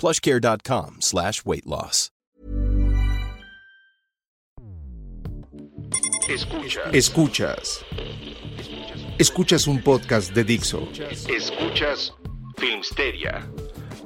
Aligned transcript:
plushcare.com 0.00 0.96
slash 1.00 1.44
weight 1.44 1.66
loss. 1.66 2.10
Escuchas. 6.28 6.94
Escuchas. 6.94 7.84
Escuchas 9.18 9.66
un 9.66 9.82
podcast 9.82 10.32
de 10.32 10.44
Dixo. 10.44 10.88
Escuchas 11.28 12.14
Filmsteria 12.56 13.46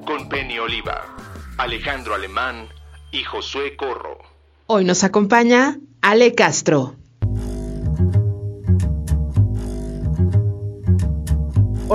con 0.06 0.28
Penny 0.28 0.58
Oliva, 0.58 1.16
Alejandro 1.58 2.14
Alemán 2.14 2.68
y 3.12 3.22
Josué 3.24 3.76
Corro. 3.76 4.18
Hoy 4.66 4.84
nos 4.84 5.04
acompaña 5.04 5.78
Ale 6.00 6.34
Castro. 6.34 6.96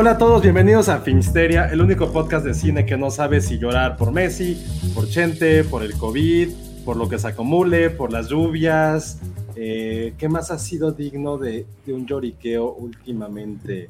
Hola 0.02 0.12
a 0.12 0.18
todos, 0.18 0.42
bienvenidos 0.42 0.88
a 0.88 1.00
Filmsteria, 1.00 1.66
el 1.66 1.82
único 1.82 2.14
podcast 2.14 2.46
de 2.46 2.54
cine 2.54 2.86
que 2.86 2.96
no 2.96 3.12
sabe 3.12 3.42
si 3.42 3.60
llorar 3.60 3.98
por 3.98 4.14
Messi, 4.14 4.58
por 4.96 5.10
Chente, 5.10 5.66
por 5.66 5.84
el 5.84 5.92
COVID, 5.98 6.48
por 6.86 6.96
lo 6.96 7.10
que 7.10 7.20
se 7.20 7.28
acumule, 7.28 7.90
por 7.90 8.14
las 8.14 8.30
lluvias. 8.30 9.20
Eh, 9.58 10.14
¿Qué 10.18 10.30
más 10.30 10.52
ha 10.52 10.58
sido 10.58 10.94
digno 10.94 11.38
de, 11.38 11.66
de 11.86 11.92
un 11.94 12.06
lloriqueo 12.08 12.72
últimamente? 12.76 13.90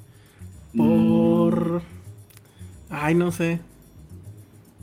Por. 0.75 1.83
Ay, 2.89 3.13
no 3.13 3.31
sé. 3.31 3.59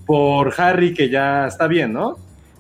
Por 0.07 0.55
Harry, 0.61 0.95
que 0.95 1.11
ya 1.11 1.49
está 1.49 1.67
bien, 1.67 1.93
¿no? 1.93 2.19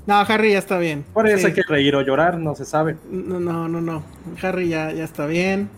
No, 0.08 0.16
Harry 0.22 0.54
ya 0.54 0.58
está 0.58 0.76
bien. 0.80 1.04
Por 1.14 1.28
eso 1.28 1.38
Sí. 1.38 1.46
hay 1.46 1.52
que 1.52 1.62
reír 1.62 1.94
o 1.94 2.02
llorar, 2.02 2.36
no 2.36 2.56
se 2.56 2.64
sabe. 2.64 2.96
No, 3.08 3.38
no, 3.38 3.68
no, 3.68 3.80
no. 3.80 4.02
Harry 4.42 4.70
ya, 4.70 4.90
ya 4.90 5.04
está 5.04 5.26
bien. 5.26 5.70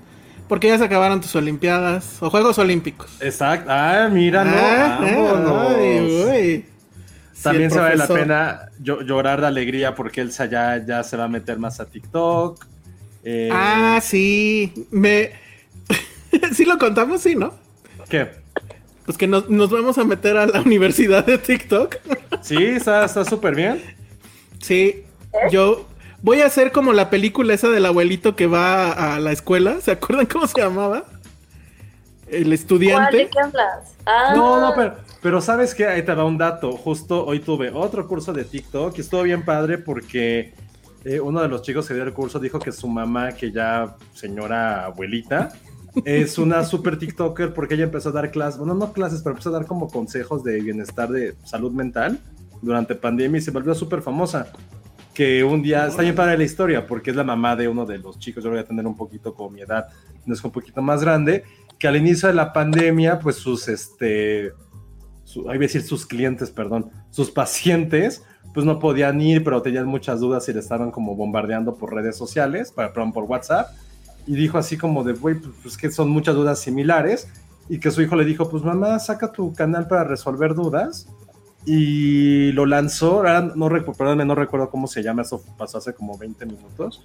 Porque 0.48 0.68
ya 0.68 0.78
se 0.78 0.84
acabaron 0.84 1.20
tus 1.20 1.34
Olimpiadas 1.36 2.16
o 2.22 2.30
Juegos 2.30 2.58
Olímpicos. 2.58 3.10
Exacto. 3.20 3.70
Ah, 3.70 4.08
míralo. 4.10 4.50
Ah, 4.54 5.74
ay, 5.78 6.00
uy. 6.00 6.64
Sí, 7.34 7.42
También 7.42 7.70
se 7.70 7.78
vale 7.78 7.96
la 7.96 8.08
pena 8.08 8.68
llo- 8.82 9.02
llorar 9.02 9.40
de 9.40 9.46
alegría 9.46 9.94
porque 9.94 10.20
él 10.22 10.32
se- 10.32 10.48
ya, 10.48 10.84
ya 10.84 11.04
se 11.04 11.16
va 11.16 11.24
a 11.24 11.28
meter 11.28 11.58
más 11.58 11.78
a 11.80 11.84
TikTok. 11.86 12.64
Eh, 13.22 13.50
Ah, 13.52 14.00
sí. 14.02 14.86
Me. 14.90 15.30
sí 16.54 16.64
lo 16.64 16.78
contamos, 16.78 17.20
sí, 17.20 17.34
¿no? 17.36 17.54
¿Qué? 18.08 18.28
Pues 19.04 19.16
que 19.16 19.26
nos, 19.26 19.48
nos 19.48 19.70
vamos 19.70 19.98
a 19.98 20.04
meter 20.04 20.36
a 20.36 20.46
la 20.46 20.60
universidad 20.66 21.24
de 21.24 21.38
TikTok. 21.38 21.96
Sí, 22.42 22.56
está 22.56 23.04
está 23.04 23.24
súper 23.24 23.54
bien. 23.54 23.82
Sí, 24.60 25.04
yo 25.52 25.86
voy 26.22 26.40
a 26.40 26.46
hacer 26.46 26.72
como 26.72 26.92
la 26.92 27.10
película 27.10 27.54
esa 27.54 27.68
del 27.68 27.86
abuelito 27.86 28.36
que 28.36 28.46
va 28.46 29.14
a, 29.14 29.20
la 29.20 29.32
escuela. 29.32 29.80
¿Se 29.80 29.92
acuerdan 29.92 30.26
cómo 30.26 30.46
se 30.46 30.60
llamaba? 30.60 31.04
El 32.26 32.42
¿Cuál? 32.42 32.48
¿De 32.48 32.54
estudiante. 32.54 33.28
qué 33.30 33.40
hablas? 33.40 33.94
Ah, 34.04 34.32
No, 34.34 34.60
no, 34.60 34.74
pero, 34.74 34.96
pero 35.22 35.40
¿sabes 35.40 35.74
qué? 35.74 35.86
Ahí 35.86 36.02
te 36.02 36.14
da 36.14 36.24
un 36.24 36.38
dato. 36.38 36.72
Justo 36.72 37.24
hoy 37.24 37.40
tuve 37.40 37.70
otro 37.70 38.06
curso 38.06 38.32
de 38.32 38.44
TikTok 38.44 38.96
y 38.98 39.00
estuvo 39.00 39.22
bien 39.22 39.44
padre 39.44 39.78
porque 39.78 40.52
eh, 41.04 41.20
uno 41.20 41.40
de 41.40 41.48
los 41.48 41.62
chicos 41.62 41.86
que 41.86 41.94
dio 41.94 42.02
el 42.02 42.12
curso 42.12 42.38
dijo 42.38 42.58
que 42.58 42.72
su 42.72 42.88
mamá, 42.88 43.32
que 43.32 43.50
ya 43.50 43.96
señora 44.12 44.84
abuelita, 44.84 45.50
es 46.04 46.38
una 46.38 46.64
super 46.66 46.98
TikToker 46.98 47.54
porque 47.54 47.74
ella 47.74 47.84
empezó 47.84 48.10
a 48.10 48.12
dar 48.12 48.30
clases, 48.30 48.58
bueno, 48.58 48.74
no 48.74 48.92
clases, 48.92 49.22
pero 49.22 49.32
empezó 49.32 49.50
a 49.50 49.52
dar 49.52 49.66
como 49.66 49.88
consejos 49.88 50.44
de 50.44 50.60
bienestar 50.60 51.08
de 51.08 51.34
salud 51.44 51.72
mental 51.72 52.18
durante 52.60 52.94
pandemia 52.94 53.38
y 53.38 53.42
se 53.42 53.52
volvió 53.52 53.74
súper 53.74 54.02
famosa. 54.02 54.52
Que 55.18 55.42
un 55.42 55.62
día, 55.62 55.88
está 55.88 56.02
bien 56.02 56.14
padre 56.14 56.38
la 56.38 56.44
historia 56.44 56.86
porque 56.86 57.10
es 57.10 57.16
la 57.16 57.24
mamá 57.24 57.56
de 57.56 57.66
uno 57.66 57.84
de 57.84 57.98
los 57.98 58.20
chicos, 58.20 58.44
yo 58.44 58.50
voy 58.50 58.60
a 58.60 58.64
tener 58.64 58.86
un 58.86 58.94
poquito 58.94 59.34
como 59.34 59.50
mi 59.50 59.62
edad, 59.62 59.88
no 60.24 60.32
es 60.32 60.44
un 60.44 60.52
poquito 60.52 60.80
más 60.80 61.00
grande, 61.02 61.42
que 61.76 61.88
al 61.88 61.96
inicio 61.96 62.28
de 62.28 62.34
la 62.36 62.52
pandemia, 62.52 63.18
pues 63.18 63.34
sus, 63.34 63.66
este, 63.66 64.52
su, 65.24 65.42
decir 65.42 65.82
sus 65.82 66.06
clientes, 66.06 66.52
perdón, 66.52 66.92
sus 67.10 67.32
pacientes, 67.32 68.22
pues 68.54 68.64
no 68.64 68.78
podían 68.78 69.20
ir, 69.20 69.42
pero 69.42 69.60
tenían 69.60 69.86
muchas 69.86 70.20
dudas 70.20 70.48
y 70.48 70.52
le 70.52 70.60
estaban 70.60 70.92
como 70.92 71.16
bombardeando 71.16 71.74
por 71.74 71.92
redes 71.92 72.16
sociales, 72.16 72.70
para- 72.70 72.92
perdón, 72.92 73.12
por 73.12 73.24
WhatsApp, 73.24 73.72
y 74.24 74.36
dijo 74.36 74.56
así 74.56 74.76
como 74.76 75.02
de, 75.02 75.14
güey, 75.14 75.34
pues, 75.34 75.52
pues 75.64 75.76
que 75.76 75.90
son 75.90 76.10
muchas 76.10 76.36
dudas 76.36 76.60
similares, 76.60 77.26
y 77.68 77.80
que 77.80 77.90
su 77.90 78.02
hijo 78.02 78.14
le 78.14 78.24
dijo, 78.24 78.48
pues 78.48 78.62
mamá, 78.62 78.96
saca 79.00 79.32
tu 79.32 79.52
canal 79.52 79.88
para 79.88 80.04
resolver 80.04 80.54
dudas, 80.54 81.08
y 81.64 82.52
lo 82.52 82.66
lanzó, 82.66 83.22
no, 83.54 83.68
perdóname, 83.68 84.24
no 84.24 84.34
recuerdo 84.34 84.70
cómo 84.70 84.86
se 84.86 85.02
llama, 85.02 85.22
eso 85.22 85.42
pasó 85.56 85.78
hace 85.78 85.92
como 85.92 86.16
20 86.16 86.46
minutos, 86.46 87.04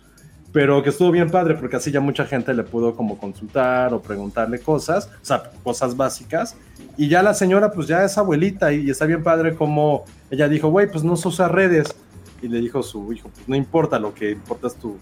pero 0.51 0.83
que 0.83 0.89
estuvo 0.89 1.11
bien 1.11 1.29
padre 1.29 1.55
porque 1.55 1.75
así 1.75 1.91
ya 1.91 1.99
mucha 1.99 2.25
gente 2.25 2.53
le 2.53 2.63
pudo 2.63 2.95
como 2.95 3.17
consultar 3.17 3.93
o 3.93 4.01
preguntarle 4.01 4.59
cosas, 4.59 5.09
o 5.21 5.25
sea, 5.25 5.51
cosas 5.63 5.97
básicas. 5.97 6.55
Y 6.95 7.09
ya 7.09 7.23
la 7.23 7.33
señora 7.33 7.71
pues 7.71 7.87
ya 7.87 8.05
es 8.05 8.17
abuelita 8.17 8.71
y, 8.71 8.81
y 8.85 8.91
está 8.91 9.05
bien 9.05 9.23
padre 9.23 9.55
como 9.55 10.05
ella 10.29 10.47
dijo, 10.47 10.69
güey, 10.69 10.89
pues 10.89 11.03
no 11.03 11.15
se 11.15 11.27
usa 11.27 11.47
redes. 11.47 11.95
Y 12.41 12.47
le 12.47 12.59
dijo 12.59 12.83
su 12.83 13.11
hijo, 13.13 13.29
pues 13.33 13.47
no 13.47 13.55
importa, 13.55 13.97
lo 13.99 14.13
que 14.13 14.31
importa 14.31 14.67
es 14.67 14.75
tu, 14.75 14.97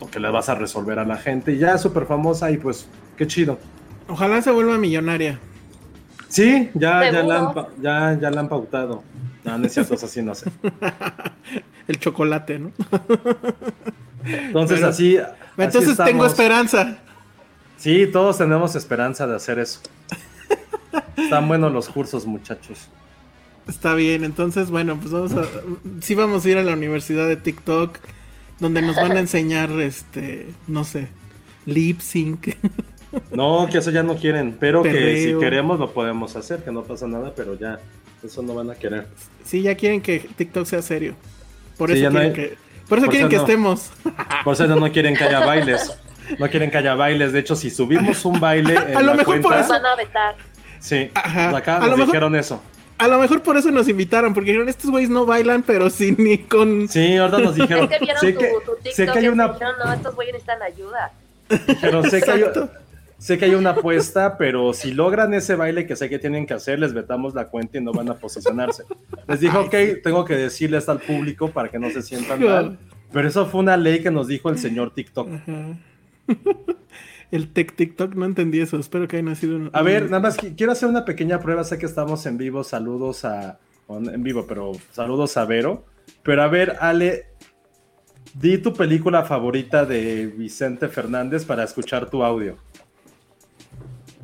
lo 0.00 0.10
que 0.10 0.20
le 0.20 0.30
vas 0.30 0.48
a 0.48 0.54
resolver 0.54 0.98
a 0.98 1.04
la 1.04 1.16
gente. 1.16 1.52
Y 1.52 1.58
ya 1.58 1.74
es 1.74 1.80
súper 1.80 2.06
famosa 2.06 2.50
y 2.50 2.58
pues 2.58 2.86
qué 3.16 3.26
chido. 3.26 3.58
Ojalá 4.08 4.42
se 4.42 4.50
vuelva 4.50 4.78
millonaria. 4.78 5.38
Sí, 6.32 6.70
ya, 6.72 7.12
ya, 7.12 7.22
la, 7.22 7.38
han, 7.40 7.54
ya, 7.82 8.18
ya 8.18 8.30
la 8.30 8.40
han 8.40 8.48
pautado. 8.48 9.04
No, 9.44 9.58
no 9.58 9.66
es 9.66 9.74
cierto, 9.74 9.96
eso 9.96 10.08
sí 10.08 10.22
no 10.22 10.34
sé. 10.34 10.50
El 11.88 12.00
chocolate, 12.00 12.58
¿no? 12.58 12.72
Entonces 14.24 14.82
así... 14.82 15.18
así 15.18 15.34
Entonces 15.58 15.98
tengo 15.98 16.24
esperanza. 16.24 16.96
Sí, 17.76 18.08
todos 18.10 18.38
tenemos 18.38 18.74
esperanza 18.76 19.26
de 19.26 19.36
hacer 19.36 19.58
eso. 19.58 19.80
Están 21.18 21.48
buenos 21.48 21.70
los 21.70 21.90
cursos, 21.90 22.24
muchachos. 22.24 22.88
Está 23.68 23.92
bien, 23.92 24.24
entonces 24.24 24.70
bueno, 24.70 24.96
pues 24.98 25.12
vamos 25.12 25.34
a 25.34 25.44
sí 26.00 26.14
vamos 26.14 26.46
a 26.46 26.48
ir 26.48 26.56
a 26.56 26.62
la 26.62 26.72
universidad 26.72 27.28
de 27.28 27.36
TikTok 27.36 27.98
donde 28.58 28.80
nos 28.80 28.96
van 28.96 29.12
a 29.12 29.20
enseñar 29.20 29.70
este, 29.72 30.48
no 30.66 30.84
sé, 30.84 31.08
lip 31.66 32.00
sync. 32.00 32.56
No, 33.30 33.68
que 33.70 33.78
eso 33.78 33.90
ya 33.90 34.02
no 34.02 34.14
quieren, 34.16 34.56
pero 34.58 34.82
que 34.82 35.16
si 35.32 35.38
queremos 35.38 35.78
lo 35.78 35.90
podemos 35.92 36.34
hacer, 36.36 36.62
que 36.64 36.70
no 36.72 36.82
pasa 36.82 37.06
nada, 37.06 37.32
pero 37.36 37.54
ya, 37.58 37.78
eso 38.24 38.42
no 38.42 38.54
van 38.54 38.70
a 38.70 38.74
querer. 38.74 39.06
Sí, 39.44 39.62
ya 39.62 39.74
quieren 39.74 40.00
que 40.00 40.20
TikTok 40.36 40.64
sea 40.66 40.82
serio. 40.82 41.14
Por 41.76 41.90
Sí, 41.90 41.98
eso 41.98 42.10
no 42.10 42.18
quieren 42.20 42.28
hay- 42.30 42.34
que 42.50 42.56
por 42.88 42.98
eso 42.98 43.06
por 43.06 43.14
quieren 43.14 43.26
eso 43.26 43.30
que 43.30 43.36
no. 43.36 43.42
estemos. 43.42 43.90
Por 44.44 44.54
eso 44.54 44.66
no 44.66 44.92
quieren 44.92 45.14
que 45.16 45.24
haya 45.24 45.40
bailes. 45.46 45.98
No 46.38 46.48
quieren 46.48 46.70
que 46.70 46.78
haya 46.78 46.94
bailes. 46.94 47.32
De 47.32 47.38
hecho, 47.40 47.56
si 47.56 47.70
subimos 47.70 48.24
un 48.24 48.38
baile 48.40 48.74
en 48.88 48.96
A 48.96 49.00
lo 49.00 49.08
la 49.08 49.14
mejor 49.14 49.40
por 49.40 49.50
cuenta, 49.52 49.60
Nos 49.60 49.68
van 49.68 49.86
a 49.86 49.96
vetar. 49.96 50.34
sí, 50.80 51.10
Ajá. 51.14 51.56
acá 51.56 51.76
A 51.76 51.80
nos 51.80 51.88
lo 51.90 51.96
mejor- 51.96 52.06
dijeron 52.06 52.36
eso. 52.36 52.62
A 52.98 53.08
lo 53.08 53.18
mejor 53.18 53.42
por 53.42 53.56
eso 53.56 53.70
nos 53.72 53.88
invitaron, 53.88 54.32
porque 54.32 54.50
dijeron, 54.50 54.68
estos 54.68 54.90
güeyes 54.90 55.10
no 55.10 55.26
bailan, 55.26 55.62
pero 55.64 55.90
sí 55.90 56.14
ni 56.16 56.38
con 56.38 56.88
Sí, 56.88 57.16
ahorita 57.16 57.38
nos 57.38 57.54
dijeron. 57.56 57.84
Es 57.90 57.98
que 57.98 58.04
vieron 58.04 58.20
sé, 58.20 58.32
tu, 58.32 58.38
que, 58.38 58.46
tu 58.64 58.72
TikTok 58.76 58.92
sé 58.94 59.06
que 59.06 59.18
hay 59.18 59.24
y 59.24 59.28
una, 59.28 59.48
dijeron, 59.48 59.74
no, 59.84 59.92
estos 59.92 60.14
güeyes 60.14 60.34
necesitan 60.34 60.62
ayuda. 60.62 61.12
dijeron, 61.66 62.10
sé 62.10 62.20
que 62.22 62.30
hay. 62.30 62.44
Sé 63.22 63.38
que 63.38 63.44
hay 63.46 63.54
una 63.54 63.70
apuesta, 63.70 64.36
pero 64.38 64.72
si 64.72 64.92
logran 64.92 65.32
ese 65.34 65.54
baile 65.54 65.86
que 65.86 65.96
sé 65.96 66.08
que 66.08 66.18
tienen 66.18 66.46
que 66.46 66.54
hacer, 66.54 66.78
les 66.78 66.92
vetamos 66.92 67.34
la 67.34 67.48
cuenta 67.48 67.78
y 67.78 67.80
no 67.80 67.92
van 67.92 68.10
a 68.10 68.14
posicionarse. 68.14 68.84
Les 69.28 69.40
dije, 69.40 69.56
ok, 69.56 69.74
tengo 70.02 70.24
que 70.24 70.36
decirle 70.36 70.78
esto 70.78 70.92
al 70.92 71.00
público 71.00 71.50
para 71.50 71.68
que 71.70 71.78
no 71.78 71.90
se 71.90 72.02
sientan 72.02 72.42
mal. 72.42 72.78
Pero 73.12 73.28
eso 73.28 73.46
fue 73.46 73.60
una 73.60 73.76
ley 73.76 74.02
que 74.02 74.10
nos 74.10 74.26
dijo 74.26 74.48
el 74.50 74.58
señor 74.58 74.94
TikTok. 74.94 75.28
el 77.30 77.52
tech 77.52 77.74
TikTok, 77.74 78.14
no 78.14 78.26
entendí 78.26 78.60
eso, 78.60 78.78
espero 78.78 79.08
que 79.08 79.16
haya 79.16 79.24
nacido 79.26 79.56
un- 79.56 79.70
A 79.72 79.82
ver, 79.82 80.04
nada 80.04 80.20
más 80.20 80.38
qui- 80.38 80.54
quiero 80.56 80.72
hacer 80.72 80.88
una 80.88 81.04
pequeña 81.04 81.38
prueba. 81.40 81.64
Sé 81.64 81.78
que 81.78 81.86
estamos 81.86 82.24
en 82.26 82.38
vivo. 82.38 82.64
Saludos 82.64 83.24
a, 83.24 83.58
en 83.88 84.22
vivo, 84.22 84.46
pero 84.46 84.72
saludos 84.90 85.36
a 85.36 85.44
Vero. 85.44 85.84
Pero 86.22 86.42
a 86.42 86.48
ver, 86.48 86.76
Ale, 86.80 87.26
di 88.34 88.58
tu 88.58 88.72
película 88.72 89.24
favorita 89.24 89.84
de 89.84 90.26
Vicente 90.26 90.88
Fernández 90.88 91.44
para 91.44 91.64
escuchar 91.64 92.08
tu 92.10 92.22
audio. 92.24 92.56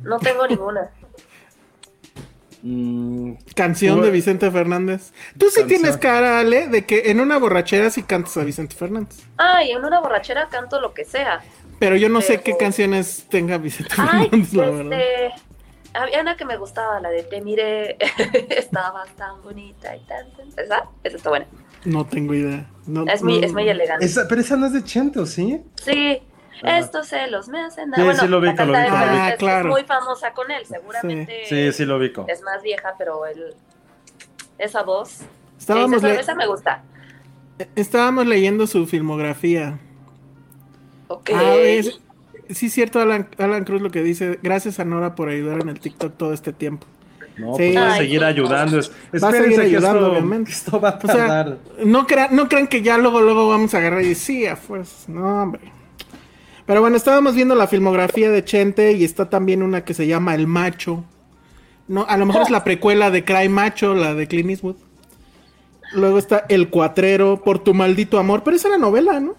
No 0.01 0.19
tengo 0.19 0.47
ninguna. 0.47 0.89
Mm, 2.61 3.33
Canción 3.55 4.01
de 4.01 4.11
Vicente 4.11 4.51
Fernández. 4.51 5.11
Tú 5.37 5.47
sí 5.49 5.61
Canción. 5.61 5.67
tienes 5.67 5.97
cara, 5.97 6.39
Ale, 6.39 6.67
de 6.67 6.85
que 6.85 7.09
en 7.11 7.21
una 7.21 7.37
borrachera 7.37 7.89
sí 7.89 8.03
cantas 8.03 8.35
a 8.37 8.43
Vicente 8.43 8.75
Fernández. 8.75 9.17
Ay, 9.37 9.71
en 9.71 9.83
una 9.85 9.99
borrachera 10.01 10.49
canto 10.49 10.79
lo 10.81 10.93
que 10.93 11.05
sea. 11.05 11.41
Pero 11.79 11.95
yo 11.95 12.09
no 12.09 12.19
sé 12.21 12.41
qué 12.41 12.57
canciones 12.57 13.25
tenga 13.29 13.57
Vicente 13.57 13.93
Ay, 13.97 14.27
Fernández, 14.29 14.53
la 14.53 14.69
verdad. 14.69 14.99
este. 14.99 15.41
Había 15.93 16.21
una 16.21 16.37
que 16.37 16.45
me 16.45 16.55
gustaba, 16.57 16.99
la 16.99 17.09
de 17.09 17.23
Te 17.23 17.41
miré, 17.41 17.97
estabas 18.49 19.09
tan 19.15 19.41
bonita 19.41 19.95
y 19.95 20.01
tan. 20.01 20.27
¿Esa? 20.57 20.83
Esa 21.03 21.17
está 21.17 21.29
buena. 21.29 21.45
No 21.85 22.05
tengo 22.05 22.33
idea. 22.33 22.69
No, 22.85 23.05
Es 23.07 23.23
muy, 23.23 23.39
no- 23.39 23.45
es 23.45 23.53
muy 23.53 23.67
elegante. 23.69 24.05
esa- 24.05 24.27
pero 24.27 24.41
esa 24.41 24.57
no 24.57 24.65
es 24.67 24.73
de 24.73 24.83
Chente, 24.83 25.19
¿o 25.19 25.25
sí? 25.25 25.61
Sí, 25.83 26.21
Ajá. 26.63 26.79
estos 26.79 27.07
celos 27.07 27.47
me 27.47 27.61
hacen 27.63 27.85
Sí, 27.85 27.91
daño. 27.91 28.05
Bueno, 28.05 28.19
sí 28.19 28.27
lo 28.27 28.37
ubico, 28.39 28.65
lo 28.65 28.73
ubico, 28.73 28.85
es- 28.85 28.91
Ah, 28.93 29.33
claro. 29.37 29.69
Es 29.69 29.73
muy 29.75 29.83
famosa 29.85 30.33
con 30.33 30.51
él, 30.51 30.65
seguramente. 30.65 31.43
Sí, 31.47 31.71
sí 31.71 31.85
lo 31.85 31.97
ubico. 31.97 32.25
Es 32.27 32.41
más 32.41 32.61
vieja, 32.61 32.93
pero 32.97 33.25
él. 33.25 33.53
Esa 34.57 34.83
voz. 34.83 35.19
Estábamos, 35.57 36.01
Sí, 36.01 36.07
esa, 36.07 36.07
le- 36.15 36.19
esa 36.21 36.35
me 36.35 36.47
gusta. 36.47 36.83
estábamos 37.75 38.25
leyendo 38.27 38.67
su 38.67 38.85
filmografía. 38.87 39.79
Ok. 41.07 41.29
Ah, 41.33 41.55
es- 41.55 41.99
sí, 42.49 42.65
es 42.67 42.73
cierto, 42.73 42.99
Alan, 42.99 43.29
Alan 43.37 43.63
Cruz 43.63 43.81
lo 43.81 43.89
que 43.89 44.03
dice. 44.03 44.39
Gracias 44.43 44.79
a 44.79 44.85
Nora 44.85 45.15
por 45.15 45.29
ayudar 45.29 45.61
en 45.61 45.69
el 45.69 45.79
TikTok 45.79 46.15
todo 46.17 46.33
este 46.33 46.53
tiempo. 46.53 46.85
No, 47.37 47.55
Sí. 47.55 47.71
pues 47.73 47.77
va 47.77 47.81
a 47.89 47.93
Ay, 47.93 47.99
seguir 48.01 48.19
sí. 48.19 48.25
ayudando. 48.25 48.79
Es- 48.79 48.89
Va 48.91 48.93
a 48.93 49.15
espérense 49.15 49.39
seguir 49.41 49.55
que 49.59 49.65
ayudando, 49.77 49.99
esto- 49.99 50.11
obviamente. 50.11 50.51
que 50.51 50.57
esto 50.57 50.81
va 50.81 50.89
a 50.89 50.97
O 50.97 51.07
sea, 51.07 51.15
tardar. 51.27 51.57
no, 51.85 52.05
crean, 52.05 52.35
no 52.35 52.49
crean 52.49 52.67
que 52.67 52.81
ya 52.81 52.97
luego, 52.97 53.21
luego 53.21 53.47
vamos 53.47 53.73
a 53.73 53.77
agarrar 53.77 54.01
y 54.01 54.13
sí, 54.13 54.45
a 54.45 54.57
fuerzas. 54.57 55.07
No, 55.07 55.43
hombre. 55.43 55.61
Pero 56.69 56.81
bueno, 56.81 56.97
estábamos 56.97 57.33
viendo 57.33 57.55
la 57.55 57.65
filmografía 57.65 58.29
de 58.29 58.45
Chente 58.45 58.91
y 58.91 59.03
está 59.03 59.27
también 59.27 59.63
una 59.63 59.83
que 59.83 59.95
se 59.95 60.05
llama 60.05 60.35
El 60.35 60.45
Macho. 60.45 61.03
No, 61.87 62.05
a 62.07 62.15
lo 62.15 62.27
mejor 62.27 62.43
es 62.43 62.51
la 62.51 62.63
precuela 62.63 63.09
de 63.09 63.25
Cry 63.25 63.49
Macho, 63.49 63.95
la 63.95 64.13
de 64.13 64.27
Clint 64.27 64.51
Eastwood. 64.51 64.75
Luego 65.93 66.19
está 66.19 66.45
El 66.47 66.69
Cuatrero, 66.69 67.41
Por 67.41 67.57
tu 67.57 67.73
maldito 67.73 68.19
amor, 68.19 68.43
pero 68.43 68.55
esa 68.55 68.67
era 68.67 68.77
novela, 68.77 69.19
¿no? 69.19 69.33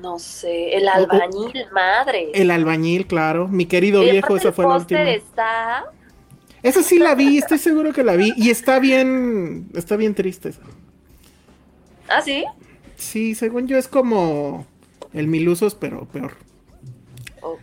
No 0.00 0.20
sé, 0.20 0.76
el 0.76 0.88
albañil, 0.88 1.66
madre. 1.72 2.30
El 2.34 2.52
albañil, 2.52 3.08
claro. 3.08 3.48
Mi 3.48 3.66
querido 3.66 4.04
Y 4.04 4.12
viejo, 4.12 4.36
esa 4.36 4.52
fue 4.52 4.66
la 4.66 4.76
última. 4.76 5.10
está. 5.10 5.86
Esa 6.62 6.84
sí 6.84 7.00
la 7.00 7.16
vi, 7.16 7.38
estoy 7.38 7.58
seguro 7.58 7.92
que 7.92 8.04
la 8.04 8.14
vi. 8.14 8.32
Y 8.36 8.50
está 8.50 8.78
bien, 8.78 9.68
está 9.74 9.96
bien 9.96 10.14
triste. 10.14 10.50
esa. 10.50 10.62
Ah, 12.08 12.22
sí. 12.22 12.44
Sí, 12.96 13.34
según 13.34 13.66
yo 13.66 13.76
es 13.76 13.88
como 13.88 14.69
el 15.12 15.26
Milusos, 15.28 15.74
pero 15.74 16.06
peor. 16.06 16.32
Ok. 17.42 17.58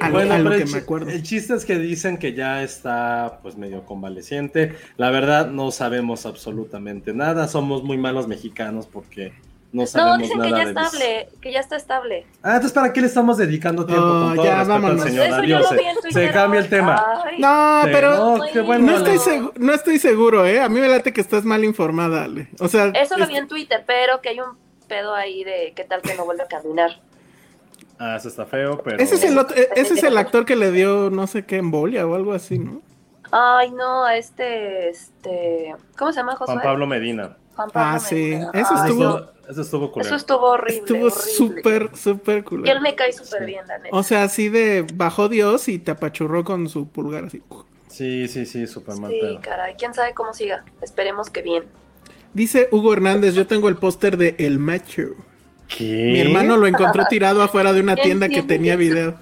a- 0.00 0.06
a- 0.06 0.10
Bueno, 0.10 0.38
lo 0.38 0.44
pero 0.50 0.56
que 0.56 0.62
el, 0.64 0.72
me 0.72 0.78
acuerdo. 0.78 1.10
el 1.10 1.22
chiste 1.22 1.54
es 1.54 1.64
que 1.64 1.78
dicen 1.78 2.16
que 2.18 2.32
ya 2.34 2.62
está 2.62 3.40
pues 3.42 3.56
medio 3.56 3.84
convaleciente. 3.84 4.74
La 4.96 5.10
verdad 5.10 5.48
no 5.50 5.70
sabemos 5.70 6.24
absolutamente 6.26 7.12
nada. 7.12 7.48
Somos 7.48 7.82
muy 7.82 7.98
malos 7.98 8.26
mexicanos 8.28 8.86
porque 8.86 9.32
no 9.72 9.82
No, 9.82 9.86
sabemos 9.86 10.18
dicen 10.20 10.40
que 10.40 10.50
nada 10.50 10.58
ya 10.58 10.64
de 10.64 10.70
estable, 10.70 11.28
que 11.42 11.52
ya 11.52 11.60
está 11.60 11.76
estable. 11.76 12.26
Ah, 12.42 12.52
entonces 12.54 12.72
¿para 12.72 12.92
qué 12.92 13.00
le 13.02 13.06
estamos 13.08 13.36
dedicando 13.36 13.84
tiempo? 13.86 14.04
Oh, 14.04 14.22
Con 14.28 14.36
todo 14.36 14.44
ya, 14.44 14.64
vámonos. 14.64 15.02
señor. 15.02 15.26
Eso 15.26 15.42
yo 15.44 15.56
Adiós. 15.58 15.70
lo 15.70 15.78
vi 15.78 15.84
en 15.84 15.94
Se- 15.96 16.00
Twitter 16.02 16.26
Se 16.26 16.32
cambia 16.32 16.60
el 16.60 16.68
tema. 16.70 17.04
Ay, 17.24 17.38
No, 17.40 17.80
pero 17.84 18.16
no, 18.16 18.36
no, 18.38 18.44
qué 18.52 18.60
bueno, 18.62 18.86
no 18.86 18.96
estoy, 18.96 19.16
segu- 19.18 19.52
no 19.58 19.74
estoy 19.74 19.98
seguro, 19.98 20.46
¿eh? 20.46 20.60
A 20.60 20.68
mí 20.70 20.80
me 20.80 20.88
late 20.88 21.12
que 21.12 21.20
estás 21.20 21.44
mal 21.44 21.62
informada, 21.64 22.24
Ale. 22.24 22.48
O 22.58 22.68
sea, 22.68 22.86
Eso 22.88 23.18
lo 23.18 23.26
vi 23.26 23.36
en 23.36 23.46
Twitter, 23.48 23.84
pero 23.86 24.20
que 24.22 24.30
hay 24.30 24.40
un 24.40 24.56
pedo 24.90 25.14
ahí 25.14 25.44
de 25.44 25.72
qué 25.74 25.84
tal 25.84 26.02
que 26.02 26.14
no 26.16 26.24
vuelve 26.26 26.42
a 26.42 26.48
caminar. 26.48 27.00
Ah, 27.98 28.16
eso 28.16 28.28
está 28.28 28.44
feo, 28.46 28.80
pero... 28.82 28.96
ese 28.98 29.14
es 29.14 29.24
el 29.24 29.38
otro- 29.38 29.56
e- 29.56 29.68
ese 29.76 29.94
es 29.94 30.02
el 30.02 30.18
actor 30.18 30.44
que 30.44 30.56
le 30.56 30.70
dio 30.72 31.10
no 31.10 31.26
sé 31.26 31.44
qué 31.46 31.56
embolia 31.58 32.06
o 32.06 32.14
algo 32.14 32.32
así, 32.32 32.58
¿no? 32.58 32.82
Ay, 33.30 33.70
no, 33.70 34.04
a 34.04 34.16
este, 34.16 34.88
este, 34.88 35.74
¿cómo 35.96 36.12
se 36.12 36.18
llama 36.20 36.34
Josué? 36.36 36.54
Juan 36.54 36.64
Pablo 36.64 36.86
Medina. 36.86 37.36
Juan 37.54 37.70
Pablo 37.70 37.96
Ah, 37.96 38.00
sí. 38.00 38.14
Medina. 38.14 38.50
Eso 38.54 38.74
Ay, 38.74 38.90
estuvo- 38.90 39.04
no, 39.04 39.30
Eso 39.50 39.60
estuvo 39.62 39.92
culero. 39.92 40.08
Eso 40.08 40.16
estuvo 40.16 40.46
horrible. 40.46 40.80
Estuvo 40.80 41.10
súper, 41.10 41.96
súper 41.96 42.44
Y 42.64 42.68
él 42.70 42.80
me 42.80 42.94
cae 42.94 43.12
súper 43.12 43.44
bien, 43.46 43.66
la 43.68 43.78
neta. 43.78 43.96
O 43.96 44.02
sea, 44.02 44.22
así 44.24 44.48
de 44.48 44.86
bajó 44.94 45.28
Dios 45.28 45.68
y 45.68 45.78
te 45.78 45.90
apachurró 45.90 46.42
con 46.44 46.68
su 46.68 46.88
pulgar 46.88 47.24
así. 47.24 47.42
Sí, 47.88 48.28
sí, 48.28 48.46
sí, 48.46 48.66
súper 48.66 48.96
mal 48.96 49.10
Sí, 49.10 49.18
pedo. 49.20 49.40
caray, 49.42 49.74
quién 49.74 49.92
sabe 49.92 50.14
cómo 50.14 50.32
siga. 50.32 50.64
Esperemos 50.80 51.28
que 51.30 51.42
bien. 51.42 51.64
Dice 52.34 52.68
Hugo 52.70 52.92
Hernández, 52.92 53.34
yo 53.34 53.46
tengo 53.46 53.68
el 53.68 53.76
póster 53.76 54.16
de 54.16 54.36
El 54.38 54.58
Macho. 54.58 55.08
¿Qué? 55.68 56.10
Mi 56.12 56.20
hermano 56.20 56.56
lo 56.56 56.66
encontró 56.66 57.04
tirado 57.08 57.42
afuera 57.42 57.72
de 57.72 57.80
una 57.80 57.94
¿Quién 57.94 58.04
tienda 58.20 58.28
que 58.28 58.42
tenía 58.42 58.76
video. 58.76 59.16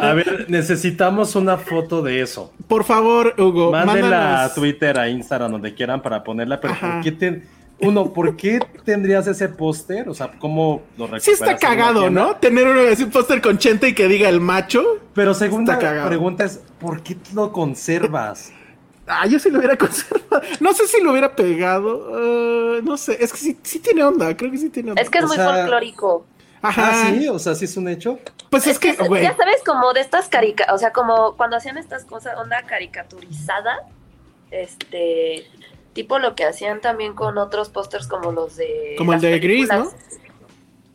A 0.00 0.12
ver, 0.12 0.46
necesitamos 0.48 1.34
una 1.34 1.58
foto 1.58 2.02
de 2.02 2.20
eso. 2.20 2.52
Por 2.68 2.84
favor, 2.84 3.34
Hugo, 3.38 3.72
Mándenla 3.72 4.02
mándanos. 4.02 4.52
a 4.52 4.54
Twitter, 4.54 4.98
a 4.98 5.08
Instagram, 5.08 5.50
donde 5.52 5.74
quieran 5.74 6.00
para 6.00 6.22
ponerla. 6.22 6.60
Pero 6.60 6.74
Ajá. 6.74 6.94
¿por 6.94 7.02
qué 7.02 7.12
ten- 7.12 7.44
Uno, 7.80 8.12
¿por 8.12 8.36
qué 8.36 8.60
tendrías 8.84 9.26
ese 9.26 9.48
póster? 9.48 10.08
O 10.08 10.14
sea, 10.14 10.30
¿cómo 10.38 10.82
lo 10.96 11.06
recuperas? 11.06 11.24
Sí 11.24 11.30
está 11.32 11.56
cagado? 11.56 12.08
¿no? 12.10 12.36
Tener 12.36 12.66
un, 12.68 13.10
póster 13.10 13.40
con 13.40 13.58
Chente 13.58 13.88
y 13.88 13.94
que 13.94 14.06
diga 14.06 14.28
el 14.28 14.40
macho. 14.40 14.84
Pero 15.14 15.34
segunda 15.34 15.78
pregunta 16.06 16.44
es, 16.44 16.60
¿por 16.78 17.02
qué 17.02 17.16
lo 17.34 17.50
conservas? 17.50 18.52
Ah, 19.08 19.26
yo 19.26 19.40
sí 19.40 19.50
lo 19.50 19.58
hubiera 19.58 19.76
conservado. 19.76 20.21
No 20.60 20.72
sé 20.72 20.86
si 20.86 21.02
lo 21.02 21.10
hubiera 21.10 21.34
pegado. 21.34 22.76
eh, 22.76 22.80
no 22.82 22.96
sé. 22.96 23.16
Es 23.22 23.32
que 23.32 23.38
sí, 23.38 23.58
sí 23.62 23.78
tiene 23.78 24.02
onda. 24.04 24.36
Creo 24.36 24.50
que 24.50 24.58
sí 24.58 24.70
tiene 24.70 24.90
onda. 24.90 25.02
Es 25.02 25.10
que 25.10 25.18
es 25.18 25.24
O 25.24 25.28
muy 25.28 25.36
sea, 25.36 25.54
folclórico. 25.54 26.26
Ajá. 26.62 26.90
Ah, 26.92 27.10
sí, 27.10 27.28
o 27.28 27.38
sea, 27.38 27.54
sí 27.54 27.64
es 27.64 27.76
un 27.76 27.88
hecho. 27.88 28.18
Pues 28.50 28.66
es, 28.66 28.78
que, 28.78 28.92
güey. 28.92 29.22
ya 29.22 29.36
sabes, 29.36 29.62
como 29.64 29.92
de 29.92 30.00
estas 30.00 30.28
caricaturas, 30.28 30.74
o 30.74 30.78
sea, 30.78 30.92
como 30.92 31.36
cuando 31.36 31.56
hacían 31.56 31.76
estas 31.76 32.04
cosas, 32.04 32.38
onda 32.38 32.62
caricaturizada, 32.62 33.78
este, 34.52 35.46
tipo 35.92 36.18
lo 36.18 36.34
que 36.34 36.44
hacían 36.44 36.80
también 36.80 37.14
con 37.14 37.38
otros 37.38 37.68
pósters 37.68 38.06
como 38.06 38.30
los 38.30 38.56
de... 38.56 38.94
Como 38.96 39.12
el 39.12 39.20
de 39.20 39.38
Gris, 39.40 39.68
películas. 39.68 39.96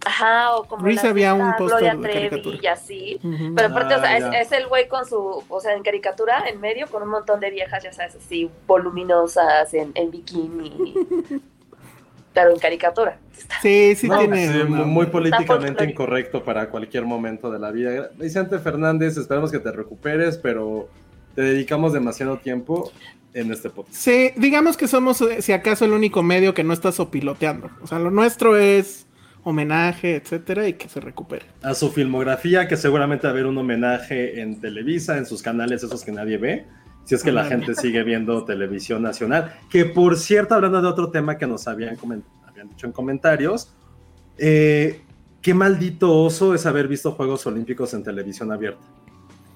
Ajá, 0.05 0.55
o 0.55 0.63
como 0.65 0.87
las 0.87 1.03
había 1.03 1.33
un 1.33 1.51
Gloria 1.57 1.95
de 1.95 2.01
Trevi 2.01 2.59
y 2.61 2.67
así. 2.67 3.19
Pero 3.55 3.67
aparte, 3.69 3.95
o 3.95 3.99
sea, 3.99 4.15
Ah, 4.31 4.39
es, 4.39 4.51
el 4.51 4.67
güey 4.67 4.87
con 4.87 5.05
su, 5.05 5.43
o 5.47 5.59
sea, 5.59 5.73
en 5.73 5.83
caricatura, 5.83 6.43
en 6.47 6.61
medio, 6.61 6.87
con 6.87 7.03
un 7.03 7.09
montón 7.09 7.39
de 7.39 7.49
viejas, 7.49 7.83
ya 7.83 7.91
sabes, 7.91 8.15
así, 8.15 8.49
voluminosas, 8.67 9.73
en, 9.73 9.91
en 9.95 10.11
bikini. 10.11 10.93
pero 12.37 12.51
en 12.51 12.59
caricatura. 12.59 13.17
Sí, 13.63 13.95
sí 13.95 14.07
No, 14.07 14.19
tiene. 14.19 14.53
sí, 14.53 14.59
una 14.59 14.83
muy 14.83 15.07
políticamente 15.07 15.83
incorrecto 15.83 16.43
para 16.43 16.69
cualquier 16.69 17.03
momento 17.03 17.49
de 17.49 17.57
la 17.57 17.71
vida. 17.71 18.11
Vicente 18.15 18.59
Fernández, 18.59 19.17
esperamos 19.17 19.51
que 19.51 19.57
te 19.57 19.71
recuperes, 19.71 20.37
pero 20.37 20.87
te 21.33 21.41
dedicamos 21.41 21.93
demasiado 21.93 22.37
tiempo 22.37 22.91
en 23.33 23.51
este 23.51 23.71
podcast. 23.71 23.95
Sí, 23.97 24.33
digamos 24.35 24.77
que 24.77 24.87
somos, 24.87 25.19
eh, 25.21 25.41
si 25.41 25.51
acaso, 25.51 25.85
el 25.85 25.93
único 25.93 26.21
medio 26.21 26.53
que 26.53 26.63
no 26.63 26.73
está 26.73 26.91
sopiloteando. 26.91 27.71
O 27.81 27.87
sea, 27.87 27.97
lo 27.97 28.11
nuestro 28.11 28.55
es 28.55 29.06
homenaje, 29.47 30.15
etcétera, 30.15 30.67
y 30.67 30.73
que 30.73 30.89
se 30.89 30.99
recupere. 30.99 31.45
A 31.61 31.73
su 31.73 31.89
filmografía, 31.89 32.67
que 32.67 32.75
seguramente 32.75 33.27
va 33.27 33.29
a 33.29 33.33
haber 33.33 33.45
un 33.45 33.57
homenaje 33.57 34.41
en 34.41 34.59
Televisa, 34.59 35.17
en 35.17 35.25
sus 35.25 35.41
canales, 35.41 35.83
esos 35.83 36.03
que 36.03 36.11
nadie 36.11 36.37
ve, 36.37 36.65
si 37.05 37.15
es 37.15 37.23
que 37.23 37.31
la 37.31 37.45
gente 37.45 37.73
sigue 37.73 38.03
viendo 38.03 38.43
televisión 38.43 39.01
nacional. 39.01 39.53
Que 39.69 39.85
por 39.85 40.17
cierto, 40.17 40.55
hablando 40.55 40.81
de 40.81 40.87
otro 40.89 41.11
tema 41.11 41.37
que 41.37 41.47
nos 41.47 41.65
habían, 41.69 41.97
habían 42.45 42.69
dicho 42.69 42.87
en 42.87 42.91
comentarios, 42.91 43.73
eh, 44.37 44.99
qué 45.41 45.53
maldito 45.53 46.13
oso 46.13 46.53
es 46.53 46.65
haber 46.65 46.89
visto 46.89 47.13
Juegos 47.13 47.47
Olímpicos 47.47 47.93
en 47.93 48.03
televisión 48.03 48.51
abierta. 48.51 48.85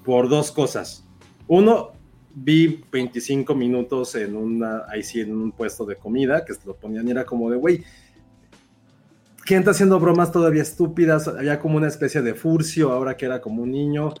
Por 0.06 0.30
dos 0.30 0.50
cosas. 0.50 1.04
Uno, 1.46 1.92
vi 2.34 2.82
25 2.90 3.54
minutos 3.54 4.14
en 4.14 4.36
una, 4.36 4.84
ahí 4.88 5.02
sí, 5.02 5.20
en 5.20 5.36
un 5.36 5.52
puesto 5.52 5.84
de 5.84 5.96
comida, 5.96 6.46
que 6.46 6.54
lo 6.64 6.76
ponían 6.76 7.06
y 7.06 7.10
era 7.10 7.26
como 7.26 7.50
de, 7.50 7.58
güey, 7.58 7.84
gente 9.44 9.70
haciendo 9.70 9.98
bromas 10.00 10.32
todavía 10.32 10.62
estúpidas, 10.62 11.28
había 11.28 11.58
como 11.58 11.76
una 11.76 11.88
especie 11.88 12.22
de 12.22 12.34
furcio, 12.34 12.92
ahora 12.92 13.16
que 13.16 13.26
era 13.26 13.40
como 13.40 13.62
un 13.62 13.72
niño. 13.72 14.14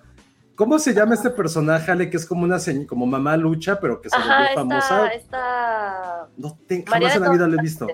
¿Cómo 0.54 0.78
se 0.78 0.94
llama 0.94 1.14
este 1.14 1.30
personaje, 1.30 1.90
Ale, 1.90 2.10
que 2.10 2.16
es 2.16 2.26
como 2.26 2.44
una 2.44 2.58
como 2.86 3.06
mamá 3.06 3.36
lucha, 3.36 3.80
pero 3.80 4.00
que 4.00 4.10
se 4.10 4.16
volvió 4.16 4.54
famosa? 4.54 5.08
esta... 5.08 6.28
No 6.36 6.58
te, 6.66 6.84
María 6.88 7.08
jamás 7.08 7.16
en 7.16 7.22
la 7.22 7.30
vida 7.30 7.48
lo 7.48 7.58
he 7.58 7.62
visto. 7.62 7.86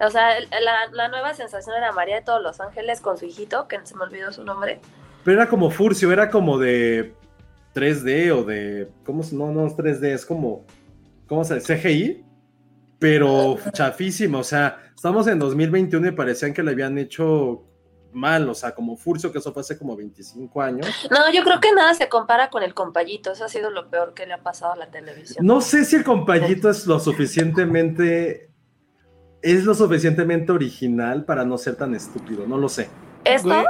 O 0.00 0.10
sea, 0.10 0.40
la, 0.40 0.90
la 0.92 1.08
nueva 1.08 1.34
sensación 1.34 1.76
era 1.76 1.92
María 1.92 2.16
de 2.16 2.22
todos 2.22 2.42
los 2.42 2.58
ángeles 2.60 3.00
con 3.02 3.18
su 3.18 3.26
hijito, 3.26 3.68
que 3.68 3.78
se 3.84 3.94
me 3.94 4.04
olvidó 4.04 4.32
su 4.32 4.44
nombre. 4.44 4.80
Pero 5.24 5.42
era 5.42 5.48
como 5.50 5.70
furcio, 5.70 6.10
era 6.10 6.30
como 6.30 6.58
de 6.58 7.14
3D 7.74 8.32
o 8.32 8.44
de. 8.44 8.90
¿Cómo 9.04 9.22
se- 9.22 9.36
No, 9.36 9.52
no 9.52 9.66
es 9.66 9.76
3D, 9.76 10.04
es 10.06 10.24
como. 10.24 10.64
¿Cómo 11.26 11.44
se 11.44 11.60
CGI, 11.60 12.24
pero 12.98 13.58
chafísimo. 13.72 14.38
O 14.38 14.44
sea, 14.44 14.89
estamos 15.00 15.26
en 15.28 15.38
2021 15.38 16.08
y 16.08 16.10
parecían 16.10 16.52
que 16.52 16.62
le 16.62 16.72
habían 16.72 16.98
hecho 16.98 17.62
mal, 18.12 18.46
o 18.50 18.54
sea, 18.54 18.74
como 18.74 18.98
Furcio, 18.98 19.32
que 19.32 19.38
eso 19.38 19.50
fue 19.50 19.62
hace 19.62 19.78
como 19.78 19.96
25 19.96 20.60
años. 20.60 20.86
No, 21.10 21.32
yo 21.32 21.42
creo 21.42 21.58
que 21.58 21.72
nada 21.72 21.94
se 21.94 22.10
compara 22.10 22.50
con 22.50 22.62
el 22.62 22.74
compayito. 22.74 23.32
Eso 23.32 23.46
ha 23.46 23.48
sido 23.48 23.70
lo 23.70 23.88
peor 23.88 24.12
que 24.12 24.26
le 24.26 24.34
ha 24.34 24.42
pasado 24.42 24.74
a 24.74 24.76
la 24.76 24.90
televisión. 24.90 25.46
No 25.46 25.62
sé 25.62 25.86
si 25.86 25.96
el 25.96 26.04
compayito 26.04 26.68
es 26.68 26.86
lo 26.86 27.00
suficientemente. 27.00 28.50
Es 29.40 29.64
lo 29.64 29.74
suficientemente 29.74 30.52
original 30.52 31.24
para 31.24 31.46
no 31.46 31.56
ser 31.56 31.76
tan 31.76 31.94
estúpido, 31.94 32.46
no 32.46 32.58
lo 32.58 32.68
sé. 32.68 32.90
¿Esto? 33.24 33.64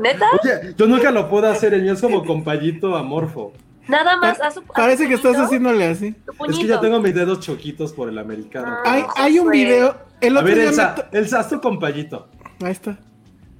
¿Neta? 0.00 0.26
Oye, 0.42 0.74
yo 0.74 0.86
nunca 0.86 1.10
lo 1.10 1.28
puedo 1.28 1.46
hacer, 1.50 1.74
el 1.74 1.82
mío 1.82 1.92
es 1.92 2.00
como 2.00 2.24
compayito 2.24 2.96
amorfo. 2.96 3.52
Nada 3.88 4.16
más. 4.16 4.40
haz 4.40 4.54
su- 4.54 4.60
haz 4.60 4.66
Parece 4.74 5.06
que 5.08 5.14
estás 5.14 5.36
haciéndole 5.36 5.84
así. 5.86 6.14
Es 6.48 6.58
que 6.58 6.66
ya 6.66 6.80
tengo 6.80 7.00
mis 7.00 7.14
dedos 7.14 7.40
choquitos 7.40 7.92
por 7.92 8.08
el 8.08 8.18
americano. 8.18 8.68
Ah. 8.84 8.92
Hay, 8.92 9.04
hay 9.16 9.38
un 9.38 9.50
video. 9.50 9.96
El 10.20 10.36
A 10.36 10.40
otro 10.40 10.48
ver, 10.54 10.58
día 10.58 10.68
Elsa, 10.70 11.08
me 11.12 11.18
haz 11.38 11.48
tu 11.48 11.60
compayito. 11.60 12.28
Ahí 12.64 12.72
está. 12.72 12.98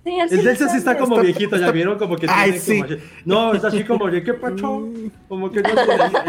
Sí, 0.05 0.13
El 0.31 0.45
de 0.45 0.51
Elsa 0.53 0.69
sí 0.69 0.77
está 0.79 0.97
como 0.97 1.17
Está- 1.17 1.25
viejito, 1.27 1.51
¿ya 1.57 1.63
está- 1.63 1.73
vieron? 1.73 1.99
Como 1.99 2.17
que 2.17 2.27
Ay, 2.31 2.53
tiene 2.53 2.65
sí. 2.65 2.81
como... 2.83 3.01
No, 3.25 3.55
está 3.55 3.69
así 3.69 3.85
como, 3.85 4.05
oye, 4.05 4.23
¿qué 4.23 4.35
pacho? 4.35 4.89
Como 5.29 5.51
que 5.51 5.63
no. 5.63 5.69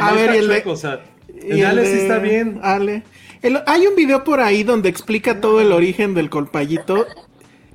A 0.03 0.11
ver, 0.13 0.33
y 0.35 0.37
el 0.39 0.47
de- 0.47 0.63
O 0.65 0.75
sea, 0.75 0.99
el 1.29 1.57
Y 1.57 1.61
de 1.61 1.65
Ale 1.65 1.85
sí 1.85 1.91
de 1.93 2.01
está 2.01 2.17
bien. 2.19 2.59
Ale. 2.63 3.03
El- 3.43 3.61
hay 3.67 3.85
un 3.85 3.95
video 3.95 4.23
por 4.23 4.41
ahí 4.41 4.63
donde 4.63 4.89
explica 4.89 5.39
todo 5.41 5.61
el 5.61 5.71
origen 5.71 6.13
del 6.15 6.29
colpayito. 6.29 7.05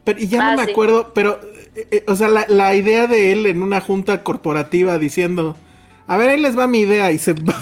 Pero, 0.04 0.18
y 0.18 0.26
ya 0.26 0.40
Ah, 0.42 0.50
no 0.50 0.56
me 0.60 0.64
sí. 0.66 0.72
acuerdo, 0.72 1.12
pero, 1.14 1.38
eh, 1.76 1.86
eh, 1.92 2.04
o 2.08 2.16
sea, 2.16 2.26
la, 2.28 2.44
la 2.48 2.74
idea 2.74 3.06
de 3.06 3.30
él 3.32 3.46
en 3.46 3.62
una 3.62 3.80
junta 3.80 4.24
corporativa 4.24 4.98
diciendo, 4.98 5.56
a 6.06 6.16
ver, 6.16 6.30
ahí 6.30 6.40
les 6.40 6.58
va 6.58 6.66
mi 6.66 6.80
idea, 6.80 7.10
y 7.12 7.18
se 7.18 7.32
va 7.34 7.54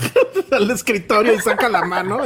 al 0.52 0.70
escritorio 0.70 1.34
y 1.34 1.38
saca 1.40 1.68
la 1.68 1.84
mano. 1.84 2.18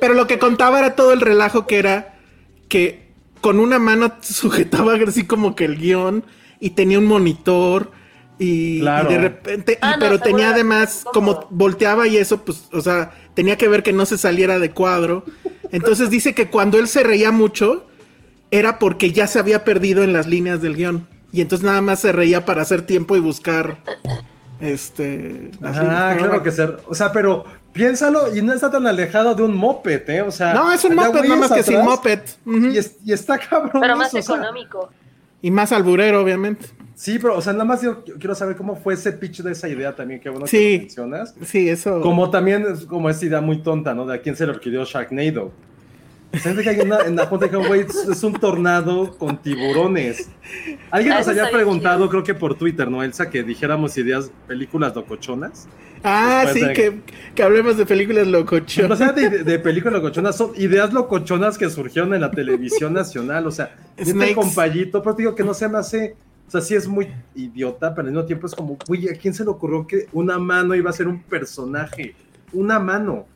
Pero 0.00 0.14
lo 0.14 0.26
que 0.26 0.38
contaba 0.38 0.78
era 0.78 0.94
todo 0.94 1.12
el 1.12 1.20
relajo 1.20 1.66
que 1.66 1.78
era 1.78 2.14
que 2.68 3.06
con 3.40 3.60
una 3.60 3.78
mano 3.78 4.12
sujetaba 4.20 4.94
así 5.06 5.24
como 5.26 5.54
que 5.54 5.64
el 5.66 5.76
guion 5.78 6.24
y 6.60 6.70
tenía 6.70 6.98
un 6.98 7.06
monitor 7.06 7.92
y, 8.38 8.80
Claro. 8.80 9.10
y 9.10 9.14
de 9.14 9.20
repente, 9.20 9.72
y- 9.74 9.78
Ah, 9.80 9.92
no, 9.92 9.98
pero 10.00 10.18
tenía 10.20 10.50
además, 10.50 11.04
como 11.12 11.46
volteaba 11.50 12.06
y 12.08 12.16
eso, 12.18 12.44
pues, 12.44 12.68
o 12.72 12.80
sea, 12.80 13.12
tenía 13.34 13.56
que 13.56 13.68
ver 13.68 13.82
que 13.82 13.92
no 13.92 14.04
se 14.04 14.18
saliera 14.18 14.58
de 14.58 14.72
cuadro. 14.72 15.24
Entonces 15.72 16.10
dice 16.10 16.34
que 16.34 16.48
cuando 16.48 16.78
él 16.78 16.88
se 16.88 17.02
reía 17.02 17.30
mucho, 17.30 17.86
era 18.50 18.78
porque 18.78 19.12
ya 19.12 19.26
se 19.26 19.38
había 19.38 19.64
perdido 19.64 20.02
en 20.02 20.12
las 20.12 20.26
líneas 20.26 20.60
del 20.60 20.76
guion. 20.76 21.08
Y 21.32 21.40
entonces 21.40 21.64
nada 21.64 21.80
más 21.80 22.00
se 22.00 22.12
reía 22.12 22.44
para 22.44 22.62
hacer 22.62 22.82
tiempo 22.82 23.16
y 23.16 23.20
buscar. 23.20 23.78
Este. 24.60 25.50
Pero 25.60 25.72
claro 25.72 26.42
que 26.42 26.50
ser. 26.50 26.78
O 26.88 26.94
sea, 26.94 27.12
pero 27.12 27.44
piénsalo 27.72 28.34
y 28.34 28.42
no 28.42 28.52
está 28.52 28.70
tan 28.70 28.86
alejado 28.86 29.34
de 29.34 29.42
un 29.42 29.54
moped, 29.54 30.08
¿eh? 30.08 30.22
O 30.22 30.30
sea, 30.30 30.54
No, 30.54 30.72
es 30.72 30.84
un 30.84 30.94
moped, 30.94 31.22
nada 31.24 31.36
más 31.36 31.52
que 31.52 31.62
sin 31.62 31.82
moped. 31.84 32.20
Ujú. 32.46 32.66
Y, 32.68 32.78
es- 32.78 32.96
y 33.04 33.12
está 33.12 33.38
cabrón. 33.38 33.80
Pero 33.80 33.96
más 33.96 34.14
eso, 34.14 34.32
o 34.32 34.36
sea, 34.36 34.44
económico. 34.46 34.90
Y 35.42 35.50
más 35.50 35.72
alburero, 35.72 36.22
obviamente. 36.22 36.66
Sí, 36.94 37.18
pero, 37.18 37.36
o 37.36 37.42
sea, 37.42 37.52
nada 37.52 37.66
más 37.66 37.82
yo 37.82 38.02
quiero 38.04 38.34
saber 38.34 38.56
cómo 38.56 38.74
fue 38.76 38.94
ese 38.94 39.12
pitch 39.12 39.42
de 39.42 39.52
esa 39.52 39.68
idea 39.68 39.94
también, 39.94 40.18
que 40.18 40.30
bueno 40.30 40.46
que 40.46 40.50
Sí. 40.50 40.72
lo 40.76 40.80
mencionas. 40.80 41.34
Sí, 41.44 41.68
eso. 41.68 42.00
Como 42.00 42.30
también 42.30 42.64
es 42.72 42.86
como 42.86 43.10
esa 43.10 43.26
idea 43.26 43.42
muy 43.42 43.58
tonta, 43.62 43.92
¿no? 43.94 44.06
De 44.06 44.14
a 44.14 44.22
quién 44.22 44.34
se 44.34 44.46
le 44.46 44.52
orquideó 44.52 44.82
Sharknado. 44.86 45.52
De 46.44 46.62
que 46.62 46.68
hay 46.70 46.80
una- 46.80 47.00
en 47.00 47.16
la 47.16 47.26
junta 47.26 47.46
dijeron, 47.46 47.66
güey, 47.66 47.82
es, 47.82 48.22
un 48.22 48.32
tornado 48.34 49.16
con 49.16 49.40
tiburones. 49.42 50.28
Alguien 50.90 51.14
Ah, 51.14 51.18
nos 51.18 51.28
había 51.28 51.50
preguntado, 51.50 51.98
chido. 51.98 52.08
creo 52.10 52.24
que 52.24 52.34
por 52.34 52.56
Twitter, 52.56 52.90
¿no, 52.90 53.02
Elsa? 53.02 53.30
Que 53.30 53.42
dijéramos 53.42 53.96
ideas, 53.98 54.30
películas 54.46 54.94
locochonas. 54.94 55.66
Ah, 56.04 56.42
Después 56.44 56.62
sí, 56.62 56.68
de- 56.68 56.72
que, 56.74 57.00
que 57.34 57.42
hablemos 57.42 57.76
de 57.76 57.86
películas 57.86 58.26
No 58.26 58.38
locochonas. 58.38 58.98
sea 58.98 59.12
de, 59.12 59.42
de 59.42 59.58
películas 59.58 59.94
locochonas, 59.94 60.36
son 60.36 60.52
ideas 60.56 60.92
locochonas 60.92 61.58
que 61.58 61.68
surgieron 61.70 62.14
en 62.14 62.20
la 62.20 62.30
televisión 62.30 62.92
nacional. 62.92 63.46
O 63.46 63.50
sea, 63.50 63.74
este 63.96 64.34
compayito, 64.34 65.02
pero 65.02 65.16
te 65.16 65.22
digo 65.22 65.34
que 65.34 65.42
no 65.44 65.54
se 65.54 65.68
me 65.68 65.78
hace. 65.78 66.14
O 66.46 66.50
sea, 66.50 66.60
sí 66.60 66.74
es 66.76 66.86
muy 66.86 67.08
idiota, 67.34 67.92
pero 67.92 68.06
al 68.06 68.12
mismo 68.14 68.24
tiempo 68.26 68.46
es 68.46 68.54
como, 68.54 68.78
güey, 68.86 69.08
¿a 69.08 69.14
quién 69.14 69.34
se 69.34 69.42
le 69.42 69.50
ocurrió 69.50 69.84
que 69.84 70.06
una 70.12 70.38
mano 70.38 70.76
iba 70.76 70.90
a 70.90 70.92
ser 70.92 71.08
un 71.08 71.20
personaje? 71.22 72.14
Una 72.52 72.78
mano. 72.78 73.26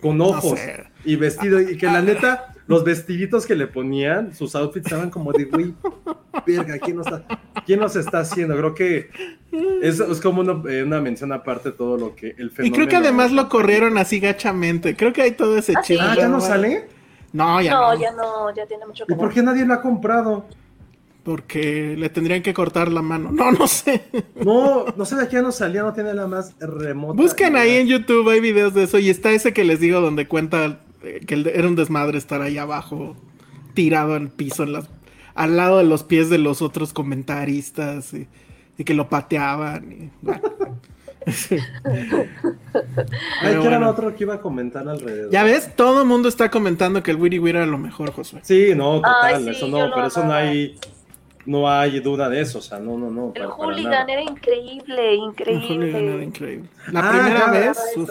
Con 0.00 0.20
ojos 0.20 0.58
sé. 0.58 0.84
y 1.04 1.16
vestido. 1.16 1.60
Y 1.60 1.76
que 1.76 1.86
la 1.86 2.02
neta, 2.02 2.54
los 2.66 2.84
vestiditos 2.84 3.46
que 3.46 3.54
le 3.56 3.66
ponían, 3.66 4.34
sus 4.34 4.54
outfits 4.54 4.86
estaban 4.86 5.10
como 5.10 5.32
de, 5.32 5.44
güey, 5.46 5.74
verga, 6.46 6.78
¿quién 6.78 6.96
nos 6.98 7.06
está, 7.06 7.24
quién 7.66 7.80
nos 7.80 7.96
está 7.96 8.20
haciendo? 8.20 8.56
Creo 8.56 8.74
que 8.74 9.10
es, 9.82 9.98
es 10.00 10.20
como 10.20 10.40
una, 10.42 10.62
eh, 10.70 10.82
una 10.84 11.00
mención 11.00 11.32
aparte 11.32 11.70
de 11.70 11.76
todo 11.76 11.96
lo 11.96 12.14
que 12.14 12.28
el 12.38 12.46
Y 12.46 12.50
fenómeno. 12.50 12.74
creo 12.76 12.88
que 12.88 12.96
además 12.96 13.32
lo 13.32 13.48
corrieron 13.48 13.98
así 13.98 14.20
gachamente. 14.20 14.94
Creo 14.96 15.12
que 15.12 15.22
hay 15.22 15.32
todo 15.32 15.56
ese 15.58 15.72
Ah, 15.76 15.82
chisme. 15.82 16.06
Ah, 16.06 16.14
¿ya 16.16 16.28
no 16.28 16.40
sale? 16.40 16.86
No, 17.32 17.60
ya 17.60 17.72
No, 17.72 17.92
no. 17.94 18.00
ya 18.00 18.12
no, 18.12 18.54
ya 18.54 18.66
tiene 18.66 18.86
mucho 18.86 19.04
¿Y 19.04 19.06
que 19.08 19.14
por 19.16 19.28
no. 19.28 19.34
qué 19.34 19.42
nadie 19.42 19.64
lo 19.66 19.74
ha 19.74 19.82
comprado? 19.82 20.46
Porque 21.28 21.94
le 21.98 22.08
tendrían 22.08 22.40
que 22.40 22.54
cortar 22.54 22.90
la 22.90 23.02
mano. 23.02 23.30
No, 23.30 23.52
no 23.52 23.66
sé. 23.66 24.02
No, 24.42 24.86
no 24.96 25.04
sé 25.04 25.14
de 25.14 25.28
qué 25.28 25.42
no 25.42 25.52
salía, 25.52 25.82
no 25.82 25.92
tiene 25.92 26.14
la 26.14 26.26
más 26.26 26.54
remota. 26.58 27.20
Busquen 27.20 27.54
ahí 27.54 27.76
en 27.76 27.86
YouTube, 27.86 28.30
hay 28.30 28.40
videos 28.40 28.72
de 28.72 28.84
eso. 28.84 28.98
Y 28.98 29.10
está 29.10 29.30
ese 29.32 29.52
que 29.52 29.62
les 29.62 29.78
digo 29.78 30.00
donde 30.00 30.26
cuenta 30.26 30.80
eh, 31.02 31.20
que 31.26 31.52
era 31.54 31.68
un 31.68 31.76
desmadre 31.76 32.16
estar 32.16 32.40
ahí 32.40 32.56
abajo, 32.56 33.14
tirado 33.74 34.14
al 34.14 34.30
piso, 34.30 34.62
en 34.62 34.72
las, 34.72 34.88
al 35.34 35.58
lado 35.58 35.76
de 35.76 35.84
los 35.84 36.02
pies 36.02 36.30
de 36.30 36.38
los 36.38 36.62
otros 36.62 36.94
comentaristas. 36.94 38.14
Y, 38.14 38.26
y 38.78 38.84
que 38.84 38.94
lo 38.94 39.10
pateaban. 39.10 39.92
y, 39.92 40.10
bueno. 40.22 40.40
Ay, 41.28 41.60
Pero 43.42 43.60
¿qué 43.60 43.66
era 43.66 43.78
bueno. 43.78 43.80
lo 43.80 43.90
otro 43.90 44.16
que 44.16 44.24
iba 44.24 44.36
a 44.36 44.40
comentar 44.40 44.88
alrededor? 44.88 45.30
Ya 45.30 45.42
ves, 45.42 45.76
todo 45.76 46.00
el 46.00 46.08
mundo 46.08 46.30
está 46.30 46.50
comentando 46.50 47.02
que 47.02 47.10
el 47.10 47.18
Wiri 47.18 47.38
Wiri 47.38 47.58
era 47.58 47.66
lo 47.66 47.76
mejor, 47.76 48.12
Josué. 48.12 48.40
Sí, 48.44 48.72
no, 48.74 48.96
total, 49.02 49.34
Ay, 49.34 49.44
sí, 49.44 49.50
eso 49.50 49.68
no, 49.68 49.90
pero 49.94 50.06
eso 50.06 50.24
no 50.24 50.32
hay, 50.32 50.78
no 51.48 51.68
hay 51.70 51.98
duda 52.00 52.28
de 52.28 52.40
eso, 52.42 52.58
o 52.58 52.62
sea, 52.62 52.78
no, 52.78 52.96
no, 52.98 53.10
no. 53.10 53.32
El 53.34 53.42
para- 53.42 53.48
hooligan 53.54 54.08
era 54.10 54.22
increíble, 54.22 55.14
El 55.14 55.20
Hooligan 55.20 55.48
era 55.48 55.52
increíble. 55.52 56.24
increíble. 56.24 56.68
La 56.92 57.00
Ah, 57.08 57.10
primera 57.10 57.38
ya, 57.40 57.50
vez. 57.50 57.78
uf. 57.96 58.10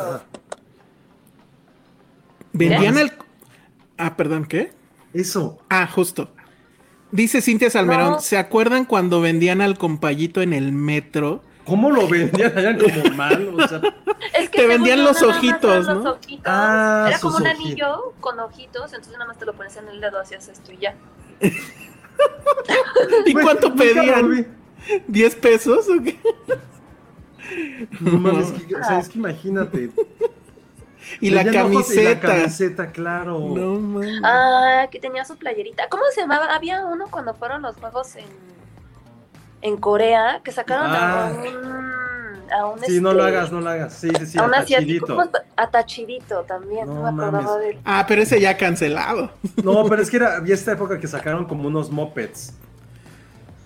vendían 2.53 2.97
el. 2.97 3.11
Ah, 3.97 4.15
perdón, 4.17 4.45
¿qué? 4.45 4.71
Eso. 5.13 5.59
Ah, 5.69 5.87
justo. 5.87 6.29
Dice 7.11 7.41
Cintia 7.41 7.69
Salmerón, 7.69 8.11
No. 8.13 8.19
¿se 8.19 8.37
acuerdan 8.37 8.85
cuando 8.85 9.21
vendían 9.21 9.61
al 9.61 9.77
compayito 9.77 10.41
en 10.41 10.53
el 10.53 10.71
metro? 10.73 11.41
¿Cómo 11.65 11.89
lo 11.91 12.07
vendían? 12.07 12.57
Eran 12.57 12.77
como 12.79 13.15
mal, 13.15 13.53
o 13.59 13.67
sea, 13.67 13.81
Es 14.33 14.49
Te 14.51 14.67
vendían 14.67 15.03
los 15.03 15.21
ojitos, 15.21 15.85
¿no? 15.87 15.93
los 15.95 16.17
ojitos. 16.17 16.43
Ah, 16.45 17.05
Era 17.09 17.19
como 17.19 17.37
un 17.37 17.43
ojitos. 17.47 17.61
anillo 17.65 18.13
con 18.19 18.39
ojitos, 18.39 18.85
entonces 18.93 19.13
nada 19.13 19.25
más 19.25 19.37
te 19.37 19.45
lo 19.45 19.53
pones 19.53 19.75
en 19.77 19.87
el 19.87 20.01
dedo, 20.01 20.19
hacías 20.19 20.47
esto 20.47 20.71
y 20.71 20.77
ya. 20.77 20.95
¿Y 23.25 23.33
cuánto 23.33 23.73
pedían? 23.75 24.29
vi. 24.29 24.45
¿10 25.09 25.35
pesos 25.39 25.87
o 25.89 26.01
qué? 26.03 26.17
No 27.99 28.17
mames, 28.19 28.51
que- 28.51 28.75
o 28.75 28.83
sea, 28.83 28.99
es 28.99 29.09
que 29.09 29.17
imagínate. 29.19 29.89
Y 31.21 31.29
la 31.29 31.41
y 31.41 31.45
la 31.45 31.51
camiseta. 31.53 32.19
camiseta, 32.27 32.91
claro. 32.91 33.39
No 33.39 33.79
mames. 33.79 34.19
Ah, 34.25 34.87
que 34.91 34.99
tenía 34.99 35.23
su 35.23 35.37
playerita. 35.37 35.87
¿Cómo 35.87 36.03
se 36.13 36.19
llamaba? 36.19 36.53
Había 36.53 36.83
uno 36.85 37.05
cuando 37.09 37.33
fueron 37.33 37.61
los 37.61 37.77
juegos 37.77 38.17
en, 38.17 38.25
en 39.61 39.77
Corea 39.77 40.41
que 40.43 40.51
sacaron 40.51 40.87
Ah. 40.89 41.27
a 41.27 41.31
un. 41.31 41.96
A 42.51 42.65
un 42.67 42.79
Sí, 42.83 42.99
no 43.01 43.13
lo 43.13 43.25
este, 43.25 43.37
hagas, 43.37 43.51
no 43.51 43.61
lo 43.61 43.69
hagas. 43.69 43.93
Sí, 43.93 44.09
sí, 44.19 44.25
sí, 44.25 44.37
a 44.37 44.43
un 44.43 44.51
también, 46.47 46.87
no, 46.87 46.95
No 46.95 47.01
me 47.03 47.09
acordaba 47.09 47.41
mames. 47.43 47.59
de 47.59 47.69
él. 47.71 47.77
Ah, 47.85 48.05
pero 48.07 48.21
ese 48.21 48.39
ya 48.39 48.57
cancelado. 48.57 49.31
No, 49.63 49.85
pero 49.87 50.01
es 50.01 50.09
que 50.09 50.17
era, 50.17 50.37
había 50.37 50.53
esta 50.55 50.71
época 50.73 50.99
que 50.99 51.07
sacaron 51.07 51.45
como 51.45 51.67
unos 51.67 51.89
mopeds. 51.91 52.53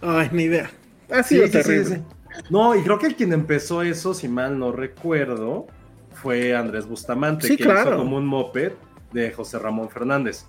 Ay, 0.02 0.30
ni 0.32 0.44
idea. 0.44 0.70
Ha 1.12 1.24
Sí, 1.24 1.36
sido 1.36 1.48
sí, 1.48 1.52
sí, 1.52 1.58
terrible. 1.64 1.96
sí. 1.98 2.02
No, 2.50 2.76
y 2.76 2.82
creo 2.84 2.98
que 2.98 3.14
quien 3.16 3.34
empezó 3.34 3.82
eso, 3.82 4.14
si 4.14 4.28
mal 4.28 4.58
no 4.58 4.72
recuerdo, 4.72 5.68
fue 6.14 6.56
Andrés 6.56 6.86
Bustamante, 6.88 7.48
Sí, 7.48 7.58
que 7.58 7.64
claro. 7.66 7.90
hizo 7.92 7.98
como 7.98 8.18
un 8.18 8.26
moped 8.26 8.72
de 9.12 9.32
José 9.32 9.60
Ramón 9.60 9.90
Fernández. 9.90 10.46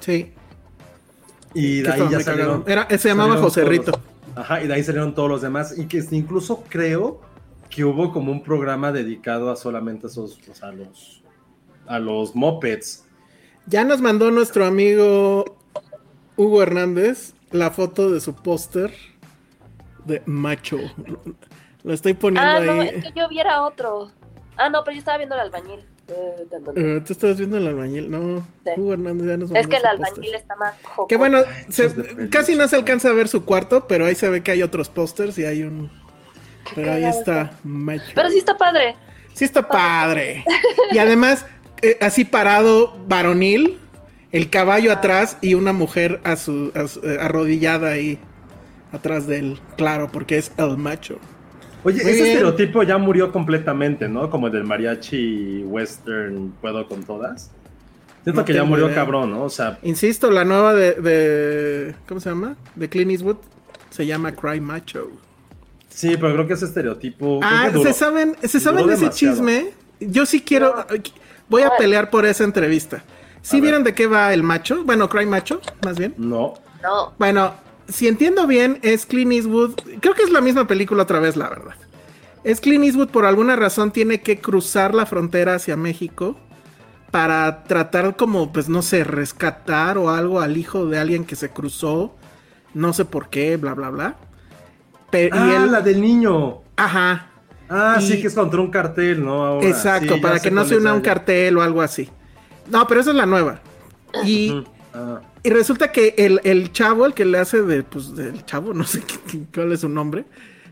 Sí. 0.00 0.32
Y 1.54 1.80
de 1.82 1.90
ahí 1.90 2.08
ya 2.10 2.20
salieron. 2.20 2.64
Era, 2.66 2.86
se 2.98 3.08
llamaba 3.08 3.30
salieron 3.30 3.42
José 3.44 3.64
Rito. 3.64 3.90
los- 3.92 4.38
ajá, 4.44 4.62
y 4.62 4.68
de 4.68 4.74
ahí 4.74 4.82
salieron 4.84 5.14
todos 5.14 5.28
los 5.28 5.42
demás. 5.42 5.76
Y 5.78 5.86
que 5.86 6.02
incluso 6.12 6.64
creo 6.68 7.20
que 7.70 7.84
hubo 7.84 8.12
como 8.12 8.32
un 8.32 8.42
programa 8.42 8.92
dedicado 8.92 9.50
a 9.50 9.56
solamente 9.56 10.06
esos, 10.06 10.38
o 10.50 10.54
sea, 10.54 10.68
a 10.68 10.72
los, 10.72 11.22
a 11.86 11.98
los 11.98 12.34
mopeds. 12.34 13.04
Ya 13.66 13.84
nos 13.84 14.00
mandó 14.00 14.30
nuestro 14.30 14.64
amigo 14.64 15.44
Hugo 16.36 16.62
Hernández 16.62 17.34
la 17.50 17.70
foto 17.70 18.10
de 18.10 18.20
su 18.20 18.34
póster 18.34 18.92
de 20.04 20.22
macho. 20.26 20.78
Lo 21.82 21.92
estoy 21.92 22.14
poniendo 22.14 22.50
Ah, 22.50 22.60
no, 22.60 22.80
ahí. 22.80 22.88
es 22.88 23.04
que 23.04 23.12
yo 23.14 23.28
viera 23.28 23.62
otro. 23.62 24.10
Ah, 24.56 24.68
no, 24.70 24.82
pero 24.84 24.94
yo 24.94 24.98
estaba 25.00 25.18
viendo 25.18 25.34
el 25.34 25.42
albañil. 25.42 25.80
Eh. 26.08 26.46
Eh, 26.76 27.02
Tú 27.06 27.12
estabas 27.12 27.36
viendo 27.36 27.58
el 27.58 27.66
albañil, 27.66 28.10
no. 28.10 28.38
Sí. 28.64 28.70
Hugo 28.78 28.94
Hernández 28.94 29.26
ya 29.28 29.36
nos 29.36 29.50
mandó 29.50 29.60
Es 29.60 29.66
que 29.66 29.76
el 29.76 29.84
albañil 29.86 30.14
póster. 30.16 30.34
está 30.34 30.56
más. 30.56 30.74
Que 31.08 31.16
bueno, 31.16 31.38
se- 31.68 32.28
casi 32.30 32.56
no 32.56 32.66
se 32.66 32.76
alcanza 32.76 33.10
a 33.10 33.12
ver 33.12 33.28
su 33.28 33.44
cuarto, 33.44 33.86
pero 33.86 34.06
ahí 34.06 34.14
se 34.14 34.28
ve 34.30 34.42
que 34.42 34.50
hay 34.52 34.62
otros 34.62 34.88
pósters 34.88 35.36
y 35.38 35.44
hay 35.44 35.62
un. 35.64 35.90
Pero 36.74 36.92
ahí 36.92 37.04
está 37.04 37.52
macho. 37.64 38.12
Pero 38.14 38.30
sí 38.30 38.38
está 38.38 38.56
padre. 38.56 38.94
Sí 39.34 39.44
está 39.44 39.66
padre. 39.68 40.44
Y 40.92 40.98
además, 40.98 41.44
eh, 41.82 41.96
así 42.00 42.24
parado, 42.24 42.96
varonil, 43.08 43.78
el 44.32 44.50
caballo 44.50 44.92
atrás 44.92 45.36
y 45.40 45.54
una 45.54 45.72
mujer 45.72 46.20
a 46.24 46.36
su, 46.36 46.72
a 46.74 46.86
su- 46.88 47.00
eh, 47.00 47.18
arrodillada 47.20 47.90
ahí 47.90 48.18
atrás 48.92 49.26
de 49.26 49.38
él. 49.38 49.60
Claro, 49.76 50.08
porque 50.10 50.38
es 50.38 50.52
el 50.56 50.76
macho. 50.76 51.18
Oye, 51.84 52.02
Muy 52.02 52.10
ese 52.12 52.22
bien. 52.22 52.26
estereotipo 52.38 52.82
ya 52.82 52.98
murió 52.98 53.30
completamente, 53.32 54.08
¿no? 54.08 54.28
Como 54.30 54.48
el 54.48 54.52
del 54.52 54.64
mariachi 54.64 55.62
western, 55.64 56.52
puedo 56.60 56.86
con 56.88 57.04
todas. 57.04 57.50
Siento 58.24 58.40
No 58.40 58.44
que 58.44 58.52
ya 58.52 58.64
murió 58.64 58.86
idea. 58.86 58.96
cabrón, 58.96 59.30
¿no? 59.30 59.44
O 59.44 59.48
sea, 59.50 59.78
Insisto, 59.82 60.30
la 60.30 60.44
nueva 60.44 60.74
de, 60.74 60.94
de- 60.94 61.94
¿Cómo 62.08 62.20
se 62.20 62.30
llama? 62.30 62.56
De 62.74 62.88
Clint 62.88 63.12
Eastwood 63.12 63.36
se 63.90 64.04
llama 64.06 64.32
Cry 64.32 64.60
Macho. 64.60 65.08
Sí, 65.98 66.16
pero 66.16 66.32
creo 66.34 66.46
que 66.46 66.54
ese 66.54 66.66
estereotipo. 66.66 67.40
Ah, 67.42 67.70
¿se 67.82 67.92
saben, 67.92 68.36
¿se 68.42 68.60
saben 68.60 68.86
de 68.86 68.94
ese 68.94 69.02
demasiado. 69.02 69.34
chisme? 69.34 69.70
Yo 70.00 70.26
sí 70.26 70.40
quiero. 70.42 70.86
Voy 71.48 71.62
a 71.62 71.70
pelear 71.76 72.10
por 72.10 72.24
esa 72.26 72.44
entrevista. 72.44 73.02
¿Sí 73.42 73.56
A 73.56 73.58
ver. 73.58 73.62
vieron 73.62 73.84
de 73.84 73.94
qué 73.94 74.06
va 74.06 74.32
el 74.32 74.42
macho? 74.42 74.84
Bueno, 74.84 75.08
Cry 75.08 75.26
Macho, 75.26 75.60
más 75.84 75.98
bien. 75.98 76.14
No. 76.18 76.54
No. 76.82 77.14
Bueno, 77.18 77.54
si 77.88 78.06
entiendo 78.06 78.46
bien, 78.46 78.78
es 78.82 79.06
Clint 79.06 79.32
Eastwood. 79.32 79.74
Creo 80.00 80.14
que 80.14 80.22
es 80.22 80.30
la 80.30 80.40
misma 80.40 80.66
película 80.66 81.02
otra 81.04 81.18
vez, 81.20 81.36
la 81.36 81.48
verdad. 81.48 81.74
Es 82.44 82.60
Clint 82.60 82.84
Eastwood, 82.84 83.08
por 83.08 83.24
alguna 83.24 83.56
razón, 83.56 83.90
tiene 83.90 84.20
que 84.20 84.40
cruzar 84.40 84.94
la 84.94 85.06
frontera 85.06 85.54
hacia 85.54 85.76
México 85.76 86.36
para 87.10 87.64
tratar 87.64 88.16
como, 88.16 88.52
pues 88.52 88.68
no 88.68 88.82
sé, 88.82 89.02
rescatar 89.04 89.98
o 89.98 90.10
algo 90.10 90.40
al 90.40 90.56
hijo 90.56 90.86
de 90.86 90.98
alguien 90.98 91.24
que 91.24 91.36
se 91.36 91.50
cruzó. 91.50 92.14
No 92.74 92.92
sé 92.92 93.04
por 93.04 93.28
qué, 93.30 93.56
bla, 93.56 93.74
bla, 93.74 93.90
bla. 93.90 94.16
Ah, 95.12 95.18
y 95.50 95.54
él, 95.54 95.72
la 95.72 95.80
del 95.80 96.00
niño. 96.00 96.58
ajá, 96.76 97.24
Ah, 97.70 97.98
Y- 98.00 98.02
sí, 98.06 98.20
que 98.20 98.28
es 98.28 98.34
contra 98.34 98.60
un 98.62 98.70
cartel, 98.70 99.22
¿no? 99.22 99.44
Ahora, 99.44 99.68
exacto, 99.68 100.14
sí, 100.14 100.20
para 100.20 100.40
que 100.40 100.50
no 100.50 100.64
se 100.64 100.76
una 100.76 100.90
la- 100.90 100.94
un 100.96 101.02
cartel 101.02 101.58
o 101.58 101.62
algo 101.62 101.82
así. 101.82 102.08
No, 102.70 102.86
pero 102.86 103.00
esa 103.02 103.10
es 103.10 103.16
la 103.16 103.26
nueva. 103.26 103.60
Y. 104.24 104.64
Ah, 104.94 105.20
y 105.42 105.50
resulta 105.50 105.92
que 105.92 106.14
el, 106.16 106.40
el 106.44 106.72
chavo, 106.72 107.04
el 107.04 107.12
que 107.12 107.26
le 107.26 107.38
hace 107.38 107.60
de, 107.62 107.82
pues, 107.82 108.14
del 108.16 108.44
chavo, 108.46 108.72
no 108.74 108.84
sé 108.84 109.02
qué- 109.02 109.44
cuál 109.54 109.72
es 109.72 109.80
su 109.80 109.88
nombre, 109.90 110.24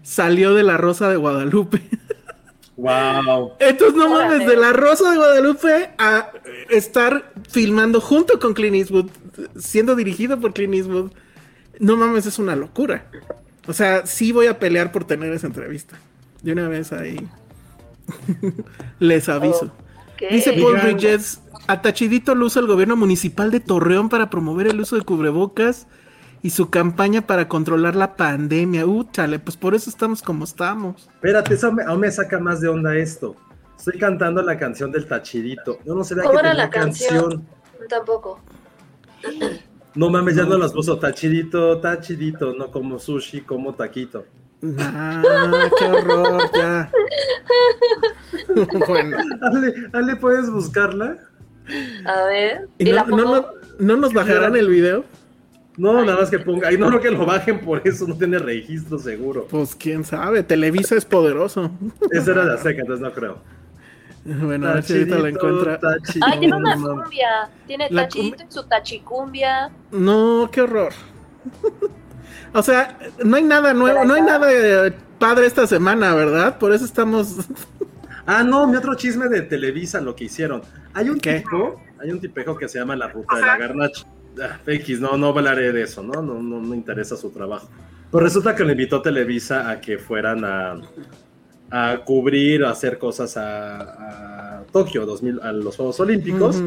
salió 0.03 0.55
de 0.55 0.63
la 0.63 0.79
Rosa 0.79 1.11
de 1.11 1.17
Guadalupe. 1.17 1.83
wow. 2.77 3.53
Entonces, 3.59 3.95
no 3.97 4.11
Órale. 4.13 4.31
mames, 4.39 4.49
de 4.49 4.57
la 4.57 4.73
Rosa 4.73 5.11
de 5.11 5.17
Guadalupe 5.17 5.91
a 5.99 6.31
estar 6.71 7.33
filmando 7.49 8.01
junto 8.01 8.39
con 8.39 8.55
Clint 8.55 8.77
Eastwood, 8.77 9.11
siendo 9.57 9.95
dirigido 9.97 10.41
por 10.41 10.53
Clint 10.55 10.75
Eastwood, 10.75 11.11
no 11.79 11.97
mames, 11.97 12.25
es 12.27 12.39
una 12.39 12.57
locura. 12.57 13.07
O 13.67 13.73
sea, 13.73 14.07
sí 14.07 14.33
voy 14.33 14.47
a 14.47 14.59
pelear 14.59 14.93
por 14.93 15.05
tener 15.05 15.33
esa 15.33 15.47
entrevista. 15.47 15.99
De 16.43 16.53
una 16.53 16.69
vez 16.69 16.93
ahí. 16.93 17.27
Les 18.99 19.29
aviso. 19.29 19.73
Dice 20.31 20.53
Paul 20.55 20.81
Bridges, 20.81 21.41
a 21.67 21.83
Tachidito 21.83 22.35
lo 22.35 22.47
usa 22.47 22.63
el 22.63 22.69
gobierno 22.69 22.97
municipal 22.97 23.51
de 23.51 23.61
Torreón 23.61 24.09
para 24.09 24.31
promover 24.31 24.67
el 24.69 24.81
uso 24.81 24.97
de 24.97 25.03
cubrebocas 25.03 25.87
y 26.43 26.51
su 26.51 26.71
campaña 26.71 27.27
para 27.27 27.49
controlar 27.49 27.97
la 27.97 28.17
pandemia. 28.17 28.87
Uh, 28.87 29.05
chale, 29.11 29.39
pues 29.39 29.57
por 29.57 29.75
eso 29.75 29.91
estamos 29.91 30.23
como 30.23 30.45
estamos. 30.45 31.09
Espérate, 31.15 31.55
eso 31.55 31.73
me, 31.73 31.83
aún 31.83 32.01
me 32.01 32.11
saca 32.11 32.39
más 32.39 32.61
de 32.61 32.69
onda 32.69 32.97
esto. 32.97 33.37
Estoy 33.77 33.99
cantando 33.99 34.41
la 34.43 34.57
canción 34.57 34.91
del 34.91 35.07
Tachirito. 35.07 35.79
Yo 35.85 35.95
no 35.95 36.05
sabía 36.05 36.25
¿Cómo 36.25 36.35
que 36.35 36.41
era 36.41 36.51
tenía 36.51 36.65
la 36.65 36.71
canción? 36.71 37.47
Tampoco. 37.89 38.41
No 39.97 40.11
mames, 40.11 40.37
ya 40.37 40.45
no 40.45 40.59
las 40.59 40.73
puso 40.73 40.99
Tachirito, 40.99 41.79
Tachirito, 41.79 42.55
no 42.55 42.71
como 42.71 42.99
sushi, 42.99 43.41
como 43.41 43.75
taquito. 43.75 44.27
Ah, 44.79 45.69
qué 45.79 45.85
horror, 45.87 46.51
ya. 46.55 46.91
bueno, 48.87 49.17
Ale, 49.41 49.75
Ale, 49.93 50.17
¿puedes 50.17 50.51
buscarla? 50.51 51.17
A 52.05 52.25
ver. 52.25 52.69
¿y 52.79 52.89
¿Y 52.89 52.91
no, 52.91 52.97
la 52.97 53.05
no, 53.05 53.17
no, 53.17 53.47
no 53.79 53.97
nos 53.97 54.13
bajarán 54.13 54.55
el 54.55 54.69
video? 54.69 55.05
No, 55.79 56.05
nada 56.05 56.21
más 56.21 56.31
que 56.31 56.39
ponga. 56.39 56.69
Ay, 56.69 56.79
no 56.79 56.89
creo 56.89 57.01
que 57.01 57.11
lo 57.11 57.27
bajen 57.27 57.61
por 57.61 57.81
eso, 57.87 58.07
no 58.07 58.17
tiene 58.17 58.39
registro 58.39 58.99
seguro. 58.99 59.47
Pues 59.49 59.75
quién 59.75 60.05
sabe, 60.05 60.43
Televisa 60.43 60.95
es 60.95 61.05
poderoso. 61.05 61.71
Esa 62.11 62.33
era 62.33 62.47
de 62.47 62.55
Azteca, 62.55 62.81
entonces 62.81 63.03
no 63.03 63.13
creo. 63.13 63.39
Bueno, 64.43 64.69
a 64.69 64.75
ver 64.75 64.83
si 64.83 64.95
ahorita 64.95 65.19
la 65.19 65.29
encuentra. 65.29 65.79
Tachirito. 65.79 66.27
Ay, 66.27 66.39
tiene 66.41 66.57
una 66.57 66.77
No, 66.77 67.03
cumbia. 67.03 67.49
Tiene 67.67 67.89
La 67.91 68.03
tachito 68.03 68.43
y 68.43 68.53
su 68.53 68.65
tachicumbia. 68.65 69.71
No, 69.93 70.49
qué 70.51 70.63
horror. 70.63 70.93
o 72.53 72.63
sea, 72.63 72.99
no 73.25 73.37
hay 73.37 73.45
nada 73.45 73.73
nuevo, 73.73 74.05
no 74.05 74.15
hay 74.15 74.23
nada 74.23 74.49
eh, 74.51 74.93
padre 75.19 75.47
esta 75.47 75.67
semana, 75.67 76.15
¿verdad? 76.15 76.59
Por 76.59 76.73
eso 76.73 76.85
estamos. 76.85 77.37
Ah, 78.27 78.43
no, 78.43 78.67
mi 78.67 78.77
otro 78.77 78.95
chisme 78.97 79.29
de 79.29 79.43
Televisa, 79.43 80.01
lo 80.01 80.17
que 80.17 80.25
hicieron. 80.25 80.63
Hay 80.93 81.09
un 81.09 81.21
¿Qué? 81.21 81.41
tipo, 81.41 81.81
hay 82.01 82.11
un 82.11 82.21
tipejo 82.21 82.57
que 82.57 82.69
se 82.69 82.79
llama 82.79 82.97
La 82.97 83.09
Ruta 83.09 83.37
de 83.37 83.43
la 83.43 83.57
Garnacha. 83.57 84.05
Ah, 84.43 84.59
X, 84.67 85.01
no, 85.01 85.17
no 85.17 85.29
hablaré 85.29 85.73
de 85.73 85.83
eso, 85.83 86.03
¿no? 86.03 86.21
No, 86.21 86.43
no 86.43 86.61
me 86.61 86.75
interesa 86.77 87.17
su 87.17 87.31
trabajo. 87.31 87.69
Pues 88.11 88.25
resulta 88.25 88.55
que 88.55 88.65
le 88.65 88.73
invitó 88.73 89.01
Televisa 89.01 89.71
a 89.71 89.81
que 89.81 89.99
fueran 89.99 90.45
a, 90.45 90.81
a 91.77 92.05
cubrir, 92.05 92.65
a 92.65 92.71
hacer 92.71 92.99
cosas 92.99 93.37
a, 93.37 94.61
a 94.61 94.65
Tokio 94.65 95.05
2000, 95.05 95.41
a 95.43 95.53
los 95.53 95.77
Juegos 95.77 96.01
Olímpicos. 96.01 96.63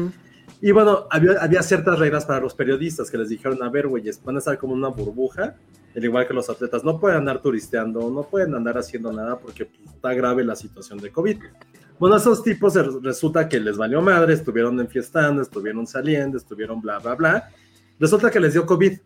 Y 0.60 0.70
bueno, 0.70 1.06
había, 1.10 1.32
había 1.40 1.62
ciertas 1.62 1.98
reglas 1.98 2.26
para 2.26 2.40
los 2.40 2.54
periodistas 2.54 3.10
que 3.10 3.18
les 3.18 3.28
dijeron, 3.28 3.60
a 3.62 3.70
ver, 3.70 3.88
güeyes, 3.88 4.22
van 4.22 4.36
a 4.36 4.38
estar 4.38 4.56
como 4.58 4.74
una 4.74 4.88
burbuja, 4.88 5.56
al 5.96 6.04
igual 6.04 6.28
que 6.28 6.34
los 6.34 6.48
atletas, 6.48 6.84
no 6.84 7.00
pueden 7.00 7.18
andar 7.18 7.42
turisteando, 7.42 8.08
no 8.10 8.22
pueden 8.22 8.54
andar 8.54 8.78
haciendo 8.78 9.12
nada 9.12 9.38
porque 9.38 9.64
pues, 9.64 9.94
está 9.94 10.14
grave 10.14 10.44
la 10.44 10.54
situación 10.54 10.98
de 10.98 11.10
COVID. 11.10 11.38
Bueno, 11.98 12.16
esos 12.16 12.42
tipos 12.42 12.74
resulta 13.02 13.48
que 13.48 13.58
les 13.58 13.76
valió 13.76 14.00
madre, 14.00 14.34
estuvieron 14.34 14.78
enfiestando, 14.78 15.42
estuvieron 15.42 15.86
saliendo, 15.86 16.36
estuvieron 16.36 16.80
bla, 16.80 16.98
bla, 16.98 17.14
bla. 17.14 17.50
Resulta 17.98 18.30
que 18.30 18.38
les 18.38 18.52
dio 18.52 18.64
COVID. 18.64 18.98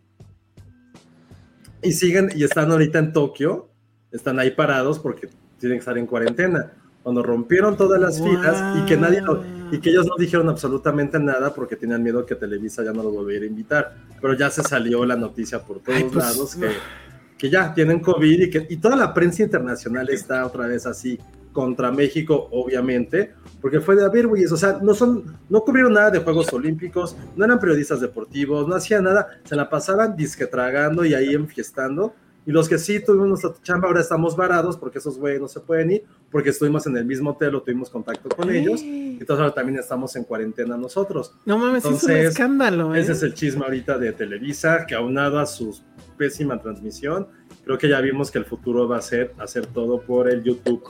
Y 1.82 1.92
siguen, 1.92 2.30
y 2.34 2.44
están 2.44 2.70
ahorita 2.70 2.98
en 2.98 3.12
Tokio, 3.12 3.68
están 4.12 4.38
ahí 4.38 4.50
parados 4.50 4.98
porque 4.98 5.28
tienen 5.64 5.78
que 5.78 5.82
estar 5.82 5.98
en 5.98 6.06
cuarentena. 6.06 6.72
Cuando 7.02 7.22
rompieron 7.22 7.76
todas 7.76 8.00
las 8.00 8.22
filas 8.22 8.78
y 8.78 8.86
que 8.86 8.96
nadie 8.96 9.22
y 9.70 9.78
que 9.78 9.90
ellos 9.90 10.06
no 10.06 10.14
dijeron 10.16 10.48
absolutamente 10.48 11.18
nada 11.18 11.52
porque 11.52 11.76
tenían 11.76 12.02
miedo 12.02 12.24
que 12.24 12.34
Televisa 12.34 12.82
ya 12.82 12.92
no 12.92 13.02
los 13.02 13.12
volviera 13.12 13.44
a 13.44 13.48
invitar. 13.48 13.94
Pero 14.20 14.34
ya 14.34 14.50
se 14.50 14.62
salió 14.62 15.04
la 15.04 15.16
noticia 15.16 15.58
por 15.62 15.80
todos 15.80 15.98
Ay, 15.98 16.04
pues, 16.04 16.14
lados 16.14 16.54
que, 16.56 16.70
que 17.36 17.50
ya 17.50 17.74
tienen 17.74 18.00
COVID 18.00 18.42
y 18.42 18.50
que 18.50 18.66
y 18.70 18.76
toda 18.76 18.96
la 18.96 19.12
prensa 19.12 19.42
internacional 19.42 20.08
está 20.10 20.46
otra 20.46 20.66
vez 20.66 20.86
así 20.86 21.18
contra 21.52 21.90
México, 21.92 22.48
obviamente, 22.50 23.32
porque 23.62 23.80
fue 23.80 23.96
de 23.96 24.04
a 24.04 24.08
ver, 24.08 24.26
güeyes, 24.26 24.52
o 24.52 24.56
sea, 24.56 24.80
no 24.82 24.92
son, 24.92 25.38
no 25.48 25.62
cubrieron 25.62 25.94
nada 25.94 26.10
de 26.10 26.18
Juegos 26.18 26.52
Olímpicos, 26.52 27.16
no 27.36 27.44
eran 27.44 27.60
periodistas 27.60 28.00
deportivos, 28.00 28.66
no 28.66 28.74
hacían 28.74 29.04
nada, 29.04 29.28
se 29.44 29.54
la 29.54 29.70
pasaban 29.70 30.16
disque 30.16 30.46
tragando 30.46 31.04
y 31.04 31.14
ahí 31.14 31.32
enfiestando. 31.32 32.14
Y 32.46 32.52
los 32.52 32.68
que 32.68 32.78
sí 32.78 33.02
tuvimos 33.02 33.28
nuestra 33.28 33.52
chamba, 33.62 33.88
ahora 33.88 34.00
estamos 34.00 34.36
varados 34.36 34.76
porque 34.76 34.98
esos 34.98 35.18
güeyes 35.18 35.40
no 35.40 35.48
se 35.48 35.60
pueden 35.60 35.92
ir, 35.92 36.04
porque 36.30 36.50
estuvimos 36.50 36.86
en 36.86 36.96
el 36.96 37.04
mismo 37.04 37.30
hotel 37.30 37.54
o 37.54 37.62
tuvimos 37.62 37.88
contacto 37.88 38.28
con 38.28 38.50
ellos. 38.50 38.82
Entonces 38.82 39.38
ahora 39.38 39.54
también 39.54 39.78
estamos 39.78 40.14
en 40.16 40.24
cuarentena 40.24 40.76
nosotros. 40.76 41.34
No 41.46 41.56
mames, 41.56 41.84
es 41.84 42.02
un 42.02 42.10
escándalo, 42.10 42.94
¿eh? 42.94 43.00
Ese 43.00 43.12
es 43.12 43.22
el 43.22 43.32
chisme 43.32 43.64
ahorita 43.64 43.96
de 43.98 44.12
Televisa, 44.12 44.84
que 44.86 44.94
aunado 44.94 45.38
a 45.38 45.46
su 45.46 45.78
pésima 46.18 46.60
transmisión, 46.60 47.28
creo 47.64 47.78
que 47.78 47.88
ya 47.88 48.00
vimos 48.00 48.30
que 48.30 48.38
el 48.38 48.44
futuro 48.44 48.86
va 48.86 48.98
a 48.98 49.02
ser 49.02 49.32
hacer 49.38 49.66
todo 49.66 50.02
por 50.02 50.28
el 50.28 50.42
YouTube. 50.42 50.82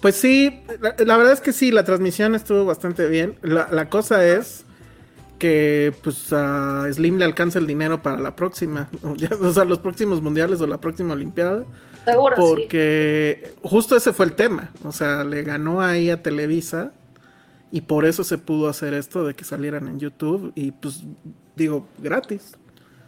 Pues 0.00 0.14
sí, 0.14 0.62
la, 0.80 0.94
la 1.04 1.16
verdad 1.18 1.34
es 1.34 1.42
que 1.42 1.52
sí, 1.52 1.70
la 1.70 1.84
transmisión 1.84 2.34
estuvo 2.34 2.64
bastante 2.64 3.06
bien. 3.08 3.36
La, 3.42 3.68
la 3.70 3.90
cosa 3.90 4.24
es 4.26 4.64
que 5.40 5.92
pues 6.04 6.32
a 6.32 6.86
Slim 6.92 7.18
le 7.18 7.24
alcanza 7.24 7.58
el 7.58 7.66
dinero 7.66 8.00
para 8.00 8.20
la 8.20 8.36
próxima, 8.36 8.88
o, 9.02 9.52
sea, 9.52 9.64
los 9.64 9.80
próximos 9.80 10.22
mundiales 10.22 10.60
o 10.60 10.68
la 10.68 10.80
próxima 10.80 11.14
Olimpiada, 11.14 11.64
Seguro, 12.04 12.36
sí. 12.36 12.42
porque 12.48 13.54
justo 13.62 13.96
ese 13.96 14.12
fue 14.12 14.26
el 14.26 14.34
tema, 14.34 14.70
o 14.84 14.92
sea, 14.92 15.24
le 15.24 15.42
ganó 15.42 15.80
ahí 15.80 16.10
a 16.10 16.22
Televisa 16.22 16.92
y 17.72 17.80
por 17.80 18.04
eso 18.04 18.22
se 18.22 18.38
pudo 18.38 18.68
hacer 18.68 18.94
esto 18.94 19.24
de 19.26 19.34
que 19.34 19.44
salieran 19.44 19.88
en 19.88 19.98
YouTube 19.98 20.52
y 20.54 20.70
pues 20.70 21.02
digo, 21.56 21.88
gratis. 21.98 22.52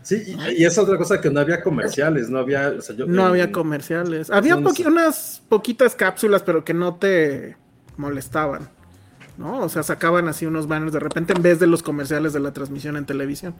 Sí, 0.03 0.17
y, 0.27 0.63
y 0.63 0.65
es 0.65 0.77
otra 0.79 0.97
cosa 0.99 1.21
que 1.21 1.31
no 1.31 1.39
había 1.39 1.63
comerciales, 1.63 2.29
no 2.29 2.39
había... 2.41 2.71
o 2.77 2.81
sea, 2.81 2.97
yo- 2.97 3.07
No 3.07 3.25
había 3.25 3.53
comerciales. 3.53 4.31
Había 4.31 4.57
no 4.57 4.69
poqui- 4.71 4.83
sé. 4.83 4.89
unas 4.89 5.43
poquitas 5.49 5.95
cápsulas, 5.95 6.43
pero 6.43 6.65
que 6.65 6.75
no 6.75 6.97
te 6.97 7.57
molestaban. 7.97 8.69
¿No? 9.39 9.61
O 9.61 9.69
sea, 9.69 9.83
sacaban 9.83 10.29
así 10.29 10.47
unos 10.47 10.69
banners 10.69 10.93
de 10.93 11.01
repente 11.01 11.33
en 11.33 11.43
vez 11.43 11.59
de 11.59 11.67
los 11.67 11.83
comerciales 11.83 12.33
de 12.33 12.41
la 12.41 12.53
transmisión 12.53 12.97
en 12.97 13.07
televisión. 13.07 13.55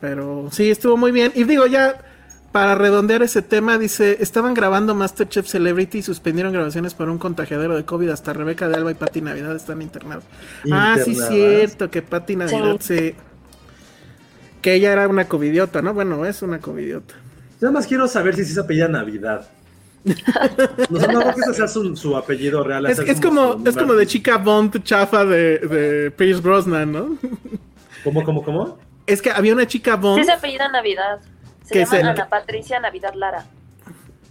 Pero 0.00 0.48
sí, 0.50 0.70
estuvo 0.70 0.96
muy 0.96 1.12
bien. 1.12 1.32
Y 1.34 1.44
digo, 1.44 1.66
ya 1.66 1.96
para 2.52 2.74
redondear 2.74 3.22
ese 3.22 3.40
tema, 3.40 3.78
dice, 3.78 4.18
estaban 4.20 4.52
grabando 4.52 4.94
Masterchef 4.94 5.46
Celebrity 5.46 5.98
y 5.98 6.02
suspendieron 6.02 6.52
grabaciones 6.52 6.92
por 6.92 7.08
un 7.08 7.18
contagiadero 7.18 7.74
de 7.74 7.84
COVID. 7.84 8.10
Hasta 8.10 8.32
Rebeca 8.34 8.68
de 8.68 8.76
Alba 8.76 8.90
y 8.90 8.94
Pati 8.94 9.22
Navidad 9.22 9.56
están 9.56 9.80
internados. 9.80 10.24
Ah, 10.70 10.96
sí, 11.02 11.14
cierto, 11.14 11.90
que 11.90 12.02
Pati 12.02 12.36
Navidad 12.36 12.76
sí. 12.80 13.14
Que 14.60 14.74
ella 14.74 14.92
era 14.92 15.08
una 15.08 15.26
covidiota, 15.28 15.82
¿no? 15.82 15.94
Bueno, 15.94 16.24
es 16.26 16.42
una 16.42 16.60
covidiota. 16.60 17.14
Yo 17.60 17.68
nada 17.68 17.72
más 17.72 17.86
quiero 17.86 18.06
saber 18.06 18.36
si 18.36 18.44
se 18.44 18.60
apellida 18.60 18.86
Navidad. 18.86 19.48
No 20.04 21.00
sé, 21.00 21.06
no 21.08 21.20
creo 21.20 21.34
que 21.34 21.40
ese 21.40 21.54
sea 21.54 21.68
su, 21.68 21.96
su 21.96 22.16
apellido 22.16 22.64
real. 22.64 22.86
Es, 22.86 22.98
es 22.98 23.20
como, 23.20 23.60
es 23.64 23.76
como 23.76 23.94
de 23.94 24.06
chica 24.06 24.36
Bond 24.38 24.82
chafa 24.82 25.24
de, 25.24 25.58
de 25.58 26.10
Pierce 26.10 26.40
Brosnan, 26.42 26.90
¿no? 26.92 27.16
¿Cómo, 28.02 28.24
cómo, 28.24 28.42
cómo? 28.42 28.78
Es 29.06 29.22
que 29.22 29.30
había 29.30 29.52
una 29.52 29.66
chica 29.66 29.96
Bond. 29.96 30.20
Sí 30.20 30.24
se 30.24 30.32
apellida 30.32 30.68
Navidad. 30.68 31.20
Se 31.64 31.74
¿Qué 31.74 31.84
llama 31.84 31.98
el- 32.00 32.08
Ana 32.08 32.28
Patricia 32.28 32.80
Navidad 32.80 33.14
Lara. 33.14 33.46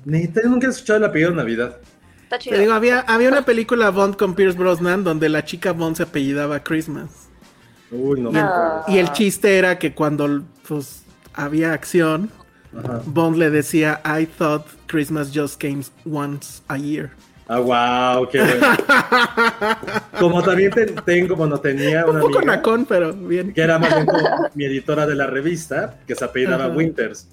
Neta, 0.04 0.42
yo 0.44 0.50
nunca 0.50 0.68
he 0.68 0.70
escuchado 0.72 0.98
el 0.98 1.06
apellido 1.06 1.30
de 1.32 1.38
Navidad. 1.38 1.78
Está 2.24 2.40
chido. 2.40 2.56
Te 2.56 2.62
digo, 2.62 2.74
había, 2.74 3.00
había 3.02 3.30
una 3.30 3.44
película 3.44 3.90
Bond 3.92 4.16
con 4.18 4.36
Pierce 4.36 4.58
Brosnan 4.58 5.04
donde 5.04 5.30
la 5.30 5.46
chica 5.46 5.72
Bond 5.74 5.96
se 5.98 6.04
apellidaba 6.04 6.62
Christmas. 6.64 7.30
Uy, 7.92 8.22
no. 8.22 8.32
Ah. 8.34 8.84
Y 8.88 8.98
el 8.98 9.12
chiste 9.12 9.58
era 9.58 9.78
que 9.78 9.94
cuando 9.94 10.44
pues, 10.68 11.04
había 11.34 11.74
acción, 11.74 12.32
Ajá. 12.78 13.02
Bond 13.06 13.38
le 13.38 13.50
decía, 13.50 14.02
I 14.06 14.26
thought 14.26 14.66
Christmas 14.88 15.32
just 15.34 15.60
came 15.60 15.82
once 16.06 16.62
a 16.68 16.78
year. 16.78 17.10
Ah, 17.48 17.60
wow, 17.60 18.30
qué 18.30 18.40
bueno. 18.42 18.66
Como 20.20 20.42
también 20.42 20.72
te- 20.72 20.86
tengo, 20.86 21.36
bueno, 21.36 21.60
tenía 21.60 22.06
Un 22.06 22.12
una 22.12 22.20
poco 22.22 22.38
amiga 22.38 22.56
nacón, 22.56 22.86
pero 22.86 23.12
bien. 23.14 23.54
que 23.54 23.62
era 23.62 23.78
más 23.78 23.94
bien 23.94 24.06
como 24.06 24.20
mi 24.56 24.64
editora 24.66 25.06
de 25.06 25.16
la 25.16 25.28
revista, 25.28 26.00
que 26.08 26.16
se 26.16 26.24
apellidaba 26.24 26.66
Ajá. 26.66 26.74
Winters. 26.76 27.28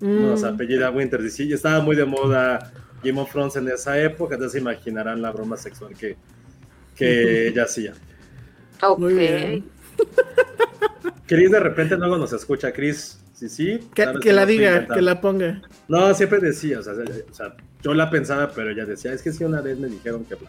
Mm. 0.00 0.22
No, 0.22 0.36
se 0.38 0.46
apellida 0.46 0.90
Winters. 0.90 1.24
Y 1.24 1.30
sí, 1.30 1.52
estaba 1.52 1.80
muy 1.80 1.96
de 1.96 2.06
moda 2.06 2.72
Game 3.04 3.20
of 3.20 3.30
Thrones 3.30 3.56
en 3.56 3.68
esa 3.68 3.98
época, 3.98 4.34
entonces 4.36 4.52
se 4.52 4.60
imaginarán 4.60 5.20
la 5.20 5.30
broma 5.32 5.58
sexual 5.58 5.92
que, 5.98 6.16
que 6.96 7.48
ella 7.48 7.64
hacía. 7.64 7.92
Ok. 8.80 9.02
Chris 11.26 11.50
de 11.50 11.60
repente 11.60 11.96
luego 11.96 12.16
nos 12.16 12.32
escucha, 12.32 12.72
Chris. 12.72 13.18
Sí, 13.42 13.48
sí. 13.48 13.80
Que, 13.92 14.32
la 14.32 14.46
diga, 14.46 14.86
que 14.86 15.02
la 15.02 15.20
ponga. 15.20 15.62
No, 15.88 16.14
siempre 16.14 16.38
decía, 16.38 16.78
o 16.78 16.82
sea, 16.82 16.92
o 16.92 17.34
sea, 17.34 17.56
yo 17.82 17.92
la 17.92 18.08
pensaba, 18.08 18.52
pero 18.54 18.70
ella 18.70 18.84
decía, 18.84 19.12
es 19.12 19.20
que 19.20 19.32
sí, 19.32 19.42
una 19.42 19.60
vez 19.60 19.78
me 19.78 19.88
dijeron 19.88 20.24
que 20.24 20.36
bla. 20.36 20.48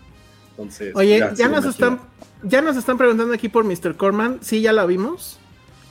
Entonces, 0.51 0.95
Oye, 0.95 1.27
ya, 1.35 1.47
nos 1.49 1.65
están, 1.65 1.99
ya 2.43 2.61
nos 2.61 2.77
están 2.77 2.99
preguntando 2.99 3.33
aquí 3.33 3.49
por 3.49 3.63
Mr. 3.63 3.95
Corman. 3.97 4.37
Sí, 4.41 4.61
ya 4.61 4.71
la 4.73 4.85
vimos. 4.85 5.39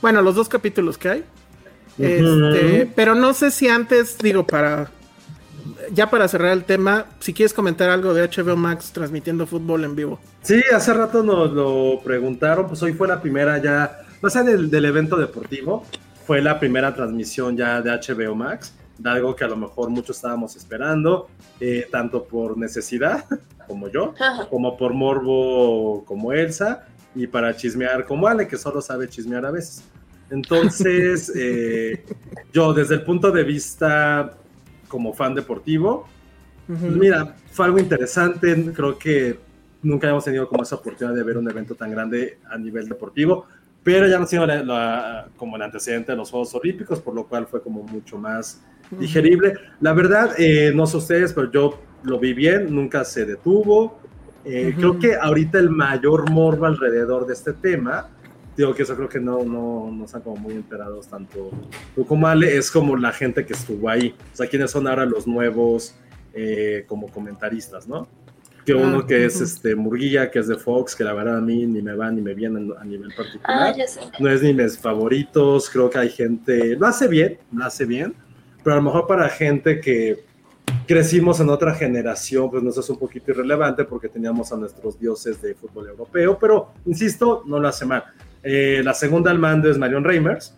Bueno, 0.01 0.21
los 0.21 0.35
dos 0.35 0.47
capítulos 0.47 0.97
que 0.97 1.09
hay. 1.09 1.23
Este, 1.97 2.89
pero 2.95 3.15
no 3.15 3.33
sé 3.33 3.51
si 3.51 3.67
antes, 3.67 4.17
digo, 4.19 4.47
para. 4.47 4.89
Ya 5.91 6.09
para 6.09 6.29
cerrar 6.29 6.53
el 6.53 6.63
tema, 6.63 7.07
si 7.19 7.33
quieres 7.33 7.53
comentar 7.53 7.89
algo 7.89 8.13
de 8.13 8.29
HBO 8.29 8.55
Max 8.55 8.91
transmitiendo 8.93 9.45
fútbol 9.45 9.83
en 9.83 9.95
vivo. 9.95 10.19
Sí, 10.41 10.61
hace 10.73 10.93
rato 10.93 11.21
nos 11.23 11.51
lo 11.51 11.99
preguntaron, 12.03 12.67
pues 12.67 12.81
hoy 12.83 12.93
fue 12.93 13.07
la 13.07 13.21
primera 13.21 13.61
ya, 13.61 14.01
más 14.21 14.35
allá 14.35 14.51
del, 14.51 14.69
del 14.69 14.85
evento 14.85 15.15
deportivo, 15.15 15.85
fue 16.25 16.41
la 16.41 16.59
primera 16.59 16.93
transmisión 16.93 17.57
ya 17.57 17.81
de 17.81 17.91
HBO 17.91 18.35
Max, 18.35 18.73
de 18.97 19.09
algo 19.09 19.35
que 19.35 19.43
a 19.43 19.47
lo 19.47 19.57
mejor 19.57 19.89
muchos 19.89 20.17
estábamos 20.17 20.55
esperando, 20.55 21.27
eh, 21.59 21.87
tanto 21.91 22.23
por 22.23 22.57
necesidad, 22.57 23.25
como 23.67 23.89
yo, 23.89 24.13
como 24.49 24.77
por 24.77 24.93
morbo, 24.93 26.03
como 26.05 26.33
Elsa, 26.33 26.85
y 27.15 27.27
para 27.27 27.55
chismear 27.55 28.05
como 28.05 28.27
Ale, 28.27 28.47
que 28.47 28.57
solo 28.57 28.81
sabe 28.81 29.07
chismear 29.07 29.45
a 29.45 29.51
veces. 29.51 29.83
Entonces, 30.29 31.31
eh, 31.35 32.03
yo 32.51 32.73
desde 32.73 32.95
el 32.95 33.03
punto 33.03 33.31
de 33.31 33.43
vista 33.43 34.33
como 34.87 35.13
fan 35.13 35.35
deportivo, 35.35 36.07
Mira, 36.67 37.35
fue 37.51 37.65
algo 37.65 37.79
interesante. 37.79 38.71
Creo 38.73 38.97
que 38.97 39.39
nunca 39.81 40.09
hemos 40.09 40.23
tenido 40.23 40.47
como 40.47 40.63
esa 40.63 40.75
oportunidad 40.75 41.15
de 41.15 41.23
ver 41.23 41.37
un 41.37 41.49
evento 41.49 41.75
tan 41.75 41.91
grande 41.91 42.39
a 42.49 42.57
nivel 42.57 42.87
deportivo, 42.87 43.45
pero 43.83 44.07
ya 44.07 44.17
no 44.19 44.25
sido 44.25 44.45
la- 44.45 44.63
la- 44.63 45.27
como 45.37 45.55
el 45.55 45.61
antecedente 45.61 46.11
de 46.13 46.17
los 46.17 46.29
Juegos 46.31 46.53
Olímpicos, 46.55 46.99
por 47.01 47.13
lo 47.13 47.25
cual 47.27 47.47
fue 47.47 47.61
como 47.61 47.83
mucho 47.83 48.17
más 48.17 48.61
digerible. 48.99 49.55
La 49.81 49.93
verdad, 49.93 50.31
eh, 50.37 50.71
no 50.73 50.85
sé 50.85 50.97
ustedes, 50.97 51.33
pero 51.33 51.51
yo 51.51 51.79
lo 52.03 52.19
vi 52.19 52.33
bien, 52.33 52.73
nunca 52.73 53.03
se 53.03 53.25
detuvo. 53.25 53.99
Eh. 54.45 54.73
Creo 54.75 54.99
que 54.99 55.15
ahorita 55.15 55.57
el 55.57 55.69
mayor 55.69 56.29
morbo 56.29 56.65
alrededor 56.65 57.25
de 57.25 57.33
este 57.33 57.53
tema, 57.53 58.09
digo 58.57 58.73
que 58.75 58.83
eso 58.83 58.95
creo 58.95 59.07
que 59.09 59.19
no, 59.19 59.43
no, 59.43 59.89
no 59.91 60.05
están 60.05 60.21
como 60.21 60.35
muy 60.35 60.53
enterados 60.53 61.07
tanto 61.07 61.49
tú 61.95 62.05
como 62.05 62.27
Ale, 62.27 62.55
es 62.57 62.69
como 62.69 62.95
la 62.97 63.11
gente 63.11 63.45
que 63.45 63.53
estuvo 63.53 63.89
ahí, 63.89 64.13
o 64.33 64.35
sea, 64.35 64.47
quiénes 64.47 64.69
son 64.69 64.87
ahora 64.87 65.05
los 65.05 65.25
nuevos 65.25 65.95
eh, 66.33 66.83
como 66.87 67.07
comentaristas, 67.07 67.87
¿no? 67.87 68.07
Que 68.65 68.73
uno 68.73 68.99
Ah, 68.99 69.07
que 69.07 69.25
es 69.25 69.41
este 69.41 69.75
Murguía, 69.75 70.31
que 70.31 70.39
es 70.39 70.47
de 70.47 70.55
Fox, 70.55 70.95
que 70.95 71.03
la 71.03 71.13
verdad 71.13 71.37
a 71.37 71.41
mí 71.41 71.65
ni 71.65 71.81
me 71.81 71.93
va 71.95 72.09
ni 72.11 72.21
me 72.21 72.33
viene 72.33 72.71
a 72.79 72.85
nivel 72.85 73.09
Ah, 73.11 73.15
particular. 73.17 73.75
ya 73.75 73.87
sé. 73.87 73.99
no 74.19 74.29
es 74.29 74.41
ni 74.41 74.53
mis 74.53 74.77
favoritos, 74.79 75.69
creo 75.69 75.89
que 75.89 75.97
hay 75.99 76.09
gente, 76.09 76.75
lo 76.77 76.87
hace 76.87 77.07
bien, 77.07 77.37
lo 77.51 77.65
hace 77.65 77.85
bien, 77.85 78.13
pero 78.63 78.73
a 78.75 78.77
lo 78.77 78.83
mejor 78.83 79.05
para 79.07 79.27
gente 79.29 79.81
que 79.81 80.23
crecimos 80.87 81.39
en 81.41 81.49
otra 81.49 81.73
generación, 81.75 82.49
pues 82.49 82.63
nos 82.63 82.77
es 82.77 82.89
un 82.89 82.97
poquito 82.97 83.31
irrelevante 83.31 83.83
porque 83.83 84.07
teníamos 84.09 84.51
a 84.53 84.57
nuestros 84.57 84.97
dioses 84.99 85.41
de 85.41 85.55
fútbol 85.55 85.89
europeo, 85.89 86.37
pero 86.39 86.69
insisto, 86.85 87.43
no 87.45 87.59
lo 87.59 87.67
hace 87.67 87.85
mal. 87.85 88.03
Eh, 88.41 88.81
la 88.83 88.93
segunda 88.93 89.29
al 89.31 89.39
mando 89.39 89.69
es 89.69 89.77
Marion 89.77 90.03
Reimers, 90.03 90.55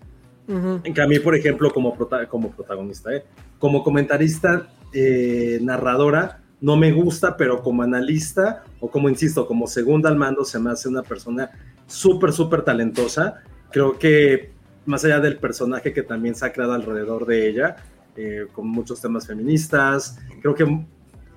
Ujú. 0.48 0.80
en 0.84 0.94
que 0.94 1.02
a 1.02 1.08
mí, 1.08 1.18
por 1.20 1.36
ejemplo, 1.36 1.72
como, 1.72 1.96
prota- 1.96 2.28
como 2.28 2.52
protagonista, 2.52 3.13
¿eh? 3.15 3.24
como 3.58 3.84
comentarista, 3.84 4.68
eh, 4.94 5.58
narradora, 5.62 6.41
no 6.62 6.78
me 6.78 6.91
gusta, 6.91 7.36
pero 7.38 7.62
como 7.62 7.84
analista, 7.84 8.63
o 8.80 8.89
como 8.89 9.10
insisto, 9.10 9.46
como 9.46 9.68
segunda 9.68 10.10
al 10.10 10.15
mando, 10.15 10.46
se 10.46 10.60
me 10.60 10.72
hace 10.72 10.88
una 10.88 11.04
persona 11.04 11.52
súper, 11.86 12.32
súper 12.32 12.62
talentosa. 12.63 13.41
Creo 13.72 13.98
que 14.00 14.52
más 14.86 15.04
allá 15.06 15.20
del 15.20 15.38
personaje 15.38 15.94
que 15.94 16.04
también 16.04 16.36
se 16.36 16.46
ha 16.46 16.54
creado 16.54 16.74
alrededor 16.74 17.26
de 17.26 17.50
ella, 17.50 17.76
eh, 18.15 18.48
con 18.54 18.68
muchos 18.68 19.02
temas 19.02 19.28
feministas, 19.28 20.18
creo 20.41 20.56
que 20.56 20.86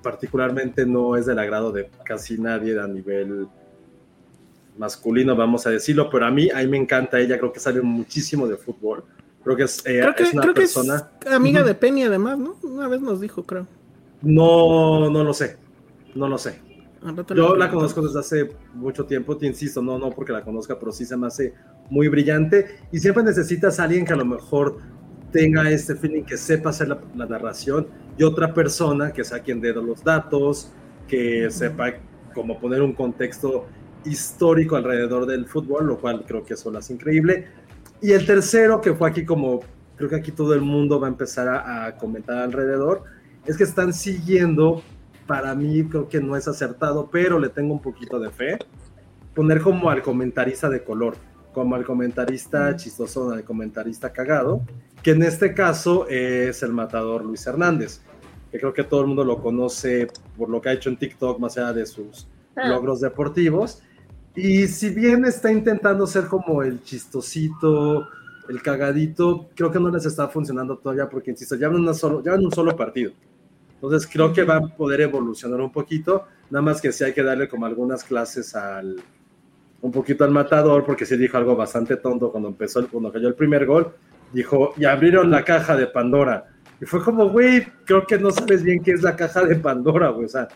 particularmente 0.01 0.85
no 0.85 1.17
es 1.17 1.25
del 1.25 1.39
agrado 1.39 1.71
de 1.71 1.89
casi 2.05 2.37
nadie 2.37 2.79
a 2.79 2.87
nivel 2.87 3.47
masculino, 4.77 5.35
vamos 5.35 5.67
a 5.67 5.71
decirlo, 5.71 6.09
pero 6.09 6.25
a 6.25 6.31
mí, 6.31 6.49
a 6.49 6.59
mí 6.59 6.67
me 6.67 6.77
encanta 6.77 7.19
ella, 7.19 7.37
creo 7.37 7.51
que 7.51 7.59
sabe 7.59 7.81
muchísimo 7.81 8.47
de 8.47 8.55
fútbol. 8.55 9.03
Creo 9.43 9.55
que 9.57 9.63
es, 9.63 9.79
eh, 9.79 9.99
Creo 10.01 10.15
que, 10.15 10.23
es 10.23 10.33
una 10.33 10.41
creo 10.41 10.53
que 10.53 10.61
persona... 10.61 11.09
es 11.25 11.31
amiga 11.31 11.63
de 11.63 11.75
Penny 11.75 12.03
además, 12.03 12.39
¿no? 12.39 12.55
Una 12.63 12.87
vez 12.87 13.01
nos 13.01 13.19
dijo, 13.19 13.43
creo. 13.43 13.67
No, 14.21 15.09
no 15.09 15.23
lo 15.23 15.33
sé, 15.33 15.57
no 16.15 16.27
lo 16.27 16.37
sé. 16.37 16.61
Yo 17.33 17.55
la 17.55 17.71
conozco 17.71 18.01
desde 18.01 18.19
hace 18.19 18.49
mucho 18.73 19.05
tiempo, 19.05 19.37
te 19.37 19.47
insisto, 19.47 19.81
no, 19.81 19.97
no 19.97 20.09
porque 20.09 20.33
la 20.33 20.43
conozca, 20.43 20.77
pero 20.77 20.91
sí 20.91 21.05
se 21.05 21.15
me 21.15 21.27
hace 21.27 21.53
muy 21.89 22.09
brillante 22.09 22.79
y 22.91 22.99
siempre 22.99 23.23
necesitas 23.23 23.79
a 23.79 23.83
alguien 23.85 24.05
que 24.05 24.11
a 24.11 24.17
lo 24.17 24.25
mejor 24.25 24.79
tenga 25.31 25.69
este 25.71 25.95
feeling, 25.95 26.23
que 26.23 26.35
sepa 26.35 26.71
hacer 26.71 26.89
la, 26.89 26.99
la 27.15 27.25
narración 27.25 27.87
y 28.17 28.23
otra 28.23 28.53
persona 28.53 29.13
que 29.13 29.23
sea 29.23 29.39
quien 29.39 29.61
dé 29.61 29.73
los 29.73 30.03
datos, 30.03 30.73
que 31.07 31.49
sepa 31.49 31.93
cómo 32.33 32.59
poner 32.59 32.81
un 32.81 32.93
contexto 32.93 33.67
histórico 34.03 34.75
alrededor 34.75 35.25
del 35.25 35.45
fútbol, 35.45 35.87
lo 35.87 35.99
cual 35.99 36.25
creo 36.27 36.43
que 36.43 36.55
eso 36.55 36.69
lo 36.69 36.79
hace 36.79 36.93
increíble. 36.93 37.47
Y 38.01 38.11
el 38.11 38.25
tercero, 38.25 38.81
que 38.81 38.93
fue 38.93 39.09
aquí 39.09 39.25
como, 39.25 39.61
creo 39.95 40.09
que 40.09 40.17
aquí 40.17 40.31
todo 40.31 40.53
el 40.53 40.61
mundo 40.61 40.99
va 40.99 41.07
a 41.07 41.09
empezar 41.09 41.47
a, 41.47 41.85
a 41.85 41.95
comentar 41.97 42.37
alrededor, 42.37 43.03
es 43.49 43.57
que 43.57 43.63
están 43.63 43.93
siguiendo, 43.93 44.81
para 45.27 45.55
mí 45.55 45.83
creo 45.85 46.07
que 46.07 46.21
no 46.21 46.35
es 46.35 46.47
acertado, 46.47 47.09
pero 47.11 47.39
le 47.39 47.49
tengo 47.49 47.73
un 47.73 47.81
poquito 47.81 48.19
de 48.19 48.29
fe, 48.29 48.59
poner 49.33 49.61
como 49.61 49.89
al 49.89 50.01
comentarista 50.01 50.69
de 50.69 50.83
color, 50.83 51.15
como 51.53 51.75
al 51.75 51.83
comentarista 51.85 52.75
chistoso, 52.75 53.31
al 53.31 53.43
comentarista 53.43 54.11
cagado, 54.13 54.61
que 55.01 55.11
en 55.11 55.23
este 55.23 55.53
caso 55.53 56.07
es 56.07 56.61
el 56.63 56.73
matador 56.73 57.25
Luis 57.25 57.45
Hernández, 57.47 58.01
que 58.51 58.59
creo 58.59 58.73
que 58.73 58.83
todo 58.83 59.01
el 59.01 59.07
mundo 59.07 59.23
lo 59.23 59.41
conoce 59.41 60.07
por 60.37 60.49
lo 60.49 60.61
que 60.61 60.69
ha 60.69 60.73
hecho 60.73 60.89
en 60.89 60.97
TikTok, 60.97 61.39
más 61.39 61.57
allá 61.57 61.73
de 61.73 61.85
sus 61.85 62.27
Ah. 62.55 62.67
logros 62.67 62.99
deportivos. 63.01 63.81
Y 64.35 64.67
si 64.67 64.89
bien 64.89 65.25
está 65.25 65.51
intentando 65.51 66.05
ser 66.07 66.25
como 66.27 66.61
el 66.63 66.83
chistosito, 66.83 68.07
el 68.47 68.61
cagadito, 68.61 69.49
creo 69.55 69.71
que 69.71 69.79
no 69.79 69.89
les 69.89 70.05
está 70.05 70.27
funcionando 70.27 70.77
todavía 70.77 71.09
porque, 71.09 71.31
insisto, 71.31 71.55
ya 71.55 71.67
en, 71.67 71.93
solo, 71.93 72.23
ya 72.23 72.33
en 72.33 72.45
un 72.45 72.51
solo 72.51 72.75
partido. 72.75 73.11
Entonces 73.81 74.09
creo 74.11 74.33
que 74.33 74.43
va 74.43 74.57
a 74.57 74.61
poder 74.61 75.01
evolucionar 75.01 75.61
un 75.61 75.71
poquito, 75.71 76.25
nada 76.49 76.61
más 76.61 76.81
que 76.81 76.91
sí 76.91 77.03
hay 77.03 77.13
que 77.13 77.23
darle 77.23 77.47
como 77.47 77.65
algunas 77.65 78.03
clases 78.03 78.55
al 78.55 79.01
un 79.81 79.91
poquito 79.91 80.23
al 80.25 80.31
matador, 80.31 80.83
porque 80.85 81.05
sí 81.05 81.15
dijo 81.15 81.37
algo 81.37 81.55
bastante 81.55 81.95
tonto 81.95 82.31
cuando 82.31 82.49
empezó, 82.49 82.85
cuando 82.89 83.11
cayó 83.11 83.27
el 83.29 83.35
primer 83.35 83.65
gol, 83.65 83.93
dijo, 84.33 84.73
y 84.77 84.85
abrieron 84.85 85.31
la 85.31 85.43
caja 85.43 85.75
de 85.75 85.87
Pandora. 85.87 86.49
Y 86.81 86.85
fue 86.85 87.03
como, 87.03 87.29
güey, 87.29 87.65
creo 87.85 88.05
que 88.05 88.17
no 88.17 88.31
sabes 88.31 88.63
bien 88.63 88.81
qué 88.81 88.91
es 88.91 89.01
la 89.01 89.15
caja 89.15 89.43
de 89.43 89.55
Pandora, 89.55 90.09
güey. 90.09 90.25
O 90.25 90.29
sea, 90.29 90.47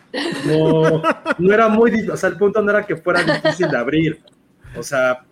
no, 0.46 1.02
no 1.38 1.52
era 1.52 1.68
muy, 1.68 2.08
o 2.08 2.16
sea, 2.16 2.30
el 2.30 2.36
punto 2.36 2.62
no 2.62 2.70
era 2.70 2.84
que 2.84 2.96
fuera 2.96 3.22
difícil 3.22 3.68
de 3.70 3.76
abrir. 3.76 4.22
O 4.76 4.82
sea, 4.82 5.24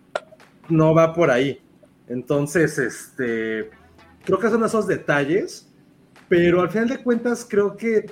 no 0.69 0.93
va 0.93 1.13
por 1.13 1.31
ahí. 1.31 1.59
Entonces, 2.07 2.77
este, 2.77 3.71
creo 4.23 4.39
que 4.39 4.49
son 4.49 4.63
esos 4.63 4.87
detalles, 4.87 5.72
pero 6.29 6.61
al 6.61 6.69
final 6.69 6.89
de 6.89 7.03
cuentas 7.03 7.45
creo 7.49 7.75
que 7.75 8.05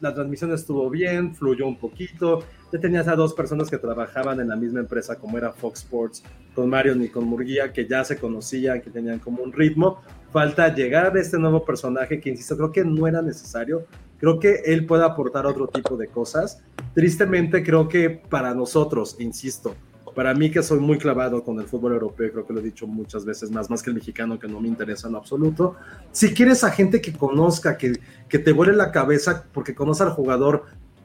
la 0.00 0.14
transmisión 0.14 0.52
estuvo 0.52 0.88
bien, 0.90 1.34
fluyó 1.34 1.66
un 1.66 1.78
poquito. 1.78 2.44
Ya 2.72 2.78
tenías 2.78 3.08
a 3.08 3.16
dos 3.16 3.34
personas 3.34 3.70
que 3.70 3.78
trabajaban 3.78 4.40
en 4.40 4.48
la 4.48 4.56
misma 4.56 4.80
empresa 4.80 5.16
como 5.16 5.38
era 5.38 5.52
Fox 5.52 5.80
Sports, 5.80 6.22
con 6.54 6.68
Marion 6.68 7.02
y 7.02 7.08
con 7.08 7.24
Murguía, 7.24 7.72
que 7.72 7.86
ya 7.86 8.04
se 8.04 8.18
conocían, 8.18 8.80
que 8.80 8.90
tenían 8.90 9.18
como 9.18 9.42
un 9.42 9.52
ritmo. 9.52 10.02
Falta 10.30 10.72
llegar 10.74 11.16
a 11.16 11.20
este 11.20 11.38
nuevo 11.38 11.64
personaje 11.64 12.20
que, 12.20 12.30
insisto, 12.30 12.56
creo 12.56 12.72
que 12.72 12.84
no 12.84 13.06
era 13.06 13.22
necesario. 13.22 13.86
Creo 14.18 14.38
que 14.38 14.62
él 14.66 14.84
puede 14.84 15.04
aportar 15.04 15.46
otro 15.46 15.68
tipo 15.68 15.96
de 15.96 16.08
cosas. 16.08 16.62
Tristemente, 16.94 17.62
creo 17.62 17.88
que 17.88 18.10
para 18.10 18.54
nosotros, 18.54 19.16
insisto, 19.18 19.74
para 20.18 20.34
mí 20.34 20.50
que 20.50 20.64
soy 20.64 20.80
muy 20.80 20.98
clavado 20.98 21.44
con 21.44 21.60
el 21.60 21.66
fútbol 21.68 21.92
europeo, 21.92 22.32
creo 22.32 22.44
que 22.44 22.52
lo 22.52 22.58
he 22.58 22.62
dicho 22.64 22.88
muchas 22.88 23.24
veces 23.24 23.52
más, 23.52 23.70
más 23.70 23.84
que 23.84 23.90
el 23.90 23.94
mexicano, 23.94 24.36
que 24.36 24.48
no 24.48 24.60
me 24.60 24.66
interesa 24.66 25.06
en 25.06 25.14
absoluto. 25.14 25.76
Si 26.10 26.34
quieres 26.34 26.64
a 26.64 26.72
gente 26.72 27.00
que 27.00 27.12
conozca, 27.12 27.78
que, 27.78 28.00
que 28.28 28.40
te 28.40 28.50
vuele 28.50 28.72
la 28.72 28.90
cabeza 28.90 29.44
porque 29.52 29.76
conoce 29.76 30.02
al 30.02 30.10
jugador, 30.10 30.64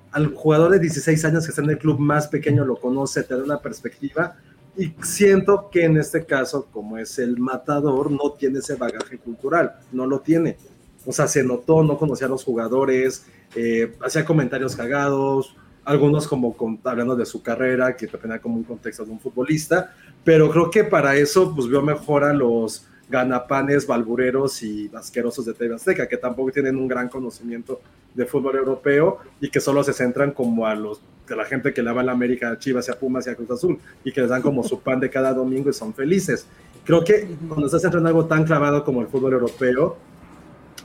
al 0.10 0.34
jugador 0.34 0.72
de 0.72 0.80
16 0.80 1.26
años 1.26 1.46
que 1.46 1.52
está 1.52 1.62
en 1.62 1.70
el 1.70 1.78
club 1.78 2.00
más 2.00 2.28
pequeño, 2.28 2.66
lo 2.66 2.76
conoce, 2.76 3.22
te 3.22 3.38
da 3.38 3.44
una 3.44 3.62
perspectiva. 3.62 4.36
Y 4.76 4.96
siento 5.04 5.70
que 5.72 5.86
en 5.86 5.98
este 5.98 6.26
caso, 6.26 6.68
como 6.72 6.98
es 6.98 7.20
el 7.20 7.38
matador, 7.38 8.10
no 8.10 8.32
tiene 8.32 8.58
ese 8.58 8.74
bagaje 8.74 9.20
cultural, 9.20 9.76
no 9.92 10.08
lo 10.08 10.22
tiene. 10.22 10.58
O 11.06 11.12
sea, 11.12 11.28
se 11.28 11.44
notó, 11.44 11.84
no 11.84 12.00
conocía 12.00 12.26
a 12.26 12.32
los 12.32 12.44
jugadores, 12.44 13.28
eh, 13.56 13.96
hacía 14.04 14.26
comentarios 14.26 14.76
cagados, 14.76 15.56
algunos 15.86 16.28
como 16.28 16.56
hablando 16.84 17.16
de 17.16 17.26
su 17.26 17.42
carrera, 17.42 17.96
que 17.96 18.08
tenía 18.08 18.40
como 18.40 18.56
un 18.56 18.64
contexto 18.64 19.06
de 19.06 19.12
un 19.12 19.20
futbolista, 19.20 19.94
pero 20.24 20.50
creo 20.50 20.70
que 20.72 20.84
para 20.84 21.16
eso 21.16 21.54
pues 21.54 21.68
vio 21.68 21.82
mejor 21.82 22.24
a 22.24 22.34
los 22.34 22.88
ganapanes, 23.10 23.86
balbureros 23.86 24.64
y 24.64 24.90
asquerosos 24.94 25.46
de 25.46 25.54
TV 25.54 25.76
Azteca, 25.76 26.08
que 26.08 26.18
tampoco 26.18 26.52
tienen 26.52 26.78
un 26.78 26.88
gran 26.88 27.10
conocimiento 27.10 27.82
de 28.14 28.26
fútbol 28.26 28.56
europeo 28.56 29.20
y 29.42 29.50
que 29.50 29.60
solo 29.60 29.84
se 29.84 29.94
centran 29.94 30.32
como 30.32 30.66
a 30.66 30.76
los 30.76 31.02
de 31.28 31.36
la 31.36 31.46
gente 31.46 31.74
que 31.74 31.82
le 31.82 31.92
va 31.92 32.02
a 32.02 32.04
la 32.04 32.12
América, 32.12 32.52
a 32.52 32.60
Chivas, 32.60 32.90
a 32.90 33.00
Pumas 33.00 33.26
y 33.28 33.30
a 33.30 33.36
Cruz 33.36 33.52
Azul 33.52 33.80
y 34.04 34.12
que 34.12 34.22
les 34.22 34.30
dan 34.30 34.42
como 34.42 34.64
su 34.64 34.80
pan 34.80 35.00
de 35.00 35.10
cada 35.10 35.34
domingo 35.34 35.70
y 35.70 35.74
son 35.74 35.94
felices. 35.94 36.46
Creo 36.84 37.04
que 37.04 37.28
cuando 37.48 37.66
estás 37.66 37.82
centrando 37.82 38.10
en 38.10 38.16
algo 38.16 38.28
tan 38.28 38.44
clavado 38.44 38.84
como 38.84 39.02
el 39.02 39.08
fútbol 39.08 39.34
europeo, 39.34 39.98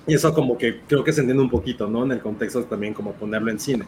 y 0.06 0.14
eso 0.14 0.32
como 0.32 0.56
que 0.56 0.80
creo 0.86 1.04
que 1.04 1.12
se 1.12 1.20
entiende 1.20 1.42
un 1.42 1.50
poquito, 1.50 1.86
¿no? 1.88 2.04
En 2.04 2.12
el 2.12 2.20
contexto 2.20 2.62
también 2.64 2.94
como 2.94 3.12
ponerlo 3.12 3.50
en 3.50 3.58
cine. 3.58 3.84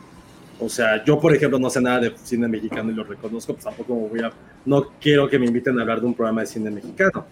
O 0.61 0.69
sea, 0.69 1.05
yo 1.05 1.19
por 1.19 1.35
ejemplo 1.35 1.59
no 1.59 1.71
sé 1.71 1.81
nada 1.81 2.01
de 2.01 2.15
cine 2.23 2.47
mexicano 2.47 2.91
y 2.91 2.95
lo 2.95 3.05
reconozco, 3.05 3.55
pues 3.55 3.65
tampoco 3.65 3.95
voy 3.95 4.21
a, 4.21 4.31
no 4.65 4.89
quiero 5.01 5.29
que 5.29 5.39
me 5.39 5.47
inviten 5.47 5.79
a 5.79 5.83
hablar 5.83 6.01
de 6.01 6.07
un 6.07 6.15
programa 6.15 6.43
de 6.43 6.47
cine 6.47 6.71
mexicano. 6.71 7.27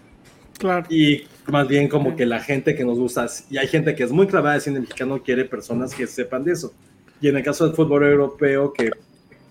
Claro. 0.57 0.85
Y 0.89 1.23
más 1.47 1.67
bien 1.67 1.87
como 1.87 2.15
que 2.15 2.25
la 2.25 2.41
gente 2.41 2.75
que 2.75 2.83
nos 2.83 2.97
gusta, 2.97 3.27
y 3.49 3.57
hay 3.57 3.67
gente 3.67 3.95
que 3.95 4.03
es 4.03 4.11
muy 4.11 4.27
clavada 4.27 4.55
de 4.55 4.61
cine 4.61 4.79
mexicano, 4.81 5.21
quiere 5.23 5.45
personas 5.45 5.95
que 5.95 6.05
sepan 6.05 6.43
de 6.43 6.53
eso. 6.53 6.73
Y 7.21 7.27
en 7.27 7.37
el 7.37 7.43
caso 7.43 7.65
del 7.65 7.75
fútbol 7.75 8.03
europeo, 8.03 8.73
que 8.73 8.91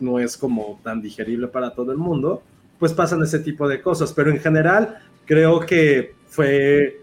no 0.00 0.18
es 0.18 0.36
como 0.36 0.80
tan 0.82 1.00
digerible 1.00 1.48
para 1.48 1.70
todo 1.70 1.92
el 1.92 1.98
mundo, 1.98 2.42
pues 2.78 2.92
pasan 2.92 3.22
ese 3.22 3.38
tipo 3.38 3.68
de 3.68 3.80
cosas. 3.80 4.12
Pero 4.12 4.30
en 4.30 4.38
general, 4.38 4.98
creo 5.24 5.60
que 5.60 6.14
fue 6.28 7.00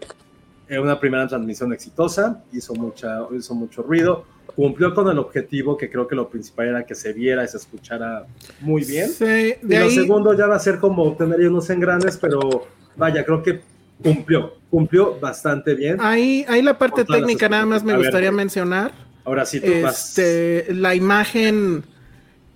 una 0.70 0.98
primera 0.98 1.26
transmisión 1.26 1.72
exitosa, 1.72 2.42
hizo, 2.52 2.74
mucha, 2.74 3.20
hizo 3.36 3.54
mucho 3.54 3.82
ruido, 3.82 4.24
cumplió 4.54 4.94
con 4.94 5.08
el 5.08 5.18
objetivo 5.18 5.76
que 5.76 5.90
creo 5.90 6.06
que 6.06 6.14
lo 6.14 6.28
principal 6.28 6.68
era 6.68 6.86
que 6.86 6.94
se 6.94 7.12
viera 7.12 7.44
y 7.44 7.48
se 7.48 7.56
escuchara 7.56 8.26
muy 8.60 8.84
bien. 8.84 9.08
Sí, 9.08 9.24
de 9.24 9.58
y 9.62 9.78
lo 9.78 9.90
segundo 9.90 10.34
ya 10.34 10.46
va 10.46 10.56
a 10.56 10.60
ser 10.60 10.78
como 10.78 11.14
tener 11.16 11.40
unos 11.48 11.68
engranes, 11.70 12.16
pero 12.16 12.66
vaya, 12.96 13.24
creo 13.24 13.42
que 13.42 13.60
cumplió, 14.02 14.54
cumplió 14.70 15.18
bastante 15.18 15.74
bien. 15.74 15.98
Ahí, 16.00 16.44
ahí 16.48 16.62
la 16.62 16.78
parte 16.78 17.04
técnica 17.04 17.48
nada 17.48 17.66
más 17.66 17.84
me 17.84 17.92
a 17.92 17.96
gustaría 17.96 18.32
mencionar. 18.32 18.92
Ahora 19.24 19.44
sí 19.44 19.60
tú 19.60 19.72
vas. 19.82 20.18
Este, 20.18 20.72
la 20.72 20.94
imagen. 20.94 21.84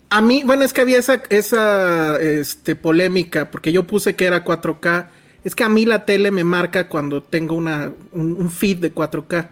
A 0.09 0.21
mí, 0.21 0.43
bueno, 0.45 0.65
es 0.65 0.73
que 0.73 0.81
había 0.81 0.99
esa, 0.99 1.23
esa 1.29 2.21
este, 2.21 2.77
polémica, 2.77 3.51
porque 3.51 3.73
yo 3.73 3.87
puse 3.87 4.17
que 4.17 4.27
era 4.27 4.45
4K. 4.45 5.09
Es 5.45 5.55
que 5.55 5.65
a 5.65 5.69
mí 5.69 5.87
la 5.87 6.05
tele 6.05 6.31
me 6.31 6.45
marca 6.45 6.89
cuando 6.89 7.23
tengo 7.23 7.55
una, 7.55 7.93
un, 8.13 8.33
un 8.33 8.51
feed 8.51 8.79
de 8.79 8.95
4K. 8.95 9.49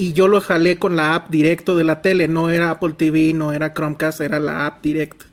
Y 0.00 0.14
yo 0.14 0.28
lo 0.28 0.40
jalé 0.40 0.78
con 0.78 0.96
la 0.96 1.14
app 1.14 1.28
directo 1.28 1.76
de 1.76 1.84
la 1.84 2.00
tele. 2.00 2.26
No 2.26 2.48
era 2.48 2.70
Apple 2.70 2.94
TV, 2.94 3.34
no 3.34 3.52
era 3.52 3.74
Chromecast, 3.74 4.22
era 4.22 4.40
la 4.40 4.64
app 4.64 4.82
directa. 4.82 5.26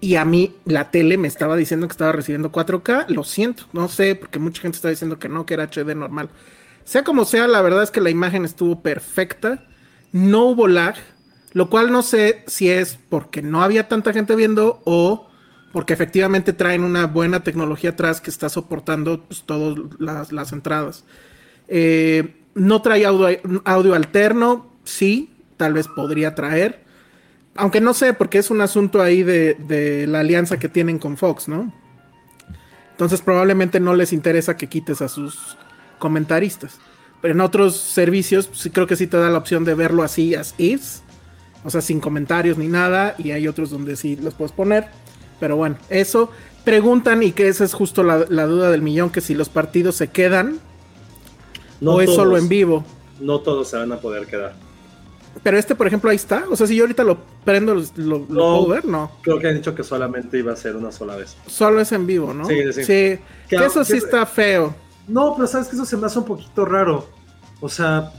Y 0.00 0.14
a 0.14 0.24
mí 0.24 0.54
la 0.66 0.92
tele 0.92 1.18
me 1.18 1.26
estaba 1.26 1.56
diciendo 1.56 1.88
que 1.88 1.92
estaba 1.94 2.12
recibiendo 2.12 2.52
4K. 2.52 3.08
Lo 3.08 3.24
siento, 3.24 3.64
no 3.72 3.88
sé, 3.88 4.14
porque 4.14 4.38
mucha 4.38 4.62
gente 4.62 4.76
está 4.76 4.88
diciendo 4.88 5.18
que 5.18 5.28
no, 5.28 5.44
que 5.44 5.54
era 5.54 5.64
HD 5.64 5.96
normal. 5.96 6.30
Sea 6.84 7.02
como 7.02 7.24
sea, 7.24 7.48
la 7.48 7.60
verdad 7.60 7.82
es 7.82 7.90
que 7.90 8.00
la 8.00 8.10
imagen 8.10 8.44
estuvo 8.44 8.82
perfecta. 8.82 9.66
No 10.12 10.44
hubo 10.44 10.68
lag, 10.68 10.94
lo 11.52 11.68
cual 11.68 11.90
no 11.90 12.02
sé 12.02 12.44
si 12.46 12.70
es 12.70 13.00
porque 13.08 13.42
no 13.42 13.64
había 13.64 13.88
tanta 13.88 14.12
gente 14.12 14.36
viendo 14.36 14.80
o 14.84 15.28
porque 15.72 15.92
efectivamente 15.92 16.52
traen 16.52 16.84
una 16.84 17.08
buena 17.08 17.42
tecnología 17.42 17.90
atrás 17.90 18.20
que 18.20 18.30
está 18.30 18.48
soportando 18.48 19.24
pues, 19.24 19.42
todas 19.42 19.76
las, 19.98 20.30
las 20.30 20.52
entradas. 20.52 21.04
Eh, 21.66 22.37
no 22.58 22.82
trae 22.82 23.06
audio, 23.06 23.94
alterno, 23.94 24.72
sí, 24.84 25.30
tal 25.56 25.74
vez 25.74 25.88
podría 25.88 26.34
traer. 26.34 26.84
Aunque 27.54 27.80
no 27.80 27.94
sé, 27.94 28.14
porque 28.14 28.38
es 28.38 28.50
un 28.50 28.60
asunto 28.60 29.00
ahí 29.00 29.22
de, 29.22 30.06
la 30.08 30.20
alianza 30.20 30.58
que 30.58 30.68
tienen 30.68 30.98
con 30.98 31.16
Fox, 31.16 31.48
¿no? 31.48 31.72
Entonces 32.90 33.20
probablemente 33.20 33.80
no 33.80 33.94
les 33.94 34.12
interesa 34.12 34.56
que 34.56 34.68
quites 34.68 35.02
a 35.02 35.08
sus 35.08 35.56
comentaristas. 35.98 36.78
Pero 37.20 37.34
en 37.34 37.40
otros 37.40 37.76
servicios 37.76 38.46
pues, 38.48 38.60
sí 38.60 38.70
creo 38.70 38.86
que 38.86 38.96
sí 38.96 39.06
te 39.06 39.16
da 39.16 39.30
la 39.30 39.38
opción 39.38 39.64
de 39.64 39.74
verlo 39.74 40.02
así, 40.02 40.34
as 40.34 40.54
is. 40.58 41.02
O 41.64 41.70
sea, 41.70 41.80
sin 41.80 42.00
comentarios 42.00 42.58
ni 42.58 42.66
nada. 42.66 43.14
Y 43.18 43.30
hay 43.30 43.46
otros 43.46 43.70
donde 43.70 43.96
sí 43.96 44.16
los 44.16 44.34
puedes 44.34 44.52
poner. 44.52 44.88
Pero 45.38 45.56
bueno, 45.56 45.76
eso. 45.90 46.30
Preguntan, 46.64 47.22
y 47.22 47.32
que 47.32 47.48
esa 47.48 47.64
es 47.64 47.72
justo 47.72 48.02
la 48.02 48.46
duda 48.46 48.70
del 48.70 48.82
millón, 48.82 49.10
que 49.10 49.20
si 49.20 49.34
los 49.34 49.48
partidos 49.48 49.94
se 49.94 50.08
quedan 50.08 50.58
No 51.80 51.92
o 51.94 52.00
es 52.00 52.14
solo 52.14 52.36
en 52.36 52.48
vivo. 52.48 52.84
No 53.20 53.40
todos 53.40 53.68
se 53.68 53.76
van 53.76 53.92
a 53.92 53.96
poder 53.96 54.26
quedar. 54.26 54.54
Pero 55.42 55.58
este, 55.58 55.74
por 55.74 55.86
ejemplo, 55.86 56.10
ahí 56.10 56.16
está. 56.16 56.44
O 56.50 56.56
sea, 56.56 56.66
si 56.66 56.74
yo 56.76 56.84
ahorita 56.84 57.04
lo 57.04 57.18
prendo, 57.44 57.74
lo, 57.96 58.24
puedo 58.24 58.66
ver, 58.66 58.84
no. 58.84 59.12
Creo 59.22 59.38
que 59.38 59.48
han 59.48 59.54
dicho 59.54 59.74
que 59.74 59.84
solamente 59.84 60.38
iba 60.38 60.52
a 60.52 60.56
ser 60.56 60.76
una 60.76 60.90
sola 60.90 61.16
vez. 61.16 61.36
Solo 61.46 61.80
es 61.80 61.92
en 61.92 62.06
vivo, 62.06 62.34
¿no? 62.34 62.44
Sí, 62.46 62.56
sí. 62.72 62.82
Que 62.84 63.20
Que- 63.48 63.56
eso 63.64 63.84
sí 63.84 63.92
que- 63.92 63.98
está 63.98 64.26
feo. 64.26 64.74
No, 65.06 65.34
pero 65.34 65.46
sabes 65.46 65.68
que 65.68 65.76
eso 65.76 65.84
se 65.84 65.96
me 65.96 66.06
hace 66.06 66.18
un 66.18 66.24
poquito 66.24 66.64
raro. 66.64 67.06
O 67.60 67.68
sea, 67.68 68.12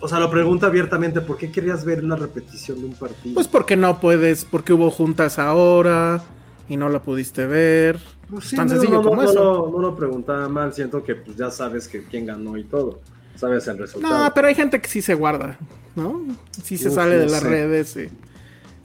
o 0.00 0.08
sea, 0.08 0.20
lo 0.20 0.30
pregunta 0.30 0.66
abiertamente, 0.66 1.20
¿por 1.20 1.36
qué 1.36 1.50
querías 1.50 1.84
ver 1.84 2.04
una 2.04 2.16
repetición 2.16 2.78
de 2.80 2.86
un 2.86 2.94
partido? 2.94 3.34
Pues 3.34 3.48
porque 3.48 3.76
no 3.76 3.98
puedes, 4.00 4.44
porque 4.44 4.72
hubo 4.72 4.90
juntas 4.90 5.38
ahora 5.38 6.22
y 6.68 6.76
no 6.76 6.88
la 6.88 7.00
pudiste 7.02 7.46
ver. 7.46 7.98
Pues 8.30 8.44
sí, 8.46 8.56
tan 8.56 8.66
no, 8.66 8.72
sencillo 8.74 8.94
no, 8.96 9.02
no, 9.02 9.08
como 9.10 9.22
no 9.22 9.30
eso. 9.30 9.42
lo- 9.42 9.70
no 9.72 9.78
lo 9.78 9.96
preguntaba 9.96 10.48
mal, 10.48 10.72
siento 10.74 11.02
que 11.02 11.14
pues 11.14 11.36
ya 11.36 11.50
sabes 11.50 11.88
que 11.88 12.04
quién 12.04 12.26
ganó 12.26 12.56
y 12.56 12.64
todo. 12.64 13.00
Sabes 13.36 13.66
el 13.68 13.78
resultado. 13.78 14.24
No, 14.24 14.34
pero 14.34 14.48
hay 14.48 14.54
gente 14.54 14.80
que 14.80 14.88
sí 14.88 15.00
se 15.00 15.14
guarda, 15.14 15.56
¿no? 15.94 16.22
Sí 16.62 16.76
se 16.76 16.88
Uf, 16.88 16.94
sale 16.96 17.16
de 17.16 17.26
las 17.26 17.40
sé. 17.40 17.48
redes. 17.48 17.88
sí. 17.90 18.08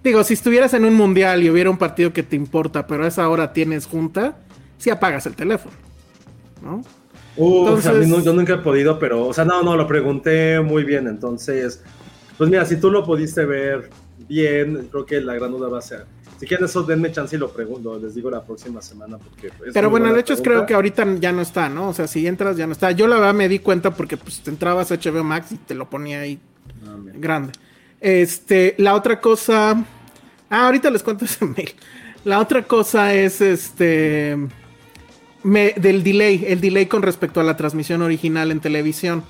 Digo, 0.03 0.23
si 0.23 0.33
estuvieras 0.33 0.73
en 0.73 0.85
un 0.85 0.93
mundial 0.95 1.41
y 1.43 1.49
hubiera 1.49 1.69
un 1.69 1.77
partido 1.77 2.11
que 2.13 2.23
te 2.23 2.35
importa, 2.35 2.85
pero 2.87 3.03
a 3.05 3.07
esa 3.07 3.27
hora 3.29 3.51
tienes 3.53 3.85
junta, 3.87 4.37
sí 4.77 4.89
apagas 4.89 5.25
el 5.25 5.35
teléfono, 5.35 5.73
¿no? 6.61 6.83
Uh, 7.35 7.59
Entonces- 7.67 8.07
no- 8.07 8.21
yo 8.21 8.31
nunca 8.33 8.53
he 8.53 8.57
podido, 8.57 8.99
pero, 8.99 9.25
o 9.27 9.33
sea, 9.33 9.43
no, 9.45 9.63
no, 9.63 9.75
lo 9.75 9.87
pregunté 9.87 10.59
muy 10.59 10.83
bien. 10.83 11.07
Entonces, 11.07 11.81
pues 12.37 12.49
mira, 12.49 12.63
si 12.65 12.75
tú 12.77 12.91
lo 12.91 13.03
pudiste 13.05 13.43
ver 13.45 13.89
bien, 14.29 14.87
creo 14.91 15.05
que 15.05 15.19
la 15.19 15.33
gran 15.35 15.51
duda 15.51 15.67
va 15.67 15.79
a 15.79 15.81
ser. 15.81 16.05
Si 16.43 16.47
quieren 16.47 16.65
eso, 16.65 16.83
denme 16.83 17.09
chance 17.09 17.33
y 17.37 17.39
lo 17.39 17.49
pregunto. 17.53 17.97
Les 17.97 18.13
digo 18.15 18.29
la 18.29 18.43
próxima 18.43 18.81
semana. 18.81 19.17
porque 19.17 19.49
Pero 19.73 19.89
bueno, 19.89 20.09
el 20.09 20.17
hecho 20.19 20.33
es 20.33 20.41
creo 20.41 20.65
que 20.65 20.73
ahorita 20.73 21.07
ya 21.21 21.31
no 21.31 21.41
está, 21.41 21.69
¿no? 21.69 21.87
O 21.87 21.93
sea, 21.93 22.05
si 22.05 22.27
entras 22.27 22.57
ya 22.57 22.67
no 22.67 22.73
está. 22.73 22.91
Yo 22.91 23.07
la 23.07 23.15
verdad 23.15 23.33
me 23.33 23.47
di 23.47 23.59
cuenta 23.59 23.91
porque 23.91 24.17
pues 24.17 24.41
te 24.41 24.49
entrabas 24.49 24.91
a 24.91 24.95
HBO 24.95 25.23
Max 25.23 25.53
y 25.53 25.55
te 25.57 25.73
lo 25.73 25.89
ponía 25.89 26.19
ahí 26.19 26.39
Ah, 26.85 26.97
grande. 27.13 27.53
Este, 28.01 28.75
la 28.77 28.93
otra 28.95 29.21
cosa. 29.21 29.85
Ah, 30.49 30.65
ahorita 30.65 30.89
les 30.89 31.01
cuento 31.01 31.23
ese 31.23 31.45
mail. 31.45 31.71
La 32.25 32.39
otra 32.41 32.63
cosa 32.63 33.13
es 33.13 33.39
este. 33.39 34.37
me- 35.43 35.73
del 35.77 36.03
delay, 36.03 36.43
el 36.47 36.59
delay 36.59 36.87
con 36.87 37.03
respecto 37.03 37.39
a 37.39 37.43
la 37.45 37.55
transmisión 37.55 38.01
original 38.01 38.51
en 38.51 38.59
televisión. 38.59 39.23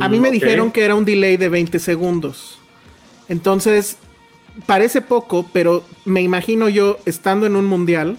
a 0.00 0.08
mí 0.08 0.20
me 0.20 0.28
Mm, 0.28 0.30
ok. 0.30 0.32
dijeron 0.32 0.70
que 0.70 0.84
era 0.84 0.94
un 0.94 1.04
delay 1.04 1.36
de 1.36 1.48
20 1.48 1.80
segundos. 1.80 2.60
Entonces, 3.28 3.96
parece 4.66 5.00
poco, 5.00 5.46
pero 5.52 5.84
me 6.04 6.22
imagino 6.22 6.68
yo 6.68 6.98
estando 7.06 7.46
en 7.46 7.56
un 7.56 7.64
mundial 7.66 8.16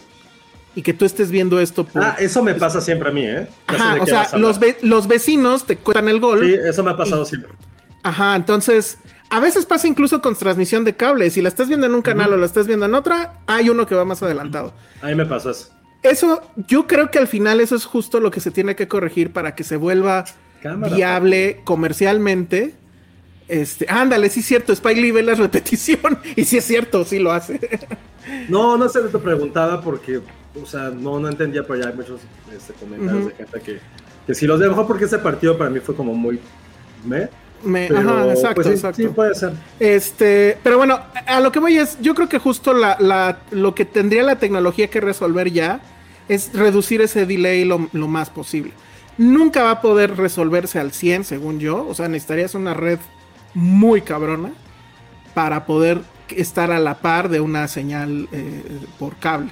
y 0.75 0.81
que 0.81 0.93
tú 0.93 1.05
estés 1.05 1.31
viendo 1.31 1.59
esto 1.59 1.85
por. 1.85 2.03
Ah, 2.03 2.15
eso 2.19 2.43
me 2.43 2.53
pasa 2.55 2.81
siempre 2.81 3.09
a 3.09 3.11
mí, 3.11 3.25
¿eh? 3.25 3.47
Ajá, 3.67 3.97
o 4.01 4.05
sea, 4.05 4.29
los, 4.37 4.59
ve- 4.59 4.77
los 4.81 5.07
vecinos 5.07 5.65
te 5.65 5.77
cuentan 5.77 6.09
el 6.09 6.19
gol. 6.19 6.45
Sí, 6.45 6.53
eso 6.53 6.83
me 6.83 6.91
ha 6.91 6.97
pasado 6.97 7.23
siempre. 7.25 7.51
Ajá, 8.03 8.35
entonces, 8.35 8.97
a 9.29 9.39
veces 9.39 9.65
pasa 9.65 9.87
incluso 9.87 10.21
con 10.21 10.35
transmisión 10.35 10.83
de 10.83 10.95
cable. 10.95 11.29
Si 11.29 11.41
la 11.41 11.49
estás 11.49 11.67
viendo 11.69 11.87
en 11.87 11.95
un 11.95 12.01
canal 12.01 12.31
o 12.33 12.37
la 12.37 12.45
estás 12.45 12.67
viendo 12.67 12.85
en 12.85 12.93
otra, 12.93 13.39
hay 13.47 13.69
uno 13.69 13.87
que 13.87 13.95
va 13.95 14.05
más 14.05 14.21
adelantado. 14.21 14.73
A 15.01 15.07
mí 15.07 15.15
me 15.15 15.25
pasó 15.25 15.49
eso. 15.51 15.69
Eso, 16.03 16.41
yo 16.67 16.85
creo 16.85 17.09
que 17.09 17.17
al 17.17 17.27
final 17.27 17.61
eso 17.61 17.75
es 17.75 17.85
justo 17.85 18.19
lo 18.19 18.29
que 18.29 18.39
se 18.39 18.51
tiene 18.51 18.75
que 18.75 18.87
corregir 18.87 19.31
para 19.33 19.55
que 19.55 19.63
se 19.63 19.75
vuelva 19.77 20.25
Cámara. 20.61 20.93
viable 20.95 21.61
comercialmente. 21.63 22.75
Este, 23.47 23.85
ándale, 23.89 24.29
sí 24.29 24.39
es 24.39 24.45
cierto, 24.47 24.73
Spike 24.73 24.99
Lee 24.99 25.11
ve 25.11 25.21
la 25.23 25.35
repetición 25.35 26.19
y 26.35 26.45
sí 26.45 26.57
es 26.57 26.65
cierto, 26.65 27.05
sí 27.05 27.19
lo 27.19 27.31
hace. 27.31 27.59
No, 28.49 28.77
no 28.77 28.89
sé, 28.89 29.01
te 29.01 29.17
preguntaba 29.19 29.81
porque, 29.81 30.19
o 30.61 30.65
sea, 30.65 30.89
no, 30.89 31.19
no 31.19 31.27
entendía, 31.29 31.63
pero 31.65 31.81
ya 31.81 31.89
hay 31.89 31.95
muchos 31.95 32.21
este, 32.55 32.73
comentarios 32.73 33.27
de 33.27 33.33
gente 33.35 33.61
que, 33.61 33.79
que 34.25 34.33
si 34.35 34.47
los 34.47 34.59
de 34.59 34.67
mejor 34.67 34.87
porque 34.87 35.05
ese 35.05 35.19
partido 35.19 35.57
para 35.57 35.69
mí 35.69 35.79
fue 35.79 35.95
como 35.95 36.13
muy... 36.15 36.39
¿me? 37.05 37.29
Me- 37.63 37.87
Pero, 37.87 37.99
ajá, 37.99 38.29
exacto, 38.31 38.55
pues, 38.55 38.67
sí, 38.67 38.73
exacto. 38.73 39.01
sí, 39.01 39.07
puede 39.09 39.33
ser. 39.35 39.51
Este, 39.79 40.57
pero 40.63 40.77
bueno, 40.77 40.99
a 41.25 41.39
lo 41.39 41.51
que 41.51 41.59
voy 41.59 41.77
es, 41.77 41.97
yo 42.01 42.13
creo 42.13 42.27
que 42.29 42.37
justo 42.39 42.73
la, 42.73 42.97
la- 42.99 43.39
lo 43.51 43.73
que 43.75 43.85
tendría 43.85 44.23
la 44.23 44.37
tecnología 44.39 44.89
que 44.89 45.01
resolver 45.01 45.51
ya 45.51 45.81
es 46.27 46.51
reducir 46.53 47.01
ese 47.01 47.25
delay 47.25 47.63
lo, 47.63 47.87
lo 47.93 48.07
más 48.07 48.29
posible. 48.31 48.71
Nunca 49.17 49.63
va 49.63 49.71
a 49.71 49.81
poder 49.81 50.17
resolverse 50.17 50.77
al 50.79 50.91
100, 50.91 51.23
según 51.23 51.59
yo. 51.59 51.87
O 51.87 51.93
sea, 51.95 52.07
necesitarías 52.07 52.53
una 52.55 52.73
red 52.73 52.99
muy 53.55 54.01
cabrona 54.01 54.51
para 55.33 55.65
poder 55.65 56.01
estar 56.29 56.71
a 56.71 56.79
la 56.79 56.99
par 56.99 57.29
de 57.29 57.39
una 57.39 57.67
señal 57.67 58.27
eh, 58.31 58.61
por 58.99 59.15
cable. 59.17 59.51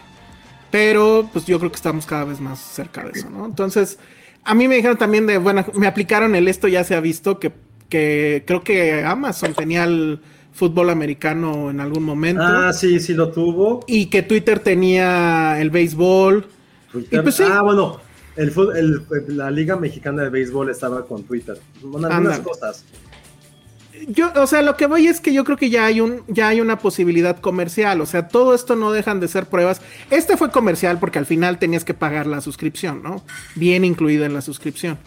Pero 0.72 1.30
pues 1.32 1.46
yo 1.46 1.60
creo 1.60 1.72
que 1.72 1.76
estamos 1.78 2.06
cada 2.06 2.26
vez 2.26 2.39
más 2.39 2.60
cerca 2.60 3.04
de 3.04 3.12
eso, 3.12 3.30
¿no? 3.30 3.46
Entonces, 3.46 4.00
a 4.44 4.54
mí 4.56 4.68
me 4.68 4.76
dijeron 4.76 4.98
también 4.98 5.28
de, 5.28 5.38
bueno, 5.38 5.66
me 5.76 5.88
aplicaron 5.88 6.36
el 6.36 6.48
esto 6.48 6.68
ya 6.68 6.84
se 6.84 6.96
ha 6.96 7.00
visto, 7.00 7.39
que, 7.39 7.52
que 7.89 8.44
creo 8.48 8.63
que 8.63 9.04
Amazon 9.04 9.54
tenía 9.54 9.84
el 9.84 10.20
fútbol 10.52 10.89
americano 10.89 11.70
en 11.70 11.80
algún 11.80 12.04
momento. 12.04 12.42
Ah, 12.44 12.74
sí, 12.74 13.00
sí 13.00 13.13
lo 13.13 13.32
tuvo. 13.32 13.84
Y 13.88 14.08
que 14.08 14.24
Twitter 14.24 14.60
tenía 14.60 15.60
el 15.62 15.70
béisbol. 15.70 16.48
Twitter- 16.92 17.20
Y 17.20 17.24
pues 17.24 17.36
sí. 17.36 17.44
Ah, 17.48 17.62
bueno, 17.62 18.00
el, 18.36 18.52
el- 18.76 19.38
la 19.38 19.52
Liga 19.52 19.76
Mexicana 19.76 20.24
de 20.24 20.30
Béisbol 20.30 20.70
estaba 20.72 21.06
con 21.06 21.24
Twitter. 21.24 21.60
Bueno, 21.84 22.08
algunas 22.08 22.39
cosas. 22.39 22.84
Yo, 24.08 24.32
o 24.36 24.48
sea, 24.48 24.62
lo 24.62 24.76
que 24.78 24.86
voy 24.88 25.08
es 25.08 25.20
que 25.22 25.34
yo 25.34 25.44
creo 25.44 25.58
que 25.58 25.70
ya 25.70 25.86
hay 25.86 26.02
un, 26.02 26.24
ya 26.28 26.48
hay 26.50 26.62
una 26.62 26.80
posibilidad 26.80 27.39
comercial. 27.39 28.02
O 28.02 28.06
sea, 28.06 28.28
todo 28.28 28.54
esto 28.56 28.76
no 28.76 28.92
dejan 28.92 29.20
de 29.20 29.28
ser 29.28 29.46
pruebas. 29.46 29.82
Este 30.10 30.38
fue 30.38 30.52
comercial 30.52 31.00
porque 31.00 31.20
al 31.20 31.26
final 31.26 31.58
tenías 31.60 31.86
que 31.86 31.94
pagar 31.94 32.28
la 32.28 32.42
suscripción, 32.42 33.02
¿no? 33.04 33.24
Bien 33.56 33.86
incluida 33.86 34.26
en 34.26 34.34
la 34.34 34.42
suscripción. 34.42 34.98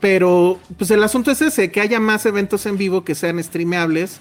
Pero, 0.00 0.58
pues 0.78 0.90
el 0.90 1.02
asunto 1.02 1.30
es 1.30 1.42
ese, 1.42 1.70
que 1.70 1.80
haya 1.80 2.00
más 2.00 2.24
eventos 2.26 2.64
en 2.66 2.78
vivo 2.78 3.04
que 3.04 3.14
sean 3.14 3.42
streameables 3.44 4.20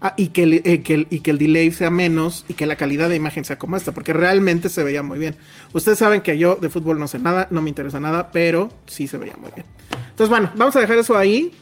ah, 0.00 0.14
y, 0.16 0.28
que 0.28 0.42
el, 0.42 0.54
eh, 0.64 0.82
que 0.82 0.94
el- 0.94 1.06
y 1.08 1.20
que 1.20 1.30
el 1.30 1.38
delay 1.38 1.70
sea 1.70 1.90
menos 1.90 2.44
y 2.48 2.54
que 2.54 2.66
la 2.66 2.74
calidad 2.74 3.08
de 3.08 3.14
imagen 3.16 3.44
sea 3.44 3.56
como 3.58 3.76
esta, 3.76 3.92
porque 3.92 4.12
realmente 4.12 4.68
se 4.68 4.82
veía 4.82 5.02
muy 5.04 5.18
bien. 5.20 5.36
Ustedes 5.72 5.98
saben 5.98 6.20
que 6.22 6.36
yo 6.36 6.56
de 6.56 6.68
fútbol 6.68 6.98
no 6.98 7.06
sé 7.06 7.20
nada, 7.20 7.46
no 7.50 7.62
me 7.62 7.68
interesa 7.68 8.00
nada, 8.00 8.32
pero 8.32 8.70
sí 8.86 9.06
se 9.06 9.18
veía 9.18 9.36
muy 9.40 9.50
bien. 9.54 9.66
Entonces, 10.10 10.28
bueno, 10.30 10.50
vamos 10.56 10.74
a 10.74 10.80
dejar 10.80 10.98
eso 10.98 11.16
ahí. 11.16 11.52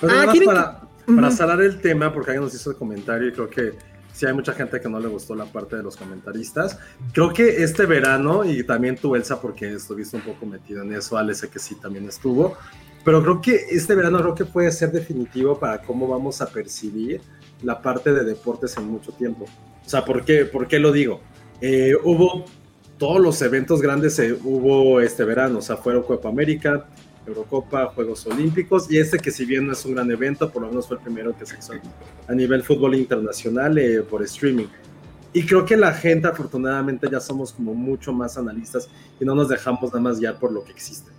Pero 0.00 0.12
Ah, 0.14 0.82
más 1.10 1.36
¿quieren 1.36 1.38
para, 1.38 1.48
para 1.48 1.56
cerrar 1.56 1.62
el 1.62 1.80
tema, 1.80 2.12
porque 2.12 2.30
alguien 2.30 2.44
nos 2.44 2.54
hizo 2.54 2.70
el 2.70 2.76
comentario 2.76 3.28
y 3.28 3.32
creo 3.32 3.48
que 3.48 3.74
sí 4.12 4.26
hay 4.26 4.32
mucha 4.32 4.52
gente 4.52 4.80
que 4.80 4.88
no 4.88 5.00
le 5.00 5.08
gustó 5.08 5.34
la 5.34 5.46
parte 5.46 5.76
de 5.76 5.82
los 5.82 5.96
comentaristas. 5.96 6.78
Creo 7.12 7.32
que 7.32 7.62
este 7.62 7.86
verano, 7.86 8.44
y 8.44 8.62
también 8.64 8.96
tú, 8.96 9.16
Elsa, 9.16 9.40
porque 9.40 9.72
estuviste 9.72 10.16
un 10.16 10.22
poco 10.22 10.46
metido 10.46 10.82
en 10.82 10.92
eso, 10.92 11.16
Ale, 11.16 11.34
sé 11.34 11.48
que 11.48 11.58
sí 11.58 11.74
también 11.76 12.06
estuvo, 12.06 12.56
pero 13.04 13.22
creo 13.22 13.40
que 13.40 13.54
este 13.70 13.94
verano 13.94 14.18
creo 14.20 14.34
que 14.34 14.44
puede 14.44 14.70
ser 14.72 14.92
definitivo 14.92 15.58
para 15.58 15.80
cómo 15.80 16.06
vamos 16.06 16.40
a 16.42 16.46
percibir 16.46 17.20
la 17.62 17.80
parte 17.80 18.12
de 18.12 18.24
deportes 18.24 18.76
en 18.76 18.84
mucho 18.84 19.12
tiempo. 19.12 19.46
O 19.84 19.88
sea, 19.88 20.04
¿por 20.04 20.24
qué, 20.24 20.44
por 20.44 20.68
qué 20.68 20.78
lo 20.78 20.92
digo? 20.92 21.20
Eh, 21.60 21.94
hubo 22.04 22.44
todos 22.98 23.20
los 23.20 23.40
eventos 23.40 23.80
grandes, 23.80 24.18
eh, 24.18 24.36
hubo 24.44 25.00
este 25.00 25.24
verano, 25.24 25.58
o 25.58 25.62
sea, 25.62 25.76
fueron 25.76 26.02
Copa 26.02 26.28
América, 26.28 26.86
Eurocopa, 27.30 27.86
Juegos 27.86 28.26
Olímpicos, 28.26 28.90
y 28.90 28.98
este 28.98 29.18
que 29.18 29.30
si 29.30 29.44
bien 29.44 29.66
no 29.66 29.72
es 29.72 29.84
un 29.84 29.94
gran 29.94 30.10
evento, 30.10 30.50
por 30.50 30.62
lo 30.62 30.68
menos 30.68 30.86
fue 30.86 30.96
el 30.96 31.02
primero 31.02 31.36
que 31.36 31.46
se 31.46 31.58
hizo 31.58 31.72
a 32.28 32.34
nivel 32.34 32.62
fútbol 32.62 32.94
internacional 32.94 33.78
eh, 33.78 34.02
por 34.02 34.22
streaming. 34.22 34.66
Y 35.32 35.46
creo 35.46 35.64
que 35.64 35.76
la 35.76 35.92
gente 35.92 36.26
afortunadamente 36.28 37.08
ya 37.10 37.20
somos 37.20 37.52
como 37.52 37.74
mucho 37.74 38.12
más 38.12 38.36
analistas 38.36 38.88
y 39.20 39.24
no 39.24 39.34
nos 39.34 39.48
dejamos 39.48 39.90
nada 39.90 40.00
más 40.00 40.18
guiar 40.18 40.38
por 40.38 40.52
lo 40.52 40.64
que 40.64 40.72
existe. 40.72 41.10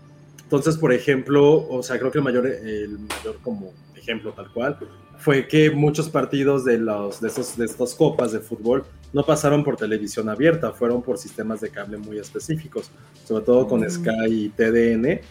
Entonces, 0.43 0.77
por 0.77 0.91
ejemplo, 0.91 1.65
o 1.69 1.81
sea, 1.81 1.97
creo 1.97 2.11
que 2.11 2.17
el 2.17 2.23
mayor, 2.23 2.45
el 2.45 2.99
mayor 2.99 3.37
como 3.41 3.73
ejemplo 3.95 4.33
tal 4.33 4.51
cual 4.51 4.77
fue 5.21 5.47
que 5.47 5.69
muchos 5.69 6.09
partidos 6.09 6.65
de, 6.65 6.79
los, 6.79 7.21
de, 7.21 7.27
estos, 7.27 7.55
de 7.55 7.65
estas 7.65 7.93
copas 7.93 8.31
de 8.31 8.39
fútbol 8.39 8.83
no 9.13 9.23
pasaron 9.23 9.63
por 9.63 9.77
televisión 9.77 10.27
abierta, 10.29 10.71
fueron 10.71 11.03
por 11.03 11.17
sistemas 11.17 11.61
de 11.61 11.69
cable 11.69 11.97
muy 11.97 12.17
específicos, 12.17 12.89
sobre 13.25 13.45
todo 13.45 13.67
con 13.67 13.87
Sky 13.89 14.25
y 14.27 14.49
TDN. 14.49 15.21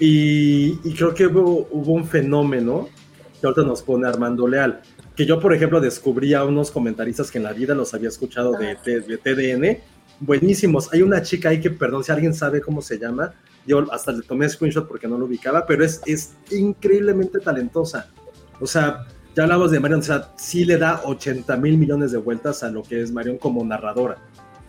Y, 0.00 0.78
y 0.82 0.94
creo 0.94 1.14
que 1.14 1.26
hubo, 1.26 1.68
hubo 1.70 1.92
un 1.92 2.06
fenómeno 2.06 2.88
que 3.40 3.46
ahorita 3.46 3.62
nos 3.62 3.82
pone 3.82 4.08
Armando 4.08 4.48
Leal, 4.48 4.80
que 5.14 5.26
yo, 5.26 5.38
por 5.38 5.52
ejemplo, 5.54 5.80
descubrí 5.80 6.34
a 6.34 6.44
unos 6.44 6.70
comentaristas 6.70 7.30
que 7.30 7.38
en 7.38 7.44
la 7.44 7.52
vida 7.52 7.74
los 7.74 7.92
había 7.94 8.08
escuchado 8.08 8.52
de, 8.52 8.76
de- 8.84 9.00
de 9.00 9.16
TDN, 9.18 9.78
buenísimos. 10.20 10.92
Hay 10.92 11.02
una 11.02 11.22
chica 11.22 11.50
ahí 11.50 11.60
que, 11.60 11.70
perdón, 11.70 12.02
si 12.04 12.12
alguien 12.12 12.32
sabe 12.34 12.60
cómo 12.60 12.80
se 12.82 12.98
llama, 12.98 13.32
yo 13.66 13.86
hasta 13.92 14.12
le 14.12 14.22
tomé 14.22 14.48
screenshot 14.48 14.88
porque 14.88 15.06
no 15.06 15.18
lo 15.18 15.26
ubicaba, 15.26 15.66
pero 15.66 15.84
es, 15.84 16.00
es 16.06 16.34
increíblemente 16.50 17.38
talentosa. 17.40 18.08
O 18.58 18.66
sea, 18.66 19.06
ya 19.36 19.42
hablamos 19.44 19.70
de 19.70 19.80
Marion, 19.80 20.00
o 20.00 20.02
sea, 20.02 20.32
sí 20.36 20.64
le 20.64 20.76
da 20.78 21.02
80 21.04 21.56
mil 21.58 21.76
millones 21.78 22.12
de 22.12 22.18
vueltas 22.18 22.62
a 22.62 22.70
lo 22.70 22.82
que 22.82 23.02
es 23.02 23.12
Marion 23.12 23.36
como 23.38 23.62
narradora. 23.64 24.16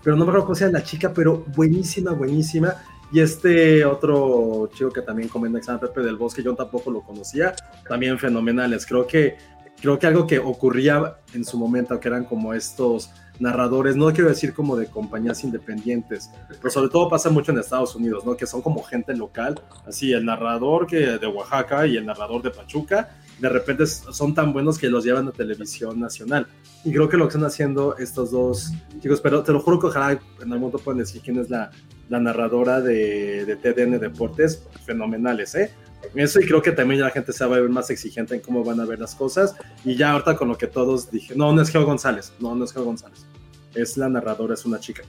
Pero 0.03 0.15
no 0.15 0.25
me 0.25 0.31
acuerdo 0.31 0.45
cómo 0.47 0.55
se 0.55 0.65
llama 0.65 0.79
la 0.79 0.83
chica, 0.83 1.13
pero 1.13 1.45
buenísima, 1.55 2.11
buenísima. 2.11 2.73
Y 3.11 3.19
este 3.19 3.83
otro 3.83 4.69
chico 4.73 4.91
que 4.91 5.01
también 5.01 5.27
comenta, 5.27 5.59
que 5.59 5.87
Pepe 5.87 6.01
del 6.01 6.15
Bosque, 6.15 6.41
yo 6.41 6.55
tampoco 6.55 6.91
lo 6.91 7.01
conocía, 7.01 7.53
también 7.87 8.17
fenomenales. 8.17 8.85
Creo 8.85 9.05
que, 9.05 9.35
creo 9.81 9.99
que 9.99 10.07
algo 10.07 10.25
que 10.25 10.39
ocurría 10.39 11.17
en 11.33 11.43
su 11.43 11.57
momento, 11.57 11.99
que 11.99 12.07
eran 12.07 12.23
como 12.23 12.53
estos 12.53 13.11
narradores, 13.39 13.95
no 13.95 14.13
quiero 14.13 14.29
decir 14.29 14.53
como 14.53 14.77
de 14.77 14.85
compañías 14.85 15.43
independientes, 15.43 16.29
pero 16.47 16.69
sobre 16.69 16.89
todo 16.89 17.09
pasa 17.09 17.29
mucho 17.29 17.51
en 17.51 17.57
Estados 17.57 17.95
Unidos, 17.95 18.23
¿no? 18.23 18.37
Que 18.37 18.45
son 18.45 18.61
como 18.61 18.83
gente 18.83 19.15
local, 19.15 19.59
así 19.85 20.13
el 20.13 20.25
narrador 20.25 20.85
que 20.85 21.17
de 21.17 21.27
Oaxaca 21.27 21.87
y 21.87 21.97
el 21.97 22.05
narrador 22.05 22.43
de 22.43 22.51
Pachuca, 22.51 23.09
de 23.39 23.49
repente 23.49 23.87
son 23.87 24.35
tan 24.35 24.53
buenos 24.53 24.77
que 24.77 24.89
los 24.89 25.03
llevan 25.03 25.27
a 25.27 25.31
televisión 25.31 25.99
nacional. 25.99 26.47
Y 26.85 26.93
creo 26.93 27.09
que 27.09 27.17
lo 27.17 27.25
que 27.25 27.29
están 27.29 27.45
haciendo 27.45 27.97
estos 27.97 28.29
dos 28.29 28.71
chicos, 29.01 29.19
pero 29.19 29.41
te 29.41 29.51
lo 29.51 29.59
juro 29.59 29.79
que 29.79 29.87
ojalá 29.87 30.11
en 30.11 30.19
algún 30.43 30.59
momento 30.59 30.77
puedan 30.77 30.99
decir 30.99 31.21
quién 31.23 31.39
es 31.39 31.49
la, 31.49 31.71
la 32.11 32.19
narradora 32.19 32.81
de, 32.81 33.45
de 33.45 33.55
TDN 33.55 33.97
Deportes, 33.99 34.63
fenomenales, 34.85 35.55
¿eh? 35.55 35.71
Eso 36.13 36.41
y 36.41 36.45
creo 36.45 36.61
que 36.61 36.71
también 36.71 36.99
la 36.99 37.09
gente 37.09 37.31
se 37.31 37.45
va 37.45 37.55
a 37.55 37.59
ver 37.59 37.69
más 37.69 37.89
exigente 37.89 38.35
en 38.35 38.41
cómo 38.41 38.65
van 38.65 38.81
a 38.81 38.85
ver 38.85 38.99
las 38.99 39.15
cosas. 39.15 39.55
Y 39.85 39.95
ya 39.95 40.11
ahorita 40.11 40.35
con 40.35 40.49
lo 40.49 40.57
que 40.57 40.67
todos 40.67 41.09
dije, 41.09 41.35
no, 41.35 41.53
no 41.53 41.61
es 41.61 41.69
Geo 41.69 41.85
González, 41.85 42.33
no, 42.39 42.53
no 42.53 42.65
es 42.65 42.73
Geo 42.73 42.83
González. 42.83 43.25
Es 43.73 43.95
la 43.95 44.09
narradora, 44.09 44.55
es 44.55 44.65
una 44.65 44.79
chica. 44.79 45.03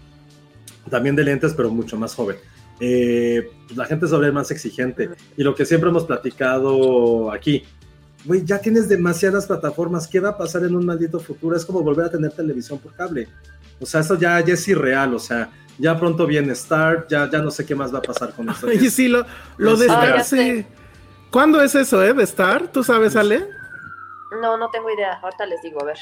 También 0.90 1.16
de 1.16 1.24
lentes, 1.24 1.54
pero 1.54 1.70
mucho 1.70 1.96
más 1.96 2.14
joven. 2.14 2.36
Eh, 2.78 3.50
pues 3.66 3.76
la 3.76 3.86
gente 3.86 4.06
se 4.06 4.12
va 4.12 4.18
a 4.18 4.22
ver 4.22 4.32
más 4.32 4.52
exigente. 4.52 5.10
Y 5.36 5.42
lo 5.42 5.56
que 5.56 5.66
siempre 5.66 5.90
hemos 5.90 6.04
platicado 6.04 7.32
aquí, 7.32 7.64
güey, 8.24 8.44
ya 8.44 8.60
tienes 8.60 8.88
demasiadas 8.88 9.46
plataformas. 9.46 10.06
¿Qué 10.06 10.20
va 10.20 10.30
a 10.30 10.38
pasar 10.38 10.62
en 10.64 10.76
un 10.76 10.86
maldito 10.86 11.18
futuro? 11.18 11.56
Es 11.56 11.64
como 11.64 11.82
volver 11.82 12.06
a 12.06 12.10
tener 12.10 12.30
televisión 12.30 12.78
por 12.78 12.94
cable. 12.94 13.26
O 13.80 13.86
sea, 13.86 14.00
eso 14.00 14.16
ya 14.16 14.38
es 14.38 14.68
irreal. 14.68 15.14
O 15.14 15.18
sea, 15.18 15.50
ya 15.78 15.98
pronto 15.98 16.26
viene 16.26 16.52
Star, 16.52 17.06
ya, 17.08 17.28
ya 17.30 17.40
no 17.40 17.50
sé 17.50 17.64
qué 17.66 17.74
más 17.74 17.92
va 17.94 17.98
a 17.98 18.02
pasar 18.02 18.32
con 18.35 18.48
esto. 18.48 18.66
Oye, 18.68 18.90
sí, 18.90 19.08
lo, 19.08 19.24
lo 19.56 19.76
de 19.76 19.87
Star, 19.87 20.24
sí. 20.24 20.66
¿Cuándo 21.30 21.62
es 21.62 21.74
eso, 21.74 22.02
eh? 22.02 22.12
¿De 22.12 22.22
Star? 22.24 22.68
¿Tú 22.68 22.85
sabes, 22.85 23.16
Ale? 23.16 23.48
No, 24.40 24.56
no 24.56 24.68
tengo 24.70 24.90
idea. 24.90 25.18
Ahorita 25.22 25.46
les 25.46 25.61
digo, 25.62 25.80
a 25.82 25.85
ver. 25.87 25.98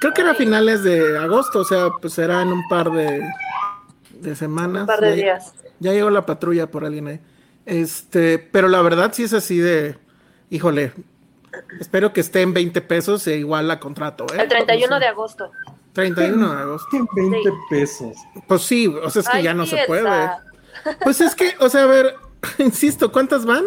Creo 0.00 0.12
que 0.14 0.22
era 0.22 0.30
Ay. 0.30 0.36
finales 0.36 0.82
de 0.82 1.18
agosto, 1.18 1.60
o 1.60 1.64
sea, 1.64 1.88
pues 2.00 2.14
será 2.14 2.42
en 2.42 2.48
un 2.48 2.66
par 2.68 2.90
de, 2.90 3.22
de 4.12 4.34
semanas. 4.34 4.82
Un 4.82 4.86
par 4.86 5.00
de 5.00 5.10
Ya- 5.10 5.14
días. 5.14 5.54
Ya 5.78 5.92
llegó 5.92 6.10
la 6.10 6.26
patrulla 6.26 6.70
por 6.70 6.84
alguien 6.84 7.06
ahí. 7.08 7.20
Este, 7.66 8.38
pero 8.38 8.68
la 8.68 8.82
verdad 8.82 9.12
sí 9.14 9.22
es 9.22 9.32
así 9.32 9.58
de, 9.58 9.96
híjole, 10.50 10.92
espero 11.78 12.12
que 12.12 12.20
esté 12.20 12.42
en 12.42 12.52
20 12.52 12.80
pesos 12.82 13.26
e 13.26 13.36
igual 13.36 13.68
la 13.68 13.78
contrato, 13.80 14.24
¿eh? 14.34 14.42
El 14.42 14.48
31 14.48 14.84
O 14.84 14.88
sea, 14.88 14.98
de 14.98 15.06
agosto. 15.06 15.50
31 15.92 16.54
de 16.54 16.60
agosto. 16.62 17.08
20 17.14 17.38
Sí. 17.50 17.56
pesos. 17.68 18.16
Pues 18.46 18.62
sí, 18.62 18.86
o 18.86 19.10
sea, 19.10 19.20
es 19.22 19.28
que 19.28 19.36
Ay, 19.38 19.42
ya 19.44 19.54
no 19.54 19.66
se 19.66 19.78
puede. 19.86 20.08
Pues 21.02 21.20
es 21.20 21.34
que, 21.34 21.54
o 21.60 21.68
sea, 21.68 21.84
a 21.84 21.86
ver, 21.86 22.14
insisto, 22.58 23.10
¿cuántas 23.12 23.44
van? 23.44 23.64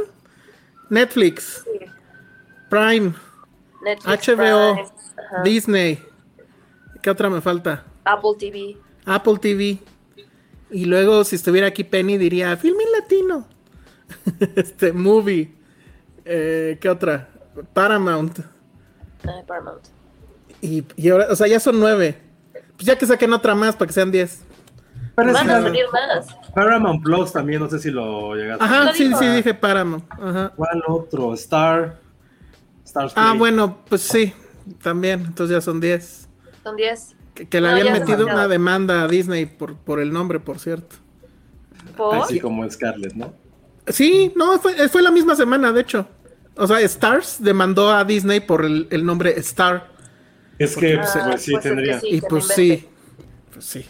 Netflix, 0.89 1.63
Sí. 1.65 1.86
Prime, 2.69 3.13
Netflix, 3.83 4.27
HBO, 4.27 4.73
Prime, 4.75 4.91
Disney. 5.43 6.03
¿Qué 7.01 7.09
otra 7.09 7.29
me 7.29 7.41
falta? 7.41 7.83
Apple 8.05 8.31
TV. 8.39 8.77
Apple 9.05 9.38
TV. 9.39 9.77
Y 10.71 10.86
luego, 10.86 11.23
si 11.23 11.36
estuviera 11.36 11.67
aquí 11.67 11.83
Penny, 11.83 12.17
diría 12.17 12.55
Filmin 12.57 12.88
Latino. 12.99 13.47
este, 14.55 14.91
Movie. 14.93 15.53
Eh, 16.25 16.77
¿Qué 16.81 16.89
otra? 16.89 17.29
Paramount. 17.73 18.39
eh, 18.39 19.43
Paramount. 19.45 19.87
Y, 20.63 20.85
y 20.95 21.09
ahora, 21.09 21.27
o 21.29 21.35
sea, 21.35 21.45
ya 21.47 21.59
son 21.59 21.79
nueve. 21.79 22.17
Pues 22.75 22.85
ya 22.87 22.97
que 22.97 23.05
saquen 23.05 23.33
otra 23.33 23.53
más 23.53 23.75
para 23.75 23.87
que 23.87 23.93
sean 23.93 24.11
diez. 24.11 24.41
Pero 25.15 25.31
Van 25.33 25.49
a 25.49 25.61
salir 25.61 25.85
más. 25.91 26.25
Paramount 26.55 27.03
Plus 27.03 27.31
también, 27.33 27.59
no 27.61 27.69
sé 27.69 27.77
si 27.79 27.91
lo 27.91 28.33
llegaste. 28.35 28.63
Ajá, 28.63 28.85
Lo 28.85 28.93
sí, 28.93 29.07
dijo. 29.09 29.19
sí, 29.19 29.27
dije 29.27 29.53
Paramount. 29.53 30.05
Ajá. 30.11 30.53
¿Cuál 30.55 30.81
otro? 30.87 31.33
Star. 31.33 31.99
Star 32.85 33.09
Ah, 33.15 33.27
Play. 33.29 33.39
bueno, 33.39 33.77
pues 33.89 34.01
sí, 34.01 34.33
también. 34.81 35.25
Entonces 35.27 35.55
ya 35.55 35.61
son 35.61 35.79
diez. 35.81 36.27
Son 36.63 36.75
10. 36.75 37.15
Que, 37.35 37.47
que 37.47 37.59
le 37.61 37.67
No, 37.67 37.75
habían 37.75 37.93
metido 37.93 38.25
una 38.25 38.47
demanda 38.47 39.03
a 39.03 39.07
Disney 39.07 39.45
por, 39.45 39.75
por 39.75 39.99
el 39.99 40.13
nombre, 40.13 40.39
por 40.39 40.59
cierto. 40.59 40.95
¿Por? 41.97 42.15
Así 42.15 42.39
como 42.39 42.67
Scarlett, 42.69 43.13
¿no? 43.13 43.33
Sí, 43.87 44.31
no, 44.35 44.57
fue, 44.59 44.87
fue 44.87 45.01
la 45.01 45.11
misma 45.11 45.35
semana, 45.35 45.71
de 45.73 45.81
hecho. 45.81 46.07
O 46.55 46.65
sea, 46.67 46.79
Stars 46.81 47.37
demandó 47.39 47.91
a 47.91 48.03
Disney 48.05 48.39
por 48.39 48.63
el, 48.65 48.87
el 48.91 49.05
nombre 49.05 49.37
Star. 49.39 49.91
Es 50.60 50.75
que, 50.75 50.95
Ah, 50.97 51.06
pues, 51.29 51.41
sí, 51.41 51.54
que 51.54 51.60
tendría. 51.60 51.99
sí. 51.99 52.08
y 52.12 52.21
que 52.21 52.27
pues 52.27 52.47
sí, 52.47 52.85
pues 53.54 53.65
sí. 53.65 53.85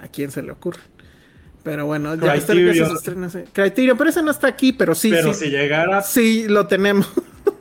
¿A 0.00 0.08
quién 0.08 0.30
se 0.30 0.42
le 0.42 0.52
ocurre? 0.52 0.80
Pero 1.62 1.86
bueno, 1.86 2.14
ya 2.16 2.34
que 2.34 2.40
Criterion. 2.40 2.88
se 2.88 2.94
estrene 2.94 3.26
ese- 3.28 3.44
Criterion, 3.52 3.96
pero 3.96 4.10
ese 4.10 4.22
no 4.22 4.30
está 4.32 4.48
aquí, 4.48 4.72
pero 4.72 4.94
sí, 4.94 5.10
Pero 5.10 5.32
sí. 5.32 5.44
si 5.46 5.50
llegara, 5.50 6.02
Sí, 6.02 6.46
lo 6.48 6.66
tenemos. 6.66 7.08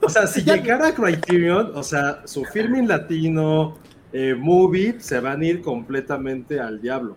o 0.01 0.09
sea, 0.09 0.25
si 0.27 0.41
llegara 0.43 0.93
Criterion, 0.93 1.71
o 1.75 1.83
sea, 1.83 2.21
su 2.25 2.43
filming 2.45 2.87
latino, 2.87 3.77
eh, 4.11 4.35
movie, 4.37 4.95
se 4.99 5.19
van 5.19 5.41
a 5.41 5.45
ir 5.45 5.61
completamente 5.61 6.59
al 6.59 6.81
diablo. 6.81 7.15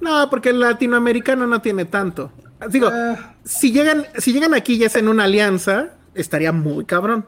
No, 0.00 0.30
porque 0.30 0.50
el 0.50 0.60
latinoamericano 0.60 1.46
no 1.46 1.60
tiene 1.60 1.84
tanto. 1.84 2.32
Digo, 2.70 2.88
Ah, 2.92 3.34
si 3.44 3.72
llegan, 3.72 4.06
si 4.18 4.32
llegan 4.32 4.54
aquí 4.54 4.78
ya 4.78 4.86
es 4.86 4.94
en 4.96 5.08
una 5.08 5.24
alianza, 5.24 5.90
estaría 6.14 6.52
muy 6.52 6.84
cabrón. 6.84 7.26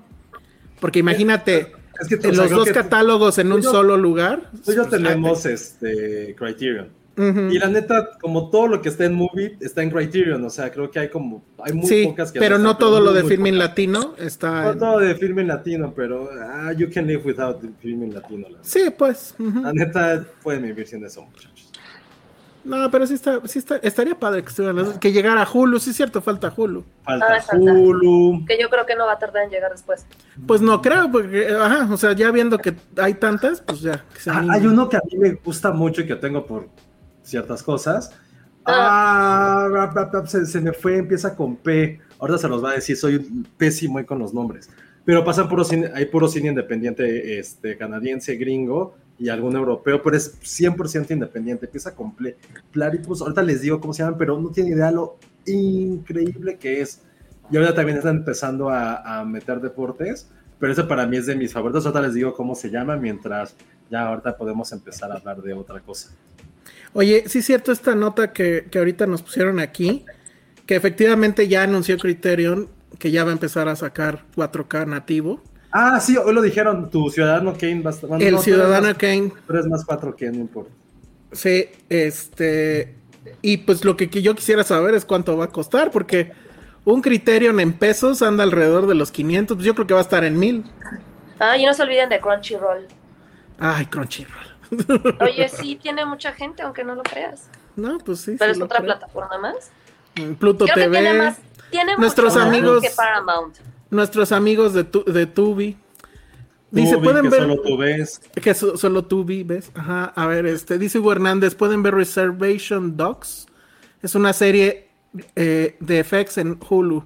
Porque 0.81 1.01
imagínate, 1.01 1.73
es 2.01 2.09
que, 2.09 2.17
sea, 2.17 2.31
los 2.33 2.47
creo 2.47 2.59
dos 2.59 2.69
que 2.69 2.75
catálogos 2.75 3.39
en 3.39 3.53
un 3.53 3.61
yo- 3.63 3.71
solo 3.71 3.97
lugar. 3.97 4.51
tú 4.65 4.73
y 4.73 4.77
yo 4.77 4.87
pues, 4.89 5.03
tenemos 5.03 5.47
este 5.47 6.35
Criterion. 6.39 6.89
ujú. 7.17 7.41
Y 7.53 7.59
la 7.59 7.69
neta, 7.69 8.11
como 8.21 8.51
todo 8.51 8.67
lo 8.67 8.83
que 8.83 8.89
está 8.89 9.05
en 9.05 9.15
movie 9.15 9.57
está 9.61 9.83
en 9.83 9.91
Criterion, 9.91 10.45
o 10.45 10.51
sea, 10.51 10.71
creo 10.73 10.91
que 10.91 10.99
hay 10.99 11.09
como, 11.09 11.45
hay 11.63 11.73
muy 11.73 11.87
sí, 11.87 12.05
pocas 12.07 12.33
que 12.33 12.41
pero 12.41 12.59
no 12.59 12.77
todo 12.77 12.97
muy, 12.97 13.07
lo 13.07 13.13
de 13.13 13.23
filming 13.25 13.55
pocas. 13.55 13.69
latino 13.69 14.15
está. 14.19 14.63
No 14.65 14.73
en- 14.73 14.79
todo 14.81 14.99
de 14.99 15.15
filming 15.15 15.47
latino, 15.47 15.93
pero 15.95 16.29
ah, 16.43 16.73
you 16.77 16.89
can 16.93 17.07
live 17.07 17.23
without 17.25 17.63
filming 17.81 18.13
latino. 18.13 18.49
La, 18.49 18.59
Sí, 18.63 18.91
pues. 18.97 19.35
ujú. 19.39 19.61
la 19.63 19.73
neta, 19.73 20.25
pueden 20.43 20.63
vivir 20.65 20.87
sin 20.89 21.05
eso, 21.05 21.23
muchachos. 21.23 21.71
No, 22.65 22.91
pero 22.91 23.07
sí 23.07 23.15
está, 23.15 23.41
sí 23.47 23.59
está, 23.59 23.77
estaría 23.77 24.19
padre 24.19 24.43
que 24.43 24.49
estuvieran, 24.49 24.99
que 24.99 25.13
llegara 25.13 25.43
a 25.43 25.49
Hulu, 25.51 25.79
sí 25.79 25.91
es 25.91 25.97
cierto, 25.97 26.23
falta 26.23 26.53
Hulu. 26.57 26.83
Falta 27.03 27.27
Ah, 27.37 27.41
falta. 27.43 27.73
Hulu. 27.73 28.45
Que 28.47 28.59
yo 28.59 28.71
creo 28.71 28.87
que 28.87 28.97
no 28.97 29.05
va 29.07 29.13
a 29.13 29.19
tardar 29.19 29.45
en 29.45 29.51
llegar 29.51 29.71
después. 29.71 30.07
Pues 30.47 30.63
no 30.63 30.81
creo, 30.81 31.11
porque, 31.13 31.49
ajá, 31.49 31.93
o 31.93 31.97
sea, 31.99 32.13
ya 32.13 32.31
viendo 32.31 32.57
que 32.59 32.75
hay 32.97 33.15
tantas, 33.15 33.61
pues 33.61 33.81
ya. 33.81 34.03
que 34.15 34.21
se 34.21 34.31
Ah, 34.31 34.45
hay 34.51 34.67
uno 34.67 34.89
que 34.89 34.97
a 34.97 35.03
mí 35.11 35.19
me 35.19 35.33
gusta 35.33 35.73
mucho 35.73 36.01
y 36.01 36.07
que 36.07 36.17
tengo 36.17 36.47
por 36.47 36.69
ciertas 37.23 37.63
cosas. 37.63 38.13
Ah, 38.65 39.69
rap, 39.71 40.27
se, 40.27 40.47
se 40.47 40.61
me 40.61 40.73
fue, 40.73 40.97
empieza 40.97 41.37
con 41.37 41.57
P. 41.57 42.01
Ahorita 42.19 42.39
se 42.39 42.49
los 42.49 42.65
va 42.65 42.71
a 42.71 42.75
decir, 42.75 42.97
soy 42.97 43.19
pésimo 43.59 43.99
ahí 43.99 44.05
con 44.05 44.19
los 44.19 44.33
nombres. 44.33 44.71
Pero 45.05 45.23
pasan 45.23 45.51
puro 45.51 45.65
cine, 45.65 45.91
hay 45.95 46.07
puro 46.07 46.29
cine 46.29 46.49
independiente 46.49 47.39
este, 47.39 47.77
canadiense, 47.77 48.37
gringo 48.37 48.97
y 49.19 49.29
algún 49.29 49.55
europeo, 49.57 50.03
pero 50.03 50.17
es 50.17 50.41
100% 50.41 51.11
independiente. 51.11 51.67
Empieza 51.67 51.95
con 51.95 52.15
Platypus. 52.73 53.23
Ahorita 53.23 53.43
les 53.43 53.61
digo 53.61 53.81
cómo 53.81 53.93
se 53.93 54.03
llaman, 54.03 54.19
pero 54.19 54.41
no 54.41 54.51
tiene 54.51 54.71
idea 54.71 54.91
lo 54.91 55.19
increíble 55.47 56.57
que 56.57 56.81
es. 56.81 57.03
Y 57.51 57.57
ahorita 57.57 57.75
también 57.75 57.99
están 57.99 58.17
empezando 58.17 58.71
a, 58.71 59.21
a 59.21 59.25
meter 59.25 59.61
deportes, 59.61 60.29
pero 60.59 60.73
ese 60.73 60.85
para 60.85 61.07
mí 61.07 61.17
es 61.17 61.27
de 61.27 61.37
mis 61.37 61.53
favoritos. 61.53 61.85
Ahorita 61.85 62.01
les 62.01 62.15
digo 62.15 62.35
cómo 62.35 62.55
se 62.55 62.71
llama, 62.71 62.97
mientras 62.97 63.55
ya 63.91 64.09
ahorita 64.09 64.37
podemos 64.37 64.73
empezar 64.73 65.13
a 65.13 65.17
hablar 65.17 65.43
de 65.43 65.53
otra 65.53 65.81
cosa. 65.81 66.11
Oye, 66.93 67.25
sí 67.27 67.43
cierto 67.43 67.73
esta 67.73 67.95
nota 67.95 68.33
que, 68.33 68.69
que 68.71 68.79
ahorita 68.79 69.07
nos 69.07 69.23
pusieron 69.23 69.59
aquí, 69.61 70.05
que 70.67 70.77
efectivamente 70.77 71.49
ya 71.49 71.63
anunció 71.63 71.99
Criterion 71.99 72.69
que 72.99 73.11
ya 73.11 73.25
va 73.25 73.31
a 73.31 73.33
empezar 73.33 73.69
a 73.69 73.77
sacar 73.77 74.25
4K 74.37 74.87
nativo. 74.87 75.43
Ah, 75.77 75.99
sí, 76.01 76.17
hoy 76.17 76.33
lo 76.33 76.41
dijeron, 76.41 76.89
tu 76.89 77.11
Ciudadano 77.11 77.53
Kane 77.55 77.83
va 77.83 77.91
a 77.91 77.95
estar... 77.95 78.09
bueno, 78.09 78.25
El 78.25 78.35
no, 78.35 78.41
Ciudadano 78.41 78.87
más- 78.89 78.97
Kane, 78.97 79.33
tú 79.47 79.53
eres 79.53 79.67
más 79.67 79.85
4K, 79.85 80.31
no 80.31 80.37
importa. 80.43 80.71
sí, 81.33 81.67
este, 81.89 82.95
y 83.43 83.57
pues 83.59 83.85
lo 83.85 83.97
que, 83.97 84.09
que 84.09 84.23
yo 84.23 84.35
quisiera 84.37 84.63
saber 84.63 84.95
es 84.95 85.05
cuánto 85.05 85.37
va 85.37 85.47
a 85.47 85.49
costar, 85.49 85.91
porque 85.91 86.31
un 86.85 87.03
Criterion 87.03 87.59
en 87.59 87.73
pesos 87.73 88.23
anda 88.23 88.45
alrededor 88.45 88.87
de 88.87 88.95
los 88.95 89.11
500, 89.11 89.57
pues 89.57 89.67
yo 89.67 89.75
creo 89.75 89.87
que 89.89 89.95
va 89.95 90.01
a 90.01 90.05
estar 90.05 90.23
en 90.25 90.39
1000. 90.39 90.65
Ah, 91.41 91.57
y 91.59 91.67
no 91.67 91.75
se 91.75 91.83
olviden 91.83 92.09
de 92.09 92.21
Crunchyroll. 92.21 92.87
Ay, 93.59 93.87
Crunchyroll. 93.87 94.47
Oye, 95.21 95.49
sí, 95.49 95.77
tiene 95.83 96.05
mucha 96.07 96.33
gente, 96.33 96.63
aunque 96.63 96.85
no 96.85 96.95
lo 96.95 97.03
creas. 97.03 97.49
No, 97.75 97.99
pues 97.99 98.21
sí. 98.21 98.37
Pero 98.39 98.55
sí 98.55 98.61
es 98.61 98.65
otra 98.65 98.79
creo. 98.79 98.87
plataforma 98.93 99.39
más. 99.39 99.71
Pluto 100.39 100.65
Creo 100.67 100.77
que 100.77 100.83
TV. 100.83 100.99
tiene 101.01 101.19
más. 101.19 101.39
Tiene 101.71 101.97
Nuestros 101.97 102.33
mucho 102.35 102.47
más 102.47 102.49
amigos- 102.57 102.83
que 102.83 102.91
Paramount. 102.91 103.57
Nuestros 103.95 104.33
amigos 104.33 104.75
de, 104.75 104.83
tu, 104.85 105.05
de 105.05 105.27
Tubi. 105.27 105.77
Dice, 106.73 106.95
Tubi, 106.95 107.05
pueden 107.05 107.23
que 107.23 107.29
ver. 107.29 107.41
solo 107.43 107.63
tú 107.63 107.77
ves. 107.77 108.21
Que 108.43 108.53
so- 108.55 108.77
solo 108.77 109.05
Tubi, 109.05 109.45
¿ves? 109.45 109.71
Ajá, 109.75 110.07
a 110.17 110.27
ver, 110.27 110.47
este, 110.47 110.79
dice 110.79 110.99
Hugo 110.99 111.13
Hernández, 111.13 111.55
pueden 111.55 111.83
ver 111.85 111.95
Reservation 111.95 112.97
Dogs. 112.97 113.47
Es 114.03 114.17
una 114.17 114.33
serie 114.33 114.89
eh, 115.37 115.77
de 115.79 116.03
FX 116.03 116.39
en 116.39 116.59
Hulu. 116.69 117.05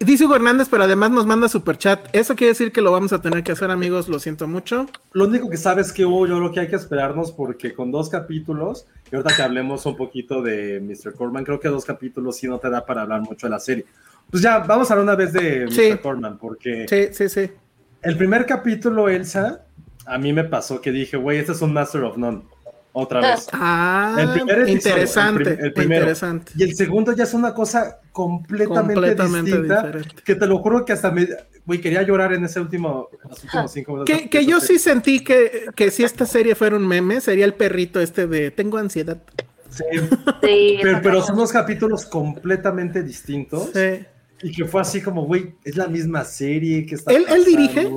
Dice 0.00 0.24
Hugo 0.24 0.34
Hernández, 0.34 0.66
pero 0.68 0.82
además 0.82 1.12
nos 1.12 1.26
manda 1.26 1.48
super 1.48 1.78
chat. 1.78 2.08
Eso 2.12 2.34
quiere 2.34 2.48
decir 2.54 2.72
que 2.72 2.80
lo 2.80 2.90
vamos 2.90 3.12
a 3.12 3.22
tener 3.22 3.44
que 3.44 3.52
hacer, 3.52 3.70
amigos. 3.70 4.08
Lo 4.08 4.18
siento 4.18 4.48
mucho. 4.48 4.86
Lo 5.12 5.26
único 5.26 5.48
que 5.48 5.56
sabes 5.56 5.92
que 5.92 6.04
hubo, 6.04 6.26
yo 6.26 6.40
lo 6.40 6.50
que 6.50 6.58
hay 6.58 6.66
que 6.68 6.74
esperarnos, 6.74 7.30
porque 7.30 7.72
con 7.72 7.92
dos 7.92 8.08
capítulos, 8.08 8.86
y 9.12 9.14
ahorita 9.14 9.36
que 9.36 9.42
hablemos 9.42 9.86
un 9.86 9.96
poquito 9.96 10.42
de 10.42 10.80
Mr. 10.80 11.14
Corman, 11.14 11.44
creo 11.44 11.60
que 11.60 11.68
dos 11.68 11.84
capítulos 11.84 12.36
sí 12.36 12.48
no 12.48 12.58
te 12.58 12.68
da 12.68 12.84
para 12.84 13.02
hablar 13.02 13.20
mucho 13.20 13.46
de 13.46 13.50
la 13.52 13.60
serie. 13.60 13.86
Pues 14.32 14.42
ya, 14.42 14.58
vamos 14.60 14.90
a 14.90 14.94
hablar 14.94 15.04
una 15.04 15.14
vez 15.14 15.32
de 15.32 15.66
Mr. 15.66 15.72
Sí. 15.72 15.92
Corman, 16.02 16.38
porque 16.38 16.86
Sí, 16.88 17.08
sí, 17.12 17.28
sí. 17.28 17.50
el 18.02 18.16
primer 18.16 18.44
capítulo, 18.46 19.08
Elsa, 19.08 19.60
a 20.06 20.18
mí 20.18 20.32
me 20.32 20.42
pasó 20.44 20.80
que 20.80 20.90
dije, 20.90 21.16
güey, 21.16 21.38
este 21.38 21.52
es 21.52 21.62
un 21.62 21.72
Master 21.72 22.02
of 22.02 22.16
None. 22.16 22.42
Otra 22.94 23.20
vez. 23.20 23.48
Ah, 23.52 24.16
El 24.18 24.30
primer 24.32 24.56
episodio, 24.62 24.74
interesante. 24.74 25.42
el 25.50 25.56
prim- 25.56 25.64
el 25.66 25.72
primero. 25.72 26.00
interesante. 26.02 26.52
Y 26.56 26.62
el 26.64 26.74
segundo 26.76 27.12
ya 27.12 27.24
es 27.24 27.32
una 27.32 27.54
cosa 27.54 28.00
completamente, 28.12 28.80
Completamente 28.94 29.50
distinta. 29.50 29.82
diferente. 29.86 30.22
Que 30.22 30.34
te 30.34 30.46
lo 30.46 30.58
juro 30.58 30.84
que 30.84 30.92
hasta 30.92 31.10
me. 31.10 31.26
Güey, 31.64 31.80
quería 31.80 32.02
llorar 32.02 32.34
en 32.34 32.44
ese 32.44 32.60
último. 32.60 33.08
Los 33.30 33.44
últimos 33.44 33.72
cinco 33.72 33.92
minutos. 33.92 34.14
Que, 34.14 34.28
que 34.28 34.44
yo 34.44 34.60
sí 34.60 34.78
sentí 34.78 35.24
que, 35.24 35.66
que 35.74 35.90
si 35.90 36.04
esta 36.04 36.26
serie 36.26 36.54
fuera 36.54 36.76
un 36.76 36.86
meme, 36.86 37.22
sería 37.22 37.46
el 37.46 37.54
perrito 37.54 37.98
este 38.00 38.26
de 38.26 38.50
tengo 38.50 38.76
ansiedad. 38.78 39.18
Sí, 39.70 39.84
Sí, 40.42 40.78
pero, 40.82 41.00
pero 41.02 41.22
son 41.22 41.36
dos 41.36 41.50
capítulos 41.50 42.04
completamente 42.04 43.02
distintos. 43.02 43.70
Sí. 43.72 44.04
Y 44.42 44.52
que 44.52 44.64
fue 44.64 44.80
así 44.80 45.00
como, 45.00 45.24
güey, 45.26 45.54
es 45.64 45.76
la 45.76 45.86
misma 45.86 46.24
serie. 46.24 46.84
que 46.86 46.96
está 46.96 47.12
¿Él- 47.12 47.26
él 47.28 47.44
dirige? 47.44 47.88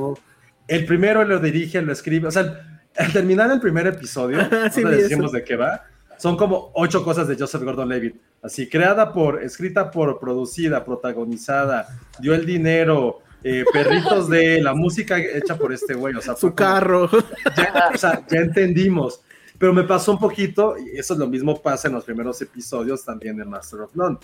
El 0.67 0.85
primero 0.85 1.23
lo 1.23 1.39
dirige, 1.39 1.81
lo 1.81 1.91
escribe. 1.91 2.27
O 2.27 2.31
sea, 2.31 2.81
al 2.97 3.11
terminar 3.13 3.51
el 3.51 3.59
primer 3.59 3.87
episodio, 3.87 4.39
Sí, 4.71 4.81
no 4.83 4.89
decimos 4.89 5.25
eso. 5.25 5.35
de 5.37 5.43
qué 5.43 5.55
va. 5.55 5.83
Son 6.17 6.37
como 6.37 6.71
ocho 6.75 7.03
cosas 7.03 7.27
de 7.27 7.35
Joseph 7.37 7.61
Gordon-Levitt. 7.63 8.15
Así, 8.41 8.69
creada 8.69 9.11
por, 9.11 9.43
escrita 9.43 9.91
por, 9.91 10.19
producida, 10.19 10.85
protagonizada, 10.85 11.87
dio 12.19 12.33
el 12.33 12.45
dinero, 12.45 13.19
eh, 13.43 13.65
perritos 13.73 14.29
de 14.29 14.61
la 14.61 14.73
música 14.73 15.17
hecha 15.19 15.57
por 15.57 15.73
este 15.73 15.93
güey. 15.93 16.15
O 16.15 16.21
sea, 16.21 16.35
Su 16.35 16.47
como- 16.47 16.55
carro. 16.55 17.09
ya, 17.57 17.89
o 17.93 17.97
sea, 17.97 18.23
ya 18.29 18.39
entendimos. 18.39 19.21
Pero 19.57 19.73
me 19.73 19.83
pasó 19.83 20.11
un 20.11 20.19
poquito, 20.19 20.75
y 20.77 20.97
eso 20.97 21.13
es 21.13 21.19
lo 21.19 21.27
mismo 21.27 21.61
pasa 21.61 21.87
en 21.87 21.93
los 21.95 22.03
primeros 22.03 22.41
episodios 22.41 23.03
también 23.05 23.37
de 23.37 23.45
Master 23.45 23.81
of 23.81 23.95
None. 23.95 24.17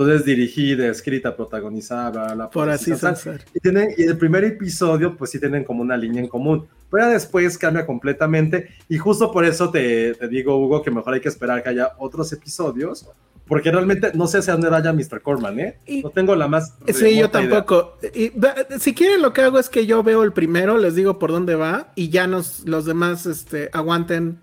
Entonces, 0.00 0.24
dirigida, 0.24 0.86
escrita, 0.86 1.36
protagonizada, 1.36 2.08
bla, 2.10 2.24
bla, 2.24 2.34
bla, 2.34 2.50
Por 2.50 2.70
así 2.70 2.96
ser. 2.96 3.44
Y, 3.52 3.60
tienen, 3.60 3.90
y 3.98 4.04
el 4.04 4.16
primer 4.16 4.44
episodio, 4.44 5.14
pues 5.14 5.30
sí 5.30 5.38
tienen 5.38 5.62
como 5.62 5.82
una 5.82 5.94
línea 5.94 6.22
en 6.22 6.28
común. 6.28 6.66
Pero 6.90 7.10
después 7.10 7.58
cambia 7.58 7.84
completamente. 7.84 8.70
Y 8.88 8.96
justo 8.96 9.30
por 9.30 9.44
eso 9.44 9.70
te, 9.70 10.14
te 10.14 10.26
digo, 10.26 10.56
Hugo, 10.56 10.82
que 10.82 10.90
mejor 10.90 11.12
hay 11.12 11.20
que 11.20 11.28
esperar 11.28 11.62
que 11.62 11.68
haya 11.68 11.90
otros 11.98 12.32
episodios. 12.32 13.10
Porque 13.46 13.70
realmente 13.70 14.12
no 14.14 14.26
sé 14.26 14.38
hacia 14.38 14.54
dónde 14.54 14.70
vaya 14.70 14.90
Mr. 14.94 15.20
Corman, 15.20 15.60
¿eh? 15.60 15.78
Y- 15.84 16.02
no 16.02 16.08
tengo 16.08 16.34
la 16.34 16.48
más. 16.48 16.78
Sí, 16.94 17.18
yo 17.18 17.28
tampoco. 17.28 17.98
Y, 18.14 18.32
si 18.78 18.94
quieren, 18.94 19.20
lo 19.20 19.34
que 19.34 19.42
hago 19.42 19.58
es 19.58 19.68
que 19.68 19.84
yo 19.84 20.02
veo 20.02 20.22
el 20.22 20.32
primero, 20.32 20.78
les 20.78 20.94
digo 20.94 21.18
por 21.18 21.30
dónde 21.30 21.56
va, 21.56 21.92
y 21.94 22.08
ya 22.08 22.26
nos, 22.26 22.66
los 22.66 22.86
demás 22.86 23.26
este, 23.26 23.68
aguanten 23.74 24.38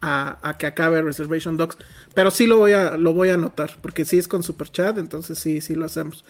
a, 0.00 0.38
a 0.42 0.58
que 0.58 0.66
acabe 0.66 1.02
Reservation 1.02 1.56
Dogs. 1.56 1.76
Pero 2.14 2.30
sí 2.30 2.46
lo 2.46 2.58
voy 2.58 2.72
a, 2.72 2.96
lo 2.96 3.12
voy 3.12 3.30
a 3.30 3.34
anotar, 3.34 3.70
porque 3.80 4.04
sí 4.04 4.18
es 4.18 4.28
con 4.28 4.42
Super 4.42 4.70
Chat, 4.70 4.98
entonces 4.98 5.38
sí, 5.38 5.60
sí 5.60 5.74
lo 5.74 5.86
hacemos. 5.86 6.24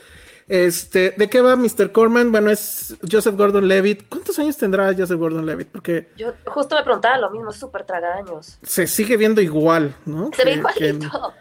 Este, 0.51 1.13
¿de 1.17 1.31
qué 1.31 1.41
va 1.41 1.55
Mr. 1.55 1.93
Corman? 1.93 2.33
Bueno, 2.33 2.51
es 2.51 2.97
Joseph 3.09 3.37
Gordon 3.37 3.69
Levitt. 3.69 4.09
¿Cuántos 4.09 4.37
años 4.41 4.57
tendrá 4.57 4.93
Joseph 4.93 5.17
Gordon 5.17 5.47
Levitt? 5.47 5.69
Porque 5.69 6.11
Yo 6.17 6.33
justo 6.45 6.75
me 6.75 6.83
preguntaba 6.83 7.19
lo 7.19 7.31
mismo, 7.31 7.51
es 7.51 7.57
súper 7.57 7.85
tragaños. 7.85 8.59
se 8.63 8.89
sigue 8.89 9.17
viendo 9.17 9.41
igual, 9.41 9.95
¿no? 10.07 10.31
Se 10.35 10.45
ve 10.45 10.55
igualito. 10.55 11.35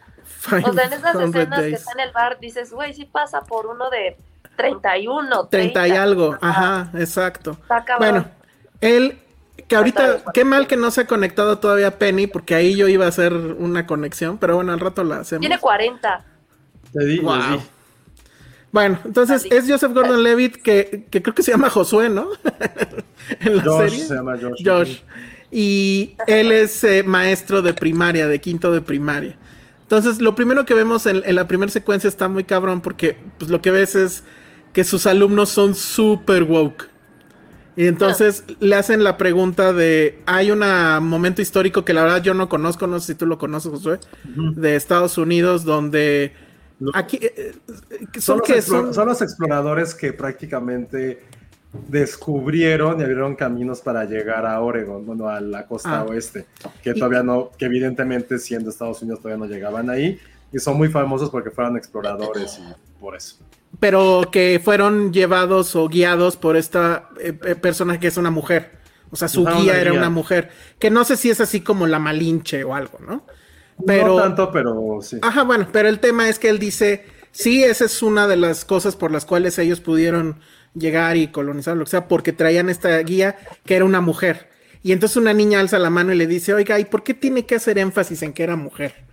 O 0.45 0.73
sea, 0.73 0.85
en 0.85 0.93
esas 0.93 1.11
500 1.17 1.35
escenas 1.35 1.59
que 1.59 1.73
está 1.73 1.91
en 1.93 1.99
el 2.01 2.11
bar, 2.11 2.39
dices, 2.39 2.71
güey, 2.71 2.93
sí 2.93 3.05
pasa 3.05 3.41
por 3.41 3.65
uno 3.65 3.89
de 3.89 4.15
31, 4.55 5.47
30 5.47 5.87
y 5.87 5.91
algo, 5.91 6.37
ajá, 6.39 6.91
exacto. 6.93 7.57
Está. 7.61 7.83
Bueno, 7.97 8.25
él, 8.79 9.19
que 9.69 9.75
ahorita, 9.77 10.23
qué 10.33 10.43
mal 10.43 10.67
que 10.67 10.75
no 10.75 10.91
se 10.91 11.01
ha 11.01 11.07
conectado 11.07 11.59
todavía 11.59 11.97
Penny, 11.97 12.27
porque 12.27 12.55
ahí 12.55 12.75
yo 12.75 12.87
iba 12.89 13.05
a 13.05 13.09
hacer 13.09 13.31
una 13.33 13.85
conexión, 13.87 14.37
pero 14.37 14.55
bueno, 14.55 14.73
al 14.73 14.79
rato 14.81 15.03
la 15.05 15.19
hacemos. 15.19 15.39
Tiene 15.41 15.59
40. 15.59 16.25
Te 16.91 17.05
di- 17.05 17.19
Wow. 17.19 17.35
di. 17.53 17.59
Bueno, 18.71 18.99
entonces 19.05 19.45
es 19.49 19.65
Joseph 19.67 19.93
Gordon 19.93 20.21
Levitt, 20.23 20.57
que, 20.57 21.05
que 21.09 21.21
creo 21.21 21.33
que 21.33 21.41
se 21.43 21.51
llama 21.51 21.69
Josué, 21.69 22.09
¿no? 22.09 22.27
en 23.41 23.57
la 23.57 23.63
Josh 23.63 23.89
serie. 23.89 24.05
se 24.05 24.13
llama 24.15 24.37
Josh. 24.39 24.63
Josh. 24.65 24.97
Y 25.51 26.15
él 26.27 26.51
es 26.51 26.83
eh, 26.83 27.03
maestro 27.03 27.61
de 27.61 27.73
primaria, 27.73 28.27
de 28.27 28.39
quinto 28.39 28.71
de 28.71 28.81
primaria. 28.81 29.37
Entonces, 29.83 30.19
lo 30.21 30.35
primero 30.35 30.65
que 30.65 30.75
vemos 30.75 31.05
en, 31.07 31.23
en 31.25 31.35
la 31.35 31.47
primera 31.47 31.71
secuencia 31.71 32.07
está 32.07 32.27
muy 32.27 32.43
cabrón 32.43 32.81
porque 32.81 33.17
pues, 33.39 33.49
lo 33.49 33.59
que 33.61 33.71
ves 33.71 33.95
es 33.95 34.23
que 34.73 34.83
sus 34.83 35.07
alumnos 35.07 35.49
son 35.49 35.73
súper 35.73 36.43
woke. 36.43 36.88
Y 37.75 37.87
entonces 37.87 38.43
le 38.59 38.75
hacen 38.75 39.03
la 39.03 39.17
pregunta 39.17 39.73
de, 39.73 40.19
hay 40.25 40.51
un 40.51 40.59
momento 41.05 41.41
histórico 41.41 41.85
que 41.85 41.93
la 41.93 42.03
verdad 42.03 42.21
yo 42.21 42.33
no 42.33 42.49
conozco, 42.49 42.87
no 42.87 42.99
sé 42.99 43.13
si 43.13 43.15
tú 43.15 43.25
lo 43.25 43.37
conoces, 43.37 43.71
Josué, 43.71 43.99
de 44.25 44.75
Estados 44.75 45.17
Unidos, 45.17 45.63
donde 45.63 46.33
aquí 46.93 47.19
eh, 47.21 47.53
eh, 47.89 48.19
son, 48.19 48.41
los 48.45 48.65
son, 48.65 49.07
los 49.07 49.21
exploradores 49.21 49.93
que 49.93 50.11
prácticamente 50.13 51.23
descubrieron 51.87 52.99
y 52.99 53.03
abrieron 53.03 53.35
caminos 53.35 53.81
para 53.81 54.03
llegar 54.05 54.45
a 54.45 54.59
Oregon, 54.59 55.05
bueno, 55.05 55.29
a 55.29 55.39
la 55.39 55.65
costa 55.65 55.99
ah. 55.99 56.05
oeste, 56.05 56.47
que 56.81 56.93
todavía 56.93 57.23
no, 57.23 57.51
que 57.57 57.65
evidentemente 57.65 58.39
siendo 58.39 58.71
Estados 58.71 59.01
Unidos 59.01 59.21
todavía 59.21 59.45
no 59.45 59.51
llegaban 59.51 59.89
ahí, 59.89 60.19
y 60.51 60.59
son 60.59 60.77
muy 60.77 60.89
famosos 60.89 61.29
porque 61.29 61.51
fueron 61.51 61.77
exploradores 61.77 62.59
y 62.59 62.99
por 62.99 63.15
eso 63.15 63.37
pero 63.79 64.29
que 64.31 64.61
fueron 64.63 65.13
llevados 65.13 65.75
o 65.75 65.87
guiados 65.87 66.37
por 66.37 66.57
esta 66.57 67.09
eh, 67.19 67.37
eh, 67.45 67.55
persona 67.55 67.99
que 67.99 68.07
es 68.07 68.17
una 68.17 68.31
mujer. 68.31 68.79
O 69.11 69.15
sea, 69.15 69.27
su 69.27 69.45
guía 69.45 69.79
era 69.79 69.93
una 69.93 70.09
mujer. 70.09 70.49
Que 70.77 70.89
no 70.89 71.03
sé 71.03 71.17
si 71.17 71.29
es 71.29 71.41
así 71.41 71.61
como 71.61 71.87
la 71.87 71.99
Malinche 71.99 72.63
o 72.63 72.75
algo, 72.75 72.99
¿no? 72.99 73.25
Pero, 73.85 74.07
no 74.07 74.15
tanto, 74.17 74.51
pero 74.51 74.99
sí. 75.01 75.17
Ajá, 75.21 75.43
bueno, 75.43 75.67
pero 75.71 75.89
el 75.89 75.99
tema 75.99 76.29
es 76.29 76.37
que 76.37 76.49
él 76.49 76.59
dice, 76.59 77.05
sí, 77.31 77.63
esa 77.63 77.85
es 77.85 78.03
una 78.03 78.27
de 78.27 78.35
las 78.35 78.65
cosas 78.65 78.95
por 78.95 79.11
las 79.11 79.25
cuales 79.25 79.57
ellos 79.57 79.79
pudieron 79.79 80.41
llegar 80.75 81.17
y 81.17 81.29
colonizar 81.29 81.75
lo 81.77 81.85
que 81.85 81.91
sea, 81.91 82.07
porque 82.07 82.33
traían 82.33 82.69
esta 82.69 82.97
guía 82.99 83.37
que 83.65 83.75
era 83.75 83.85
una 83.85 84.01
mujer. 84.01 84.49
Y 84.83 84.91
entonces 84.91 85.17
una 85.17 85.33
niña 85.33 85.59
alza 85.59 85.79
la 85.79 85.89
mano 85.89 86.13
y 86.13 86.17
le 86.17 86.27
dice, 86.27 86.53
oiga, 86.53 86.79
¿y 86.79 86.85
por 86.85 87.03
qué 87.03 87.13
tiene 87.13 87.45
que 87.45 87.55
hacer 87.55 87.77
énfasis 87.77 88.21
en 88.21 88.33
que 88.33 88.43
era 88.43 88.55
mujer? 88.55 89.08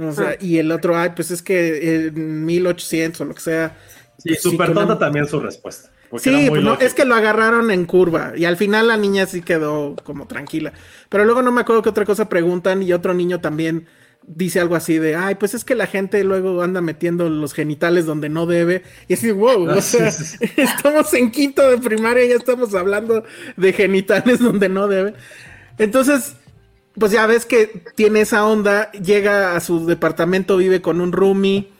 Ah. 0.00 0.34
y 0.40 0.58
el 0.58 0.72
otro, 0.72 0.96
ay, 0.96 1.10
pues 1.14 1.30
es 1.30 1.42
que 1.42 2.06
en 2.06 2.44
1800 2.44 3.20
o 3.20 3.24
lo 3.26 3.34
que 3.34 3.40
sea. 3.40 3.76
Sí, 4.18 4.34
súper 4.34 4.72
tonta 4.74 4.98
también 4.98 5.26
su 5.26 5.40
respuesta. 5.40 5.90
Sí, 6.18 6.46
pues 6.48 6.64
es 6.80 6.94
que 6.94 7.04
lo 7.04 7.14
agarraron 7.14 7.70
en 7.70 7.86
curva 7.86 8.32
y 8.36 8.44
al 8.44 8.56
final 8.56 8.88
la 8.88 8.96
niña 8.96 9.26
sí 9.26 9.42
quedó 9.42 9.94
como 10.02 10.26
tranquila. 10.26 10.72
Pero 11.08 11.24
luego 11.24 11.40
no 11.42 11.52
me 11.52 11.60
acuerdo 11.60 11.82
qué 11.82 11.88
otra 11.88 12.04
cosa 12.04 12.28
preguntan 12.28 12.82
y 12.82 12.92
otro 12.92 13.14
niño 13.14 13.40
también 13.40 13.86
dice 14.26 14.60
algo 14.60 14.74
así 14.74 14.98
de, 14.98 15.14
ay, 15.14 15.36
pues 15.36 15.54
es 15.54 15.64
que 15.64 15.74
la 15.74 15.86
gente 15.86 16.22
luego 16.24 16.62
anda 16.62 16.80
metiendo 16.80 17.28
los 17.28 17.54
genitales 17.54 18.06
donde 18.06 18.28
no 18.28 18.46
debe. 18.46 18.82
Y 19.06 19.14
así, 19.14 19.30
wow, 19.30 19.68
o 19.68 19.70
ah, 19.70 19.80
sea, 19.80 20.08
estamos 20.56 21.14
en 21.14 21.30
quinto 21.30 21.68
de 21.70 21.78
primaria 21.78 22.24
y 22.24 22.30
ya 22.30 22.36
estamos 22.36 22.74
hablando 22.74 23.24
de 23.56 23.72
genitales 23.72 24.38
donde 24.40 24.68
no 24.68 24.88
debe. 24.88 25.14
Entonces, 25.78 26.34
pues 27.00 27.12
ya 27.12 27.26
ves 27.26 27.46
que 27.46 27.82
tiene 27.96 28.20
esa 28.20 28.46
onda, 28.46 28.92
llega 28.92 29.56
a 29.56 29.60
su 29.60 29.86
departamento, 29.86 30.58
vive 30.58 30.82
con 30.82 31.00
un 31.00 31.12
roomie 31.12 31.72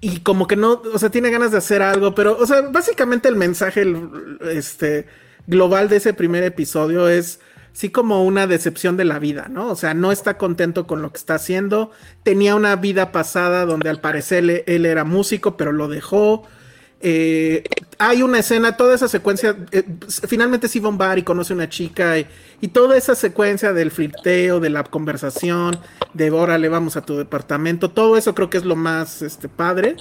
y 0.00 0.20
como 0.20 0.46
que 0.46 0.54
no, 0.54 0.80
o 0.94 0.98
sea, 0.98 1.10
tiene 1.10 1.30
ganas 1.30 1.50
de 1.50 1.58
hacer 1.58 1.82
algo, 1.82 2.14
pero, 2.14 2.38
o 2.38 2.46
sea, 2.46 2.62
básicamente 2.62 3.28
el 3.28 3.34
mensaje 3.34 3.84
este, 4.52 5.06
global 5.48 5.88
de 5.88 5.96
ese 5.96 6.14
primer 6.14 6.44
episodio 6.44 7.08
es 7.08 7.40
sí 7.72 7.90
como 7.90 8.24
una 8.24 8.46
decepción 8.46 8.96
de 8.96 9.04
la 9.04 9.18
vida, 9.18 9.48
¿no? 9.50 9.68
O 9.68 9.76
sea, 9.76 9.94
no 9.94 10.12
está 10.12 10.38
contento 10.38 10.86
con 10.86 11.02
lo 11.02 11.10
que 11.10 11.18
está 11.18 11.34
haciendo, 11.34 11.90
tenía 12.22 12.54
una 12.54 12.76
vida 12.76 13.10
pasada 13.10 13.66
donde 13.66 13.90
al 13.90 14.00
parecer 14.00 14.64
él 14.66 14.86
era 14.86 15.02
músico, 15.02 15.56
pero 15.56 15.72
lo 15.72 15.88
dejó, 15.88 16.44
eh, 17.00 17.62
hay 17.98 18.22
una 18.22 18.38
escena, 18.38 18.76
toda 18.76 18.94
esa 18.94 19.08
secuencia, 19.08 19.56
eh, 19.70 19.84
finalmente 20.26 20.68
sí 20.68 20.80
va 20.80 21.18
y 21.18 21.22
conoce 21.22 21.52
una 21.52 21.68
chica 21.68 22.18
y, 22.18 22.26
toda 22.68 22.96
esa 22.96 23.14
secuencia 23.14 23.72
del 23.72 23.90
flirteo, 23.90 24.60
de 24.60 24.70
la 24.70 24.82
conversación, 24.84 25.78
de 26.14 26.30
órale, 26.30 26.68
vamos 26.68 26.96
a 26.96 27.02
tu 27.02 27.16
departamento, 27.16 27.90
todo 27.90 28.16
eso 28.16 28.34
creo 28.34 28.50
que 28.50 28.58
es 28.58 28.64
lo 28.64 28.76
más 28.76 29.22
este, 29.22 29.48
padre. 29.48 29.96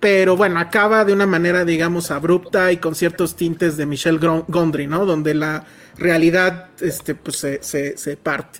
Pero 0.00 0.36
bueno, 0.36 0.60
acaba 0.60 1.06
de 1.06 1.14
una 1.14 1.24
manera, 1.24 1.64
digamos, 1.64 2.10
abrupta 2.10 2.70
y 2.72 2.76
con 2.76 2.94
ciertos 2.94 3.36
tintes 3.36 3.78
de 3.78 3.86
Michelle 3.86 4.18
Gondry, 4.48 4.86
¿no? 4.86 5.06
Donde 5.06 5.32
la 5.32 5.64
realidad 5.96 6.66
este, 6.80 7.14
pues, 7.14 7.38
se, 7.38 7.62
se, 7.62 7.96
se 7.96 8.16
parte. 8.18 8.58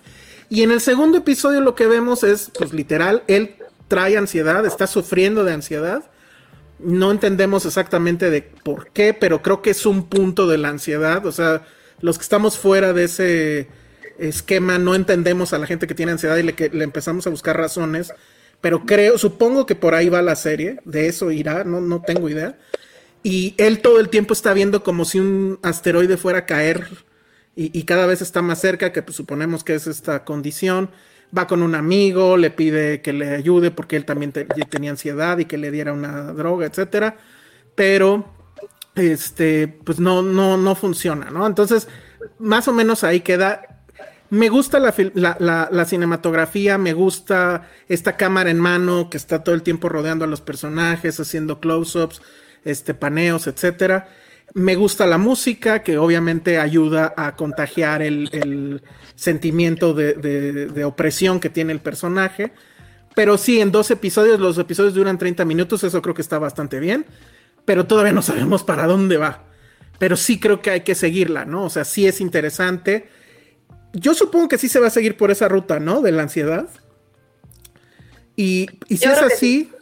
Y 0.48 0.62
en 0.62 0.70
el 0.70 0.80
segundo 0.80 1.18
episodio 1.18 1.60
lo 1.60 1.74
que 1.74 1.86
vemos 1.86 2.24
es, 2.24 2.50
pues 2.56 2.72
literal, 2.72 3.24
él 3.26 3.56
trae 3.88 4.16
ansiedad, 4.16 4.64
está 4.64 4.86
sufriendo 4.86 5.44
de 5.44 5.52
ansiedad 5.52 6.04
no 6.78 7.10
entendemos 7.10 7.66
exactamente 7.66 8.30
de 8.30 8.42
por 8.42 8.88
qué, 8.90 9.14
pero 9.14 9.42
creo 9.42 9.62
que 9.62 9.70
es 9.70 9.86
un 9.86 10.08
punto 10.08 10.46
de 10.46 10.58
la 10.58 10.68
ansiedad. 10.68 11.24
O 11.26 11.32
sea, 11.32 11.62
los 12.00 12.18
que 12.18 12.22
estamos 12.22 12.58
fuera 12.58 12.92
de 12.92 13.04
ese 13.04 13.68
esquema 14.18 14.78
no 14.78 14.94
entendemos 14.94 15.52
a 15.52 15.58
la 15.58 15.66
gente 15.66 15.86
que 15.86 15.94
tiene 15.94 16.12
ansiedad 16.12 16.36
y 16.36 16.42
le, 16.42 16.54
le 16.72 16.84
empezamos 16.84 17.26
a 17.26 17.30
buscar 17.30 17.56
razones. 17.56 18.12
Pero 18.60 18.86
creo, 18.86 19.18
supongo 19.18 19.66
que 19.66 19.74
por 19.74 19.94
ahí 19.94 20.08
va 20.08 20.22
la 20.22 20.36
serie, 20.36 20.80
de 20.84 21.08
eso 21.08 21.30
irá, 21.30 21.64
no, 21.64 21.80
no 21.80 22.00
tengo 22.02 22.28
idea. 22.28 22.58
Y 23.22 23.54
él 23.58 23.80
todo 23.80 24.00
el 24.00 24.08
tiempo 24.08 24.32
está 24.32 24.52
viendo 24.52 24.82
como 24.82 25.04
si 25.04 25.18
un 25.18 25.58
asteroide 25.62 26.16
fuera 26.16 26.40
a 26.40 26.46
caer 26.46 26.86
y, 27.56 27.78
y 27.78 27.84
cada 27.84 28.06
vez 28.06 28.22
está 28.22 28.42
más 28.42 28.60
cerca, 28.60 28.92
que 28.92 29.02
pues, 29.02 29.16
suponemos 29.16 29.64
que 29.64 29.74
es 29.74 29.86
esta 29.86 30.24
condición 30.24 30.90
va 31.36 31.46
con 31.46 31.62
un 31.62 31.74
amigo, 31.74 32.36
le 32.36 32.50
pide 32.50 33.00
que 33.00 33.12
le 33.12 33.34
ayude 33.34 33.70
porque 33.70 33.96
él 33.96 34.04
también 34.04 34.32
tenía 34.32 34.90
ansiedad 34.90 35.38
y 35.38 35.44
que 35.44 35.58
le 35.58 35.70
diera 35.70 35.92
una 35.92 36.32
droga, 36.32 36.66
etcétera. 36.66 37.16
Pero 37.74 38.34
este, 38.94 39.68
pues 39.68 39.98
no, 39.98 40.22
no, 40.22 40.56
no 40.56 40.74
funciona, 40.74 41.30
¿no? 41.30 41.46
Entonces, 41.46 41.88
más 42.38 42.68
o 42.68 42.72
menos 42.72 43.04
ahí 43.04 43.20
queda. 43.20 43.62
Me 44.30 44.48
gusta 44.48 44.80
la, 44.80 44.94
la, 45.70 45.84
cinematografía, 45.84 46.76
me 46.76 46.92
gusta 46.92 47.68
esta 47.88 48.16
cámara 48.16 48.50
en 48.50 48.58
mano 48.58 49.08
que 49.08 49.16
está 49.16 49.44
todo 49.44 49.54
el 49.54 49.62
tiempo 49.62 49.88
rodeando 49.88 50.24
a 50.24 50.28
los 50.28 50.40
personajes, 50.40 51.20
haciendo 51.20 51.60
close-ups, 51.60 52.20
este, 52.64 52.94
paneos, 52.94 53.46
etcétera. 53.46 54.08
Me 54.54 54.76
gusta 54.76 55.04
la 55.06 55.18
música, 55.18 55.82
que 55.82 55.98
obviamente 55.98 56.58
ayuda 56.60 57.12
a 57.16 57.34
contagiar 57.34 58.02
el, 58.02 58.82
sentimiento 59.16 59.94
de, 59.94 60.84
opresión 60.84 61.40
que 61.40 61.50
tiene 61.50 61.72
el 61.72 61.80
personaje. 61.80 62.52
Pero 63.16 63.36
sí, 63.36 63.60
en 63.60 63.72
dos 63.72 63.90
episodios, 63.90 64.38
los 64.38 64.56
episodios 64.58 64.94
duran 64.94 65.18
30 65.18 65.44
minutos, 65.44 65.82
eso 65.82 66.00
creo 66.00 66.14
que 66.14 66.22
está 66.22 66.38
bastante 66.38 66.78
bien. 66.78 67.04
Pero 67.64 67.86
todavía 67.86 68.12
no 68.12 68.22
sabemos 68.22 68.62
para 68.62 68.86
dónde 68.86 69.16
va. 69.16 69.44
Pero 69.98 70.16
sí 70.16 70.38
creo 70.38 70.62
que 70.62 70.70
hay 70.70 70.80
que 70.82 70.94
seguirla, 70.94 71.44
¿no? 71.44 71.64
O 71.64 71.70
sea, 71.70 71.84
sí 71.84 72.06
es 72.06 72.20
interesante. 72.20 73.08
Yo 73.92 74.14
supongo 74.14 74.48
que 74.48 74.58
sí 74.58 74.68
se 74.68 74.78
va 74.78 74.86
a 74.86 74.90
seguir 74.90 75.16
por 75.16 75.32
esa 75.32 75.48
ruta, 75.48 75.80
¿no? 75.80 76.00
De 76.00 76.12
la 76.12 76.22
ansiedad. 76.22 76.68
Y, 78.36 78.68
y 78.88 78.98
si 78.98 79.08
es 79.08 79.18
así, 79.18 79.72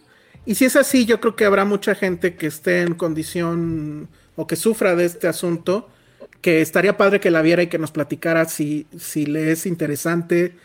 y 0.47 0.55
si 0.55 0.65
es 0.65 0.77
así, 0.77 1.05
yo 1.05 1.21
creo 1.21 1.37
que 1.37 1.45
habrá 1.45 1.67
mucha 1.67 1.95
gente 1.95 2.37
que 2.37 2.47
esté 2.47 2.83
en 2.83 2.95
condición 2.95 4.09
o 4.37 4.47
que 4.47 4.57
sufra 4.57 4.95
de 4.95 5.05
este 5.05 5.29
asunto, 5.29 5.89
que 6.41 6.61
estaría 6.61 6.97
padre 6.97 7.21
que 7.21 7.31
la 7.31 7.43
viera 7.43 7.63
y 7.63 7.69
que 7.69 7.79
nos 7.79 7.93
platicara 7.93 8.45
si, 8.47 8.87
si 8.99 9.27
le 9.27 9.53
es 9.53 9.67
interesante, 9.67 10.57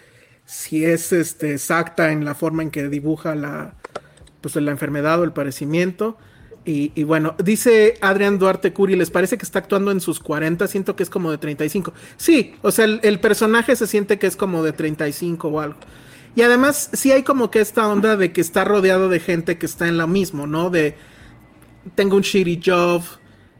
si 0.45 0.85
es 0.85 1.11
este, 1.13 1.53
exacta 1.53 2.11
en 2.11 2.25
la 2.25 2.33
forma 2.33 2.63
en 2.63 2.71
que 2.71 2.87
dibuja 2.89 3.35
la, 3.35 3.75
pues, 4.41 4.55
la 4.55 4.71
enfermedad 4.71 5.19
o 5.19 5.23
el 5.23 5.33
padecimiento. 5.33 6.17
Y, 6.69 7.03
bueno, 7.03 7.33
dice 7.41 7.93
Adrián 8.01 8.39
Duarte 8.39 8.73
Curi, 8.73 8.97
¿les 8.97 9.09
parece 9.09 9.37
que 9.37 9.45
está 9.45 9.59
actuando 9.59 9.89
en 9.89 10.01
sus 10.01 10.19
40? 10.19 10.67
Siento 10.67 10.97
que 10.97 11.03
es 11.03 11.09
como 11.09 11.31
de 11.31 11.37
35. 11.37 11.93
Sí, 12.17 12.55
o 12.61 12.71
sea, 12.71 12.83
el, 12.83 12.99
el, 13.03 13.21
personaje 13.21 13.73
se 13.77 13.87
siente 13.87 14.19
que 14.19 14.27
es 14.27 14.35
como 14.35 14.61
de 14.63 14.73
35 14.73 15.47
o 15.47 15.61
algo. 15.61 15.79
Y 16.35 16.41
además, 16.41 16.89
sí 16.91 17.13
hay 17.13 17.23
como 17.23 17.49
que 17.51 17.61
esta 17.61 17.87
onda 17.87 18.17
de 18.17 18.33
que 18.33 18.41
está 18.41 18.65
rodeado 18.65 19.07
de 19.07 19.21
gente 19.21 19.57
que 19.57 19.65
está 19.65 19.87
en 19.87 19.97
lo 19.97 20.07
mismo, 20.07 20.45
¿no? 20.45 20.69
De 20.69 20.97
tengo 21.95 22.17
un 22.17 22.21
shitty 22.21 22.59
job, 22.63 23.01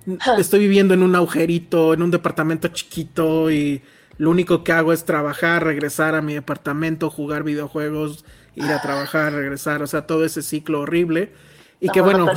estoy 0.37 0.59
viviendo 0.61 0.93
en 0.93 1.03
un 1.03 1.15
agujerito, 1.15 1.93
en 1.93 2.01
un 2.01 2.11
departamento 2.11 2.69
chiquito 2.69 3.51
y 3.51 3.81
lo 4.17 4.29
único 4.29 4.63
que 4.63 4.71
hago 4.71 4.93
es 4.93 5.05
trabajar, 5.05 5.63
regresar 5.63 6.15
a 6.15 6.21
mi 6.21 6.33
departamento, 6.33 7.09
jugar 7.09 7.43
videojuegos, 7.43 8.25
ir 8.55 8.65
a 8.65 8.81
trabajar, 8.81 9.33
regresar, 9.33 9.83
o 9.83 9.87
sea, 9.87 10.07
todo 10.07 10.25
ese 10.25 10.41
ciclo 10.41 10.81
horrible. 10.81 11.31
Y 11.79 11.89
que 11.89 12.01
bueno, 12.01 12.27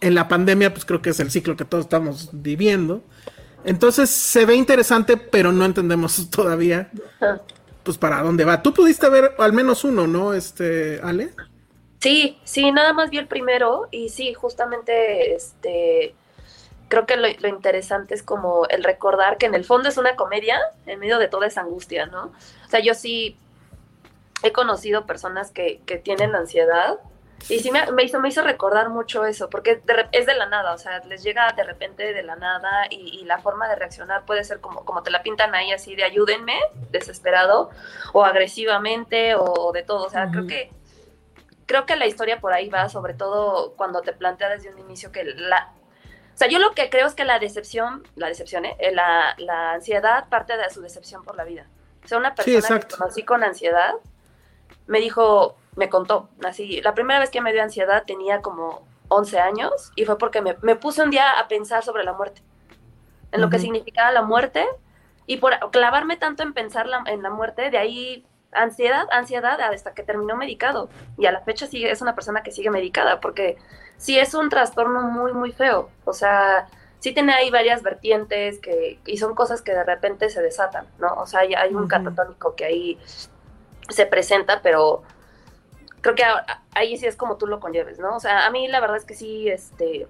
en 0.00 0.14
la 0.14 0.28
pandemia 0.28 0.72
pues 0.72 0.86
creo 0.86 1.02
que 1.02 1.10
es 1.10 1.20
el 1.20 1.30
ciclo 1.30 1.56
que 1.56 1.66
todos 1.66 1.84
estamos 1.84 2.30
viviendo. 2.32 3.02
Entonces 3.64 4.08
se 4.08 4.46
ve 4.46 4.54
interesante, 4.54 5.18
pero 5.18 5.52
no 5.52 5.64
entendemos 5.64 6.30
todavía 6.34 6.90
pues 7.82 7.98
para 7.98 8.22
dónde 8.22 8.44
va. 8.44 8.62
Tú 8.62 8.72
pudiste 8.72 9.08
ver 9.10 9.34
al 9.38 9.52
menos 9.52 9.84
uno, 9.84 10.06
¿no? 10.06 10.32
Este, 10.32 11.00
Ale. 11.02 11.30
Sí, 12.00 12.38
sí, 12.44 12.70
nada 12.70 12.92
más 12.92 13.10
vi 13.10 13.18
el 13.18 13.26
primero 13.26 13.88
y 13.90 14.08
sí, 14.08 14.32
justamente 14.32 15.34
este 15.34 16.14
creo 16.88 17.06
que 17.06 17.16
lo, 17.16 17.48
interesante 17.48 18.14
es 18.14 18.22
como 18.22 18.66
el 18.68 18.84
recordar 18.84 19.38
que 19.38 19.46
en 19.46 19.54
el 19.54 19.64
fondo 19.64 19.88
es 19.88 19.96
una 19.96 20.16
comedia 20.16 20.58
en 20.86 20.98
medio 20.98 21.18
de 21.18 21.28
toda 21.28 21.46
esa 21.46 21.62
angustia, 21.62 22.06
¿no? 22.06 22.32
O 22.66 22.68
sea, 22.68 22.80
yo 22.80 22.94
sí 22.94 23.36
he 24.42 24.52
conocido 24.52 25.06
personas 25.06 25.50
que, 25.50 25.80
que 25.86 25.98
tienen 25.98 26.34
ansiedad 26.34 26.98
y 27.48 27.60
sí 27.60 27.70
me, 27.70 27.80
hizo, 28.02 28.20
me 28.20 28.28
hizo 28.28 28.42
recordar 28.42 28.90
mucho 28.90 29.24
eso, 29.24 29.48
porque 29.48 29.80
es 30.12 30.26
de 30.26 30.34
la 30.34 30.46
nada, 30.46 30.74
o 30.74 30.78
sea, 30.78 30.98
les 31.04 31.22
llega 31.22 31.52
de 31.52 31.62
repente 31.62 32.12
de 32.12 32.22
la 32.22 32.36
nada 32.36 32.86
y, 32.90 33.24
la 33.24 33.38
forma 33.38 33.68
de 33.68 33.76
reaccionar 33.76 34.24
puede 34.24 34.42
ser 34.42 34.60
como, 34.60 34.84
como 34.84 35.02
te 35.02 35.10
la 35.10 35.22
pintan 35.22 35.54
ahí 35.54 35.70
así 35.70 35.94
de 35.94 36.02
ayúdenme, 36.02 36.58
desesperado, 36.90 37.70
o 38.12 38.24
agresivamente, 38.24 39.34
o, 39.36 39.70
de 39.72 39.82
todo, 39.82 40.06
o 40.06 40.10
sea, 40.10 40.30
creo 40.30 40.46
que 40.46 40.70
creo 41.66 41.84
que 41.84 41.96
la 41.96 42.06
historia 42.06 42.40
por 42.40 42.54
ahí 42.54 42.70
va, 42.70 42.88
sobre 42.88 43.12
todo 43.12 43.74
cuando 43.76 44.00
te 44.00 44.14
plantea 44.14 44.48
desde 44.48 44.70
un 44.70 44.78
inicio 44.78 45.12
que 45.12 45.24
la, 45.24 45.70
O 46.38 46.40
sea, 46.40 46.46
yo 46.48 46.60
lo 46.60 46.70
que 46.70 46.88
creo 46.88 47.08
es 47.08 47.14
que 47.16 47.24
la 47.24 47.40
decepción, 47.40 48.06
la 48.14 48.28
decepción, 48.28 48.64
¿eh? 48.64 48.76
la, 48.92 49.34
la 49.38 49.72
ansiedad 49.72 50.28
parte 50.28 50.56
de 50.56 50.70
su 50.70 50.80
decepción 50.80 51.24
por 51.24 51.34
la 51.36 51.42
vida. 51.42 51.66
O 52.04 52.06
sea, 52.06 52.16
una 52.18 52.30
Sí, 52.30 52.36
persona 52.36 52.58
exacto. 52.76 52.94
que 52.94 52.96
conocí 52.96 53.22
con 53.24 53.42
ansiedad 53.42 53.94
me 54.86 55.00
dijo, 55.00 55.56
me 55.74 55.88
contó, 55.88 56.28
así, 56.46 56.80
la 56.80 56.94
primera 56.94 57.18
vez 57.18 57.30
que 57.30 57.40
me 57.40 57.52
dio 57.52 57.60
ansiedad 57.60 58.04
tenía 58.06 58.40
como 58.40 58.86
11 59.08 59.40
años 59.40 59.90
y 59.96 60.04
fue 60.04 60.16
porque 60.16 60.40
me, 60.40 60.56
me 60.62 60.76
puse 60.76 61.02
un 61.02 61.10
día 61.10 61.40
a 61.40 61.48
pensar 61.48 61.82
sobre 61.82 62.04
la 62.04 62.12
muerte, 62.12 62.40
en 63.32 63.40
lo 63.40 63.50
que 63.50 63.58
significaba 63.58 64.12
la 64.12 64.22
muerte 64.22 64.64
y 65.26 65.38
por 65.38 65.58
clavarme 65.72 66.16
tanto 66.18 66.44
en 66.44 66.54
pensar 66.54 66.86
la- 66.86 67.02
en 67.06 67.20
la 67.24 67.30
muerte, 67.30 67.68
de 67.70 67.78
ahí 67.78 68.24
ansiedad, 68.52 69.06
ansiedad 69.10 69.60
hasta 69.60 69.94
que 69.94 70.02
terminó 70.02 70.36
medicado 70.36 70.88
y 71.16 71.26
a 71.26 71.32
la 71.32 71.40
fecha 71.40 71.66
sigue, 71.66 71.90
es 71.90 72.02
una 72.02 72.14
persona 72.14 72.42
que 72.42 72.52
sigue 72.52 72.70
medicada 72.70 73.20
porque 73.20 73.56
sí 73.96 74.18
es 74.18 74.34
un 74.34 74.48
trastorno 74.48 75.02
muy, 75.02 75.32
muy 75.32 75.52
feo. 75.52 75.90
O 76.04 76.12
sea, 76.12 76.66
sí 77.00 77.12
tiene 77.12 77.32
ahí 77.34 77.50
varias 77.50 77.82
vertientes 77.82 78.58
que, 78.58 78.98
y 79.06 79.18
son 79.18 79.34
cosas 79.34 79.62
que 79.62 79.72
de 79.72 79.84
repente 79.84 80.30
se 80.30 80.42
desatan, 80.42 80.86
¿no? 80.98 81.14
O 81.14 81.26
sea, 81.26 81.40
hay, 81.40 81.54
hay 81.54 81.74
un 81.74 81.88
catatónico 81.88 82.54
que 82.54 82.64
ahí 82.64 82.98
se 83.88 84.06
presenta, 84.06 84.62
pero 84.62 85.02
creo 86.00 86.14
que 86.14 86.24
ahí 86.72 86.96
sí 86.96 87.06
es 87.06 87.16
como 87.16 87.36
tú 87.36 87.46
lo 87.46 87.60
conlleves, 87.60 87.98
¿no? 87.98 88.16
O 88.16 88.20
sea, 88.20 88.46
a 88.46 88.50
mí 88.50 88.68
la 88.68 88.80
verdad 88.80 88.96
es 88.96 89.04
que 89.04 89.14
sí, 89.14 89.48
este, 89.48 90.06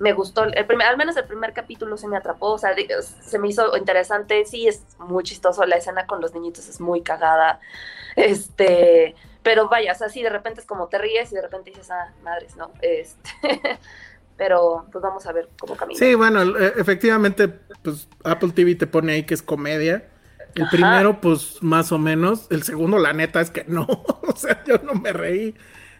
me 0.00 0.14
gustó, 0.14 0.44
el 0.44 0.66
primer, 0.66 0.86
al 0.86 0.96
menos 0.96 1.16
el 1.18 1.24
primer 1.24 1.52
capítulo 1.52 1.96
se 1.98 2.08
me 2.08 2.16
atrapó, 2.16 2.52
o 2.52 2.58
sea, 2.58 2.74
se 3.20 3.38
me 3.38 3.48
hizo 3.48 3.76
interesante, 3.76 4.46
sí 4.46 4.66
es 4.66 4.82
muy 4.98 5.22
chistoso, 5.24 5.64
la 5.66 5.76
escena 5.76 6.06
con 6.06 6.22
los 6.22 6.32
niñitos 6.32 6.68
es 6.68 6.80
muy 6.80 7.02
cagada, 7.02 7.60
este, 8.16 9.14
pero 9.42 9.68
vaya, 9.68 9.92
o 9.92 9.94
sea, 9.94 10.08
sí, 10.08 10.22
de 10.22 10.30
repente 10.30 10.60
es 10.60 10.66
como 10.66 10.88
te 10.88 10.96
ríes 10.96 11.30
y 11.32 11.34
de 11.34 11.42
repente 11.42 11.70
dices, 11.70 11.90
ah, 11.90 12.12
madres, 12.22 12.56
¿no? 12.56 12.70
Este, 12.80 13.30
pero 14.38 14.86
pues 14.90 15.02
vamos 15.02 15.26
a 15.26 15.32
ver 15.32 15.50
cómo 15.58 15.76
camina. 15.76 15.98
Sí, 15.98 16.14
bueno, 16.14 16.42
e- 16.58 16.72
efectivamente, 16.78 17.48
pues 17.82 18.08
Apple 18.24 18.52
TV 18.52 18.74
te 18.76 18.86
pone 18.86 19.12
ahí 19.12 19.24
que 19.24 19.34
es 19.34 19.42
comedia. 19.42 20.08
El 20.54 20.62
Ajá. 20.62 20.70
primero, 20.72 21.20
pues 21.20 21.62
más 21.62 21.92
o 21.92 21.98
menos. 21.98 22.46
El 22.50 22.62
segundo, 22.62 22.98
la 22.98 23.12
neta, 23.12 23.42
es 23.42 23.50
que 23.50 23.64
no. 23.68 23.86
o 24.26 24.34
sea, 24.34 24.64
yo 24.64 24.78
no 24.78 24.94
me 24.94 25.12
reí 25.12 25.54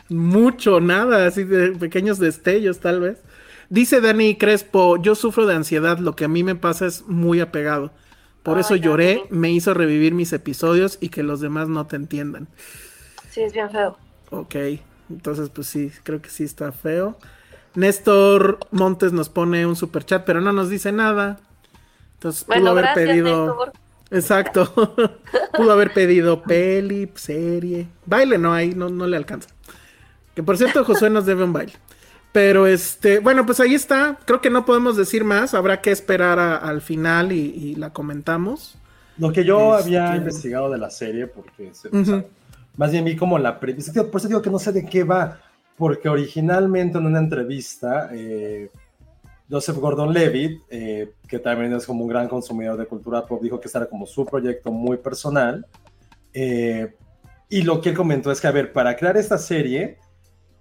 mucho, 0.08 0.80
nada, 0.80 1.26
así 1.26 1.44
de 1.44 1.72
pequeños 1.72 2.18
destellos, 2.18 2.80
tal 2.80 3.00
vez. 3.00 3.22
Dice 3.70 4.00
Dani 4.00 4.34
Crespo, 4.34 4.96
yo 4.96 5.14
sufro 5.14 5.46
de 5.46 5.54
ansiedad, 5.54 5.98
lo 5.98 6.16
que 6.16 6.24
a 6.24 6.28
mí 6.28 6.42
me 6.42 6.56
pasa 6.56 6.86
es 6.86 7.06
muy 7.06 7.38
apegado. 7.38 7.92
Por 8.42 8.58
eso 8.58 8.74
lloré, 8.74 9.22
me 9.30 9.52
hizo 9.52 9.74
revivir 9.74 10.12
mis 10.12 10.32
episodios 10.32 10.98
y 11.00 11.10
que 11.10 11.22
los 11.22 11.40
demás 11.40 11.68
no 11.68 11.86
te 11.86 11.94
entiendan. 11.94 12.48
Sí, 13.30 13.42
es 13.42 13.52
bien 13.52 13.70
feo. 13.70 13.96
Ok, 14.30 14.56
entonces 15.08 15.50
pues 15.50 15.68
sí, 15.68 15.92
creo 16.02 16.20
que 16.20 16.30
sí 16.30 16.42
está 16.42 16.72
feo. 16.72 17.16
Néstor 17.76 18.58
Montes 18.72 19.12
nos 19.12 19.28
pone 19.28 19.64
un 19.66 19.76
super 19.76 20.04
chat, 20.04 20.24
pero 20.24 20.40
no 20.40 20.52
nos 20.52 20.68
dice 20.68 20.90
nada. 20.90 21.38
Entonces 22.14 22.42
pudo 22.42 22.70
haber 22.70 22.86
gracias, 22.86 23.06
pedido. 23.06 23.46
Néstor. 23.46 23.72
Exacto. 24.10 25.20
pudo 25.56 25.70
haber 25.70 25.92
pedido 25.92 26.42
peli, 26.42 27.08
serie. 27.14 27.86
Baile 28.04 28.36
no 28.36 28.52
hay, 28.52 28.74
no, 28.74 28.88
no 28.88 29.06
le 29.06 29.16
alcanza. 29.16 29.50
Que 30.34 30.42
por 30.42 30.56
cierto, 30.56 30.84
Josué 30.84 31.08
nos 31.08 31.24
debe 31.24 31.44
un 31.44 31.52
baile. 31.52 31.74
Pero 32.32 32.66
este, 32.66 33.18
bueno, 33.18 33.44
pues 33.44 33.58
ahí 33.60 33.74
está. 33.74 34.18
Creo 34.24 34.40
que 34.40 34.50
no 34.50 34.64
podemos 34.64 34.96
decir 34.96 35.24
más. 35.24 35.52
Habrá 35.54 35.80
que 35.80 35.90
esperar 35.90 36.38
a- 36.38 36.56
al 36.56 36.80
final 36.80 37.32
y, 37.32 37.40
y 37.40 37.74
la 37.74 37.90
comentamos. 37.92 38.76
Lo 39.18 39.32
que 39.32 39.44
yo 39.44 39.76
Este- 39.76 39.96
había 39.98 40.16
investigado 40.16 40.70
de 40.70 40.78
la 40.78 40.90
serie, 40.90 41.26
porque 41.26 41.70
se- 41.74 41.88
Ujú. 41.88 42.00
o 42.00 42.04
sea, 42.04 42.24
más 42.76 42.92
bien 42.92 43.04
vi 43.04 43.16
como 43.16 43.38
la 43.38 43.58
premisa, 43.58 43.92
por 44.04 44.20
eso 44.20 44.28
digo 44.28 44.40
que 44.42 44.48
no 44.50 44.58
sé 44.58 44.70
de 44.72 44.84
qué 44.86 45.02
va, 45.04 45.40
porque 45.76 46.08
originalmente 46.08 46.98
en 46.98 47.06
una 47.06 47.18
entrevista, 47.18 48.08
eh, 48.12 48.70
Joseph 49.50 49.76
Gordon-Levitt, 49.78 50.62
eh, 50.70 51.12
que 51.26 51.40
también 51.40 51.72
es 51.74 51.84
como 51.84 52.04
un 52.04 52.08
gran 52.08 52.28
consumidor 52.28 52.78
de 52.78 52.86
cultura 52.86 53.26
pop, 53.26 53.42
dijo 53.42 53.58
que 53.60 53.66
este 53.66 53.78
era 53.78 53.88
como 53.88 54.06
su 54.06 54.24
proyecto 54.24 54.70
muy 54.70 54.96
personal, 54.98 55.66
eh, 56.32 56.94
y 57.48 57.62
lo 57.62 57.80
que 57.80 57.88
él 57.90 57.96
comentó 57.96 58.30
es 58.30 58.40
que, 58.40 58.46
a 58.46 58.52
ver, 58.52 58.72
para 58.72 58.94
crear 58.96 59.16
esta 59.16 59.36
serie, 59.36 59.98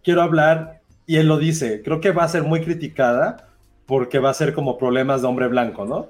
quiero 0.03 0.23
hablar, 0.23 0.78
y 1.09 1.17
él 1.17 1.27
lo 1.27 1.39
dice, 1.39 1.81
creo 1.81 1.99
que 1.99 2.11
va 2.11 2.23
a 2.23 2.27
ser 2.27 2.43
muy 2.43 2.61
criticada, 2.61 3.49
porque 3.87 4.19
va 4.19 4.29
a 4.29 4.33
ser 4.35 4.53
como 4.53 4.77
problemas 4.77 5.23
de 5.23 5.27
hombre 5.27 5.47
blanco, 5.47 5.83
¿no? 5.83 6.07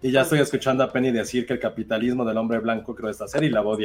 Y 0.00 0.10
ya 0.10 0.22
estoy 0.22 0.38
escuchando 0.38 0.82
a 0.82 0.90
Penny 0.90 1.10
decir 1.10 1.44
que 1.44 1.52
el 1.52 1.60
capitalismo 1.60 2.24
del 2.24 2.38
hombre 2.38 2.58
blanco 2.58 2.94
creó 2.94 3.10
esta 3.10 3.28
serie 3.28 3.50
y 3.50 3.52
la 3.52 3.60
va. 3.60 3.76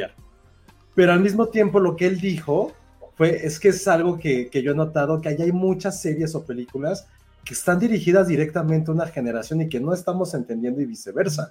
Pero 0.94 1.12
al 1.12 1.20
mismo 1.20 1.48
tiempo 1.48 1.80
lo 1.80 1.94
que 1.96 2.06
él 2.06 2.18
dijo 2.18 2.72
fue, 3.14 3.44
es 3.44 3.60
que 3.60 3.68
es 3.68 3.86
algo 3.86 4.18
que, 4.18 4.48
que 4.48 4.62
yo 4.62 4.72
he 4.72 4.74
notado, 4.74 5.20
que 5.20 5.28
hay 5.28 5.52
muchas 5.52 6.00
series 6.00 6.34
o 6.34 6.46
películas 6.46 7.08
que 7.44 7.52
están 7.52 7.78
dirigidas 7.78 8.26
directamente 8.26 8.90
a 8.90 8.94
una 8.94 9.06
generación 9.06 9.60
y 9.60 9.68
que 9.68 9.80
no 9.80 9.92
estamos 9.92 10.32
entendiendo 10.32 10.80
y 10.80 10.86
viceversa. 10.86 11.50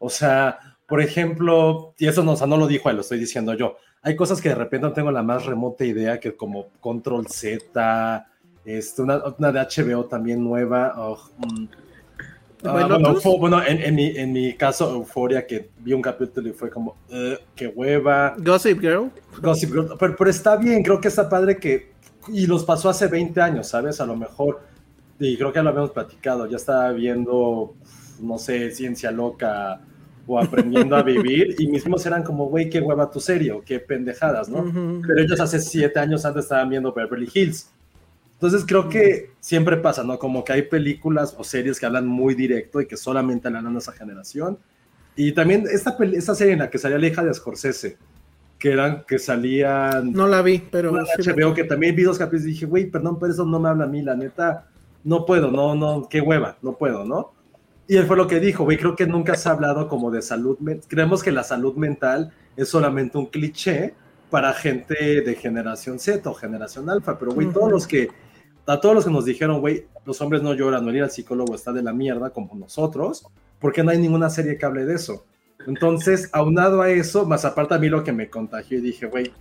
O 0.00 0.10
sea, 0.10 0.58
por 0.88 1.00
ejemplo, 1.00 1.94
y 1.96 2.08
eso 2.08 2.24
no, 2.24 2.32
o 2.32 2.36
sea, 2.36 2.48
no 2.48 2.56
lo 2.56 2.66
dijo 2.66 2.90
él, 2.90 2.96
lo 2.96 3.02
estoy 3.02 3.20
diciendo 3.20 3.54
yo, 3.54 3.76
hay 4.02 4.16
cosas 4.16 4.40
que 4.40 4.48
de 4.48 4.56
repente 4.56 4.88
no 4.88 4.92
tengo 4.92 5.12
la 5.12 5.22
más 5.22 5.46
remota 5.46 5.84
idea, 5.84 6.18
que 6.18 6.34
como 6.34 6.70
Control 6.80 7.28
Z, 7.28 8.26
este, 8.68 9.02
una, 9.02 9.22
una 9.38 9.52
de 9.52 9.60
HBO 9.60 10.04
también 10.06 10.42
nueva, 10.44 10.94
oh, 10.96 11.18
mm, 11.38 11.64
¿De 12.62 12.68
Ah, 12.68 12.72
bueno, 12.72 13.14
fue- 13.20 13.38
bueno, 13.38 13.62
en, 13.64 13.80
en 13.80 13.94
mi, 13.94 14.06
en 14.16 14.32
mi 14.32 14.52
caso, 14.56 14.92
Euforia, 14.92 15.46
que 15.46 15.68
vi 15.78 15.92
un 15.92 16.02
capítulo 16.02 16.48
y 16.48 16.52
fue 16.52 16.68
como, 16.70 16.96
"Ugh, 17.08 17.38
qué 17.54 17.68
hueva. 17.68 18.34
Gossip 18.36 18.80
Girl. 18.80 19.10
Gossip 19.40 19.70
Girl, 19.70 19.94
pero, 19.96 20.16
pero 20.16 20.28
está 20.30 20.56
bien, 20.56 20.82
creo 20.82 21.00
que 21.00 21.06
está 21.06 21.28
padre 21.28 21.56
que, 21.56 21.92
y 22.32 22.48
los 22.48 22.64
pasó 22.64 22.88
hace 22.88 23.06
20 23.06 23.40
años, 23.40 23.68
¿sabes? 23.68 24.00
A 24.00 24.06
lo 24.06 24.16
mejor, 24.16 24.60
y 25.20 25.36
creo 25.36 25.52
que 25.52 25.58
ya 25.60 25.62
lo 25.62 25.68
habíamos 25.70 25.92
platicado, 25.92 26.46
ya 26.46 26.56
estaba 26.56 26.90
viendo, 26.90 27.74
no 28.20 28.38
sé, 28.38 28.72
ciencia 28.72 29.12
loca 29.12 29.80
o 30.26 30.36
aprendiendo 30.40 30.96
a 30.96 31.02
vivir, 31.04 31.54
y 31.60 31.68
mis 31.68 31.84
mismos 31.84 32.04
eran 32.06 32.24
como, 32.24 32.46
güey, 32.48 32.68
qué 32.68 32.80
hueva 32.80 33.08
tu 33.08 33.20
serie, 33.20 33.52
o 33.52 33.62
qué 33.62 33.78
pendejadas, 33.78 34.48
¿no? 34.48 34.58
Ujú. 34.62 35.02
Pero 35.06 35.20
ellos 35.22 35.38
hace 35.40 35.60
7 35.60 36.00
años 36.00 36.24
antes 36.24 36.42
estaban 36.46 36.68
viendo 36.68 36.92
Beverly 36.92 37.30
Hills. 37.32 37.70
Entonces 38.38 38.64
creo 38.66 38.88
que 38.88 39.32
siempre 39.40 39.76
pasa, 39.78 40.04
¿no? 40.04 40.16
Como 40.18 40.44
que 40.44 40.52
hay 40.52 40.62
películas 40.62 41.34
o 41.36 41.42
series 41.42 41.80
que 41.80 41.86
hablan 41.86 42.06
muy 42.06 42.34
directo 42.34 42.80
y 42.80 42.86
que 42.86 42.96
solamente 42.96 43.48
hablan 43.48 43.74
a 43.74 43.78
esa 43.78 43.92
generación. 43.92 44.58
Y 45.16 45.32
también 45.32 45.64
esta, 45.70 45.96
esta 46.12 46.34
serie 46.36 46.52
en 46.52 46.60
la 46.60 46.70
que 46.70 46.78
salía 46.78 46.98
la 46.98 47.06
hija 47.08 47.24
de 47.24 47.34
Scorsese, 47.34 47.96
que 48.56 48.70
eran 48.72 49.02
que 49.08 49.18
salían 49.18 50.12
No 50.12 50.28
la 50.28 50.42
vi, 50.42 50.62
pero 50.70 50.92
una 50.92 51.04
sí 51.04 51.28
HBO 51.28 51.52
que 51.52 51.64
también 51.64 51.96
vi 51.96 52.04
dos 52.04 52.16
capítulos 52.18 52.46
y 52.46 52.50
dije, 52.50 52.66
güey, 52.66 52.86
perdón, 52.86 53.18
pero 53.18 53.32
eso 53.32 53.44
no 53.44 53.58
me 53.58 53.68
habla 53.68 53.84
a 53.84 53.88
mí, 53.88 54.02
la 54.02 54.14
neta, 54.14 54.68
no 55.02 55.26
puedo, 55.26 55.50
no, 55.50 55.74
no, 55.74 56.08
qué 56.08 56.20
hueva, 56.20 56.56
no 56.62 56.74
puedo, 56.76 57.04
¿no? 57.04 57.32
Y 57.88 57.96
él 57.96 58.06
fue 58.06 58.16
lo 58.16 58.28
que 58.28 58.38
dijo, 58.38 58.62
güey, 58.64 58.76
creo 58.76 58.94
que 58.94 59.06
nunca 59.06 59.34
se 59.34 59.48
ha 59.48 59.52
hablado 59.52 59.88
como 59.88 60.10
de 60.12 60.22
salud, 60.22 60.58
men- 60.60 60.80
creemos 60.86 61.22
que 61.24 61.32
la 61.32 61.42
salud 61.42 61.74
mental 61.74 62.32
es 62.56 62.68
solamente 62.68 63.18
un 63.18 63.26
cliché 63.26 63.94
para 64.30 64.52
gente 64.52 65.22
de 65.22 65.34
generación 65.34 65.98
Z 65.98 66.28
o 66.28 66.34
generación 66.34 66.88
alfa, 66.90 67.18
pero 67.18 67.32
güey, 67.32 67.48
todos 67.48 67.64
Ujú. 67.64 67.70
los 67.72 67.86
que, 67.86 68.08
a 68.68 68.80
todos 68.80 68.94
los 68.94 69.04
que 69.04 69.10
nos 69.10 69.24
dijeron, 69.24 69.60
güey, 69.60 69.86
los 70.04 70.20
hombres 70.20 70.42
no 70.42 70.54
lloran, 70.54 70.84
no 70.84 70.94
ir 70.94 71.02
al 71.02 71.10
psicólogo 71.10 71.54
está 71.54 71.72
de 71.72 71.82
la 71.82 71.92
mierda 71.92 72.30
como 72.30 72.54
nosotros, 72.54 73.26
porque 73.58 73.82
no 73.82 73.90
hay 73.90 73.98
ninguna 73.98 74.30
serie 74.30 74.56
que 74.58 74.66
hable 74.66 74.84
de 74.84 74.94
eso. 74.94 75.24
Entonces, 75.66 76.28
aunado 76.32 76.82
a 76.82 76.90
eso, 76.90 77.26
más 77.26 77.44
aparte 77.44 77.74
a 77.74 77.78
mí 77.78 77.88
lo 77.88 78.04
que 78.04 78.12
me 78.12 78.28
contagió 78.28 78.78
y 78.78 78.82
dije, 78.82 79.06
güey, 79.06 79.32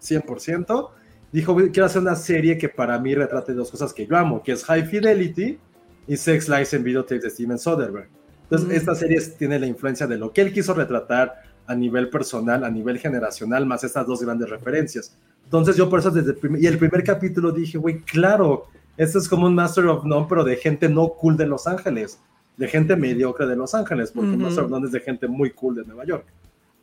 100%, 0.00 0.90
dijo, 1.32 1.52
"Güey, 1.54 1.70
quiero 1.70 1.86
hacer 1.86 2.02
una 2.02 2.14
serie 2.14 2.58
que 2.58 2.68
para 2.68 2.98
mí 2.98 3.14
retrate 3.14 3.52
dos 3.54 3.70
cosas 3.70 3.92
que 3.92 4.06
yo 4.06 4.16
amo, 4.16 4.42
que 4.42 4.52
es 4.52 4.64
High 4.64 4.86
Fidelity 4.86 5.58
y 6.06 6.16
Sex 6.16 6.48
Lies 6.48 6.72
en 6.74 6.84
Videotapes 6.84 7.22
de 7.22 7.30
Steven 7.30 7.58
Soderbergh. 7.58 8.08
Entonces, 8.44 8.68
Mm. 8.68 8.72
esta 8.72 8.94
serie 8.94 9.20
tiene 9.38 9.58
la 9.58 9.66
influencia 9.66 10.06
de 10.06 10.16
lo 10.18 10.32
que 10.32 10.40
él 10.42 10.52
quiso 10.52 10.72
retratar 10.72 11.42
a 11.66 11.74
nivel 11.74 12.08
personal, 12.10 12.62
a 12.62 12.70
nivel 12.70 12.98
generacional, 12.98 13.66
más 13.66 13.82
estas 13.82 14.06
dos 14.06 14.22
grandes 14.22 14.48
referencias. 14.48 15.16
Entonces, 15.46 15.76
yo 15.76 15.88
por 15.88 16.00
eso 16.00 16.10
desde 16.10 16.32
el 16.32 16.36
primer, 16.36 16.62
y 16.62 16.66
el 16.66 16.76
primer 16.76 17.02
capítulo 17.02 17.52
dije, 17.52 17.78
güey, 17.78 18.00
claro, 18.00 18.66
esto 18.96 19.18
es 19.18 19.28
como 19.28 19.46
un 19.46 19.54
Master 19.54 19.86
of 19.86 20.04
None, 20.04 20.26
pero 20.28 20.44
de 20.44 20.56
gente 20.56 20.88
no 20.88 21.08
cool 21.10 21.36
de 21.36 21.46
Los 21.46 21.66
Ángeles, 21.66 22.20
de 22.56 22.68
gente 22.68 22.96
mediocre 22.96 23.46
de 23.46 23.56
Los 23.56 23.74
Ángeles, 23.74 24.10
porque 24.10 24.30
Ujú. 24.30 24.40
Master 24.40 24.64
of 24.64 24.70
None 24.70 24.86
es 24.86 24.92
de 24.92 25.00
gente 25.00 25.28
muy 25.28 25.50
cool 25.50 25.76
de 25.76 25.84
Nueva 25.84 26.04
York. 26.04 26.26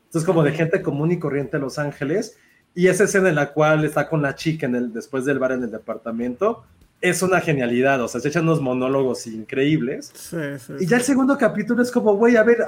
Entonces, 0.05 0.25
como 0.25 0.43
de 0.43 0.53
gente 0.53 0.81
común 0.81 1.11
y 1.11 1.19
corriente 1.19 1.57
de 1.57 1.61
Los 1.61 1.77
Ángeles, 1.77 2.37
y 2.73 2.87
esa 2.87 3.03
escena 3.03 3.29
en 3.29 3.35
la 3.35 3.51
cual 3.51 3.83
está 3.83 4.07
con 4.07 4.21
la 4.21 4.35
chica 4.35 4.65
en 4.65 4.75
el, 4.75 4.93
después 4.93 5.25
del 5.25 5.39
bar 5.39 5.51
en 5.51 5.63
el 5.63 5.71
departamento, 5.71 6.63
es 7.01 7.21
una 7.21 7.41
genialidad, 7.41 8.01
o 8.01 8.07
sea, 8.07 8.21
se 8.21 8.29
echan 8.29 8.43
unos 8.43 8.61
monólogos 8.61 9.27
increíbles. 9.27 10.09
Sí, 10.15 10.37
sí, 10.57 10.73
Y 10.79 10.85
ya 10.85 10.97
el 10.97 11.03
segundo 11.03 11.37
capítulo 11.37 11.83
es 11.83 11.91
como, 11.91 12.15
güey, 12.15 12.37
a 12.37 12.43
ver, 12.43 12.59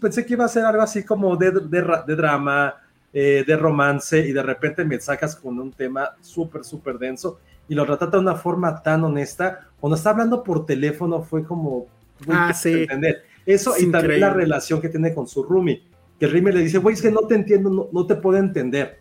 pensé 0.00 0.26
que 0.26 0.32
iba 0.32 0.44
a 0.44 0.48
ser 0.48 0.64
algo 0.64 0.82
así 0.82 1.04
como 1.04 1.36
de, 1.36 1.52
de, 1.52 1.84
de 2.04 2.16
drama, 2.16 2.74
eh, 3.14 3.44
de 3.46 3.56
romance, 3.56 4.18
y 4.18 4.32
de 4.32 4.42
repente 4.42 4.84
me 4.84 5.00
sacas 5.00 5.36
con 5.36 5.58
un 5.58 5.72
tema 5.72 6.10
súper, 6.20 6.64
súper 6.64 6.98
denso, 6.98 7.38
y 7.68 7.74
lo 7.74 7.86
retrata 7.86 8.16
de 8.18 8.22
una 8.24 8.34
forma 8.34 8.82
tan 8.82 9.04
honesta. 9.04 9.68
Cuando 9.80 9.96
está 9.96 10.10
hablando 10.10 10.42
por 10.42 10.66
teléfono 10.66 11.22
fue 11.22 11.44
como, 11.44 11.86
Ah, 12.28 12.48
¿qué 12.48 12.54
sí. 12.54 12.72
entender? 12.82 13.22
Eso 13.46 13.74
Es 13.76 13.82
y 13.82 13.90
también 13.90 14.20
la 14.20 14.26
increíble. 14.28 14.44
relación 14.44 14.80
que 14.80 14.88
tiene 14.88 15.14
con 15.14 15.26
su 15.26 15.42
roomie, 15.44 15.82
que 16.18 16.26
el 16.26 16.32
roomie 16.32 16.52
le 16.52 16.60
dice, 16.60 16.78
güey, 16.78 16.94
es 16.94 17.02
que 17.02 17.10
no 17.10 17.20
te 17.26 17.34
entiendo, 17.34 17.70
no, 17.70 17.88
no 17.92 18.06
te 18.06 18.14
puedo 18.16 18.38
entender, 18.38 19.00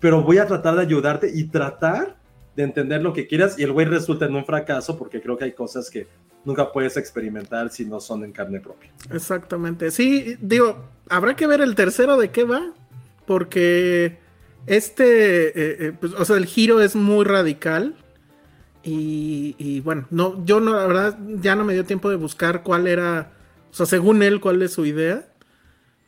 pero 0.00 0.22
voy 0.22 0.38
a 0.38 0.46
tratar 0.46 0.74
de 0.76 0.82
ayudarte 0.82 1.30
y 1.32 1.44
tratar 1.44 2.16
de 2.56 2.62
entender 2.64 3.00
lo 3.02 3.12
que 3.12 3.26
quieras, 3.26 3.58
y 3.58 3.62
el 3.62 3.72
güey 3.72 3.86
resulta 3.86 4.26
en 4.26 4.34
un 4.34 4.44
fracaso 4.44 4.98
porque 4.98 5.20
creo 5.22 5.36
que 5.38 5.44
hay 5.44 5.52
cosas 5.52 5.88
que 5.88 6.06
nunca 6.44 6.70
puedes 6.72 6.96
experimentar 6.96 7.70
si 7.70 7.84
no 7.84 8.00
son 8.00 8.24
en 8.24 8.32
carne 8.32 8.60
propia. 8.60 8.90
Exactamente. 9.12 9.90
Sí, 9.90 10.36
digo, 10.40 10.76
habrá 11.08 11.34
que 11.36 11.46
ver 11.46 11.60
el 11.60 11.74
tercero 11.74 12.16
de 12.18 12.30
qué 12.30 12.44
va, 12.44 12.72
porque 13.26 14.18
este, 14.66 15.48
eh, 15.48 15.76
eh, 15.88 15.92
pues, 15.98 16.12
o 16.14 16.24
sea, 16.24 16.36
el 16.36 16.46
giro 16.46 16.80
es 16.80 16.96
muy 16.96 17.24
radical. 17.24 17.94
Y, 18.84 19.54
y, 19.58 19.80
bueno, 19.80 20.06
no, 20.10 20.44
yo 20.44 20.58
no, 20.58 20.74
la 20.74 20.86
verdad, 20.86 21.18
ya 21.40 21.54
no 21.54 21.64
me 21.64 21.72
dio 21.72 21.84
tiempo 21.84 22.10
de 22.10 22.16
buscar 22.16 22.64
cuál 22.64 22.88
era, 22.88 23.30
o 23.70 23.74
sea, 23.74 23.86
según 23.86 24.24
él, 24.24 24.40
cuál 24.40 24.60
es 24.62 24.72
su 24.72 24.84
idea. 24.84 25.24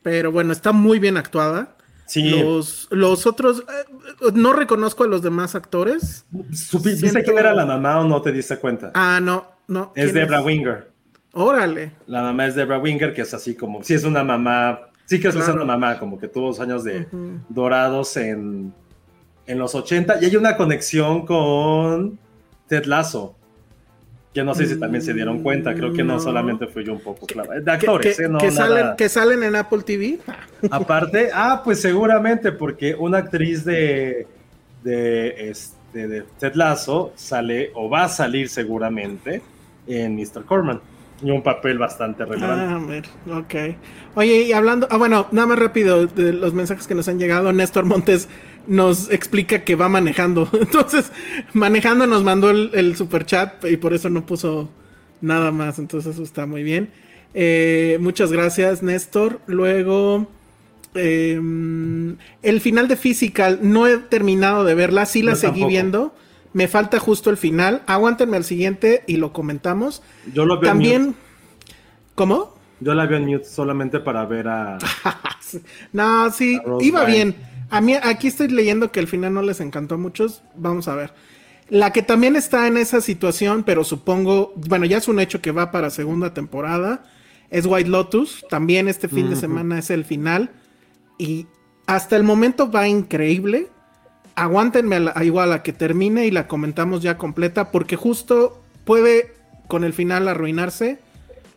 Pero 0.03 0.33
bueno, 0.33 0.53
está 0.53 0.73
muy 0.73 0.99
bien 0.99 1.17
actuada. 1.17 1.77
Sí. 2.07 2.31
Los, 2.31 2.89
los 2.91 3.27
otros, 3.27 3.61
eh, 3.61 4.33
no 4.35 4.53
reconozco 4.53 5.05
a 5.05 5.07
los 5.07 5.23
demás 5.23 5.55
actores. 5.55 6.27
¿Supiste 6.53 7.09
Siento- 7.09 7.21
quién 7.25 7.39
era 7.39 7.55
la 7.55 7.65
mamá 7.65 8.01
o 8.01 8.05
no 8.09 8.21
te 8.21 8.33
diste 8.33 8.59
cuenta? 8.59 8.91
Ah, 8.95 9.21
no, 9.23 9.47
no. 9.69 9.93
es 9.95 10.07
¿quién 10.07 10.17
Debra 10.17 10.43
Winger. 10.43 10.91
Órale. 11.33 11.93
La 12.07 12.23
mamá 12.23 12.47
es 12.47 12.55
Debra 12.55 12.79
Winger, 12.79 13.15
que 13.15 13.23
es 13.23 13.33
así 13.35 13.55
como, 13.55 13.83
sí 13.83 13.95
es 13.95 14.05
una 14.05 14.23
mamá, 14.23 14.81
sí 15.07 15.21
que 15.21 15.29
es 15.29 15.35
Claro. 15.35 15.55
una 15.55 15.65
mamá, 15.65 15.99
como 15.99 16.19
que 16.19 16.29
tuvo 16.29 16.49
dos 16.49 16.61
años 16.61 16.85
de 16.85 17.07
dorados 17.49 18.17
en, 18.17 18.73
en 19.47 19.59
los 19.59 19.75
80. 19.75 20.19
Y 20.23 20.27
hay 20.27 20.37
una 20.37 20.57
conexión 20.57 21.27
con 21.27 22.19
Ted 22.69 22.85
Lasso, 22.87 23.35
que 24.33 24.43
no 24.43 24.55
sé 24.55 24.67
si 24.67 24.81
también 24.81 25.03
se 25.03 25.15
dieron 25.15 25.43
cuenta, 25.43 25.75
creo 25.75 25.93
que 25.93 26.03
no, 26.03 26.15
No. 26.15 26.21
solamente 26.21 26.67
fui 26.67 26.85
yo 26.85 26.93
un 26.95 27.01
poco 27.01 27.25
claro. 27.27 27.53
De 27.61 27.71
actores, 27.71 28.17
que- 28.17 28.25
¿eh? 28.25 28.29
No, 28.29 28.39
que 28.39 28.47
nada- 28.51 28.57
salen, 28.67 28.97
que 28.97 29.09
salen 29.09 29.43
en 29.45 29.55
Apple 29.57 29.83
TV. 29.83 30.19
Aparte, 30.71 31.31
ah, 31.33 31.61
pues 31.65 31.81
seguramente, 31.81 32.51
porque 32.51 32.95
una 32.95 33.19
actriz 33.19 33.65
de, 33.65 34.27
de, 34.83 35.51
este, 35.51 36.09
de 36.09 36.23
Ted 36.41 36.55
Lasso 36.55 37.13
sale 37.15 37.71
o 37.75 37.89
va 37.89 38.05
a 38.05 38.09
salir 38.09 38.49
seguramente 38.49 39.41
en 39.87 40.17
Mr. 40.17 40.45
Corman. 40.45 40.81
Y 41.23 41.31
un 41.31 41.43
papel 41.43 41.79
bastante 41.79 42.25
relevante. 42.25 42.65
Ah, 42.65 42.77
a 42.77 42.87
ver, 42.87 43.05
ok. 43.31 43.77
Oye, 44.17 44.43
y 44.43 44.53
hablando, 44.53 44.89
ah, 44.91 44.97
bueno, 44.97 45.27
nada 45.31 45.47
más 45.47 45.59
rápido 45.59 46.07
de 46.07 46.33
los 46.33 46.53
mensajes 46.55 46.87
que 46.87 46.95
nos 46.95 47.09
han 47.09 47.19
llegado. 47.19 47.53
Néstor 47.53 47.85
Montes 47.85 48.29
nos 48.67 49.11
explica 49.11 49.65
que 49.65 49.77
va 49.77 49.89
manejando. 49.89 50.49
Entonces, 50.61 51.12
manejando 51.53 52.07
nos 52.07 52.25
mandó 52.25 52.51
el, 52.51 52.71
el 52.75 52.97
super 52.97 53.25
chat 53.27 53.65
y 53.65 53.77
por 53.77 53.95
eso 53.95 54.11
no 54.11 54.27
puso 54.27 54.69
nada 55.21 55.51
más. 55.51 55.79
Entonces, 55.79 56.15
eso 56.15 56.23
está 56.23 56.47
muy 56.47 56.62
bien. 56.62 56.91
Eh, 57.35 57.99
muchas 58.01 58.31
gracias, 58.33 58.83
Néstor. 58.83 59.41
Luego, 59.47 60.29
eh, 60.95 61.41
el 62.43 62.61
final 62.61 62.89
de 62.89 62.97
Physical, 62.97 63.59
no 63.62 63.87
he 63.87 63.99
terminado 63.99 64.65
de 64.65 64.75
verla, 64.75 65.05
sí 65.07 65.23
la 65.23 65.35
seguí 65.35 65.61
tampoco. 65.61 65.69
viendo. 65.69 66.15
Me 66.55 66.69
falta 66.69 66.99
justo 66.99 67.29
el 67.29 67.37
final. 67.37 67.83
Aguántenme 67.87 68.39
al 68.39 68.45
siguiente 68.45 69.05
y 69.07 69.19
lo 69.19 69.33
comentamos. 69.33 70.03
Yo 70.33 70.47
lo 70.47 70.59
veo 70.59 70.71
en 70.71 70.79
mute. 70.79 70.91
También. 70.93 71.15
¿Cómo? 72.15 72.55
Yo 72.81 72.95
la 72.95 73.07
veo 73.07 73.19
en 73.19 73.27
mute 73.27 73.45
solamente 73.45 74.01
para 74.01 74.25
ver 74.25 74.49
a. 74.49 74.79
No, 75.93 76.33
sí, 76.33 76.59
A 76.65 76.83
iba 76.83 77.05
bien. 77.05 77.37
A 77.71 77.81
mí 77.81 77.95
aquí 77.95 78.27
estoy 78.27 78.49
leyendo 78.49 78.91
que 78.91 78.99
el 78.99 79.07
final 79.07 79.35
no 79.35 79.43
les 79.43 79.61
encantó 79.61 79.97
a 79.97 79.99
muchos. 79.99 80.43
Vamos 80.57 80.89
a 80.89 80.95
ver. 80.95 81.13
La 81.69 81.93
que 81.93 82.03
también 82.03 82.37
está 82.37 82.67
en 82.67 82.77
esa 82.77 83.01
situación, 83.01 83.63
pero 83.65 83.85
supongo, 83.85 84.53
bueno, 84.57 84.85
ya 84.85 84.99
es 84.99 85.09
un 85.09 85.19
hecho 85.19 85.41
que 85.41 85.51
va 85.51 85.71
para 85.71 85.91
segunda 85.91 86.35
temporada, 86.35 87.05
es 87.51 87.67
White 87.67 87.89
Lotus. 87.89 88.45
También 88.51 88.89
este 88.89 89.09
fin 89.09 89.31
de 89.31 89.37
semana 89.37 89.79
es 89.79 89.91
el 89.91 90.05
final. 90.05 90.51
Y 91.19 91.47
hasta 91.87 92.17
el 92.17 92.25
momento 92.25 92.71
va 92.71 92.89
increíble. 92.89 93.69
Aguántenme 94.37 94.97
a 94.97 95.01
la- 95.01 95.24
igual 95.24 95.53
a 95.53 95.62
que 95.62 95.72
termine 95.72 96.26
y 96.26 96.30
la 96.30 96.49
comentamos 96.49 97.03
ya 97.03 97.16
completa, 97.18 97.70
porque 97.70 97.97
justo 97.97 98.61
puede 98.85 99.32
con 99.68 99.85
el 99.85 99.93
final 99.93 100.26
arruinarse 100.28 100.99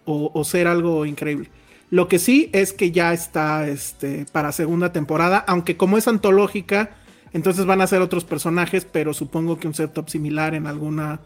o, 0.06 0.32
o 0.34 0.44
ser 0.44 0.68
algo 0.68 1.06
increíble. 1.06 1.50
Lo 1.90 2.08
que 2.08 2.20
sí 2.20 2.50
es 2.54 2.74
que 2.74 2.92
ya 2.92 3.14
está 3.14 3.68
este, 3.68 4.26
para 4.32 4.52
segunda 4.52 4.92
temporada, 4.92 5.38
aunque 5.48 5.78
como 5.78 5.98
es 5.98 6.08
antológica, 6.08 6.92
entonces 7.34 7.66
van 7.66 7.82
a 7.82 7.88
ser 7.88 8.02
otros 8.02 8.26
personajes, 8.26 8.86
pero 8.86 9.14
supongo 9.14 9.58
que 9.60 9.68
un 9.68 9.74
setup 9.74 10.10
similar 10.10 10.54
en 10.54 10.68
alguna 10.68 11.20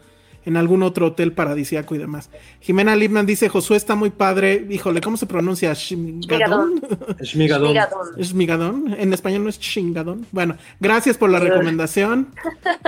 en 0.44 0.56
algún 0.56 0.82
otro 0.82 1.08
hotel 1.08 1.32
paradisíaco 1.32 1.94
y 1.94 1.98
demás. 1.98 2.30
Jimena 2.60 2.96
Lipman 2.96 3.26
dice, 3.26 3.48
Josué 3.48 3.76
está 3.76 3.94
muy 3.94 4.10
padre. 4.10 4.66
Híjole, 4.68 5.00
¿cómo 5.00 5.16
se 5.16 5.26
pronuncia? 5.26 5.72
¿Shmigadón? 5.72 6.80
Shmigadon. 7.20 7.68
Migadón. 7.68 8.08
¿Shmigadón? 8.18 8.96
En 8.98 9.12
español 9.12 9.44
no 9.44 9.48
es 9.50 9.58
chingadón. 9.58 10.26
Bueno, 10.32 10.56
gracias 10.80 11.16
por 11.16 11.30
la 11.30 11.38
recomendación. 11.38 12.34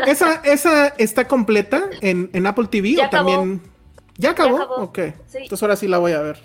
¿Esa, 0.07 0.36
esa 0.44 0.88
está 0.88 1.28
completa 1.28 1.84
en, 2.00 2.30
en 2.32 2.46
Apple 2.46 2.66
TV 2.70 2.94
Ya 2.94 3.07
o 3.07 3.11
también... 3.11 3.61
¿Ya 4.16 4.30
acabó? 4.30 4.57
acabó. 4.57 4.74
Ok. 4.76 4.98
Sí. 5.26 5.38
Entonces 5.38 5.62
ahora 5.62 5.76
sí 5.76 5.88
la 5.88 5.98
voy 5.98 6.12
a 6.12 6.20
ver. 6.20 6.38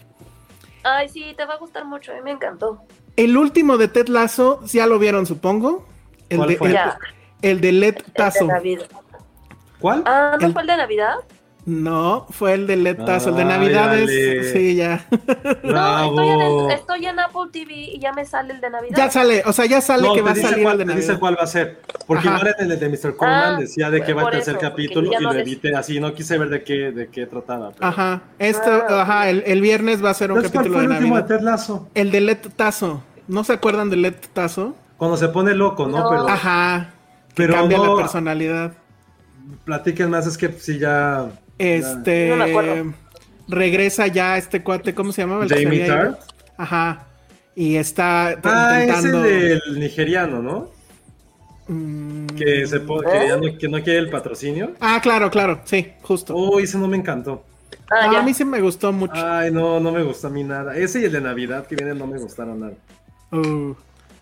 Ay, 0.84 1.10
sí, 1.10 1.34
te 1.36 1.46
va 1.46 1.56
a 1.56 1.58
gustar 1.58 1.86
mucho, 1.86 2.12
a 2.12 2.16
mí 2.16 2.22
me 2.24 2.32
encantó. 2.32 2.82
El 3.16 3.38
último 3.38 3.78
de 3.78 3.88
Ted 3.90 4.08
Lasso, 4.08 4.64
ya 4.66 4.88
lo 4.88 4.98
vieron, 4.98 5.26
supongo. 5.26 5.86
El 6.30 6.38
¿Cuál 6.38 6.50
de, 6.50 6.58
fue? 6.58 6.76
el, 7.42 7.62
de 7.62 7.72
Led 7.72 7.96
El 7.98 8.48
de. 8.64 8.80
¿Cuál? 9.80 10.04
Ah, 10.06 10.38
¿no 10.40 10.48
El- 10.48 10.54
fue 10.54 10.62
el 10.62 10.68
de 10.68 10.78
Navidad? 10.78 11.16
No, 11.66 12.26
fue 12.32 12.54
el 12.54 12.66
de 12.66 12.78
Led 12.78 12.98
Tasso. 13.06 13.30
El 13.30 13.36
de 13.36 13.42
Ay, 13.44 13.48
Navidades. 13.48 14.04
Ale. 14.10 14.44
Sí, 14.54 14.76
ya. 14.76 15.06
No, 15.64 16.06
estoy 16.10 16.30
en, 16.30 16.72
estoy 16.72 17.06
Apple 17.06 17.42
TV 17.52 17.74
y 17.76 18.00
ya 18.00 18.12
me 18.14 18.26
sale 18.26 18.54
el 18.54 18.62
de 18.62 18.70
Navidad. 18.72 18.98
ya 18.98 19.12
sale, 19.12 19.44
o 19.46 19.54
sea, 19.54 19.66
ya 19.68 19.80
sale 19.82 20.08
No, 20.08 20.14
que 20.14 20.22
va 20.22 20.32
a 20.32 20.34
dice 20.34 20.48
salir 20.48 20.64
cuál, 20.64 20.82
el 20.82 20.88
de 20.88 20.94
te 20.94 20.96
dice 21.00 21.08
Navidad. 21.10 21.20
cuál 21.20 21.38
va 21.38 21.44
a 21.44 21.48
ser. 21.48 21.82
Porque 22.08 22.28
Ajá. 22.28 22.38
igual 22.40 22.56
en 22.60 22.72
el 22.72 22.80
de 22.80 22.90
Mr. 22.90 23.16
Corman 23.16 23.56
Ah, 23.56 23.60
decía 23.60 23.92
de 23.92 24.02
qué 24.04 24.14
va 24.14 24.24
el 24.24 24.30
tercer 24.32 24.58
capítulo 24.58 25.08
y 25.12 25.16
no 25.16 25.20
lo 25.20 25.34
les- 25.34 25.42
evité 25.42 25.76
así. 25.76 26.00
No 26.00 26.14
quise 26.14 26.38
ver 26.40 26.50
de 26.50 26.64
qué, 26.64 26.92
de 26.92 27.10
qué 27.10 27.26
trataba. 27.28 27.72
pero- 27.72 27.86
Ajá. 27.86 28.22
Esto, 28.40 28.72
Ah, 28.90 29.02
ajá, 29.04 29.30
el, 29.30 29.44
el 29.46 29.62
viernes 29.62 30.04
va 30.04 30.10
a 30.10 30.14
ser 30.16 30.32
un 30.32 30.38
Entonces, 30.38 30.54
¿cuál 30.54 30.64
capítulo 30.66 30.80
fue 30.80 30.88
de 30.88 30.98
el 30.98 31.04
último 31.04 31.16
de 31.18 31.22
Navidad. 31.22 31.38
Ted 31.38 31.46
Lasso? 31.46 31.88
El 31.94 32.12
de 32.12 32.22
Led 32.22 32.38
Tasso. 32.56 33.04
¿No 33.28 33.44
se 33.44 33.54
acuerdan 33.54 33.90
de 33.92 33.98
Led 33.98 34.16
Tasso? 34.34 34.76
Cuando 34.98 35.18
se 35.18 35.28
pone 35.28 35.54
loco, 35.54 35.88
¿no? 35.88 36.00
No. 36.00 36.10
Pero 36.10 36.28
Ajá. 36.30 36.90
Que 37.30 37.44
Pero 37.44 37.54
cambia 37.54 37.78
no- 37.78 37.96
la 37.96 38.02
personalidad. 38.02 38.72
Platiquen 39.66 40.10
más, 40.10 40.28
es 40.28 40.38
que 40.38 40.52
sí 40.54 40.78
ya... 40.80 41.30
Este. 41.58 42.30
No 42.30 42.36
me 42.38 42.44
acuerdo. 42.52 42.94
regresa 43.48 44.08
ya 44.08 44.38
este 44.38 44.64
cuate, 44.64 44.94
¿cómo 44.96 45.12
se 45.12 45.22
llamaba? 45.24 45.44
El 45.44 45.50
Jamie? 45.50 45.86
Tart. 45.88 46.20
Ajá. 46.58 47.06
Y 47.56 47.76
está 47.76 48.40
Ah, 48.44 48.82
es 48.82 48.88
intentando. 48.88 49.26
el 49.26 49.60
del 49.66 49.80
nigeriano, 49.80 50.42
¿no? 50.42 50.72
Mm, 51.68 52.28
Que, 52.28 52.66
se 52.66 52.80
po- 52.80 53.02
que, 53.02 53.28
ya 53.28 53.38
no, 53.38 53.58
que 53.58 53.68
no 53.68 53.82
quiere 53.84 54.00
el 54.00 54.10
patrocinio. 54.10 54.72
Ah, 54.80 55.00
claro, 55.02 55.30
claro, 55.30 55.62
sí, 55.66 55.92
justo. 56.02 56.36
Uy, 56.36 56.64
ese 56.64 56.78
no 56.78 56.88
me 56.88 56.98
encantó. 56.98 57.44
Ah, 57.92 58.20
a 58.20 58.22
mí 58.24 58.34
sí 58.34 58.46
me 58.46 58.62
gustó 58.62 58.92
mucho. 58.92 59.14
Ay, 59.16 59.52
no, 59.52 59.80
no 59.80 59.92
me 59.92 60.02
gustó 60.04 60.28
a 60.28 60.30
mí 60.30 60.44
nada. 60.44 60.76
Ese 60.78 61.02
y 61.02 61.06
el 61.06 61.12
de 61.12 61.22
Navidad 61.22 61.68
que 61.68 61.76
viene 61.76 61.94
no 61.94 62.08
me 62.08 62.18
gustaron 62.20 62.60
nada. 62.60 62.74
Uh, 63.32 63.74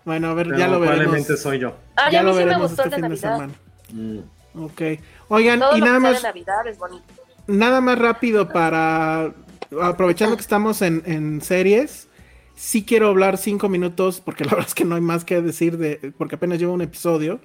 bueno, 0.04 0.28
a 0.30 0.34
ver, 0.34 0.46
Pero 0.48 0.58
ya 0.58 0.66
lo 0.68 0.80
veremos. 0.80 0.98
probablemente 1.00 1.36
soy 1.36 1.58
yo. 1.60 1.74
Ah, 1.96 2.10
Ya 2.10 2.20
a 2.20 2.22
lo 2.22 2.30
mí 2.30 2.34
sí 2.34 2.38
me 2.40 2.44
veremos 2.46 2.70
gustó 2.70 2.82
este 2.84 2.96
el 2.96 3.02
de 3.02 3.08
fin 3.08 3.16
de 3.16 3.28
Navidad. 3.28 3.52
semana. 3.92 4.22
Mm. 4.54 4.64
Ok. 4.64 4.82
Oigan, 5.28 5.60
Todo 5.60 5.76
y 5.76 5.80
nada 5.80 6.00
más, 6.00 6.22
de 6.22 6.28
Navidad 6.28 6.66
es 6.66 6.78
bonito. 6.78 7.04
nada 7.46 7.80
más 7.80 7.98
rápido 7.98 8.48
para 8.48 9.34
aprovechando 9.82 10.36
que 10.36 10.42
estamos 10.42 10.82
en, 10.82 11.02
en 11.06 11.40
series. 11.40 12.08
Sí 12.54 12.84
quiero 12.84 13.08
hablar 13.08 13.38
cinco 13.38 13.68
minutos, 13.68 14.20
porque 14.20 14.44
la 14.44 14.50
verdad 14.52 14.66
es 14.68 14.74
que 14.74 14.84
no 14.84 14.94
hay 14.94 15.00
más 15.00 15.24
que 15.24 15.40
decir 15.40 15.78
de, 15.78 16.12
porque 16.16 16.36
apenas 16.36 16.58
llevo 16.58 16.72
un 16.72 16.82
episodio. 16.82 17.40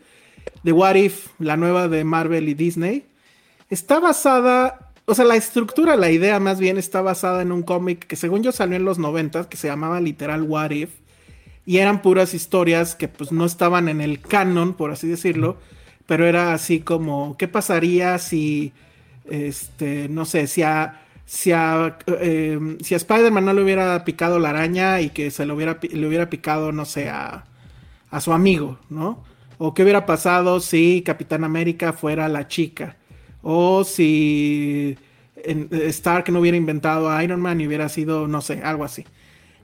De 0.63 0.71
What 0.71 0.95
If, 0.95 1.27
la 1.39 1.57
nueva 1.57 1.87
de 1.87 2.03
Marvel 2.03 2.49
y 2.49 2.53
Disney. 2.53 3.05
Está 3.69 3.99
basada, 3.99 4.91
o 5.05 5.15
sea, 5.15 5.25
la 5.25 5.35
estructura, 5.35 5.95
la 5.95 6.11
idea 6.11 6.39
más 6.39 6.59
bien 6.59 6.77
está 6.77 7.01
basada 7.01 7.41
en 7.41 7.51
un 7.51 7.63
cómic 7.63 8.05
que 8.07 8.15
según 8.15 8.43
yo 8.43 8.51
salió 8.51 8.75
en 8.75 8.85
los 8.85 8.99
90 8.99 9.49
que 9.49 9.57
se 9.57 9.67
llamaba 9.67 9.99
literal 10.01 10.43
What 10.43 10.71
If. 10.71 10.89
Y 11.65 11.77
eran 11.77 12.01
puras 12.01 12.33
historias 12.33 12.93
que 12.95 13.07
pues 13.07 13.31
no 13.31 13.45
estaban 13.45 13.87
en 13.87 14.01
el 14.01 14.19
canon, 14.19 14.73
por 14.73 14.91
así 14.91 15.07
decirlo. 15.07 15.57
Pero 16.05 16.25
era 16.25 16.53
así 16.53 16.81
como, 16.81 17.37
¿qué 17.37 17.47
pasaría 17.47 18.17
si, 18.19 18.73
este, 19.29 20.09
no 20.09 20.25
sé, 20.25 20.47
si 20.47 20.63
a, 20.63 21.01
si 21.25 21.51
a, 21.51 21.97
eh, 22.07 22.77
si 22.81 22.93
a 22.93 22.97
Spider-Man 22.97 23.45
no 23.45 23.53
le 23.53 23.63
hubiera 23.63 24.03
picado 24.05 24.39
la 24.39 24.49
araña 24.49 25.01
y 25.01 25.09
que 25.09 25.31
se 25.31 25.45
le 25.45 25.53
hubiera, 25.53 25.79
le 25.81 26.07
hubiera 26.07 26.29
picado, 26.29 26.71
no 26.71 26.85
sé, 26.85 27.09
a, 27.09 27.45
a 28.11 28.21
su 28.21 28.33
amigo, 28.33 28.79
¿no? 28.89 29.23
O 29.57 29.73
qué 29.73 29.83
hubiera 29.83 30.05
pasado 30.05 30.59
si 30.59 31.03
Capitán 31.03 31.43
América 31.43 31.93
fuera 31.93 32.27
la 32.27 32.47
chica. 32.47 32.97
O 33.41 33.83
si 33.83 34.97
Stark 35.45 36.29
no 36.31 36.39
hubiera 36.39 36.57
inventado 36.57 37.09
a 37.09 37.23
Iron 37.23 37.41
Man 37.41 37.61
y 37.61 37.67
hubiera 37.67 37.89
sido, 37.89 38.27
no 38.27 38.41
sé, 38.41 38.61
algo 38.63 38.83
así. 38.83 39.05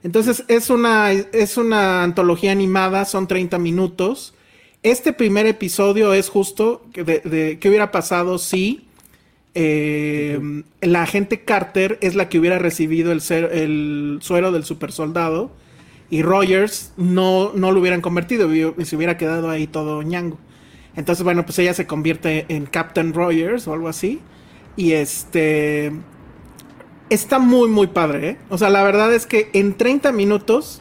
Entonces 0.02 0.44
es 0.48 0.70
una, 0.70 1.12
es 1.12 1.56
una 1.56 2.02
antología 2.02 2.52
animada, 2.52 3.04
son 3.04 3.26
30 3.26 3.58
minutos. 3.58 4.34
Este 4.82 5.12
primer 5.12 5.46
episodio 5.46 6.14
es 6.14 6.30
justo 6.30 6.82
de, 6.94 7.20
de 7.20 7.58
qué 7.60 7.68
hubiera 7.68 7.90
pasado 7.90 8.38
si 8.38 8.86
eh, 9.54 10.40
la 10.82 11.02
agente 11.02 11.44
Carter 11.44 11.98
es 12.02 12.14
la 12.14 12.28
que 12.28 12.38
hubiera 12.38 12.58
recibido 12.58 13.12
el, 13.12 13.20
ser- 13.20 13.50
el 13.52 14.18
suero 14.22 14.52
del 14.52 14.64
super 14.64 14.92
soldado 14.92 15.52
y 16.10 16.22
Rogers 16.22 16.92
no, 16.96 17.52
no 17.54 17.72
lo 17.72 17.80
hubieran 17.80 18.00
convertido 18.02 18.54
y 18.54 18.84
se 18.86 18.96
hubiera 18.96 19.18
quedado 19.18 19.50
ahí 19.50 19.66
todo 19.66 20.02
ñango. 20.02 20.38
Entonces, 20.96 21.24
bueno, 21.24 21.44
pues 21.46 21.58
ella 21.60 21.74
se 21.74 21.86
convierte 21.86 22.46
en 22.48 22.66
Captain 22.66 23.14
Rogers 23.14 23.68
o 23.68 23.74
algo 23.74 23.88
así. 23.88 24.20
Y 24.76 24.92
este. 24.92 25.92
Está 27.08 27.40
muy, 27.40 27.68
muy 27.68 27.88
padre, 27.88 28.28
¿eh? 28.30 28.36
O 28.50 28.58
sea, 28.58 28.70
la 28.70 28.84
verdad 28.84 29.12
es 29.12 29.26
que 29.26 29.50
en 29.52 29.74
30 29.76 30.12
minutos 30.12 30.80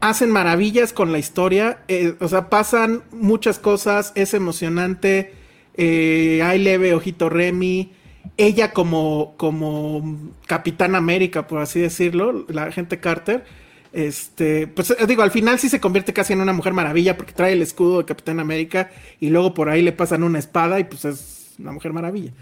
hacen 0.00 0.30
maravillas 0.30 0.92
con 0.92 1.12
la 1.12 1.18
historia. 1.18 1.78
eh, 1.88 2.14
o 2.20 2.28
sea, 2.28 2.48
pasan 2.48 3.02
muchas 3.12 3.58
cosas, 3.58 4.12
es 4.14 4.34
emocionante. 4.34 5.32
Eh, 5.76 6.40
hay 6.42 6.58
leve 6.58 6.94
ojito 6.94 7.28
Remy. 7.28 7.92
Ella 8.36 8.72
como, 8.72 9.34
como 9.36 10.30
Capitán 10.46 10.94
América, 10.94 11.46
por 11.46 11.60
así 11.60 11.80
decirlo, 11.80 12.46
la 12.48 12.64
agente 12.64 13.00
Carter. 13.00 13.44
Este, 13.92 14.66
pues 14.66 14.90
eh, 14.90 15.06
digo, 15.06 15.22
al 15.22 15.30
final 15.30 15.58
sí 15.58 15.68
se 15.68 15.80
convierte 15.80 16.12
casi 16.12 16.32
en 16.34 16.40
una 16.40 16.52
mujer 16.52 16.74
maravilla 16.74 17.16
porque 17.16 17.32
trae 17.32 17.52
el 17.52 17.62
escudo 17.62 17.98
de 17.98 18.04
Capitán 18.04 18.40
América 18.40 18.90
y 19.20 19.30
luego 19.30 19.54
por 19.54 19.70
ahí 19.70 19.80
le 19.80 19.92
pasan 19.92 20.22
una 20.22 20.38
espada 20.38 20.78
y 20.80 20.84
pues 20.84 21.04
es 21.06 21.54
una 21.58 21.72
mujer 21.72 21.92
maravilla. 21.92 22.32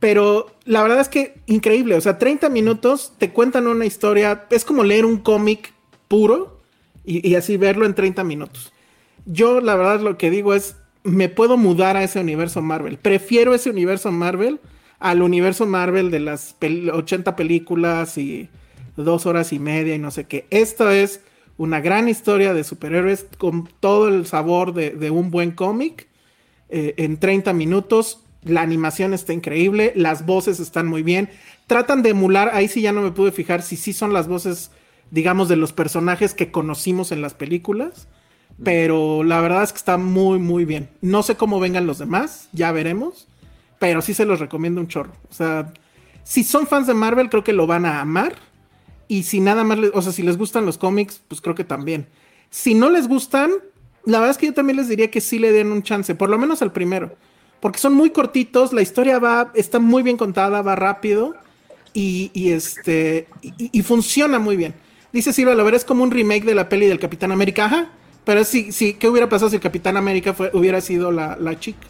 Pero 0.00 0.46
la 0.64 0.82
verdad 0.82 1.00
es 1.00 1.08
que 1.08 1.40
increíble, 1.46 1.94
o 1.96 2.00
sea, 2.00 2.18
30 2.18 2.48
minutos 2.48 3.12
te 3.18 3.30
cuentan 3.30 3.66
una 3.66 3.86
historia, 3.86 4.46
es 4.50 4.64
como 4.64 4.84
leer 4.84 5.04
un 5.04 5.18
cómic 5.18 5.72
puro 6.08 6.53
y, 7.04 7.34
así 7.34 7.56
verlo 7.56 7.86
en 7.86 7.94
30 7.94 8.24
minutos. 8.24 8.72
Yo 9.26 9.60
la 9.60 9.76
verdad 9.76 10.00
lo 10.00 10.16
que 10.18 10.30
digo 10.30 10.54
es, 10.54 10.76
me 11.02 11.28
puedo 11.28 11.56
mudar 11.56 11.96
a 11.96 12.04
ese 12.04 12.20
universo 12.20 12.62
Marvel. 12.62 12.98
Prefiero 12.98 13.54
ese 13.54 13.70
universo 13.70 14.10
Marvel 14.10 14.60
al 14.98 15.22
universo 15.22 15.66
Marvel 15.66 16.10
de 16.10 16.20
las 16.20 16.58
pel- 16.58 16.90
80 16.92 17.36
películas 17.36 18.16
y 18.16 18.48
dos 18.96 19.26
horas 19.26 19.52
y 19.52 19.58
media 19.58 19.94
y 19.94 19.98
no 19.98 20.10
sé 20.10 20.24
qué. 20.24 20.46
Esto 20.50 20.90
es 20.90 21.20
una 21.56 21.80
gran 21.80 22.08
historia 22.08 22.54
de 22.54 22.64
superhéroes 22.64 23.26
con 23.38 23.68
todo 23.80 24.08
el 24.08 24.26
sabor 24.26 24.72
de, 24.72 24.90
de 24.90 25.10
un 25.10 25.30
buen 25.30 25.50
cómic 25.50 26.08
eh, 26.68 26.94
en 26.96 27.18
30 27.18 27.52
minutos. 27.52 28.20
La 28.42 28.62
animación 28.62 29.14
está 29.14 29.32
increíble, 29.32 29.92
las 29.96 30.26
voces 30.26 30.60
están 30.60 30.86
muy 30.86 31.02
bien. 31.02 31.30
Tratan 31.66 32.02
de 32.02 32.10
emular, 32.10 32.50
ahí 32.52 32.68
sí 32.68 32.82
ya 32.82 32.92
no 32.92 33.00
me 33.02 33.12
pude 33.12 33.32
fijar 33.32 33.62
si 33.62 33.76
sí 33.76 33.92
son 33.92 34.12
las 34.12 34.28
voces, 34.28 34.70
digamos, 35.14 35.48
de 35.48 35.56
los 35.56 35.72
personajes 35.72 36.34
que 36.34 36.50
conocimos 36.50 37.12
en 37.12 37.22
las 37.22 37.34
películas. 37.34 38.08
Pero 38.62 39.24
la 39.24 39.40
verdad 39.40 39.62
es 39.64 39.72
que 39.72 39.78
está 39.78 39.96
muy, 39.96 40.38
muy 40.38 40.64
bien. 40.64 40.88
No 41.00 41.22
sé 41.22 41.36
cómo 41.36 41.58
vengan 41.60 41.86
los 41.86 41.98
demás, 41.98 42.48
ya 42.52 42.70
veremos. 42.72 43.26
Pero 43.78 44.02
sí 44.02 44.14
se 44.14 44.24
los 44.26 44.38
recomiendo 44.40 44.80
un 44.80 44.88
chorro. 44.88 45.12
O 45.30 45.34
sea, 45.34 45.72
si 46.22 46.44
son 46.44 46.66
fans 46.66 46.86
de 46.86 46.94
Marvel, 46.94 47.30
creo 47.30 47.42
que 47.44 47.52
lo 47.52 47.66
van 47.66 47.84
a 47.86 48.00
amar. 48.00 48.34
Y 49.08 49.24
si 49.24 49.40
nada 49.40 49.64
más, 49.64 49.78
les- 49.78 49.90
o 49.94 50.00
sea, 50.02 50.12
si 50.12 50.22
les 50.22 50.36
gustan 50.38 50.66
los 50.66 50.78
cómics, 50.78 51.20
pues 51.28 51.40
creo 51.40 51.54
que 51.54 51.64
también. 51.64 52.06
Si 52.50 52.74
no 52.74 52.90
les 52.90 53.08
gustan, 53.08 53.50
la 54.04 54.18
verdad 54.18 54.30
es 54.30 54.38
que 54.38 54.46
yo 54.46 54.54
también 54.54 54.76
les 54.76 54.88
diría 54.88 55.10
que 55.10 55.20
sí 55.20 55.38
le 55.38 55.50
den 55.52 55.72
un 55.72 55.82
chance, 55.82 56.14
por 56.14 56.30
lo 56.30 56.38
menos 56.38 56.62
al 56.62 56.72
primero. 56.72 57.16
Porque 57.60 57.78
son 57.78 57.94
muy 57.94 58.10
cortitos, 58.10 58.72
la 58.72 58.82
historia 58.82 59.18
va, 59.18 59.50
está 59.54 59.78
muy 59.80 60.02
bien 60.02 60.16
contada, 60.16 60.62
va 60.62 60.76
rápido 60.76 61.34
y, 61.92 62.30
y 62.34 62.50
este 62.52 63.26
y, 63.42 63.52
y 63.72 63.82
funciona 63.82 64.38
muy 64.38 64.56
bien. 64.56 64.74
Dice 65.14 65.32
Silva 65.32 65.54
Lovera, 65.54 65.76
es 65.78 65.84
como 65.86 66.02
un 66.02 66.10
remake 66.10 66.44
de 66.44 66.54
la 66.54 66.68
peli 66.68 66.86
del 66.86 66.98
Capitán 66.98 67.32
América, 67.32 67.64
ajá. 67.64 67.88
Pero 68.24 68.44
sí, 68.44 68.70
sí, 68.72 68.94
¿qué 68.94 69.08
hubiera 69.08 69.28
pasado 69.30 69.48
si 69.48 69.56
el 69.56 69.62
Capitán 69.62 69.96
América 69.96 70.34
fue, 70.34 70.50
hubiera 70.52 70.80
sido 70.82 71.10
la, 71.10 71.36
la 71.40 71.58
chica? 71.58 71.86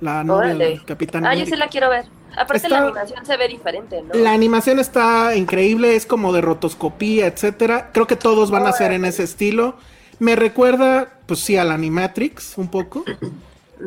La 0.00 0.22
novia 0.22 0.54
del 0.54 0.84
Capitán 0.84 1.24
Ah, 1.24 1.28
yo 1.34 1.40
América. 1.40 1.56
sí 1.56 1.60
la 1.60 1.68
quiero 1.68 1.88
ver. 1.90 2.04
Aparte 2.36 2.56
Está- 2.58 2.68
la 2.68 2.78
animación 2.88 3.24
se 3.26 3.36
ve 3.38 3.48
diferente, 3.48 4.02
¿no? 4.02 4.14
La 4.14 4.32
animación 4.32 4.78
está 4.78 5.34
increíble, 5.36 5.96
es 5.96 6.04
como 6.06 6.32
de 6.34 6.42
rotoscopía, 6.42 7.26
etcétera. 7.26 7.90
Creo 7.94 8.06
que 8.06 8.16
todos 8.16 8.50
van 8.50 8.66
a 8.66 8.72
ser 8.72 8.92
en 8.92 9.06
ese 9.06 9.22
estilo. 9.22 9.76
Me 10.18 10.36
recuerda, 10.36 11.14
pues 11.26 11.40
sí, 11.40 11.56
al 11.56 11.70
Animatrix 11.70 12.58
un 12.58 12.68
poco, 12.68 13.04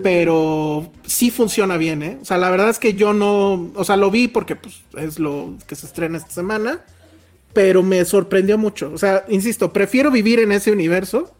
pero 0.03 0.91
sí 1.05 1.31
funciona 1.31 1.77
bien, 1.77 2.01
¿eh? 2.03 2.17
O 2.21 2.25
sea, 2.25 2.37
la 2.37 2.49
verdad 2.49 2.69
es 2.69 2.79
que 2.79 2.93
yo 2.93 3.13
no, 3.13 3.69
o 3.75 3.83
sea, 3.83 3.97
lo 3.97 4.09
vi 4.11 4.27
porque 4.27 4.55
pues 4.55 4.81
es 4.97 5.19
lo 5.19 5.55
que 5.67 5.75
se 5.75 5.85
estrena 5.85 6.17
esta 6.17 6.31
semana, 6.31 6.81
pero 7.53 7.83
me 7.83 8.03
sorprendió 8.05 8.57
mucho. 8.57 8.91
O 8.93 8.97
sea, 8.97 9.25
insisto, 9.29 9.73
prefiero 9.73 10.11
vivir 10.11 10.39
en 10.39 10.51
ese 10.51 10.71
universo 10.71 11.33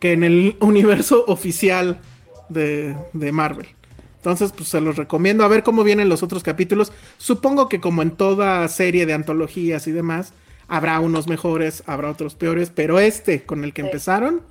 que 0.00 0.12
en 0.12 0.24
el 0.24 0.56
universo 0.60 1.24
oficial 1.28 2.00
de, 2.48 2.96
de 3.12 3.32
Marvel. 3.32 3.68
Entonces, 4.16 4.52
pues 4.52 4.68
se 4.68 4.80
los 4.80 4.96
recomiendo 4.96 5.44
a 5.44 5.48
ver 5.48 5.62
cómo 5.62 5.84
vienen 5.84 6.08
los 6.08 6.22
otros 6.22 6.42
capítulos. 6.42 6.92
Supongo 7.16 7.68
que 7.68 7.80
como 7.80 8.02
en 8.02 8.10
toda 8.10 8.66
serie 8.68 9.06
de 9.06 9.14
antologías 9.14 9.86
y 9.86 9.92
demás, 9.92 10.32
habrá 10.68 10.98
unos 11.00 11.28
mejores, 11.28 11.84
habrá 11.86 12.10
otros 12.10 12.34
peores, 12.34 12.70
pero 12.74 12.98
este 12.98 13.44
con 13.44 13.62
el 13.64 13.72
que 13.72 13.82
Sí. 13.82 13.88
empezaron 13.88 14.42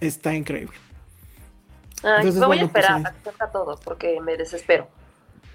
está 0.00 0.34
increíble. 0.34 0.76
Ay, 2.02 2.10
Entonces, 2.16 2.40
me 2.40 2.46
voy 2.46 2.58
bueno, 2.58 2.62
a 2.62 2.66
esperar 2.66 3.00
pues, 3.00 3.04
a 3.04 3.12
que 3.12 3.20
salga 3.22 3.52
todo 3.52 3.78
porque 3.84 4.20
me 4.20 4.36
desespero. 4.36 4.88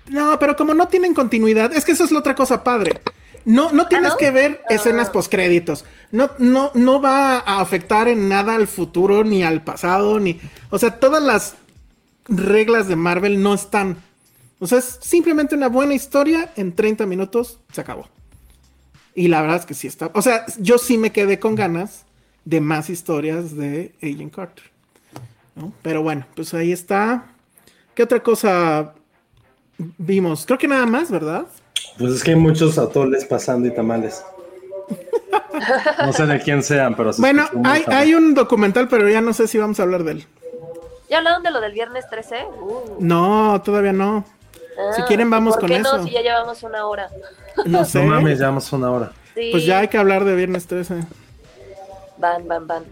No, 0.08 0.40
pero 0.40 0.56
como 0.56 0.74
no 0.74 0.88
tienen 0.88 1.14
continuidad, 1.14 1.74
es 1.74 1.84
que 1.86 1.92
eso 1.92 2.06
es 2.06 2.12
la 2.12 2.20
otra 2.20 2.36
cosa 2.36 2.64
padre. 2.64 3.02
No, 3.48 3.72
no 3.72 3.88
tienes 3.88 4.12
no? 4.12 4.18
que 4.18 4.30
ver 4.30 4.62
escenas 4.70 5.08
Ah. 5.08 5.12
postcréditos. 5.14 5.86
No, 6.12 6.30
no, 6.38 6.70
no 6.74 7.02
va 7.02 7.38
a 7.40 7.62
afectar 7.62 8.10
en 8.10 8.28
nada 8.28 8.56
al 8.56 8.68
futuro, 8.68 9.24
ni 9.24 9.42
al 9.42 9.64
pasado, 9.64 10.20
ni. 10.20 10.40
O 10.70 10.78
sea, 10.78 11.00
todas 11.00 11.24
las 11.24 11.56
reglas 12.28 12.90
de 12.90 12.98
Marvel 12.98 13.42
no 13.42 13.54
están. 13.54 13.98
O 14.60 14.68
sea, 14.68 14.80
es 14.80 15.00
simplemente 15.02 15.56
una 15.56 15.70
buena 15.70 15.94
historia 15.94 16.52
en 16.58 16.76
30 16.76 17.06
minutos, 17.06 17.60
se 17.72 17.80
acabó. 17.80 18.10
Y 19.16 19.30
la 19.30 19.42
verdad 19.42 19.58
es 19.58 19.66
que 19.66 19.74
sí 19.74 19.88
está. 19.88 20.12
O 20.14 20.22
sea, 20.22 20.46
yo 20.60 20.78
sí 20.78 20.98
me 20.98 21.12
quedé 21.14 21.40
con 21.40 21.56
ganas 21.56 22.04
de 22.44 22.60
más 22.60 22.90
historias 22.90 23.56
de 23.56 23.94
Agent 24.04 24.36
Carter. 24.36 24.66
¿no? 25.56 25.72
Pero 25.84 26.04
bueno, 26.04 26.26
pues 26.36 26.54
ahí 26.54 26.72
está. 26.74 27.28
¿Qué 27.96 28.04
otra 28.04 28.22
cosa 28.22 28.94
vimos? 29.98 30.46
Creo 30.46 30.58
que 30.60 30.68
nada 30.68 30.86
más, 30.86 31.10
¿verdad? 31.10 31.48
Pues 31.98 32.14
es 32.14 32.24
que 32.24 32.32
hay 32.32 32.38
muchos 32.38 32.78
atoles 32.78 33.26
pasando 33.26 33.68
y 33.68 33.72
tamales. 33.72 34.24
No 36.06 36.14
sé 36.14 36.26
de 36.26 36.40
quién 36.40 36.64
sean, 36.64 36.96
pero 36.96 37.12
se 37.12 37.22
Bueno, 37.22 37.46
hay, 37.64 38.14
un 38.14 38.34
documental, 38.34 38.88
pero 38.88 39.10
ya 39.10 39.22
no 39.22 39.34
sé 39.34 39.48
si 39.48 39.58
vamos 39.58 39.80
a 39.80 39.84
hablar 39.84 40.04
de 40.04 40.12
él. 40.14 40.28
¿Ya 41.10 41.20
hablaron 41.20 41.42
de 41.44 41.52
lo 41.52 41.62
del 41.62 41.74
viernes 41.74 42.08
13? 42.10 42.46
Uh, 42.62 42.98
No, 43.00 43.62
todavía 43.64 43.94
no. 43.94 44.26
Si 44.96 45.02
ah, 45.02 45.06
quieren, 45.08 45.30
vamos 45.30 45.56
¿por 45.56 45.62
con 45.62 45.70
qué 45.70 45.78
eso. 45.78 45.98
no? 45.98 46.04
Si 46.04 46.12
ya 46.12 46.22
llevamos 46.22 46.62
una 46.64 46.86
hora. 46.86 47.10
No 47.66 47.84
sé. 47.86 48.04
No 48.04 48.14
mames, 48.14 48.38
llevamos 48.38 48.72
una 48.72 48.92
hora. 48.92 49.12
Sí, 49.34 49.50
Pues 49.52 49.66
ya 49.66 49.80
hay 49.80 49.88
que 49.88 49.98
hablar 49.98 50.26
de 50.26 50.36
Viernes 50.36 50.68
13. 50.68 51.04
Van, 52.18 52.48
van, 52.48 52.68
van. 52.68 52.84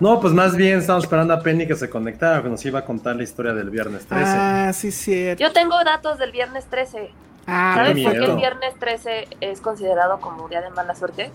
No, 0.00 0.20
pues 0.20 0.32
más 0.32 0.54
bien 0.54 0.78
estamos 0.78 1.04
esperando 1.04 1.34
a 1.34 1.40
Penny 1.40 1.66
que 1.66 1.74
se 1.74 1.90
conectara, 1.90 2.42
que 2.42 2.48
nos 2.48 2.64
iba 2.64 2.80
a 2.80 2.84
contar 2.84 3.16
la 3.16 3.24
historia 3.24 3.52
del 3.52 3.68
viernes 3.68 4.06
13. 4.06 4.24
Ah, 4.24 4.72
sí, 4.72 4.92
cierto. 4.92 5.42
Yo 5.42 5.52
tengo 5.52 5.76
datos 5.82 6.18
del 6.18 6.30
viernes 6.30 6.66
13. 6.66 7.10
Ah, 7.50 7.72
¿Sabes 7.76 8.04
por 8.04 8.12
qué 8.12 8.24
el 8.26 8.36
viernes 8.36 8.78
13 8.78 9.28
es 9.40 9.60
considerado 9.62 10.20
como 10.20 10.48
día 10.50 10.60
de 10.60 10.68
mala 10.68 10.94
suerte? 10.94 11.32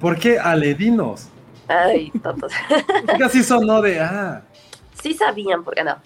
¿Por 0.00 0.18
qué 0.18 0.38
aledinos? 0.40 1.28
Ay, 1.68 2.10
tontos. 2.22 2.52
Casi 3.18 3.44
sonó 3.44 3.80
de, 3.82 4.00
ah, 4.00 4.42
sí 5.00 5.14
sabían, 5.14 5.62
porque 5.62 5.84
no. 5.84 5.96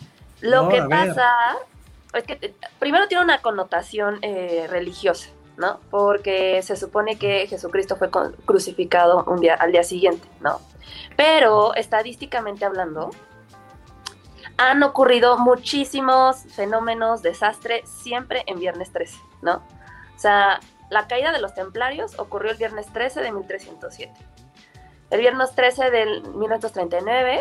Lo 0.40 0.64
No, 0.64 0.68
que 0.68 0.82
pasa 0.82 1.30
es 2.12 2.24
que 2.24 2.54
primero 2.78 3.08
tiene 3.08 3.24
una 3.24 3.40
connotación 3.40 4.18
eh, 4.20 4.66
religiosa, 4.68 5.30
¿no? 5.56 5.80
Porque 5.90 6.60
se 6.62 6.76
supone 6.76 7.16
que 7.16 7.46
Jesucristo 7.46 7.96
fue 7.96 8.10
crucificado 8.44 9.24
un 9.24 9.40
día 9.40 9.54
al 9.54 9.72
día 9.72 9.82
siguiente, 9.82 10.28
¿no? 10.40 10.60
Pero 11.16 11.74
estadísticamente 11.74 12.66
hablando, 12.66 13.10
han 14.56 14.82
ocurrido 14.82 15.38
muchísimos 15.38 16.44
fenómenos, 16.54 17.22
desastres, 17.22 17.88
siempre 17.88 18.44
en 18.46 18.58
viernes 18.58 18.92
13, 18.92 19.16
¿no? 19.42 19.62
O 20.14 20.18
sea, 20.18 20.60
la 20.90 21.06
caída 21.08 21.32
de 21.32 21.40
los 21.40 21.54
templarios 21.54 22.18
ocurrió 22.18 22.52
el 22.52 22.56
viernes 22.56 22.86
13 22.92 23.20
de 23.20 23.32
1307. 23.32 24.12
El 25.10 25.20
viernes 25.20 25.54
13 25.54 25.90
del 25.90 26.22
1939 26.34 27.40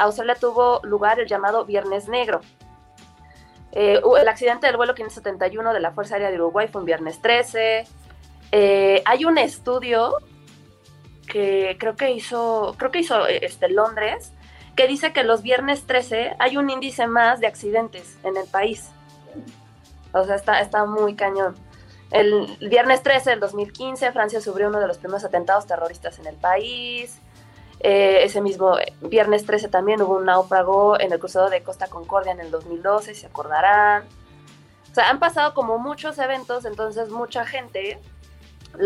Australia 0.00 0.34
tuvo 0.34 0.80
lugar 0.82 1.20
el 1.20 1.26
llamado 1.26 1.64
Viernes 1.64 2.08
Negro. 2.08 2.40
Eh, 3.72 4.00
el 4.20 4.28
accidente 4.28 4.66
del 4.66 4.76
vuelo 4.76 4.94
571 4.94 5.72
de 5.72 5.80
la 5.80 5.92
Fuerza 5.92 6.14
Aérea 6.14 6.30
de 6.30 6.36
Uruguay 6.36 6.68
fue 6.68 6.80
un 6.80 6.86
viernes 6.86 7.20
13. 7.20 7.84
Eh, 8.52 9.02
hay 9.04 9.24
un 9.24 9.38
estudio 9.38 10.14
que 11.28 11.76
creo 11.78 11.94
que 11.94 12.10
hizo, 12.10 12.74
creo 12.78 12.90
que 12.90 13.00
hizo 13.00 13.26
este, 13.26 13.68
Londres, 13.68 14.32
que 14.80 14.86
dice 14.86 15.12
que 15.12 15.24
los 15.24 15.42
viernes 15.42 15.82
13 15.82 16.36
hay 16.38 16.56
un 16.56 16.70
índice 16.70 17.06
más 17.06 17.38
de 17.38 17.46
accidentes 17.46 18.16
en 18.24 18.38
el 18.38 18.46
país. 18.46 18.88
O 20.14 20.24
sea, 20.24 20.36
está, 20.36 20.58
está 20.62 20.86
muy 20.86 21.16
cañón. 21.16 21.54
El 22.10 22.56
viernes 22.66 23.02
13 23.02 23.28
del 23.28 23.40
2015, 23.40 24.10
Francia 24.12 24.40
sufrió 24.40 24.68
uno 24.68 24.80
de 24.80 24.86
los 24.86 24.96
primeros 24.96 25.22
atentados 25.22 25.66
terroristas 25.66 26.18
en 26.18 26.28
el 26.28 26.36
país. 26.36 27.18
Eh, 27.80 28.20
ese 28.22 28.40
mismo 28.40 28.74
viernes 29.02 29.44
13 29.44 29.68
también 29.68 30.00
hubo 30.00 30.16
un 30.16 30.24
náufrago 30.24 30.98
en 30.98 31.12
el 31.12 31.18
cruzado 31.18 31.50
de 31.50 31.62
Costa 31.62 31.88
Concordia 31.88 32.32
en 32.32 32.40
el 32.40 32.50
2012, 32.50 33.14
si 33.14 33.20
se 33.20 33.26
acordarán. 33.26 34.04
O 34.90 34.94
sea, 34.94 35.10
han 35.10 35.18
pasado 35.18 35.52
como 35.52 35.76
muchos 35.76 36.16
eventos, 36.18 36.64
entonces 36.64 37.10
mucha 37.10 37.44
gente 37.44 37.98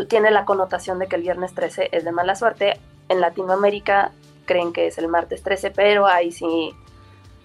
tiene 0.09 0.33
la 0.33 0.45
connotación 0.45 0.99
de 0.99 1.07
que 1.07 1.15
el 1.15 1.23
viernes 1.23 1.55
13 1.55 1.91
es 1.93 2.05
de 2.05 2.11
mala 2.11 2.35
suerte. 2.35 2.81
En 3.09 3.21
Latinoamérica 3.21 4.11
creen 4.45 4.73
que 4.73 4.87
es 4.87 4.99
el 4.99 5.09
martes 5.09 5.43
13, 5.43 5.71
pero 5.71 6.07
ahí 6.07 6.33
sí, 6.33 6.71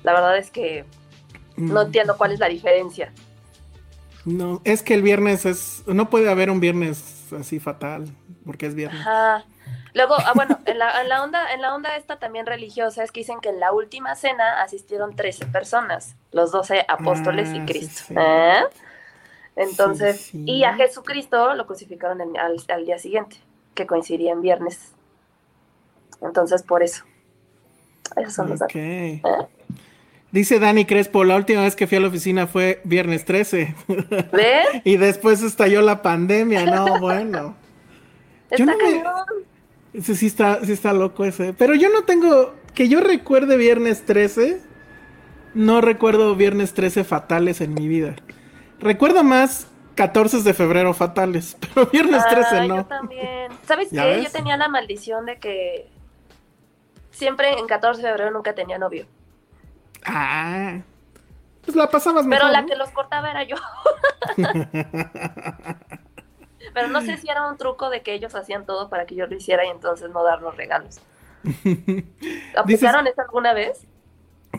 la 0.03 0.13
verdad 0.13 0.37
es 0.37 0.51
que 0.51 0.85
no 1.57 1.81
entiendo 1.81 2.17
cuál 2.17 2.31
es 2.31 2.39
la 2.39 2.47
diferencia. 2.47 3.11
No, 4.25 4.61
es 4.63 4.83
que 4.83 4.93
el 4.93 5.01
viernes 5.01 5.45
es. 5.45 5.83
No 5.87 6.09
puede 6.09 6.29
haber 6.29 6.49
un 6.49 6.59
viernes 6.59 7.31
así 7.37 7.59
fatal, 7.59 8.05
porque 8.45 8.65
es 8.67 8.75
viernes. 8.75 9.01
Ajá. 9.01 9.45
Luego, 9.93 10.15
ah, 10.19 10.33
bueno, 10.35 10.59
en 10.65 10.77
la, 10.77 11.01
en 11.01 11.09
la 11.09 11.23
onda, 11.23 11.51
en 11.51 11.61
la 11.61 11.73
onda 11.73 11.95
esta 11.95 12.19
también 12.19 12.45
religiosa 12.45 13.03
es 13.03 13.11
que 13.11 13.21
dicen 13.21 13.39
que 13.41 13.49
en 13.49 13.59
la 13.59 13.71
última 13.71 14.15
cena 14.15 14.61
asistieron 14.61 15.15
13 15.15 15.47
personas, 15.47 16.15
los 16.31 16.51
12 16.51 16.85
apóstoles 16.87 17.49
Ah, 17.49 17.55
y 17.55 17.59
sí, 17.59 17.65
Cristo. 17.65 18.03
sí. 18.07 18.13
¿eh? 18.17 18.63
Entonces, 19.55 20.21
Sí, 20.21 20.43
y 20.45 20.63
a 20.63 20.75
Jesucristo 20.75 21.53
lo 21.55 21.65
crucificaron 21.65 22.21
al 22.37 22.85
día 22.85 22.99
siguiente, 22.99 23.37
que 23.73 23.87
coincidía 23.87 24.31
en 24.31 24.41
viernes. 24.41 24.93
Entonces, 26.21 26.63
por 26.63 26.83
eso. 26.83 27.03
Esos 28.15 28.33
son 28.33 28.49
los 28.49 28.59
datos. 28.59 28.75
Dice 30.31 30.59
Dani 30.59 30.85
Crespo, 30.85 31.23
la 31.23 31.35
última 31.35 31.63
vez 31.63 31.75
que 31.75 31.87
fui 31.87 31.97
a 31.97 32.01
la 32.01 32.07
oficina 32.07 32.45
fue 32.45 32.81
viernes 32.83 33.25
13. 33.25 33.75
¿Ves? 34.31 34.67
y 34.83 34.97
después 34.97 35.41
estalló 35.41 35.81
la 35.81 36.01
pandemia. 36.01 36.65
No, 36.65 36.99
bueno. 36.99 37.55
Está 38.51 38.65
no 38.65 38.77
me-. 38.77 39.03
Ese 39.93 40.15
sí 40.15 40.27
está, 40.27 40.63
sí 40.63 40.71
está 40.71 40.93
loco 40.93 41.25
ese. 41.25 41.53
Pero 41.53 41.73
yo 41.75 41.89
no 41.89 42.03
tengo. 42.03 42.53
Que 42.73 42.87
yo 42.87 42.99
recuerde 42.99 43.57
viernes 43.57 44.05
13. 44.05 44.61
No 45.55 45.81
recuerdo 45.81 46.35
viernes 46.35 46.73
13 46.73 47.03
fatales 47.03 47.59
en 47.61 47.73
mi 47.73 47.87
vida. 47.87 48.15
Recuerdo 48.79 49.23
más 49.23 49.67
14 49.95 50.41
de 50.43 50.53
febrero 50.53 50.93
fatales. 50.93 51.57
Pero 51.73 51.87
viernes 51.87 52.23
13 52.27 52.47
Ah, 52.55 52.67
no. 52.67 52.75
Yo 52.77 52.85
también. 52.85 53.51
¿Sabes 53.67 53.89
¿Ya 53.91 54.03
qué? 54.03 54.09
ves? 54.09 54.23
Yo 54.25 54.31
tenía 54.31 54.57
la 54.57 54.67
maldición 54.67 55.25
de 55.25 55.37
que 55.39 55.89
siempre 57.19 57.59
en 57.59 57.67
14 57.67 58.01
de 58.01 58.07
febrero 58.07 58.31
nunca 58.31 58.55
tenía 58.55 58.79
novio. 58.79 59.05
Ah. 60.05 60.79
Pues 61.63 61.75
la 61.75 61.89
pasabas 61.89 62.25
mejor. 62.25 62.43
Pero 62.43 62.51
la 62.53 62.61
¿no? 62.61 62.67
que 62.67 62.75
los 62.77 62.89
cortaba 62.91 63.29
era 63.29 63.43
yo. 63.43 63.57
Pero 66.73 66.87
no 66.87 67.01
sé 67.01 67.17
si 67.17 67.29
era 67.29 67.45
un 67.47 67.57
truco 67.57 67.89
de 67.89 68.01
que 68.01 68.13
ellos 68.13 68.33
hacían 68.35 68.65
todo 68.65 68.89
para 68.89 69.05
que 69.05 69.15
yo 69.15 69.27
lo 69.27 69.35
hiciera 69.35 69.65
y 69.65 69.69
entonces 69.69 70.09
no 70.09 70.23
dar 70.23 70.41
los 70.41 70.55
regalos. 70.55 71.01
¿Aplicaron 72.55 73.05
eso 73.07 73.21
alguna 73.21 73.53
vez? 73.53 73.85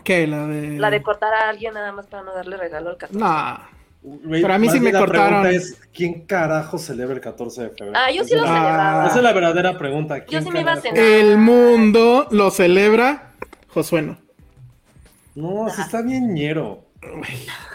¿Qué? 0.03 0.27
La 0.27 0.45
de. 0.47 0.77
La 0.77 0.89
de 0.89 1.01
cortar 1.01 1.33
a 1.33 1.49
alguien 1.49 1.73
nada 1.73 1.91
más 1.91 2.07
para 2.07 2.23
no 2.23 2.33
darle 2.33 2.57
regalo 2.57 2.91
al 2.91 2.97
14. 2.97 3.19
No. 3.19 3.59
Pero 4.29 4.53
a 4.53 4.57
mí 4.57 4.67
sí 4.69 4.79
me 4.79 4.91
la 4.91 4.99
cortaron. 4.99 5.43
pregunta 5.43 5.51
es, 5.51 5.79
¿quién 5.93 6.25
carajo 6.25 6.77
celebra 6.79 7.13
el 7.15 7.21
14 7.21 7.61
de 7.63 7.69
febrero? 7.69 7.93
Ah, 7.95 8.09
yo 8.11 8.23
sí 8.23 8.33
lo 8.35 8.43
Esa 8.43 8.47
es 8.47 8.49
la- 8.49 8.65
celebraba. 8.65 9.05
Esa 9.07 9.15
es 9.17 9.23
la 9.23 9.33
verdadera 9.33 9.77
pregunta. 9.77 10.19
¿quién 10.25 10.43
sí 10.43 10.49
me 10.51 10.61
iba 10.61 10.71
a 10.73 10.77
cenar. 10.77 10.97
El 10.97 11.37
mundo 11.37 12.27
lo 12.31 12.49
celebra 12.51 13.33
Josueno. 13.67 14.17
No, 15.35 15.67
sí 15.69 15.81
está 15.81 16.01
bien 16.01 16.33
ñero. 16.33 16.85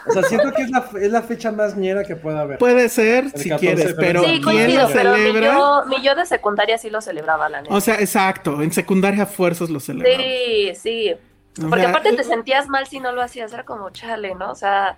O 0.08 0.12
sea, 0.12 0.22
siento 0.24 0.52
que 0.52 0.62
es 0.62 0.70
la, 0.70 0.88
es 1.00 1.10
la 1.10 1.22
fecha 1.22 1.50
más 1.50 1.76
ñera 1.76 2.04
que 2.04 2.14
pueda 2.16 2.40
haber. 2.42 2.58
Puede 2.58 2.88
ser, 2.88 3.30
si 3.36 3.48
14 3.48 3.50
de 3.50 3.58
quieres, 3.58 3.94
pero 3.98 4.20
Sí, 4.22 4.28
¿quién 4.30 4.42
coincido, 4.42 4.82
lo 4.82 4.88
pero 4.94 5.12
mi 5.12 5.18
celebra? 5.18 5.54
yo, 5.54 5.82
mi 5.86 6.02
yo 6.02 6.14
de 6.14 6.26
secundaria 6.26 6.78
sí 6.78 6.90
lo 6.90 7.00
celebraba, 7.00 7.48
la 7.48 7.62
neta. 7.62 7.74
O 7.74 7.80
sea, 7.80 7.96
exacto, 8.00 8.62
en 8.62 8.70
secundaria 8.72 9.24
a 9.24 9.26
fuerzas 9.26 9.68
lo 9.70 9.80
celebraba. 9.80 10.16
Sí, 10.22 10.72
sí. 10.76 11.14
O 11.58 11.68
Porque 11.68 11.80
sea, 11.80 11.90
aparte 11.90 12.12
te 12.12 12.20
eh, 12.22 12.24
sentías 12.24 12.68
mal 12.68 12.86
si 12.86 13.00
no 13.00 13.10
lo 13.12 13.22
hacías, 13.22 13.52
era 13.52 13.64
como 13.64 13.90
chale, 13.90 14.34
¿no? 14.36 14.50
O 14.50 14.54
sea, 14.54 14.96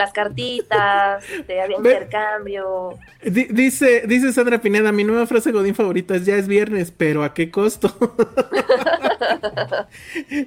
las 0.00 0.12
cartitas, 0.12 1.24
te 1.46 1.60
había 1.60 1.76
intercambio. 1.76 2.98
Di- 3.22 3.46
dice, 3.50 4.02
dice 4.06 4.32
Sandra 4.32 4.60
Pineda, 4.60 4.90
mi 4.92 5.04
nueva 5.04 5.26
frase 5.26 5.52
Godín 5.52 5.74
favorita 5.76 6.16
es 6.16 6.24
ya 6.26 6.36
es 6.36 6.48
viernes, 6.48 6.92
pero 6.96 7.22
¿a 7.22 7.32
qué 7.34 7.50
costo? 7.50 7.94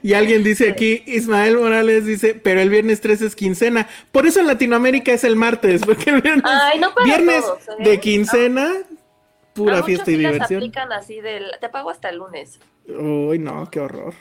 y 0.03 0.13
alguien 0.13 0.43
dice 0.43 0.69
aquí, 0.69 1.03
Ismael 1.05 1.57
Morales 1.57 2.05
dice, 2.05 2.35
pero 2.35 2.61
el 2.61 2.69
viernes 2.69 3.01
13 3.01 3.27
es 3.27 3.35
quincena. 3.35 3.87
Por 4.11 4.25
eso 4.27 4.39
en 4.39 4.47
Latinoamérica 4.47 5.13
es 5.13 5.23
el 5.23 5.35
martes, 5.35 5.81
porque 5.85 6.09
el 6.09 6.21
viernes, 6.21 6.43
Ay, 6.45 6.79
no 6.79 6.93
para 6.93 7.05
viernes 7.05 7.43
todos, 7.45 7.59
¿eh? 7.79 7.83
de 7.83 7.99
quincena, 7.99 8.71
pura 9.53 9.83
fiesta 9.83 10.11
y 10.11 10.17
diversión. 10.17 10.59
aplican 10.59 10.91
así 10.91 11.21
del, 11.21 11.45
te 11.61 11.69
pago 11.69 11.89
hasta 11.89 12.09
el 12.09 12.17
lunes. 12.17 12.59
Uy, 12.87 13.39
no, 13.39 13.69
qué 13.69 13.79
horror. 13.79 14.13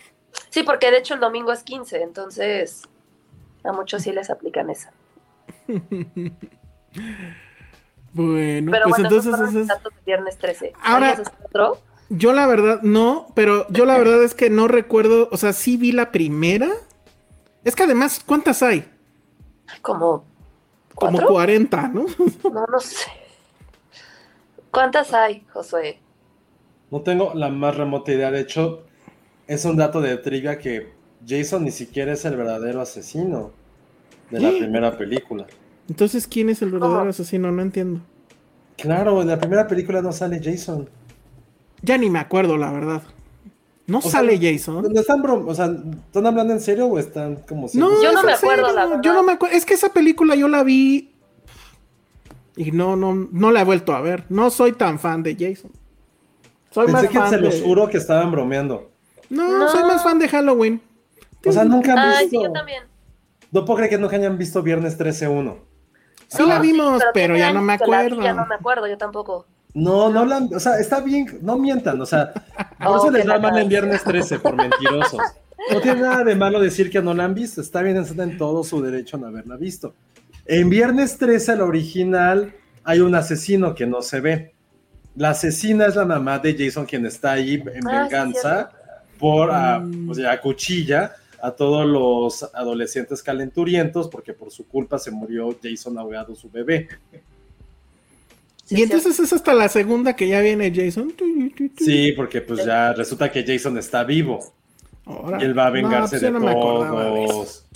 Sí, 0.51 0.63
porque 0.63 0.91
de 0.91 0.99
hecho 0.99 1.15
el 1.15 1.21
domingo 1.21 1.53
es 1.53 1.63
15, 1.63 2.03
entonces 2.03 2.83
a 3.65 3.73
muchos 3.73 4.03
sí 4.03 4.13
les 4.13 4.31
aplican 4.31 4.71
esa. 4.71 4.93
Bueno, 8.15 8.71
Pero 8.71 8.85
pues 8.89 9.01
bueno, 9.01 9.09
entonces 9.09 9.33
esos 9.35 9.55
es- 9.55 9.67
datos 9.69 9.93
del 9.95 10.05
viernes 10.05 10.37
13. 10.39 10.73
Ahora- 10.83 11.11
¿Sabías 11.17 11.29
este 11.33 11.45
otro? 11.47 11.79
Yo 12.11 12.35
la 12.35 12.47
verdad, 12.47 12.83
no, 12.83 13.29
pero 13.35 13.67
yo 13.71 13.87
la 13.87 13.97
verdad 13.97 14.23
es 14.23 14.35
que 14.35 14.51
no 14.51 14.69
recuerdo, 14.69 15.31
o 15.33 15.39
sea, 15.39 15.55
sí 15.55 15.79
vi 15.79 15.93
la 15.93 16.13
primera. 16.13 16.69
Es 17.65 17.75
que 17.75 17.85
además, 17.85 18.21
¿cuántas 18.25 18.63
hay? 18.63 18.85
Como 19.81 20.27
Como 20.95 21.13
¿Cuatro? 21.19 21.29
40, 21.33 21.89
¿no? 21.89 22.05
No, 22.53 22.67
no 22.71 22.81
sé. 22.81 23.07
¿Cuántas 24.71 25.15
hay, 25.15 25.47
Josué? 25.51 26.01
No 26.91 27.01
tengo 27.01 27.33
la 27.35 27.49
más 27.49 27.75
remota 27.79 28.13
idea. 28.13 28.31
De 28.31 28.41
hecho, 28.41 28.85
es 29.47 29.65
un 29.65 29.77
dato 29.79 30.03
de 30.03 30.19
trivia 30.19 30.59
que 30.59 30.93
Jason 31.27 31.65
ni 31.65 31.71
siquiera 31.71 32.13
es 32.13 32.27
el 32.27 32.37
verdadero 32.37 32.83
asesino 32.83 33.53
de 34.33 34.41
la 34.41 34.49
¿Eh? 34.51 34.59
primera 34.59 34.97
película. 34.99 35.47
Entonces, 35.89 36.27
¿quién 36.27 36.49
es 36.49 36.63
el 36.63 36.71
verdadero 36.71 36.99
¿Cómo? 37.01 37.11
asesino? 37.11 37.53
No 37.53 37.63
entiendo. 37.63 38.01
Claro, 38.77 39.21
en 39.23 39.29
la 39.29 39.39
primera 39.39 39.69
película 39.69 40.01
no 40.03 40.11
sale 40.13 40.41
Jason. 40.43 40.89
Ya 41.83 41.99
ni 41.99 42.11
me 42.11 42.19
acuerdo, 42.19 42.57
la 42.57 42.73
verdad. 42.73 43.03
No 43.87 43.99
O 43.99 44.03
sea, 44.03 44.11
sale 44.13 44.39
Jason. 44.41 44.83
¿No 44.93 45.01
están 45.01 45.23
o 45.27 45.55
sea, 45.55 45.67
¿están 46.07 46.27
hablando 46.27 46.53
en 46.53 46.61
serio 46.61 46.87
o 46.87 46.99
están 46.99 47.37
como 47.49 47.69
si 47.69 47.79
No, 47.79 48.03
Yo 48.03 48.13
no 48.13 48.23
me 48.23 48.33
acuerdo, 48.33 48.67
serio, 48.67 48.73
la 48.75 48.87
verdad. 48.87 49.03
Yo 49.03 49.13
no 49.13 49.23
me 49.23 49.33
acuerdo. 49.33 49.57
Es 49.57 49.67
que 49.67 49.75
esa 49.75 49.91
película 49.93 50.35
yo 50.35 50.49
la 50.49 50.63
vi 50.63 51.13
y 52.57 52.71
no, 52.71 52.97
no, 52.97 53.29
no 53.31 53.51
la 53.51 53.61
he 53.63 53.65
vuelto 53.65 53.93
a 53.93 54.01
ver. 54.01 54.25
No 54.29 54.51
soy 54.51 54.73
tan 54.73 54.99
fan 54.99 55.23
de 55.23 55.35
Jason. 55.35 55.71
Soy 56.71 56.87
Pensé 56.87 57.03
más 57.03 57.11
que 57.11 57.19
fan 57.19 57.31
se 57.31 57.37
de... 57.37 57.43
los 57.43 57.61
juro 57.61 57.89
que 57.89 57.99
estaban 57.99 58.31
bromeando. 58.31 58.91
No, 59.29 59.59
No. 59.59 59.69
soy 59.69 59.83
más 59.83 60.03
fan 60.03 60.19
de 60.19 60.29
Halloween. 60.29 60.81
O 61.45 61.53
sea, 61.53 61.65
nunca 61.65 61.93
han 61.93 61.99
Ay, 61.99 62.25
visto. 62.25 62.39
sí, 62.39 62.45
yo 62.47 62.53
también. 62.53 62.85
No 63.53 63.65
puedo 63.65 63.77
creer 63.77 63.91
que 63.91 63.99
nunca 63.99 64.17
hayan 64.17 64.37
visto 64.39 64.63
Viernes 64.63 64.99
13-1. 64.99 65.57
Sí 66.29 66.45
la 66.47 66.59
vimos, 66.59 67.03
pero, 67.13 67.37
ya 67.37 67.53
no 67.53 67.61
me 67.61 67.77
la 67.77 67.85
acuerdo. 67.85 68.23
Ya 68.23 68.33
no 68.33 68.47
me 68.47 68.55
acuerdo, 68.55 68.87
yo 68.89 68.97
tampoco. 68.99 69.47
No, 69.75 70.11
no 70.11 70.25
la 70.25 70.37
han- 70.39 70.55
o 70.55 70.61
sea, 70.61 70.79
está 70.79 71.01
bien, 71.01 71.39
no 71.43 71.59
mientan, 71.59 72.01
o 72.01 72.07
sea, 72.07 72.33
por 72.79 72.87
Oh, 72.89 72.97
eso 72.97 73.11
les 73.11 73.29
va 73.29 73.39
mal 73.39 73.57
en 73.59 73.69
Viernes 73.69 74.03
13, 74.03 74.39
por 74.39 74.55
mentirosos. 74.57 75.21
No 75.71 75.81
tiene 75.81 76.01
nada 76.01 76.25
de 76.25 76.35
malo 76.35 76.59
decir 76.61 76.91
que 76.91 77.01
no 77.01 77.15
la 77.15 77.25
han 77.25 77.35
visto, 77.35 77.61
está 77.61 77.83
bien, 77.83 77.97
están 77.99 78.31
en 78.33 78.39
todo 78.39 78.65
su 78.65 78.83
derecho 78.83 79.17
a 79.17 79.21
no 79.21 79.27
haberla 79.29 79.57
visto. 79.57 79.95
En 80.47 80.69
Viernes 80.71 81.17
13, 81.19 81.57
la 81.57 81.65
original, 81.65 82.53
hay 82.85 83.01
un 83.01 83.15
asesino 83.15 83.75
que 83.75 83.87
no 83.87 84.03
se 84.03 84.21
ve. 84.21 84.55
La 85.17 85.31
asesina 85.31 85.87
es 85.87 85.95
la 85.97 86.05
mamá 86.07 86.39
de 86.39 86.57
Jason, 86.59 86.85
quien 86.87 87.05
está 87.07 87.33
ahí 87.33 87.55
en 87.55 87.87
Ah, 87.87 88.07
sí, 88.09 88.15
venganza 88.15 88.71
por, 89.19 89.51
ah, 89.53 89.79
Mm. 89.79 90.11
o 90.11 90.15
sea, 90.15 90.41
cuchilla 90.41 91.13
a 91.43 91.51
todos 91.51 91.85
los 91.85 92.49
adolescentes 92.55 93.21
calenturientos, 93.21 94.09
porque 94.09 94.33
por 94.33 94.53
su 94.53 94.67
culpa 94.69 94.97
se 95.01 95.11
murió 95.11 95.59
Jason 95.61 95.99
ahogado 95.99 96.37
su 96.37 96.49
bebé. 96.49 96.89
Sí, 98.65 98.75
y 98.75 98.77
sí. 98.77 98.83
entonces 98.85 99.19
es 99.19 99.33
hasta 99.33 99.53
la 99.53 99.69
segunda 99.69 100.15
que 100.15 100.29
ya 100.29 100.41
viene 100.41 100.73
Jason. 100.75 101.13
Sí, 101.77 102.13
porque 102.13 102.43
pues 102.43 102.65
ya 102.65 102.93
resulta 102.93 103.31
que 103.33 103.45
Jason 103.45 103.77
está 103.77 104.05
vivo. 104.05 104.55
Ahora. 105.05 105.39
Y 105.41 105.45
él 105.45 105.59
va 105.59 105.67
a 105.67 105.71
No, 105.71 105.73
vengarse 105.73 106.21
pues 106.21 106.23
de 106.23 106.31
no 106.31 106.41
todos. 106.53 107.67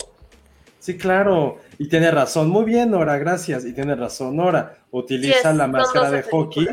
Sí, 0.79 0.95
claro. 0.95 1.59
Y 1.77 1.89
tiene 1.89 2.09
razón. 2.09 2.47
Muy 2.47 2.63
bien, 2.63 2.91
Nora, 2.91 3.17
gracias. 3.17 3.65
Y 3.65 3.73
tiene 3.73 3.95
razón, 3.95 4.37
Nora. 4.37 4.77
Sí, 4.77 4.81
Utiliza 4.91 5.53
la 5.53 5.67
máscara 5.67 6.09
12 6.09 6.15
de 6.15 6.23
hockey 6.23 6.67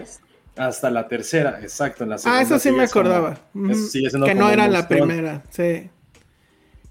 hasta 0.54 0.90
la 0.90 1.08
tercera. 1.08 1.58
Exacto, 1.60 2.04
en 2.04 2.10
la 2.10 2.16
Ah, 2.24 2.40
eso 2.40 2.60
sí 2.60 2.70
me 2.70 2.84
acordaba. 2.84 3.36
Ujú. 3.52 3.70
eso 3.72 3.86
sigue 3.88 4.10
que 4.10 4.34
no 4.36 4.48
era 4.48 4.68
la 4.68 4.86
primera, 4.86 5.42
sí. 5.50 5.90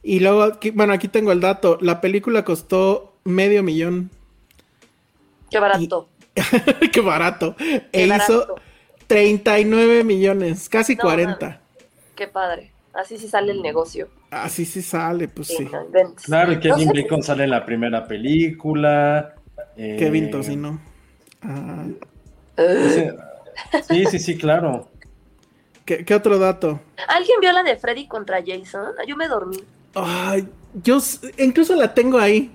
Y 0.04 0.20
luego, 0.20 0.44
aquí- 0.44 0.72
bueno, 0.72 0.94
aquí 0.94 1.08
tengo 1.08 1.32
el 1.32 1.40
dato. 1.40 1.78
La 1.82 2.02
película 2.02 2.44
costó 2.44 3.14
medio 3.24 3.64
millón. 3.64 4.12
Qué 5.50 5.60
barato. 5.60 6.10
Qué 6.92 7.02
barato. 7.02 7.56
Qué 7.58 7.88
e 7.92 8.06
hizo 8.06 8.10
barato. 8.10 8.56
39 9.08 10.04
millones, 10.04 10.68
casi 10.70 10.96
No, 10.96 11.04
40. 11.04 11.62
Qué 12.16 12.28
padre. 12.28 12.72
Así 12.94 13.18
sí 13.18 13.28
sale 13.28 13.52
el 13.52 13.62
negocio. 13.62 14.10
Así 14.30 14.66
sí 14.66 14.82
sale, 14.82 15.28
pues 15.28 15.48
sí. 15.48 15.68
Claro, 16.26 16.52
y 16.52 16.56
No 16.56 16.62
Kevin 16.62 16.92
sé. 16.94 17.22
Sale 17.24 17.44
en 17.46 17.50
la 17.52 17.66
primera 17.66 18.06
película. 18.08 19.36
eh, 19.78 19.96
Kevin 19.98 20.30
Tocino. 20.32 20.80
Ah, 21.42 21.86
sí, 22.58 23.04
Sí, 23.88 24.06
sí, 24.06 24.20
sí, 24.20 24.38
claro. 24.38 24.90
¿qué, 25.86 26.04
qué 26.06 26.16
otro 26.16 26.38
dato? 26.40 26.80
¿Alguien 27.08 27.40
vio 27.42 27.52
la 27.52 27.64
de 27.64 27.76
Freddy 27.78 28.08
contra 28.08 28.42
Jason? 28.46 28.94
Yo 29.08 29.16
me 29.16 29.28
dormí. 29.28 29.58
Ay, 29.96 30.48
yo 30.84 31.00
incluso 31.38 31.76
la 31.76 31.94
tengo 31.94 32.18
ahí. 32.20 32.52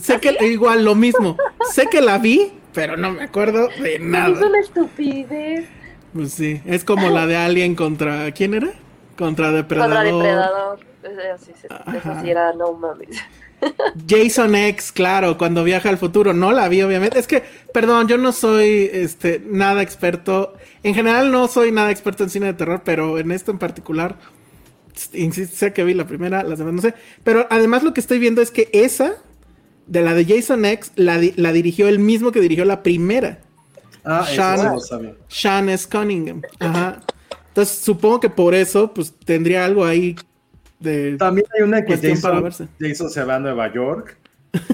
Sé 0.00 0.14
¿Ah, 0.14 0.20
que 0.20 0.46
igual 0.46 0.84
lo 0.84 0.94
mismo. 0.94 1.36
sé 1.72 1.86
que 1.90 2.00
la 2.00 2.18
vi, 2.18 2.52
pero 2.74 2.96
no 2.96 3.10
me 3.12 3.24
acuerdo 3.24 3.68
de 3.80 3.94
Es 3.96 4.00
nada. 4.00 4.46
una 4.46 4.58
estupidez. 4.60 5.66
Pues 6.12 6.32
sí, 6.32 6.60
es 6.66 6.84
como 6.84 7.08
la 7.10 7.26
de 7.26 7.36
Alien 7.36 7.74
contra 7.74 8.30
¿quién 8.32 8.54
era? 8.54 8.68
Contra 9.16 9.50
Depredador. 9.50 9.94
Contra 9.96 10.12
Depredador. 10.12 10.78
Eso 11.02 11.44
sí, 11.44 11.52
se- 11.60 11.66
eso 11.66 11.76
Ajá. 12.10 12.22
sí 12.22 12.30
era 12.30 12.52
no 12.52 12.72
mames. 12.74 13.16
Jason 14.08 14.54
X, 14.54 14.92
claro, 14.92 15.36
cuando 15.36 15.64
viaja 15.64 15.88
al 15.88 15.98
futuro. 15.98 16.32
No 16.32 16.52
la 16.52 16.68
vi, 16.68 16.82
obviamente. 16.82 17.18
Es 17.18 17.26
que, 17.26 17.42
perdón, 17.72 18.06
yo 18.08 18.16
no 18.18 18.32
soy 18.32 18.88
este, 18.92 19.42
nada 19.44 19.82
experto. 19.82 20.54
En 20.82 20.94
general 20.94 21.32
no 21.32 21.48
soy 21.48 21.72
nada 21.72 21.90
experto 21.90 22.22
en 22.24 22.30
cine 22.30 22.46
de 22.46 22.54
terror, 22.54 22.82
pero 22.84 23.18
en 23.18 23.32
esto 23.32 23.50
en 23.50 23.58
particular, 23.58 24.16
insisto, 25.14 25.56
sé 25.56 25.72
que 25.72 25.84
vi 25.84 25.94
la 25.94 26.06
primera, 26.06 26.42
las 26.42 26.58
demás 26.58 26.74
no 26.74 26.82
sé. 26.82 26.94
Pero 27.24 27.46
además 27.50 27.82
lo 27.82 27.92
que 27.94 28.00
estoy 28.00 28.18
viendo 28.18 28.40
es 28.42 28.50
que 28.50 28.68
esa, 28.72 29.14
de 29.86 30.02
la 30.02 30.14
de 30.14 30.24
Jason 30.24 30.64
X, 30.64 30.92
la, 30.96 31.18
di- 31.18 31.34
la 31.36 31.52
dirigió 31.52 31.88
el 31.88 31.98
mismo 31.98 32.32
que 32.32 32.40
dirigió 32.40 32.64
la 32.64 32.82
primera. 32.82 33.40
Ah, 34.04 34.24
eso 34.26 34.34
Sean- 34.36 34.58
sí 34.58 34.64
lo 34.66 34.80
sabía. 34.80 35.14
Sean 35.28 35.68
S. 35.68 35.88
Cunningham. 35.88 36.42
Ajá. 36.60 37.00
Entonces 37.48 37.78
supongo 37.78 38.20
que 38.20 38.30
por 38.30 38.54
eso, 38.54 38.92
pues 38.94 39.12
tendría 39.24 39.64
algo 39.64 39.84
ahí 39.84 40.14
de. 40.78 41.16
También 41.16 41.46
hay 41.56 41.62
una 41.64 41.80
que 41.80 41.86
Cuestión 41.88 42.20
para 42.20 42.40
Jason, 42.40 42.44
verse. 42.44 42.68
Jason 42.80 43.10
se 43.10 43.24
va 43.24 43.36
a 43.36 43.38
Nueva 43.40 43.72
York. 43.72 44.16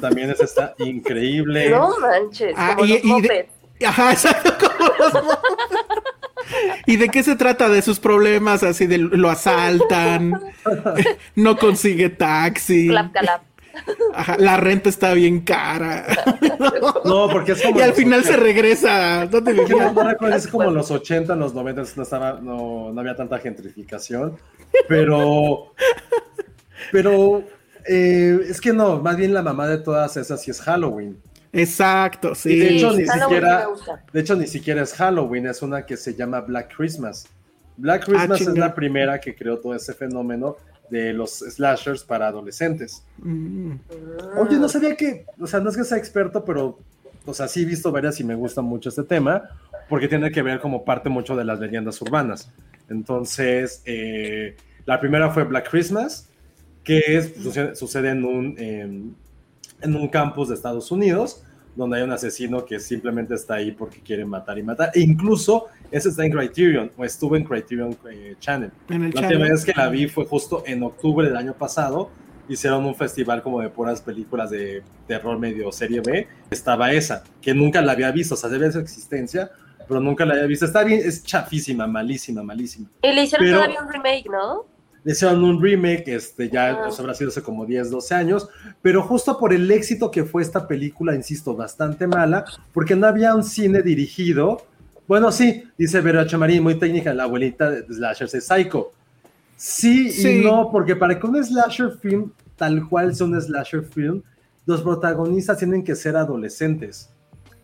También 0.00 0.30
esa 0.30 0.44
está 0.44 0.74
increíble. 0.78 1.70
No 1.70 1.98
manches, 1.98 2.52
Ah, 2.56 2.74
como 2.76 2.86
y- 2.86 3.00
los 3.02 3.18
y 3.18 3.22
de-. 3.22 3.48
Ajá, 3.86 4.12
exacto. 4.12 4.52
como 4.68 4.88
los- 4.98 5.38
¿Y 6.86 6.96
de 6.96 7.08
qué 7.08 7.22
se 7.22 7.36
trata? 7.36 7.68
De 7.68 7.82
sus 7.82 7.98
problemas, 8.00 8.62
así 8.62 8.86
de 8.86 8.98
lo 8.98 9.30
asaltan, 9.30 10.40
no 11.36 11.56
consigue 11.56 12.10
taxi, 12.10 12.88
Clap, 12.88 13.12
clap. 13.12 13.42
ajá, 14.14 14.36
la 14.38 14.56
renta 14.56 14.88
está 14.88 15.14
bien 15.14 15.40
cara. 15.40 16.06
No, 17.04 17.28
porque 17.28 17.52
es 17.52 17.62
como. 17.62 17.78
Y 17.78 17.82
al 17.82 17.92
final 17.92 18.22
se 18.22 18.30
80. 18.30 18.42
regresa. 18.44 19.26
¿Dónde 19.26 19.52
No, 19.54 20.02
recuerdo, 20.02 20.36
es 20.36 20.46
como 20.46 20.64
en 20.64 20.74
los 20.74 20.90
80, 20.90 21.34
en 21.34 21.38
los 21.38 21.52
90 21.54 21.82
no 21.96 22.02
estaba, 22.02 22.40
no, 22.40 22.90
no 22.92 23.00
había 23.00 23.14
tanta 23.14 23.38
gentrificación, 23.38 24.36
pero, 24.88 25.74
pero 26.90 27.44
eh, 27.86 28.40
es 28.48 28.60
que 28.60 28.72
no, 28.72 29.00
más 29.00 29.16
bien 29.16 29.34
la 29.34 29.42
mamá 29.42 29.66
de 29.68 29.78
todas 29.78 30.16
esas 30.16 30.40
sí 30.42 30.50
es 30.50 30.60
Halloween. 30.62 31.18
Exacto, 31.54 32.32
Y 32.44 32.58
de 32.58 32.68
sí. 32.68 32.76
hecho, 32.76 32.92
ni 32.92 33.04
Halloween 33.04 33.20
siquiera, 33.22 33.68
de 34.12 34.20
hecho, 34.20 34.34
ni 34.36 34.46
siquiera 34.46 34.82
es 34.82 34.92
Halloween, 34.94 35.46
es 35.46 35.62
una 35.62 35.86
que 35.86 35.96
se 35.96 36.14
llama 36.14 36.40
Black 36.40 36.74
Christmas. 36.76 37.26
Black 37.76 38.04
Christmas 38.06 38.40
es 38.40 38.48
Ah, 38.48 38.52
la 38.56 38.74
primera 38.74 39.20
que 39.20 39.34
creó 39.34 39.58
todo 39.58 39.74
ese 39.74 39.94
fenómeno 39.94 40.56
de 40.90 41.12
los 41.12 41.38
slashers 41.38 42.04
para 42.04 42.28
adolescentes. 42.28 43.04
Mm. 43.18 43.72
Oye, 44.38 44.58
no 44.58 44.68
sabía 44.68 44.96
que, 44.96 45.26
o 45.40 45.46
sea, 45.46 45.60
no 45.60 45.70
es 45.70 45.76
que 45.76 45.84
sea 45.84 45.98
experto, 45.98 46.44
pero, 46.44 46.78
o 47.24 47.34
sea, 47.34 47.48
sí 47.48 47.62
he 47.62 47.64
visto 47.64 47.90
varias 47.90 48.20
y 48.20 48.24
me 48.24 48.34
gusta 48.34 48.60
mucho 48.60 48.88
este 48.88 49.02
tema, 49.04 49.48
porque 49.88 50.08
tiene 50.08 50.30
que 50.30 50.42
ver 50.42 50.60
como 50.60 50.84
parte 50.84 51.08
mucho 51.08 51.36
de 51.36 51.44
las 51.44 51.58
leyendas 51.60 52.00
urbanas. 52.02 52.50
Entonces, 52.88 53.82
eh, 53.86 54.56
la 54.86 55.00
primera 55.00 55.30
fue 55.30 55.44
Black 55.44 55.70
Christmas, 55.70 56.28
que 56.82 57.00
es, 57.06 57.32
sucede, 57.42 57.74
sucede 57.74 58.10
en 58.10 58.24
un, 58.24 59.16
en 59.84 59.94
un 59.94 60.08
campus 60.08 60.48
de 60.48 60.54
Estados 60.54 60.90
Unidos, 60.90 61.42
donde 61.76 61.98
hay 61.98 62.02
un 62.04 62.12
asesino 62.12 62.64
que 62.64 62.78
simplemente 62.78 63.34
está 63.34 63.54
ahí 63.54 63.72
porque 63.72 64.00
quiere 64.00 64.24
matar 64.24 64.58
y 64.58 64.62
matar. 64.62 64.90
E 64.94 65.00
incluso 65.00 65.66
ese 65.90 66.08
está 66.08 66.24
en 66.24 66.32
Criterion, 66.32 66.90
o 66.96 67.04
estuvo 67.04 67.36
en 67.36 67.44
Criterion 67.44 67.96
eh, 68.10 68.36
Channel. 68.38 68.70
En 68.88 69.04
el 69.04 69.10
La 69.14 69.22
última 69.22 69.44
vez 69.46 69.64
que 69.64 69.72
la 69.76 69.88
vi 69.88 70.06
fue 70.08 70.24
justo 70.24 70.62
en 70.66 70.82
octubre 70.82 71.26
del 71.26 71.36
año 71.36 71.54
pasado. 71.54 72.10
Hicieron 72.48 72.84
un 72.84 72.94
festival 72.94 73.42
como 73.42 73.60
de 73.60 73.70
puras 73.70 74.02
películas 74.02 74.50
de 74.50 74.82
terror 75.08 75.38
medio 75.38 75.72
serie 75.72 76.00
B. 76.00 76.28
Estaba 76.50 76.92
esa, 76.92 77.24
que 77.40 77.54
nunca 77.54 77.80
la 77.80 77.92
había 77.92 78.10
visto. 78.12 78.34
O 78.34 78.36
sea, 78.36 78.50
sabía 78.50 78.66
de 78.66 78.72
su 78.72 78.78
existencia, 78.80 79.50
pero 79.88 79.98
nunca 80.00 80.24
la 80.26 80.34
había 80.34 80.46
visto. 80.46 80.66
Está 80.66 80.84
bien, 80.84 81.00
es 81.04 81.24
chafísima, 81.24 81.86
malísima, 81.86 82.42
malísima. 82.42 82.88
Y 83.02 83.12
le 83.12 83.22
hicieron 83.24 83.46
Pero- 83.46 83.58
todavía 83.58 83.82
un 83.82 83.88
remake, 83.92 84.26
¿no? 84.30 84.66
Hicieron 85.04 85.44
un 85.44 85.62
remake, 85.62 86.08
este, 86.08 86.48
ya 86.48 86.70
Ah. 86.70 86.82
pues, 86.86 86.98
habrá 86.98 87.14
sido 87.14 87.28
hace 87.30 87.42
como 87.42 87.66
10, 87.66 87.90
12 87.90 88.14
años, 88.14 88.48
pero 88.80 89.02
justo 89.02 89.38
por 89.38 89.52
el 89.52 89.70
éxito 89.70 90.10
que 90.10 90.24
fue 90.24 90.42
esta 90.42 90.66
película, 90.66 91.14
insisto, 91.14 91.54
bastante 91.54 92.06
mala, 92.06 92.44
porque 92.72 92.96
no 92.96 93.06
había 93.06 93.34
un 93.34 93.44
cine 93.44 93.82
dirigido. 93.82 94.62
Bueno, 95.06 95.30
sí, 95.30 95.64
dice 95.76 96.00
Vera 96.00 96.26
Chamarín, 96.26 96.62
muy 96.62 96.76
técnica, 96.78 97.12
la 97.12 97.24
abuelita 97.24 97.70
de 97.70 97.82
Slashers 97.82 98.34
es 98.34 98.46
Psycho. 98.46 98.92
Sí, 99.56 100.10
Sí. 100.10 100.40
y 100.40 100.44
no, 100.44 100.70
porque 100.72 100.96
para 100.96 101.18
que 101.18 101.26
un 101.26 101.42
slasher 101.44 101.92
film, 102.00 102.32
tal 102.56 102.88
cual 102.88 103.14
sea 103.14 103.26
un 103.26 103.40
slasher 103.40 103.82
film, 103.84 104.22
los 104.66 104.80
protagonistas 104.82 105.58
tienen 105.58 105.84
que 105.84 105.94
ser 105.94 106.16
adolescentes. 106.16 107.10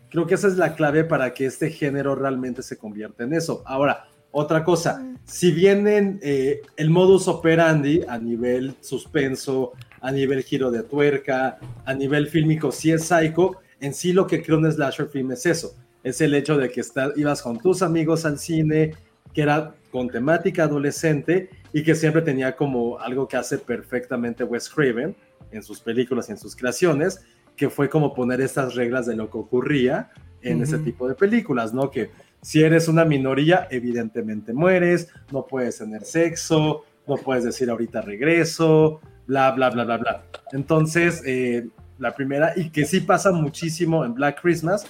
Creo 0.09 0.27
que 0.27 0.35
esa 0.35 0.47
es 0.47 0.57
la 0.57 0.75
clave 0.75 1.03
para 1.03 1.33
que 1.33 1.45
este 1.45 1.69
género 1.71 2.15
realmente 2.15 2.61
se 2.61 2.77
convierta 2.77 3.23
en 3.23 3.33
eso. 3.33 3.63
Ahora, 3.65 4.05
otra 4.31 4.63
cosa, 4.63 5.05
si 5.25 5.51
vienen 5.51 6.19
eh, 6.21 6.61
el 6.77 6.89
modus 6.89 7.27
operandi 7.27 8.01
a 8.07 8.17
nivel 8.17 8.75
suspenso, 8.81 9.73
a 10.01 10.11
nivel 10.11 10.43
giro 10.43 10.71
de 10.71 10.83
tuerca, 10.83 11.59
a 11.85 11.93
nivel 11.93 12.27
fílmico, 12.27 12.71
si 12.71 12.91
es 12.91 13.03
psycho, 13.05 13.57
en 13.79 13.93
sí 13.93 14.13
lo 14.13 14.27
que 14.27 14.41
creo 14.41 14.57
un 14.57 14.71
slasher 14.71 15.07
film 15.07 15.31
es 15.31 15.45
eso. 15.45 15.75
Es 16.03 16.21
el 16.21 16.33
hecho 16.33 16.57
de 16.57 16.69
que 16.69 16.81
está- 16.81 17.11
ibas 17.15 17.41
con 17.41 17.59
tus 17.59 17.81
amigos 17.81 18.25
al 18.25 18.39
cine, 18.39 18.93
que 19.33 19.41
era 19.43 19.75
con 19.91 20.09
temática 20.09 20.63
adolescente 20.63 21.49
y 21.73 21.83
que 21.83 21.95
siempre 21.95 22.21
tenía 22.21 22.55
como 22.55 22.97
algo 22.99 23.27
que 23.27 23.37
hace 23.37 23.57
perfectamente 23.57 24.43
Wes 24.43 24.69
Craven 24.69 25.15
en 25.51 25.63
sus 25.63 25.79
películas 25.81 26.29
y 26.29 26.31
en 26.33 26.37
sus 26.37 26.55
creaciones, 26.55 27.21
que 27.55 27.69
fue 27.69 27.89
como 27.89 28.13
poner 28.13 28.41
estas 28.41 28.75
reglas 28.75 29.05
de 29.05 29.15
lo 29.15 29.29
que 29.29 29.37
ocurría 29.37 30.09
en 30.41 30.63
ese 30.63 30.79
tipo 30.79 31.07
de 31.07 31.13
películas, 31.13 31.71
¿no? 31.73 31.91
Que 31.91 32.09
si 32.41 32.63
eres 32.63 32.87
una 32.87 33.05
minoría, 33.05 33.67
evidentemente 33.69 34.53
mueres, 34.53 35.09
no 35.31 35.45
puedes 35.45 35.77
tener 35.77 36.03
sexo, 36.03 36.83
no 37.07 37.17
puedes 37.17 37.43
decir 37.43 37.69
ahorita 37.69 38.01
regreso, 38.01 38.99
bla, 39.27 39.51
bla, 39.51 39.69
bla, 39.69 39.83
bla, 39.83 39.97
bla. 39.97 40.23
Entonces, 40.51 41.21
eh, 41.25 41.67
la 41.99 42.15
primera, 42.15 42.53
y 42.55 42.69
que 42.69 42.85
sí 42.85 43.01
pasa 43.01 43.31
muchísimo 43.31 44.03
en 44.05 44.13
Black 44.13 44.41
Christmas, 44.41 44.85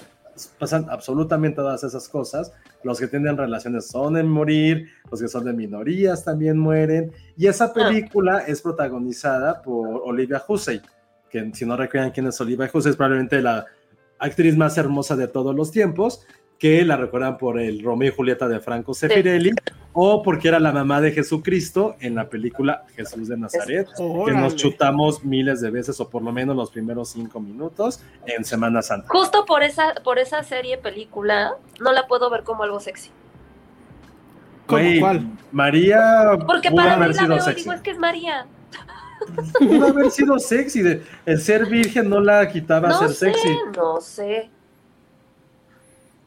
pasan 0.58 0.86
absolutamente 0.88 1.56
todas 1.56 1.84
esas 1.84 2.08
cosas. 2.08 2.52
Los 2.82 2.98
que 2.98 3.06
tienen 3.06 3.36
relaciones 3.36 3.86
son 3.86 4.16
en 4.16 4.28
morir, 4.28 4.88
los 5.10 5.20
que 5.20 5.28
son 5.28 5.44
de 5.44 5.52
minorías 5.52 6.24
también 6.24 6.58
mueren. 6.58 7.12
Y 7.36 7.46
esa 7.46 7.72
película 7.72 8.40
es 8.40 8.62
protagonizada 8.62 9.62
por 9.62 10.02
Olivia 10.04 10.42
Hussey, 10.46 10.80
que 11.30 11.50
si 11.54 11.66
no 11.66 11.76
recuerdan 11.76 12.10
quién 12.10 12.26
es 12.26 12.40
Olivia 12.40 12.70
Hussey, 12.72 12.90
es 12.90 12.96
probablemente 12.96 13.42
la 13.42 13.66
actriz 14.18 14.56
más 14.56 14.78
hermosa 14.78 15.16
de 15.16 15.28
todos 15.28 15.54
los 15.54 15.70
tiempos, 15.70 16.26
que 16.62 16.84
la 16.84 16.96
recuerdan 16.96 17.38
por 17.38 17.58
el 17.58 17.82
Romeo 17.82 18.12
y 18.12 18.14
Julieta 18.14 18.46
de 18.46 18.60
Franco 18.60 18.94
Sefirelli, 18.94 19.50
o 19.94 20.22
porque 20.22 20.46
era 20.46 20.60
la 20.60 20.70
mamá 20.70 21.00
de 21.00 21.10
Jesucristo 21.10 21.96
en 21.98 22.14
la 22.14 22.28
película 22.28 22.84
Jesús 22.94 23.26
de 23.26 23.36
Nazaret, 23.36 23.88
que 23.96 24.00
Órale. 24.00 24.38
nos 24.38 24.54
chutamos 24.54 25.24
miles 25.24 25.60
de 25.60 25.72
veces, 25.72 25.98
o 25.98 26.08
por 26.08 26.22
lo 26.22 26.30
menos 26.30 26.54
los 26.54 26.70
primeros 26.70 27.08
cinco 27.08 27.40
minutos 27.40 28.00
en 28.26 28.44
Semana 28.44 28.80
Santa. 28.80 29.08
Justo 29.08 29.44
por 29.44 29.64
esa, 29.64 29.92
por 30.04 30.20
esa 30.20 30.44
serie, 30.44 30.78
película, 30.78 31.56
no 31.80 31.90
la 31.92 32.06
puedo 32.06 32.30
ver 32.30 32.44
como 32.44 32.62
algo 32.62 32.78
sexy. 32.78 33.10
¿Cómo 34.66 34.80
Güey, 34.82 35.00
cuál? 35.00 35.26
María 35.50 36.38
Porque 36.46 36.70
pudo 36.70 36.76
para 36.82 36.94
haber 36.94 37.08
mí 37.08 37.14
la 37.14 37.20
sido 37.22 37.28
veo 37.34 37.38
y 37.38 37.40
sexy. 37.40 37.62
digo, 37.62 37.72
es 37.72 37.80
que 37.80 37.90
es 37.90 37.98
María. 37.98 38.46
Pudo 39.58 39.86
haber 39.88 40.10
sido 40.12 40.38
sexy. 40.38 40.82
de- 40.82 41.02
el 41.26 41.40
ser 41.40 41.66
virgen 41.66 42.08
no 42.08 42.20
la 42.20 42.48
quitaba 42.48 42.88
No 42.90 42.98
ser 43.00 43.08
sé, 43.10 43.14
sexy. 43.32 43.48
no 43.76 44.00
sé, 44.00 44.48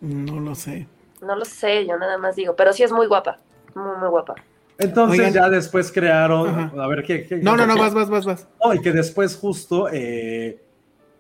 No 0.02 0.40
lo 0.40 0.56
sé. 0.56 0.88
no 1.22 1.36
lo 1.36 1.46
sé, 1.46 1.86
yo 1.88 1.98
nada 1.98 2.18
más 2.18 2.36
digo, 2.36 2.56
pero 2.56 2.72
sí 2.74 2.84
es 2.84 2.92
muy 2.92 3.08
guapa, 3.08 3.40
muy, 3.74 3.98
muy 4.00 4.10
guapa. 4.10 4.36
Entonces 4.78 5.20
Oigan. 5.20 5.34
ya 5.34 5.50
después 5.50 5.92
crearon, 5.92 6.50
Ajá. 6.50 6.84
a 6.84 6.88
ver 6.88 7.04
qué. 7.04 7.26
qué- 7.26 7.38
No, 7.38 7.56
no, 7.56 7.66
no, 7.66 7.78
vas, 7.78 7.94
vas, 7.94 8.10
vas, 8.10 8.26
vas. 8.26 8.48
No, 8.64 8.74
y 8.74 8.82
que 8.82 8.92
después 8.92 9.36
justo 9.38 9.88
eh, 9.92 10.62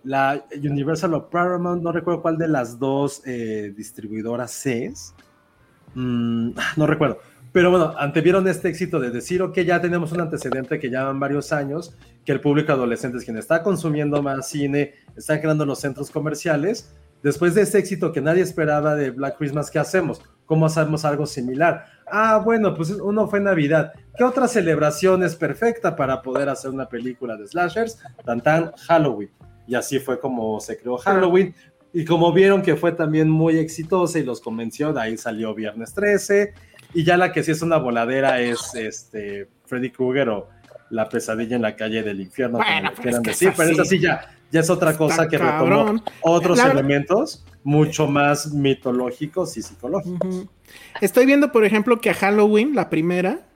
la 0.04 0.44
Universal 0.56 1.14
o 1.14 1.30
Paramount, 1.30 1.82
no 1.82 1.92
recuerdo 1.92 2.22
cuál 2.22 2.38
de 2.38 2.48
las 2.50 2.78
dos 2.78 3.22
eh, 3.26 3.74
distribuidoras 3.76 4.66
es, 4.66 5.14
Mm, 5.98 6.50
no 6.76 6.88
recuerdo, 6.88 7.20
pero 7.54 7.72
bueno, 7.72 7.94
antevieron 7.98 8.46
este 8.50 8.68
éxito 8.68 9.00
de 9.00 9.12
decir, 9.12 9.42
ok, 9.42 9.58
ya 9.60 9.80
tenemos 9.82 10.12
un 10.12 10.20
antecedente 10.20 10.78
que 10.78 10.90
llevan 10.90 11.22
varios 11.22 11.54
años, 11.54 11.96
que 12.26 12.34
el 12.34 12.42
público 12.42 12.74
adolescente 12.74 13.18
es 13.18 13.24
quien 13.24 13.38
está 13.38 13.64
consumiendo 13.64 14.22
más 14.22 14.50
cine, 14.50 14.96
están 15.16 15.40
creando 15.40 15.66
los 15.66 15.80
centros 15.80 16.12
comerciales. 16.12 16.94
Después 17.26 17.56
de 17.56 17.64
este 17.64 17.80
éxito 17.80 18.12
que 18.12 18.22
nadie 18.22 18.44
esperaba 18.44 18.94
de 18.94 19.10
Black 19.10 19.40
Christmas, 19.40 19.72
¿qué 19.72 19.80
hacemos? 19.80 20.22
¿Cómo 20.46 20.68
hacemos 20.68 21.06
algo 21.06 21.26
similar? 21.26 21.88
Ah, 22.06 22.38
bueno, 22.38 22.76
pues 22.76 22.92
uno 22.92 23.28
fue 23.28 23.40
Navidad. 23.40 23.94
¿Qué 24.16 24.24
otra 24.24 24.48
celebración 24.48 25.24
es 25.24 25.36
perfecta 25.36 25.96
para 25.96 26.22
poder 26.22 26.50
hacer 26.50 26.70
una 26.70 26.88
película 26.88 27.36
de 27.36 27.48
slashers? 27.48 27.98
Tan 28.24 28.42
tan 28.42 28.72
Halloween. 28.74 29.32
Y 29.66 29.74
así 29.74 29.98
fue 29.98 30.20
como 30.20 30.60
se 30.60 30.78
creó 30.78 30.98
Halloween. 30.98 31.56
Y 31.94 32.06
como 32.06 32.32
vieron 32.32 32.62
que 32.62 32.76
fue 32.76 32.92
también 32.92 33.28
muy 33.28 33.58
exitosa 33.58 34.20
y 34.20 34.24
los 34.24 34.40
convenció, 34.40 34.94
de 34.94 35.02
ahí 35.02 35.18
salió 35.18 35.56
Viernes 35.56 35.96
13. 35.96 36.54
Y 36.94 37.04
ya 37.06 37.18
la 37.18 37.32
que 37.32 37.44
sí 37.44 37.50
es 37.50 37.64
una 37.64 37.78
voladera 37.78 38.40
es 38.40 38.76
este 38.76 39.50
Freddy 39.66 39.90
Krueger 39.90 40.30
o 40.30 40.50
La 40.92 41.10
pesadilla 41.10 41.56
en 41.56 41.64
la 41.64 41.76
calle 41.76 42.04
del 42.04 42.22
infierno, 42.22 42.60
Bueno, 42.60 42.90
como 42.90 42.92
pero 42.92 43.02
quieran 43.02 43.24
decir. 43.24 43.52
Pero 43.58 43.72
es 43.72 43.80
así 43.80 44.00
ya, 44.00 44.30
ya 44.52 44.60
es 44.62 44.70
otra 44.70 44.98
cosa 44.98 45.24
Está 45.24 45.28
que 45.28 45.38
retomó 45.38 46.04
otros 46.22 46.58
La 46.58 46.72
elementos 46.72 47.44
mucho 47.64 48.08
más 48.08 48.54
mitológicos 48.54 49.58
y 49.58 49.62
psicológicos. 49.62 50.46
Estoy 51.02 51.26
viendo, 51.26 51.52
por 51.52 51.66
ejemplo, 51.66 52.00
que 52.00 52.12
a 52.12 52.14
Halloween, 52.14 52.76
la 52.76 52.90
primera, 52.90 53.48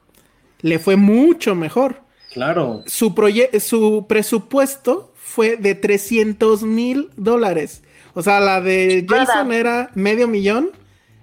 le 0.61 0.79
fue 0.79 0.95
mucho 0.95 1.55
mejor. 1.55 2.01
Claro. 2.33 2.83
Su, 2.87 3.13
su 3.59 4.05
presupuesto 4.07 5.13
fue 5.15 5.57
de 5.57 5.75
300 5.75 6.63
mil 6.63 7.11
dólares. 7.15 7.83
O 8.13 8.23
sea, 8.23 8.39
la 8.39 8.61
de 8.61 9.05
Jason 9.07 9.53
era 9.53 9.91
medio 9.93 10.27
millón. 10.27 10.71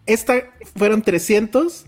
Esta 0.06 0.34
fueron 0.76 1.02
300 1.02 1.86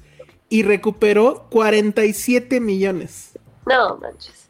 y 0.49 0.63
recuperó 0.65 1.47
47 1.51 2.61
millones. 2.61 3.39
No 3.67 3.99
manches. 3.99 4.49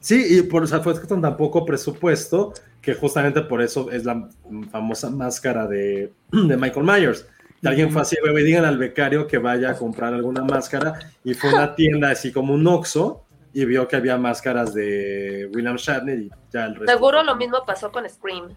Sí, 0.00 0.38
y 0.38 0.42
por 0.42 0.64
eso 0.64 0.82
fue 0.82 1.00
con 1.06 1.20
tan 1.20 1.36
poco 1.36 1.64
presupuesto 1.64 2.54
que 2.88 2.94
justamente 2.94 3.42
por 3.42 3.60
eso 3.60 3.90
es 3.90 4.06
la 4.06 4.30
famosa 4.72 5.10
máscara 5.10 5.66
de, 5.66 6.10
de 6.32 6.56
Michael 6.56 6.86
Myers. 6.86 7.26
Y 7.60 7.68
alguien 7.68 7.90
fue 7.92 8.00
así, 8.00 8.16
me 8.24 8.42
digan 8.42 8.64
al 8.64 8.78
becario 8.78 9.26
que 9.26 9.36
vaya 9.36 9.72
a 9.72 9.74
comprar 9.76 10.14
alguna 10.14 10.42
máscara 10.42 10.94
y 11.22 11.34
fue 11.34 11.50
a 11.50 11.54
una 11.54 11.74
tienda 11.76 12.10
así 12.10 12.32
como 12.32 12.54
un 12.54 12.66
Oxxo 12.66 13.26
y 13.52 13.66
vio 13.66 13.86
que 13.86 13.96
había 13.96 14.16
máscaras 14.16 14.72
de 14.72 15.50
William 15.54 15.76
Shatner 15.76 16.18
y 16.18 16.30
ya 16.50 16.64
el 16.64 16.76
resto. 16.76 16.90
Seguro 16.90 17.22
lo 17.22 17.36
mismo 17.36 17.58
pasó 17.66 17.92
con 17.92 18.08
Scream. 18.08 18.56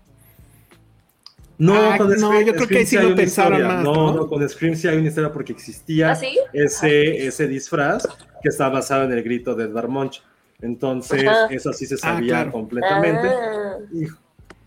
No, 1.57 1.75
Ah, 1.91 1.97
con 1.97 2.07
no, 2.07 2.15
Scream, 2.15 2.45
yo 2.45 2.53
creo 2.53 2.67
que 2.69 2.77
ahí 2.77 2.85
sí 2.85 2.97
lo 2.97 3.13
pensaron 3.13 3.61
más, 3.63 3.83
No, 3.83 3.93
¿no? 3.93 4.13
no, 4.13 4.27
con 4.27 4.47
Scream 4.47 4.75
sí 4.77 4.87
hay 4.87 4.97
una 4.97 5.09
historia 5.09 5.33
porque 5.33 5.51
existía 5.51 6.11
¿Ah, 6.11 6.15
sí? 6.15 6.39
ese, 6.53 7.27
ese 7.27 7.49
disfraz 7.49 8.07
que 8.41 8.47
está 8.47 8.69
basado 8.69 9.03
en 9.03 9.11
el 9.11 9.23
grito 9.23 9.55
de 9.55 9.65
Edvard 9.65 9.89
Munch. 9.89 10.23
Entonces, 10.61 11.27
Ajá. 11.27 11.47
eso 11.49 11.73
sí 11.73 11.85
se 11.85 11.95
Ah, 11.95 11.97
sabía 11.97 12.35
claro. 12.35 12.51
completamente. 12.51 13.27
Ah. 13.27 13.77
Hijo. 13.91 14.20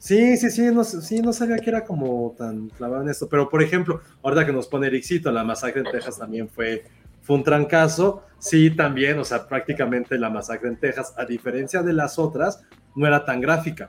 Sí, 0.04 0.36
sí, 0.36 0.50
sí 0.50 0.60
no, 0.70 0.84
sí, 0.84 1.22
no 1.22 1.32
sabía 1.32 1.56
que 1.56 1.70
era 1.70 1.82
como 1.82 2.34
tan 2.36 2.68
clavado 2.68 3.02
en 3.02 3.08
esto. 3.08 3.26
Pero, 3.26 3.48
por 3.48 3.62
ejemplo, 3.62 4.02
ahorita 4.22 4.44
que 4.44 4.52
nos 4.52 4.68
pone 4.68 4.88
Ericito, 4.88 5.32
la 5.32 5.44
masacre 5.44 5.80
en 5.80 5.90
Texas 5.90 6.18
también 6.18 6.46
fue, 6.46 6.84
fue 7.22 7.36
un 7.36 7.42
trancazo. 7.42 8.22
Sí, 8.38 8.70
también, 8.70 9.18
o 9.18 9.24
sea, 9.24 9.48
prácticamente 9.48 10.18
la 10.18 10.28
masacre 10.28 10.68
en 10.68 10.76
Texas, 10.76 11.14
a 11.16 11.24
diferencia 11.24 11.82
de 11.82 11.94
las 11.94 12.18
otras, 12.18 12.62
no 12.94 13.06
era 13.06 13.24
tan 13.24 13.40
gráfica. 13.40 13.88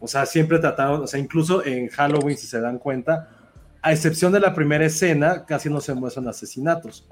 O 0.00 0.08
sea, 0.08 0.24
siempre 0.24 0.58
trataron, 0.58 1.02
o 1.02 1.06
sea, 1.06 1.20
incluso 1.20 1.62
en 1.66 1.88
Halloween, 1.88 2.38
si 2.38 2.46
se 2.46 2.58
dan 2.58 2.78
cuenta, 2.78 3.28
a 3.82 3.92
excepción 3.92 4.32
de 4.32 4.40
la 4.40 4.54
primera 4.54 4.86
escena, 4.86 5.44
casi 5.44 5.68
no 5.68 5.82
se 5.82 5.92
muestran 5.92 6.26
asesinatos. 6.28 7.06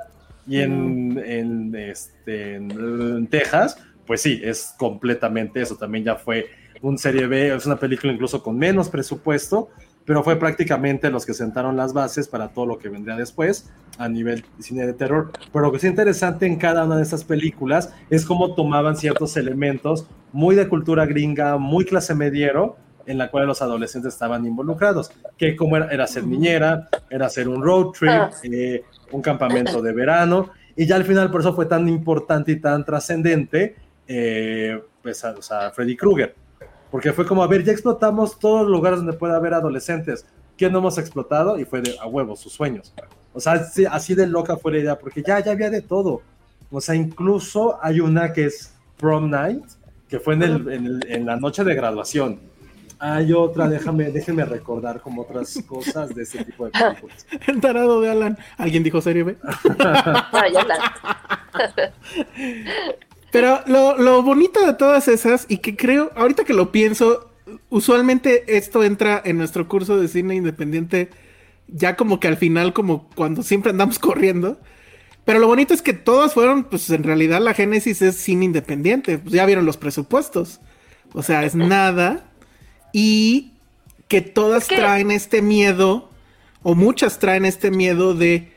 Y 0.47 0.61
en, 0.61 1.23
en, 1.23 1.75
este, 1.75 2.55
en, 2.55 2.71
en 2.71 3.27
Texas, 3.27 3.77
pues 4.07 4.23
sí, 4.23 4.41
es 4.43 4.75
completamente 4.79 5.61
eso. 5.61 5.77
También 5.77 6.05
ya 6.05 6.17
fue 6.17 6.47
un 6.87 6.99
serie 6.99 7.27
B, 7.27 7.55
es 7.55 7.67
una 7.67 7.77
película 7.77 8.13
incluso 8.13 8.43
con 8.43 8.57
menos 8.57 8.89
presupuesto, 8.89 9.69
pero 10.05 10.23
fue 10.23 10.37
prácticamente 10.37 11.11
los 11.11 11.27
que 11.27 11.35
sentaron 11.35 11.77
las 11.77 11.93
bases 11.93 12.29
para 12.29 12.49
todo 12.49 12.65
lo 12.65 12.79
que 12.79 12.89
vendría 12.89 13.17
después 13.17 13.69
a 13.99 14.09
nivel 14.09 14.45
cine 14.61 14.87
de 14.87 14.93
terror. 14.93 15.33
Pero 15.53 15.65
lo 15.65 15.71
que 15.73 15.79
es 15.79 15.85
interesante 15.85 16.47
en 16.47 16.57
cada 16.57 16.85
una 16.85 16.97
de 16.97 17.03
estas 17.03 17.25
películas 17.25 17.93
es 18.09 18.25
cómo 18.25 18.55
tomaban 18.55 18.97
ciertos 18.97 19.37
elementos 19.37 20.07
muy 20.33 20.55
de 20.55 20.69
cultura 20.69 21.07
gringa, 21.07 21.57
muy 21.59 21.85
clase 21.85 22.15
mediero, 22.15 22.77
en 23.05 23.19
la 23.19 23.31
cual 23.33 23.47
los 23.49 23.63
adolescentes 23.63 24.15
estaban 24.15 24.47
involucrados, 24.47 25.11
que 25.37 25.57
como 25.57 25.77
era, 25.77 25.89
era 25.89 26.07
ser 26.07 26.25
niñera, 26.25 26.89
era 27.11 27.27
hacer 27.27 27.49
un 27.49 27.63
road 27.63 27.91
trip, 27.99 28.11
Ah. 28.11 28.31
eh, 28.45 28.85
un 29.11 29.23
campamento 29.23 29.83
de 29.83 29.93
verano, 29.93 30.51
y 30.77 30.87
ya 30.87 30.95
al 30.97 31.05
final 31.05 31.31
por 31.33 31.41
eso 31.41 31.53
fue 31.55 31.67
tan 31.67 31.89
importante 31.89 32.53
y 32.53 32.61
tan 32.61 32.85
trascendente, 32.85 33.75
eh, 34.07 34.81
pues 35.03 35.25
a, 35.25 35.33
o 35.33 35.43
sea, 35.43 35.71
Freddy 35.73 35.97
Krueger, 35.97 36.35
porque 36.91 37.13
fue 37.13 37.27
como, 37.27 37.43
a 37.43 37.47
ver, 37.47 37.65
ya 37.65 37.73
explotamos 37.73 38.39
todos 38.39 38.63
los 38.63 38.71
lugares 38.71 38.99
donde 39.01 39.13
puede 39.15 39.35
haber 39.35 39.55
adolescentes, 39.55 40.27
¿qué 40.57 40.71
no 40.71 40.79
hemos 40.79 40.99
explotado? 40.99 41.59
Y 41.59 41.65
fue 41.65 41.81
de 41.83 41.97
a 42.01 42.07
huevo, 42.07 42.37
sus 42.37 42.53
sueños. 42.53 42.93
O 43.33 43.41
sea, 43.41 43.55
así, 43.55 43.85
así 43.85 44.15
de 44.15 44.27
loca 44.27 44.57
fue 44.57 44.73
la 44.73 44.79
idea, 44.79 44.99
porque 44.99 45.23
ya, 45.27 45.41
ya 45.41 45.53
había 45.53 45.71
de 45.71 45.83
todo. 45.83 46.23
O 46.71 46.81
sea, 46.81 46.95
incluso 46.95 47.79
hay 47.83 48.01
una 48.01 48.33
que 48.33 48.47
es 48.47 48.73
Prom 48.97 49.31
Night, 49.31 49.65
que 50.09 50.21
fue 50.21 50.35
en, 50.35 50.43
el, 50.43 50.69
en, 50.73 50.87
el- 50.87 51.07
en 51.09 51.27
la 51.27 51.37
noche 51.37 51.65
de 51.65 51.75
graduación. 51.75 52.41
Hay 52.99 53.35
otra, 53.35 53.69
déjame, 53.69 54.11
déjenme 54.11 54.47
recordar 54.47 55.03
como 55.03 55.21
otras 55.21 55.63
cosas 55.67 56.15
de 56.15 56.23
ese 56.23 56.43
tipo 56.45 56.65
de 56.65 56.71
películas. 56.71 57.27
El 57.47 57.61
tarado 57.61 58.01
de 58.01 58.11
Alan. 58.11 58.39
¿Alguien 58.57 58.83
dijo 58.83 59.03
serie 59.03 59.23
B? 59.23 59.37
Ah, 59.79 60.45
ya 60.51 60.65
Pero 63.37 63.61
lo, 63.67 63.99
lo 63.99 64.23
bonito 64.23 64.65
de 64.67 64.75
todas 64.75 65.09
esas, 65.09 65.47
y 65.49 65.59
que 65.59 65.77
creo, 65.77 66.11
ahorita 66.17 66.45
que 66.45 66.55
lo 66.55 66.73
pienso, 66.73 67.31
usualmente 67.71 68.57
esto 68.57 68.83
entra 68.85 69.21
en 69.25 69.39
nuestro 69.39 69.69
curso 69.69 69.97
de 70.01 70.09
cine 70.09 70.35
independiente, 70.35 71.11
ya 71.69 71.97
como 71.97 72.21
que 72.21 72.29
al 72.29 72.37
final, 72.37 72.73
como 72.73 73.09
cuando 73.15 73.43
siempre 73.43 73.71
andamos 73.71 73.99
corriendo. 74.01 74.59
Pero 75.25 75.41
lo 75.41 75.49
bonito 75.49 75.75
es 75.75 75.83
que 75.83 75.93
todas 75.93 76.35
fueron, 76.35 76.65
pues 76.65 76.89
en 76.91 77.03
realidad 77.03 77.41
la 77.41 77.53
génesis 77.53 78.01
es 78.01 78.17
cine 78.17 78.45
independiente. 78.45 79.19
Pues 79.19 79.35
ya 79.35 79.45
vieron 79.45 79.67
los 79.67 79.77
presupuestos. 79.77 80.61
O 81.15 81.23
sea, 81.25 81.45
es 81.45 81.57
nada. 81.57 82.31
Y 82.93 83.51
que 84.07 84.21
todas 84.21 84.63
Es 84.65 84.69
que- 84.69 84.77
traen 84.77 85.11
este 85.11 85.43
miedo, 85.43 86.11
o 86.63 86.77
muchas 86.77 87.19
traen 87.19 87.45
este 87.45 87.73
miedo 87.73 88.15
de 88.15 88.53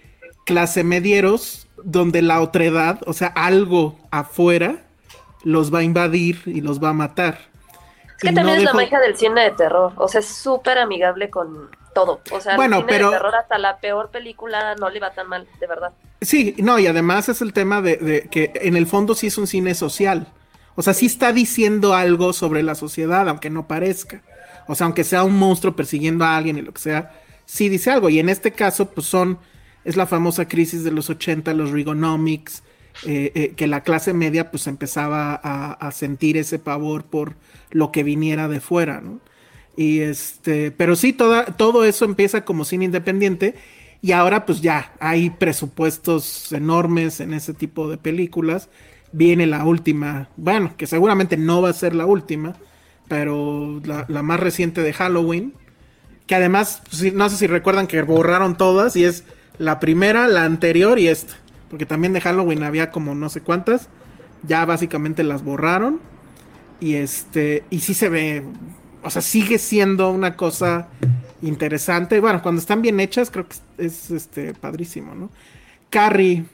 clase 0.45 0.83
medieros, 0.83 1.67
donde 1.83 2.21
la 2.21 2.41
otredad, 2.41 2.99
o 3.05 3.13
sea, 3.13 3.27
algo 3.27 3.97
afuera, 4.11 4.83
los 5.43 5.73
va 5.73 5.79
a 5.79 5.83
invadir 5.83 6.41
y 6.45 6.61
los 6.61 6.83
va 6.83 6.89
a 6.89 6.93
matar. 6.93 7.39
Es 8.17 8.21
que 8.23 8.29
Y 8.31 8.33
también 8.33 8.45
no 8.45 8.53
es 8.55 8.63
la 8.63 8.73
magia 8.73 8.99
del 8.99 9.15
cine 9.15 9.41
de 9.43 9.51
terror. 9.51 9.93
O 9.95 10.07
sea, 10.07 10.19
es 10.19 10.27
súper 10.27 10.77
amigable 10.77 11.29
con 11.29 11.69
todo. 11.95 12.19
O 12.31 12.41
sea, 12.41 12.55
Bueno, 12.57 12.77
el 12.77 12.81
cine 12.83 12.93
pero- 12.93 13.09
de 13.11 13.17
terror 13.17 13.35
hasta 13.35 13.57
la 13.57 13.77
peor 13.79 14.09
película 14.09 14.75
no 14.75 14.89
le 14.89 14.99
va 14.99 15.11
tan 15.11 15.27
mal, 15.29 15.47
de 15.59 15.67
verdad. 15.67 15.91
Sí, 16.21 16.53
no, 16.59 16.77
y 16.79 16.87
además 16.87 17.29
es 17.29 17.41
el 17.41 17.53
tema 17.53 17.81
de, 17.81 17.95
de 17.95 18.21
que 18.29 18.51
en 18.55 18.75
el 18.75 18.87
fondo 18.87 19.15
sí 19.15 19.27
es 19.27 19.37
un 19.37 19.47
cine 19.47 19.73
social. 19.73 20.27
O 20.75 20.81
sea, 20.81 20.93
sí 20.93 21.05
está 21.05 21.31
diciendo 21.33 21.93
algo 21.93 22.33
sobre 22.33 22.61
la 22.63 22.75
sociedad, 22.75 23.27
aunque 23.29 23.49
no 23.49 23.67
parezca. 23.67 24.21
O 24.67 24.75
sea, 24.75 24.85
aunque 24.85 25.03
sea 25.05 25.23
un 25.23 25.37
monstruo 25.37 25.75
persiguiendo 25.75 26.25
a 26.25 26.35
alguien 26.37 26.57
y 26.57 26.61
lo 26.61 26.73
que 26.73 26.81
sea, 26.81 27.11
sí 27.45 27.69
dice 27.69 27.89
algo. 27.91 28.09
Y 28.09 28.19
en 28.19 28.27
este 28.29 28.51
caso, 28.51 28.85
pues 28.91 29.07
son, 29.07 29.39
es 29.83 29.95
la 29.95 30.05
famosa 30.05 30.47
crisis 30.47 30.83
de 30.83 30.91
los 30.91 31.09
80, 31.09 31.53
los 31.53 31.71
Reaganomics, 31.71 32.63
eh, 33.05 33.31
eh, 33.33 33.53
que 33.55 33.67
la 33.67 33.81
clase 33.81 34.13
media 34.13 34.51
pues 34.51 34.67
empezaba 34.67 35.33
a, 35.35 35.91
sentir 35.91 36.35
ese 36.35 36.59
pavor 36.59 37.05
por 37.05 37.35
lo 37.71 37.91
que 37.91 38.03
viniera 38.03 38.49
de 38.49 38.59
fuera, 38.59 38.99
¿no? 38.99 39.19
Y 39.77 39.99
este, 39.99 40.71
pero 40.71 40.97
sí, 40.97 41.13
toda, 41.13 41.45
todo 41.45 41.85
eso 41.85 42.03
empieza 42.03 42.43
como 42.43 42.65
cine 42.65 42.85
independiente 42.85 43.55
y 44.01 44.11
ahora 44.11 44.45
pues 44.45 44.59
ya 44.61 44.93
hay 44.99 45.29
presupuestos 45.29 46.51
enormes 46.51 47.21
en 47.21 47.33
ese 47.33 47.53
tipo 47.53 47.89
de 47.89 47.97
películas. 47.97 48.69
Viene 49.13 49.47
la 49.47 49.63
última, 49.63 50.29
bueno, 50.35 50.75
que 50.75 50.85
seguramente 50.85 51.37
no 51.37 51.61
va 51.61 51.69
a 51.69 51.73
ser 51.73 51.95
la 51.95 52.05
última, 52.05 52.55
pero 53.07 53.79
la, 53.85 54.05
la 54.09 54.23
más 54.23 54.41
reciente 54.41 54.83
de 54.83 54.91
Halloween, 54.91 55.53
que 56.27 56.35
además, 56.35 56.81
pues, 56.89 57.13
no 57.13 57.29
sé 57.29 57.37
si 57.37 57.47
recuerdan 57.47 57.87
que 57.87 58.01
borraron 58.01 58.57
todas 58.57 58.97
y 58.97 59.05
es 59.05 59.23
la 59.59 59.79
primera, 59.79 60.27
la 60.27 60.45
anterior 60.45 60.97
y 60.97 61.07
esta, 61.07 61.35
porque 61.69 61.85
también 61.85 62.13
de 62.13 62.21
Halloween 62.21 62.63
había 62.63 62.89
como 62.89 63.13
no 63.13 63.29
sé 63.29 63.41
cuántas, 63.41 63.89
ya 64.41 64.65
básicamente 64.65 65.23
las 65.23 65.43
borraron 65.43 65.99
y 66.79 66.95
este, 66.95 67.63
y 67.69 67.81
sí 67.81 67.93
se 67.93 68.09
ve, 68.09 68.43
o 69.03 69.09
sea, 69.09 69.21
sigue 69.21 69.59
siendo 69.59 70.09
una 70.09 70.35
cosa 70.35 70.87
interesante. 71.41 72.19
Bueno, 72.19 72.41
cuando 72.41 72.59
están 72.59 72.81
bien 72.81 72.99
hechas, 72.99 73.29
creo 73.29 73.47
que 73.47 73.55
es, 73.77 74.09
es, 74.09 74.11
este 74.11 74.53
padrísimo, 74.53 75.13
¿no? 75.13 75.29
Carrie. 75.89 76.45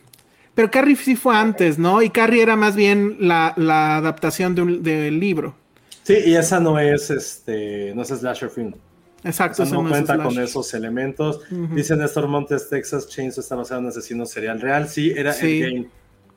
Pero 0.55 0.71
Carrie 0.71 0.95
sí 0.95 1.15
fue 1.15 1.35
antes, 1.35 1.77
¿no? 1.77 2.01
Y 2.01 2.09
Carrie 2.09 2.41
era 2.41 2.55
más 2.55 2.75
bien 2.75 3.17
la, 3.19 3.53
la 3.57 3.97
adaptación 3.97 4.55
de 4.55 4.63
del 4.81 5.19
libro. 5.19 5.55
Sí, 6.03 6.17
y 6.25 6.35
esa 6.35 6.59
no 6.59 6.79
es, 6.79 7.09
este, 7.09 7.93
no 7.95 8.03
es 8.03 8.09
slasher 8.09 8.49
film. 8.49 8.73
Exacto, 9.25 9.63
O 9.63 9.65
sea, 9.65 9.77
no 9.81 9.89
cuenta 9.89 10.15
slash. 10.15 10.25
con 10.27 10.39
esos 10.43 10.73
elementos. 10.73 11.41
Dice 11.49 11.95
Néstor 11.97 12.27
Montes, 12.27 12.69
Texas 12.69 13.07
Chainsaw 13.09 13.41
está 13.41 13.55
basado 13.55 13.79
en 13.79 13.85
un 13.85 13.89
asesino 13.89 14.25
serial 14.25 14.61
real. 14.61 14.87
Sí, 14.87 15.11
era 15.15 15.33
Sí. 15.33 15.61
el 15.61 15.71
game 15.73 15.89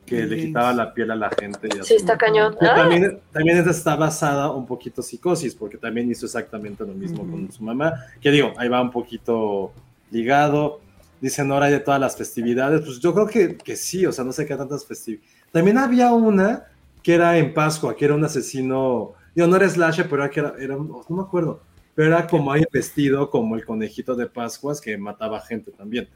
que 0.07 0.21
El 0.23 0.31
le 0.31 0.37
quitaba 0.47 0.73
la 0.73 0.95
piel 0.95 1.11
a 1.11 1.17
la 1.17 1.31
gente. 1.39 1.69
y 1.69 1.85
Sí, 1.85 1.95
está 1.97 2.17
cañón. 2.17 2.57
Ah, 2.63 2.75
también, 2.77 3.21
también 3.31 3.59
esta 3.59 3.71
está 3.71 3.95
basada 3.95 4.51
un 4.51 4.67
poquito 4.67 5.03
psicosis, 5.03 5.55
porque 5.55 5.77
también 5.77 6.11
hizo 6.11 6.25
exactamente 6.25 6.83
lo 6.87 6.95
mismo 6.95 7.19
con 7.31 7.53
su 7.53 7.63
mamá. 7.63 7.93
Que 8.21 8.31
digo, 8.31 8.53
ahí 8.57 8.69
va 8.71 8.81
un 8.81 8.91
poquito 8.91 9.71
ligado. 10.11 10.81
Dicen 11.21 11.51
ahora 11.53 11.67
de 11.67 11.81
todas 11.81 12.01
las 12.01 12.17
festividades. 12.17 12.81
Pues 12.81 13.01
yo 13.01 13.13
creo 13.13 13.27
que, 13.27 13.57
que 13.57 13.77
sí, 13.77 14.07
o 14.07 14.13
sea, 14.13 14.25
no 14.25 14.33
sé 14.33 14.47
qué 14.47 14.57
tantas 14.57 14.87
festividades. 14.87 15.29
También 15.53 15.77
había 15.77 16.13
una 16.13 16.65
que 17.03 17.15
era 17.15 17.37
en 17.37 17.53
Pascua, 17.53 17.95
que 17.97 18.05
era 18.07 18.15
un 18.15 18.25
asesino. 18.25 19.13
Digo, 19.35 19.47
no 19.47 19.57
era 19.57 19.69
slasher, 19.69 20.09
pero 20.09 20.23
era 20.25 20.31
que 20.31 20.41
era, 20.41 20.75
no 20.77 21.05
me 21.09 21.23
acuerdo. 21.23 21.61
Pero 21.99 22.15
era 22.15 22.29
como 22.29 22.53
ahí 22.53 22.63
vestido 22.73 23.29
como 23.29 23.57
el 23.57 23.65
conejito 23.65 24.15
de 24.15 24.29
Pascuas 24.29 24.81
que 24.81 24.97
mataba 24.97 25.41
gente 25.41 25.73
también. 25.73 26.09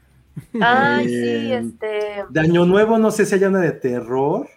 Ay, 0.61 1.09
sí, 1.09 1.13
Eh, 1.13 1.57
este. 1.57 2.23
De 2.29 2.39
Año 2.39 2.65
Nuevo, 2.65 2.97
no 2.97 3.11
sé 3.11 3.25
si 3.25 3.35
hay 3.35 3.43
una 3.43 3.59
de 3.59 3.73
terror. 3.73 4.47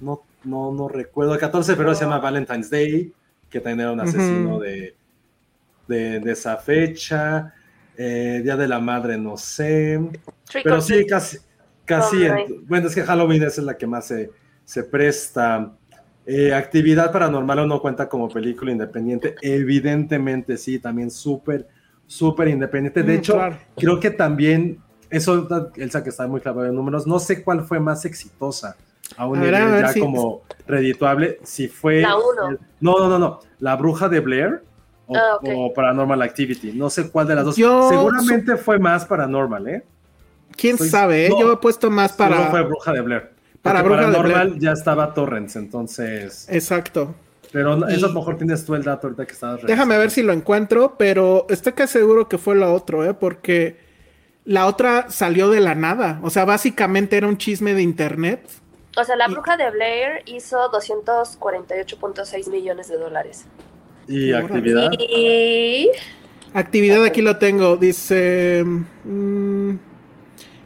No, 0.00 0.20
no, 0.44 0.70
no 0.70 0.86
recuerdo. 0.86 1.32
El 1.32 1.40
14 1.40 1.72
de 1.72 1.76
febrero 1.76 1.94
se 1.94 2.04
llama 2.04 2.18
Valentine's 2.18 2.68
Day, 2.68 3.10
que 3.48 3.58
también 3.60 3.80
era 3.80 3.92
un 3.92 4.00
asesino 4.00 4.58
de, 4.60 4.94
de, 5.88 6.20
de 6.20 6.30
esa 6.32 6.58
fecha. 6.58 7.54
Eh, 7.96 8.42
Día 8.44 8.58
de 8.58 8.68
la 8.68 8.80
Madre, 8.80 9.16
no 9.16 9.38
sé. 9.38 9.98
Trick 10.44 10.62
Pero 10.64 10.82
sí, 10.82 11.06
casi. 11.06 11.38
casi 11.86 12.26
en- 12.26 12.66
bueno, 12.66 12.88
es 12.88 12.94
que 12.94 13.02
Halloween 13.02 13.44
es 13.44 13.56
la 13.56 13.78
que 13.78 13.86
más 13.86 14.08
se, 14.08 14.30
se 14.66 14.84
presta. 14.84 15.72
Eh, 16.32 16.54
actividad 16.54 17.10
paranormal 17.10 17.58
o 17.60 17.66
no 17.66 17.80
cuenta 17.80 18.08
como 18.08 18.28
película 18.28 18.70
independiente. 18.70 19.34
Evidentemente 19.42 20.56
sí, 20.56 20.78
también 20.78 21.10
súper, 21.10 21.66
súper 22.06 22.46
independiente. 22.48 23.02
De 23.02 23.14
Mm, 23.14 23.18
hecho, 23.18 23.32
claro. 23.34 23.56
creo 23.76 23.98
que 23.98 24.10
también, 24.10 24.78
eso, 25.10 25.48
Elsa 25.74 26.04
que 26.04 26.10
está 26.10 26.28
muy 26.28 26.40
clavada 26.40 26.68
en 26.68 26.74
números, 26.76 27.04
no 27.04 27.18
sé 27.18 27.42
cuál 27.42 27.64
fue 27.64 27.80
más 27.80 28.04
exitosa. 28.04 28.76
A 29.16 29.26
un 29.26 29.38
A 29.38 29.42
ver, 29.42 29.54
ya 29.82 29.88
si- 29.88 29.98
como 29.98 30.42
redituable, 30.68 31.40
si 31.42 31.66
fue... 31.66 32.02
La 32.02 32.16
uno. 32.16 32.56
No, 32.80 32.98
no, 33.00 33.08
no, 33.08 33.18
no. 33.18 33.40
La 33.58 33.74
bruja 33.74 34.08
de 34.08 34.20
Blair 34.20 34.62
o, 35.08 35.16
Ah, 35.16 35.38
o 35.42 35.74
Paranormal 35.74 36.22
Activity. 36.22 36.70
No 36.74 36.90
sé 36.90 37.10
cuál 37.10 37.26
de 37.26 37.34
las 37.34 37.44
dos. 37.44 37.56
Yo- 37.56 37.88
Seguramente 37.88 38.56
fue 38.56 38.78
más 38.78 39.04
Paranormal, 39.04 39.66
¿eh? 39.66 39.82
¿Quién 40.56 40.78
sabe? 40.78 41.26
eh? 41.26 41.28
no. 41.30 41.40
Yo 41.40 41.52
he 41.54 41.56
puesto 41.56 41.90
más 41.90 42.12
Para... 42.12 42.36
para... 42.36 42.50
fue 42.52 42.62
bruja 42.62 42.92
de 42.92 43.00
Blair. 43.00 43.30
Para 43.62 43.82
Bruja 43.82 44.00
de 44.00 44.06
Paranormal 44.06 44.46
Blair. 44.48 44.62
ya 44.62 44.72
estaba 44.72 45.12
Torrents, 45.14 45.56
entonces... 45.56 46.46
Exacto. 46.48 47.14
Pero 47.52 47.86
eso 47.88 48.06
a 48.06 48.08
lo 48.10 48.14
mejor 48.14 48.36
tienes 48.38 48.64
tú 48.64 48.74
el 48.76 48.84
dato 48.84 49.08
ahorita 49.08 49.26
que 49.26 49.32
estabas 49.32 49.62
Déjame 49.64 49.98
ver 49.98 50.10
si 50.12 50.22
lo 50.22 50.32
encuentro, 50.32 50.94
pero 50.96 51.46
estoy 51.50 51.72
casi 51.72 51.94
seguro 51.98 52.28
que 52.28 52.38
fue 52.38 52.54
la 52.54 52.70
otra, 52.70 53.06
¿eh? 53.10 53.14
Porque 53.14 53.76
la 54.44 54.66
otra 54.66 55.10
salió 55.10 55.50
de 55.50 55.60
la 55.60 55.74
nada. 55.74 56.20
O 56.22 56.30
sea, 56.30 56.44
básicamente 56.44 57.16
era 57.16 57.26
un 57.26 57.36
chisme 57.38 57.74
de 57.74 57.82
internet. 57.82 58.48
O 58.96 59.02
sea, 59.04 59.16
la 59.16 59.26
Y- 59.28 59.32
bruja 59.32 59.56
de 59.56 59.68
Blair 59.70 60.22
hizo 60.26 60.70
248.6 60.70 62.48
millones 62.50 62.88
de 62.88 62.96
dólares. 62.98 63.46
Y 64.06 64.32
actividad. 64.32 64.90
Y 64.98 65.88
Actividad 66.54 67.04
aquí 67.04 67.20
lo 67.22 67.36
tengo. 67.36 67.76
Dice... 67.76 68.64
mm, 69.04 69.74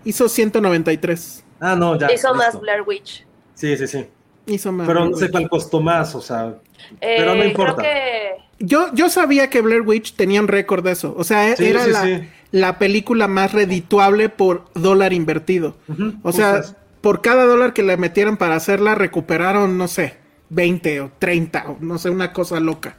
hizo 0.05 0.29
193. 0.29 1.45
Ah, 1.65 1.77
no, 1.77 1.99
ya. 1.99 2.13
hizo 2.13 2.35
más 2.35 2.49
listo. 2.49 2.61
Blair 2.61 2.83
Witch. 2.87 3.25
Sí, 3.55 3.77
sí, 3.77 3.87
sí. 3.87 4.07
Hizo 4.47 4.73
más. 4.73 4.87
Pero 4.87 5.07
no 5.09 5.17
sé 5.17 5.31
cuál 5.31 5.49
costó 5.49 5.81
más, 5.81 6.15
o 6.15 6.21
sea... 6.21 6.55
Pero 7.01 7.35
no 7.35 7.43
Eh, 7.43 7.49
importa. 7.49 7.77
Creo 7.77 7.93
que 7.95 8.31
Yo, 8.59 8.93
yo 8.95 9.09
sabía 9.09 9.49
que 9.49 9.63
Blair 9.63 9.83
Witch 9.83 10.15
tenía 10.15 10.41
un 10.41 10.49
récord 10.49 10.85
de 10.85 10.93
eso. 10.93 11.15
O 11.17 11.25
sea, 11.25 11.57
Sí, 11.57 11.65
era 11.67 11.85
sí, 11.85 11.91
la, 11.91 12.03
sí. 12.03 12.29
la 12.51 12.79
película 12.79 13.29
más 13.29 13.53
redituable 13.53 14.29
por 14.29 14.67
dólar 14.75 15.13
invertido. 15.15 15.77
O 16.23 16.33
sea, 16.33 16.63
por 17.01 17.23
cada 17.23 17.47
dólar 17.47 17.73
que 17.73 17.83
le 17.83 17.97
metieron 17.97 18.37
para 18.37 18.57
hacerla, 18.57 18.95
recuperaron, 18.95 19.79
no 19.79 19.89
sé, 19.89 20.19
20 20.51 21.01
o 21.01 21.13
30 21.19 21.65
o 21.71 21.77
no 21.81 21.99
sé, 21.99 22.11
una 22.11 22.33
cosa 22.33 22.61
loca. 22.61 22.97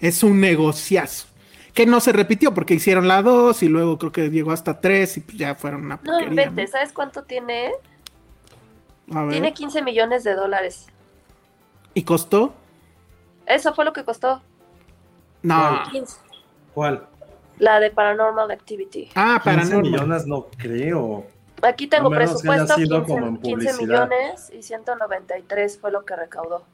Es 0.00 0.22
un 0.22 0.40
negociazo. 0.40 1.26
Que 1.74 1.86
no 1.86 2.00
se 2.00 2.12
repitió 2.12 2.52
porque 2.54 2.74
hicieron 2.74 3.06
la 3.06 3.22
2 3.22 3.62
y 3.62 3.68
luego 3.68 3.98
creo 3.98 4.12
que 4.12 4.30
llegó 4.30 4.50
hasta 4.52 4.80
3 4.80 5.18
y 5.18 5.20
pues 5.20 5.38
ya 5.38 5.54
fueron 5.54 5.84
una 5.84 6.00
no 6.02 6.20
inventes, 6.20 6.70
¿sabes 6.72 6.92
cuánto 6.92 7.22
tiene? 7.22 7.70
¿No? 9.10 9.20
A 9.20 9.22
ver. 9.24 9.32
Tiene 9.32 9.52
15 9.52 9.82
millones 9.82 10.24
de 10.24 10.34
dólares. 10.34 10.86
¿Y 11.94 12.04
costó? 12.04 12.54
Eso 13.46 13.74
fue 13.74 13.84
lo 13.84 13.92
que 13.92 14.04
costó. 14.04 14.40
No. 15.42 15.82
15. 15.90 16.18
¿Cuál? 16.74 17.06
La 17.58 17.80
de 17.80 17.90
Paranormal 17.90 18.50
Activity. 18.50 19.10
Ah, 19.14 19.40
para 19.44 19.58
15 19.62 19.74
no. 19.74 19.80
millones 19.80 20.26
no 20.26 20.46
creo. 20.56 21.26
Aquí 21.62 21.86
tengo 21.86 22.06
A 22.06 22.10
menos 22.10 22.40
que 22.40 22.48
haya 22.48 22.64
presupuesto 22.64 22.74
sido 22.76 23.04
15, 23.04 23.12
como 23.12 23.26
en 23.26 23.36
15 23.36 23.50
publicidad. 23.50 24.08
millones 24.08 24.50
y 24.54 24.62
193 24.62 25.78
fue 25.78 25.90
lo 25.90 26.04
que 26.04 26.16
recaudó. 26.16 26.64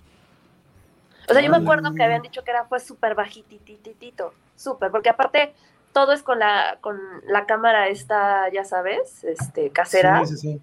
O 1.29 1.33
sea, 1.33 1.43
yo 1.43 1.51
me 1.51 1.57
acuerdo 1.57 1.93
que 1.93 2.05
habían 2.05 2.23
dicho 2.23 2.45
que 2.45 2.53
era 2.53 2.67
fue 2.67 2.79
súper 2.79 3.17
bajitititito, 3.17 4.33
súper, 4.55 4.93
porque 4.93 5.09
aparte 5.09 5.55
todo 5.93 6.13
es 6.13 6.23
con 6.23 6.39
la 6.39 6.79
con 6.81 7.01
la 7.27 7.47
cámara 7.47 7.89
esta, 7.89 8.49
ya 8.53 8.65
sabes, 8.65 9.25
este 9.25 9.71
casera. 9.71 10.25
Sí, 10.25 10.37
sí, 10.37 10.53
sí. 10.53 10.61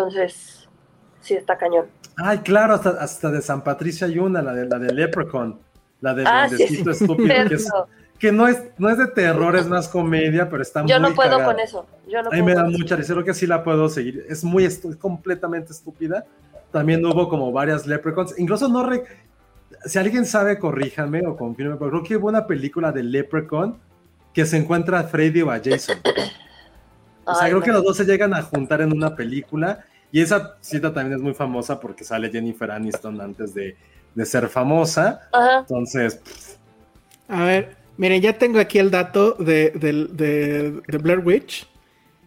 Entonces, 0.00 0.68
sí 1.22 1.34
está 1.34 1.56
cañón. 1.56 1.86
Ay, 2.18 2.38
claro, 2.38 2.74
hasta, 2.74 2.90
hasta 2.90 3.30
de 3.30 3.40
San 3.40 3.62
Patricio 3.64 4.06
hay 4.06 4.18
una, 4.18 4.42
la 4.42 4.52
de, 4.52 4.66
la 4.66 4.78
de 4.78 4.92
Leprechaun. 4.92 5.58
La 6.02 6.12
del 6.14 6.26
Ah, 6.26 6.46
sí. 6.48 6.56
duendecito 6.56 6.90
estúpido, 6.90 7.34
que, 7.48 7.54
es- 7.54 7.72
que 8.18 8.32
no, 8.32 8.46
es, 8.46 8.62
no 8.76 8.90
es 8.90 8.98
de 8.98 9.06
terror, 9.08 9.56
es 9.56 9.66
más 9.66 9.88
comedia, 9.88 10.48
pero 10.50 10.62
está 10.62 10.84
yo 10.84 11.00
muy 11.00 11.10
no 11.10 11.14
puedo 11.16 11.30
cagada. 11.30 11.52
con 11.52 11.60
eso. 11.60 11.86
Yo 12.06 12.22
no 12.22 12.28
A 12.30 12.34
mí 12.34 12.42
me 12.42 12.54
da 12.54 12.64
mucha 12.64 12.96
risa, 12.96 13.14
creo 13.14 13.24
que 13.24 13.32
sí 13.34 13.46
la 13.46 13.64
puedo 13.64 13.88
seguir. 13.88 14.26
Es 14.28 14.44
muy 14.44 14.64
es 14.66 14.80
completamente 14.98 15.72
estúpida. 15.72 16.24
También 16.70 17.04
hubo 17.06 17.28
como 17.28 17.50
varias 17.52 17.86
Leprechauns. 17.86 18.38
Incluso 18.38 18.68
no... 18.68 18.84
re- 18.84 19.04
Si 19.86 19.98
alguien 19.98 20.26
sabe, 20.26 20.58
corríjame 20.58 21.26
o 21.26 21.36
confirme, 21.36 21.76
pero 21.76 21.90
creo 21.90 22.02
que 22.02 22.16
hubo 22.16 22.28
una 22.28 22.46
película 22.46 22.92
de 22.92 23.02
Leprechaun 23.02 23.78
que 24.34 24.44
se 24.44 24.58
encuentra 24.58 25.00
a 25.00 25.04
Freddy 25.04 25.40
o 25.42 25.50
a 25.50 25.58
Jason. 25.64 25.96
O 27.26 27.34
sea, 27.34 27.44
Ay, 27.44 27.50
creo 27.50 27.60
no. 27.60 27.64
que 27.64 27.72
los 27.72 27.84
dos 27.84 27.96
se 27.96 28.04
llegan 28.04 28.32
a 28.34 28.42
juntar 28.42 28.80
en 28.80 28.92
una 28.92 29.14
película. 29.14 29.84
Y 30.12 30.20
esa 30.20 30.56
cita 30.60 30.94
también 30.94 31.16
es 31.18 31.22
muy 31.22 31.34
famosa 31.34 31.78
porque 31.80 32.04
sale 32.04 32.30
Jennifer 32.30 32.70
Aniston 32.70 33.20
antes 33.20 33.52
de, 33.52 33.76
de 34.14 34.24
ser 34.26 34.48
famosa. 34.48 35.28
Ajá. 35.32 35.58
Entonces, 35.60 36.16
pff, 36.16 36.54
A 37.28 37.42
ver, 37.44 37.76
miren, 37.96 38.22
ya 38.22 38.38
tengo 38.38 38.58
aquí 38.60 38.78
el 38.78 38.90
dato 38.90 39.32
de, 39.32 39.70
de- 39.72 40.80
de 40.86 40.98
Blair 40.98 41.18
Witch 41.20 41.66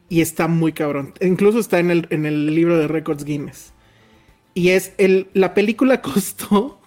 y 0.09 0.21
está 0.21 0.47
muy 0.47 0.73
cabrón. 0.73 1.13
Incluso 1.21 1.59
está 1.59 1.79
en 1.79 1.89
el, 1.91 2.07
en 2.09 2.25
el 2.25 2.53
libro 2.53 2.77
de 2.77 2.87
récords 2.87 3.23
Guinness. 3.23 3.71
Y 4.53 4.69
es 4.71 4.93
el, 4.97 5.29
la 5.33 5.53
película 5.53 6.01
costó 6.01 6.79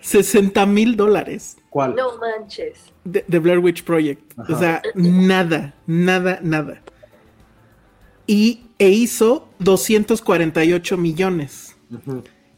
60 0.00 0.66
mil 0.66 0.96
dólares 0.96 1.56
¿cuál? 1.70 1.94
No 1.96 2.18
manches. 2.18 2.92
de, 3.04 3.24
de 3.26 3.38
Blair 3.38 3.60
Witch 3.60 3.82
Project. 3.84 4.38
Ajá. 4.38 4.52
O 4.54 4.58
sea, 4.58 4.82
nada, 4.94 5.74
nada, 5.86 6.38
nada. 6.42 6.82
Y 8.32 8.62
e 8.78 8.88
hizo 8.88 9.46
248 9.58 10.96
millones. 10.96 11.76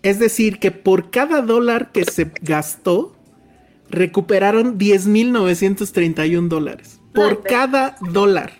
Es 0.04 0.20
decir, 0.20 0.60
que 0.60 0.70
por 0.70 1.10
cada 1.10 1.42
dólar 1.42 1.90
que 1.90 2.04
se 2.04 2.30
gastó, 2.42 3.16
recuperaron 3.90 4.78
10.931 4.78 6.46
dólares. 6.46 7.00
Por 7.12 7.42
cada 7.42 7.96
dólar. 8.12 8.52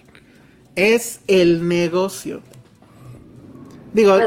Es 0.75 1.21
el 1.29 1.69
negocio. 1.69 2.43
Digo, 3.93 4.19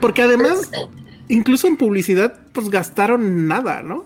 porque 0.00 0.22
además, 0.22 0.70
incluso 1.26 1.66
en 1.66 1.76
publicidad, 1.76 2.38
pues 2.52 2.70
gastaron 2.70 3.48
nada, 3.48 3.82
¿no? 3.82 4.04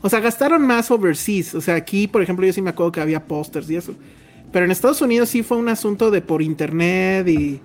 O 0.00 0.08
sea, 0.08 0.18
gastaron 0.18 0.66
más 0.66 0.90
overseas. 0.90 1.54
O 1.54 1.60
sea, 1.60 1.76
aquí, 1.76 2.08
por 2.08 2.22
ejemplo, 2.22 2.44
yo 2.44 2.52
sí 2.52 2.60
me 2.60 2.70
acuerdo 2.70 2.90
que 2.90 3.00
había 3.00 3.24
pósters 3.24 3.70
y 3.70 3.76
eso. 3.76 3.94
Pero 4.56 4.64
en 4.64 4.70
Estados 4.72 5.02
Unidos 5.02 5.28
sí 5.28 5.42
fue 5.42 5.58
un 5.58 5.68
asunto 5.68 6.10
de 6.10 6.22
por 6.22 6.40
internet 6.40 7.28
y, 7.28 7.60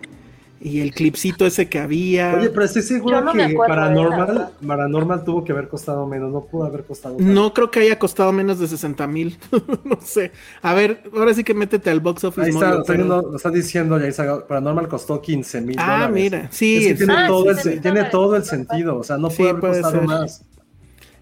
y 0.59 0.81
el 0.81 0.93
clipcito 0.93 1.45
ese 1.45 1.69
que 1.69 1.79
había. 1.79 2.35
Oye, 2.37 2.49
pero 2.49 2.65
estoy 2.65 2.81
seguro 2.81 3.21
no 3.21 3.31
que 3.31 3.55
Paranormal. 3.55 4.49
Paranormal 4.67 5.23
tuvo 5.23 5.45
que 5.45 5.53
haber 5.53 5.69
costado 5.69 6.05
menos, 6.05 6.33
no 6.33 6.41
pudo 6.41 6.65
haber 6.65 6.83
costado 6.83 7.15
tanto. 7.15 7.31
No 7.31 7.53
creo 7.53 7.71
que 7.71 7.79
haya 7.79 7.97
costado 7.97 8.33
menos 8.33 8.59
de 8.59 8.67
60 8.67 9.07
mil. 9.07 9.37
no 9.85 9.99
sé. 10.01 10.33
A 10.61 10.73
ver, 10.73 11.01
ahora 11.15 11.33
sí 11.33 11.45
que 11.45 11.53
métete 11.53 11.89
al 11.89 12.01
box 12.01 12.25
office. 12.25 12.41
Ahí 12.47 12.49
está, 12.49 12.71
lo 12.71 12.81
está, 12.81 12.83
pero- 12.91 12.97
viendo- 13.05 13.29
lo 13.31 13.37
está 13.37 13.49
diciendo 13.51 13.97
ya 13.97 14.45
Paranormal 14.45 14.89
costó 14.89 15.21
15 15.21 15.61
mil 15.61 15.77
Ah, 15.79 15.93
dólares. 16.07 16.13
mira, 16.13 16.47
sí, 16.51 16.75
Es 16.75 16.83
que 16.87 16.91
es- 16.91 16.97
tiene, 16.97 17.13
Ah, 17.13 17.27
todo, 17.27 17.55
sí, 17.55 17.69
el, 17.69 17.81
tiene 17.81 18.03
todo 18.03 18.35
el 18.35 18.43
sentido, 18.43 18.97
o 18.97 19.03
sea, 19.05 19.17
no 19.17 19.29
Sí, 19.29 19.37
puede 19.37 19.49
haber 19.51 19.61
costado 19.61 19.91
ser. 19.91 20.03
más. 20.03 20.43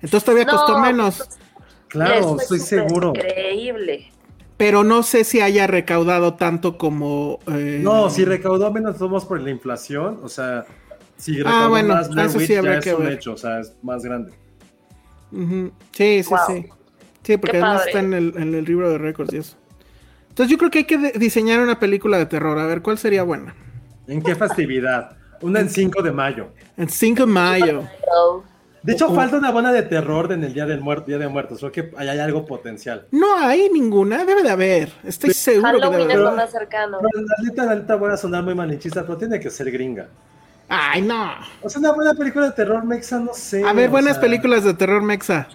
Entonces 0.01 0.23
todavía 0.23 0.45
No, 0.45 0.51
costó 0.57 0.79
menos. 0.79 1.23
Claro, 1.89 2.15
Les 2.15 2.47
fue 2.47 2.57
estoy 2.57 2.59
seguro. 2.61 3.09
Increíble. 3.15 4.11
Pero 4.59 4.83
no 4.83 5.03
sé 5.03 5.23
si 5.23 5.39
haya 5.39 5.67
recaudado 5.67 6.33
tanto 6.35 6.77
como. 6.77 7.39
eh, 7.47 7.79
No, 7.81 8.09
si 8.09 8.25
recaudó 8.25 8.71
menos 8.73 8.97
somos 8.97 9.23
por 9.25 9.39
la 9.39 9.49
inflación, 9.51 10.19
o 10.21 10.27
sea, 10.27 10.65
si 11.17 11.37
recaudó 11.37 11.57
Ah, 11.65 11.67
bueno, 11.69 11.95
más 11.95 12.09
eso 12.09 12.31
sí 12.31 12.37
Witch, 12.39 12.49
ya 12.49 12.59
habría 12.59 12.79
es 12.79 12.93
un 12.93 13.03
ver. 13.05 13.13
hecho, 13.13 13.33
o 13.33 13.37
sea, 13.37 13.61
es 13.61 13.73
más 13.81 14.03
grande. 14.03 14.33
Sí, 15.93 16.23
sí, 16.23 16.29
Wow. 16.29 16.39
sí. 16.47 16.65
Sí, 17.23 17.37
porque 17.37 17.57
Qué 17.57 17.63
además 17.63 17.77
padre. 17.81 17.89
está 17.91 17.99
en 18.01 18.13
el, 18.13 18.33
en 18.37 18.53
el 18.55 18.65
libro 18.65 18.89
de 18.91 18.97
récords 18.97 19.33
y 19.33 19.37
eso. 19.37 19.55
Entonces 20.29 20.51
yo 20.51 20.57
creo 20.57 20.71
que 20.71 20.79
hay 20.79 20.85
que 20.85 20.97
diseñar 21.17 21.61
una 21.61 21.79
película 21.79 22.17
de 22.17 22.25
terror. 22.25 22.59
A 22.59 22.65
ver, 22.65 22.81
¿cuál 22.81 22.97
sería 22.97 23.23
buena? 23.23 23.55
¿En 24.07 24.21
qué 24.21 24.35
festividad? 24.35 25.15
Una 25.41 25.61
en 25.61 25.69
5 25.69 26.01
de 26.01 26.11
mayo. 26.11 26.49
En 26.75 26.89
5 26.89 27.25
de 27.25 27.31
mayo. 27.31 27.83
De 28.81 28.93
hecho, 28.93 29.13
falta 29.13 29.37
una 29.37 29.51
buena 29.51 29.71
de 29.71 29.83
terror 29.83 30.31
en 30.31 30.43
el 30.43 30.53
Día 30.53 30.65
del 30.65 30.79
Muerto, 30.81 31.07
Día 31.07 31.17
de 31.17 31.27
Muertos. 31.27 31.59
Creo 31.59 31.71
que 31.71 31.91
ahí 31.97 32.07
hay 32.07 32.19
algo 32.19 32.45
potencial. 32.45 33.05
No 33.11 33.37
hay 33.37 33.69
ninguna, 33.69 34.23
debe 34.25 34.41
de 34.43 34.49
haber. 34.49 34.91
Estoy 35.03 35.33
seguro 35.33 35.73
que 35.73 35.79
Halloween 35.79 35.99
debe 35.99 36.13
es 36.13 36.17
de 36.17 36.23
lo 36.23 36.27
haber. 36.29 36.41
más 36.41 36.51
cercano. 36.51 36.97
Pero 37.01 37.25
la 37.25 37.43
neta, 37.43 37.65
la 37.65 37.75
neta 37.75 37.95
voy 37.95 38.11
a 38.11 38.17
sonar 38.17 38.43
muy 38.43 38.55
malinchista, 38.55 39.03
pero 39.03 39.17
tiene 39.17 39.39
que 39.39 39.49
ser 39.49 39.69
gringa. 39.71 40.07
Ay, 40.69 41.01
no. 41.01 41.31
O 41.61 41.69
sea, 41.69 41.79
una 41.79 41.91
buena 41.91 42.13
película 42.13 42.45
de 42.45 42.51
terror 42.51 42.83
mexa, 42.85 43.19
no 43.19 43.33
sé. 43.33 43.63
A 43.63 43.73
ver, 43.73 43.89
buenas 43.89 44.13
sea, 44.13 44.21
películas 44.21 44.63
de 44.63 44.73
terror 44.75 45.01
mexa. 45.01 45.47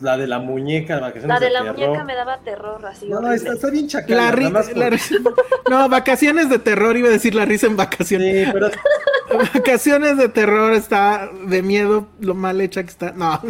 La 0.00 0.16
de 0.18 0.26
la 0.26 0.40
muñeca, 0.40 1.00
vacaciones 1.00 1.28
La 1.28 1.40
de 1.40 1.50
la 1.50 1.62
terror. 1.62 1.78
muñeca 1.78 2.04
me 2.04 2.14
daba 2.14 2.38
terror 2.40 2.84
así. 2.84 3.08
No, 3.08 3.20
no, 3.20 3.32
está, 3.32 3.52
está 3.54 3.70
bien 3.70 3.88
chacala. 3.88 4.26
La 4.26 4.32
ri- 4.32 4.38
nada 4.40 4.50
más 4.50 4.68
por- 4.68 4.76
la 4.76 4.90
ri- 4.90 5.34
No, 5.70 5.88
vacaciones 5.88 6.50
de 6.50 6.58
terror, 6.58 6.96
iba 6.96 7.08
a 7.08 7.12
decir 7.12 7.34
la 7.34 7.44
risa 7.46 7.66
en 7.66 7.76
vacaciones. 7.76 8.46
Sí, 8.46 8.50
pero 8.52 8.70
Vacaciones 9.54 10.18
de 10.18 10.28
terror 10.28 10.74
está 10.74 11.30
de 11.46 11.62
miedo, 11.62 12.08
lo 12.20 12.34
mal 12.34 12.60
hecha 12.60 12.82
que 12.82 12.90
está. 12.90 13.12
No. 13.12 13.40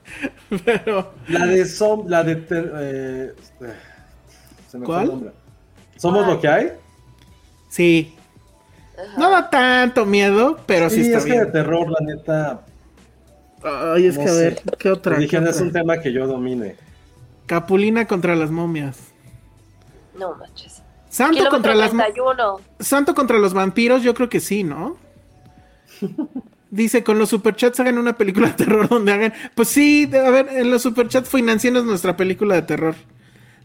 Pero. 0.64 1.12
la 1.28 1.46
de 1.46 1.66
Som, 1.66 2.04
la 2.06 2.22
de... 2.22 2.36
ter- 2.36 2.72
eh, 2.78 3.34
se 4.70 4.78
me 4.78 4.86
¿Cuál? 4.86 5.02
el 5.02 5.08
nombre. 5.08 5.30
¿Somos 5.96 6.26
lo 6.26 6.40
que 6.40 6.48
hay? 6.48 6.72
Sí. 7.68 8.14
No 9.18 9.30
da 9.30 9.50
tanto 9.50 10.06
miedo, 10.06 10.58
pero 10.64 10.88
sí, 10.88 10.96
Sí, 10.96 11.06
está 11.06 11.18
es 11.18 11.24
que 11.24 11.30
bien. 11.32 11.44
de 11.44 11.50
terror, 11.50 11.90
la 11.90 11.98
neta. 12.14 12.60
Ay, 13.94 14.06
es 14.06 14.16
no 14.16 14.24
que 14.24 14.30
a 14.30 14.32
sé. 14.32 14.40
ver, 14.40 14.62
¿qué 14.78 14.90
otra? 14.90 15.18
Dije, 15.18 15.30
¿Qué 15.36 15.40
no 15.40 15.50
es 15.50 15.60
un 15.60 15.72
tema 15.72 15.98
que 16.00 16.12
yo 16.12 16.26
domine. 16.26 16.76
Capulina 17.46 18.06
contra 18.06 18.36
las 18.36 18.50
momias. 18.50 18.98
No 20.18 20.34
manches. 20.36 20.82
Santo 21.08 21.32
Kilómetro 21.34 21.50
contra 21.50 21.74
las 21.74 21.92
mo- 21.94 22.02
31. 22.02 22.60
Santo 22.80 23.14
contra 23.14 23.38
los 23.38 23.54
vampiros, 23.54 24.02
yo 24.02 24.14
creo 24.14 24.28
que 24.28 24.40
sí, 24.40 24.62
¿no? 24.64 24.96
Dice, 26.70 27.02
con 27.04 27.18
los 27.18 27.28
superchats 27.30 27.78
hagan 27.80 27.96
una 27.98 28.16
película 28.16 28.48
de 28.48 28.54
terror 28.54 28.88
donde 28.88 29.12
hagan... 29.12 29.32
Pues 29.54 29.68
sí, 29.68 30.10
a 30.12 30.30
ver, 30.30 30.48
en 30.50 30.70
los 30.70 30.82
superchats 30.82 31.28
financienos 31.28 31.84
nuestra 31.84 32.16
película 32.16 32.54
de 32.56 32.62
terror. 32.62 32.94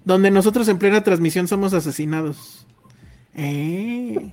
Donde 0.05 0.31
nosotros 0.31 0.67
en 0.67 0.77
plena 0.77 1.03
transmisión 1.03 1.47
somos 1.47 1.73
asesinados. 1.73 2.65
Eh. 3.35 4.31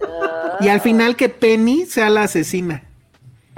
Y 0.61 0.69
al 0.69 0.81
final 0.81 1.17
que 1.17 1.29
Penny 1.29 1.87
sea 1.87 2.11
la 2.11 2.23
asesina. 2.25 2.85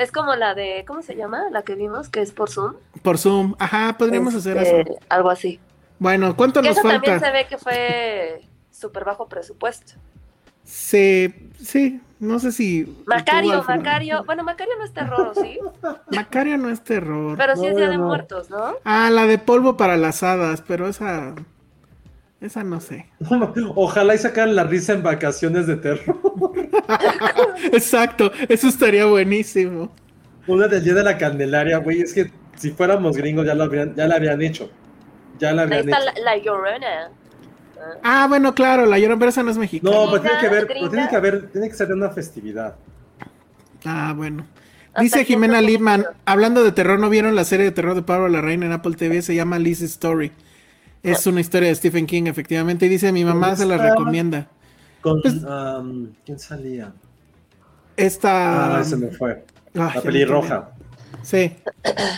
Es 0.01 0.13
como 0.13 0.35
la 0.35 0.55
de, 0.55 0.85
¿cómo 0.87 1.03
se 1.03 1.15
llama? 1.15 1.51
La 1.51 1.61
que 1.63 1.75
vimos, 1.75 2.09
que 2.09 2.23
es 2.23 2.33
por 2.33 2.49
Zoom. 2.51 2.73
Por 3.03 3.19
Zoom. 3.19 3.55
Ajá, 3.59 3.97
podríamos 3.99 4.35
hacer 4.35 4.57
Este, 4.57 4.81
eso. 4.81 4.99
Algo 5.11 5.29
así. 5.29 5.61
Bueno, 5.99 6.35
¿cuánto 6.37 6.63
Que 6.63 6.69
nos 6.69 6.79
eso 6.79 6.89
también 6.89 7.21
falta? 7.21 7.27
se 7.27 7.33
ve 7.33 7.47
que 7.47 7.59
fue 7.59 8.41
súper 8.71 9.05
bajo 9.05 9.29
presupuesto. 9.29 9.93
Sí, 10.65 11.35
sí, 11.63 12.01
no 12.19 12.39
sé 12.39 12.51
si... 12.51 13.03
Macario. 13.07 13.63
Macario. 13.69 14.25
Bueno, 14.25 14.43
Macario 14.43 14.73
no 14.79 14.85
es 14.87 14.93
terror, 14.95 15.35
¿o 15.37 15.41
¿sí? 15.41 15.59
Macario 16.17 16.57
no 16.57 16.71
es 16.71 16.83
terror. 16.83 17.37
Pero 17.37 17.57
sí 17.57 17.67
es 17.67 17.77
Día 17.77 17.85
ya 17.85 17.91
de. 17.91 17.99
Muertos, 17.99 18.49
¿no? 18.49 18.77
Ah, 18.85 19.11
la 19.11 19.27
de 19.27 19.37
polvo 19.37 19.77
para 19.77 19.99
las 19.99 20.23
hadas, 20.23 20.63
pero 20.67 20.89
esa... 20.89 21.35
Esa 22.41 22.65
no 22.65 22.81
sé. 22.81 23.07
Ojalá 23.75 24.15
y 24.15 24.19
sacaran 24.19 24.55
la 24.57 24.65
risa 24.65 24.95
en 24.95 25.03
vacaciones 25.03 25.67
de 25.67 25.77
terror. 25.77 26.17
Exacto, 27.73 28.33
eso 28.49 28.69
estaría 28.69 29.05
buenísimo. 29.07 29.93
Una 30.47 30.67
del 30.69 30.83
día 30.83 30.95
de 30.95 31.05
la 31.05 31.19
Candelaria, 31.19 31.79
güey. 31.79 32.01
Es 32.01 32.15
que 32.15 32.31
si 32.57 32.71
fuéramos 32.71 33.17
gringos 33.17 33.47
ya 33.47 33.55
lo 33.55 33.65
habrían, 33.65 33.95
ya 33.95 34.07
la 34.09 34.17
habrían 34.17 34.41
hecho. 34.43 34.71
Ya 35.39 35.53
la 35.53 35.63
Ahí 35.63 35.79
habrían 35.79 35.89
está 35.89 35.99
hecho. 36.03 36.13
la, 36.17 36.21
la 36.37 36.39
Llorona. 36.39 37.11
Ah, 38.03 38.27
bueno, 38.29 38.55
claro, 38.55 38.85
la 38.85 38.99
llorona, 38.99 39.19
pero 39.19 39.31
esa 39.31 39.43
no 39.43 39.51
es 39.51 39.57
mexicana. 39.57 39.97
No, 39.97 40.11
pues 40.11 40.21
tiene 40.21 40.39
que 40.39 40.47
haber, 40.47 40.67
pero 40.67 40.91
tiene 40.91 41.09
que 41.09 41.17
haber, 41.17 41.51
tiene 41.51 41.69
que 41.69 41.75
ser 41.75 41.89
de 41.89 41.95
una 41.95 42.11
festividad. 42.11 42.77
Ah, 43.87 44.13
bueno. 44.15 44.47
Dice 44.99 45.25
Jimena 45.25 45.63
Lipman, 45.63 46.05
hablando 46.27 46.63
de 46.63 46.73
terror, 46.73 46.99
¿no 46.99 47.09
vieron 47.09 47.35
la 47.37 47.45
serie 47.45 47.65
de 47.65 47.71
terror 47.73 47.95
de 47.95 48.03
Pablo 48.03 48.29
Larraín 48.29 48.63
en 48.65 48.73
Apple 48.73 48.97
TV? 48.97 49.23
Se 49.23 49.35
llama 49.35 49.59
Liz 49.59 49.81
Story. 49.81 50.33
Es 51.03 51.27
una 51.27 51.41
historia 51.41 51.69
de 51.69 51.75
Stephen 51.75 52.07
King, 52.07 52.25
efectivamente. 52.27 52.87
Y 52.87 52.89
dice, 52.89 53.13
mi 53.13 53.25
mamá 53.25 53.57
se 53.57 53.67
la 53.67 53.79
recomienda. 53.79 54.49
Con, 55.01 55.23
Pues- 55.23 55.35
um, 55.45 56.09
¿quién 56.25 56.39
salía? 56.39 56.93
Esta... 57.97 58.79
Ah, 58.79 58.85
se 58.85 58.97
me 58.97 59.09
fue. 59.09 59.45
La 59.73 59.93
pelirroja. 60.03 60.71
Sí. 61.23 61.57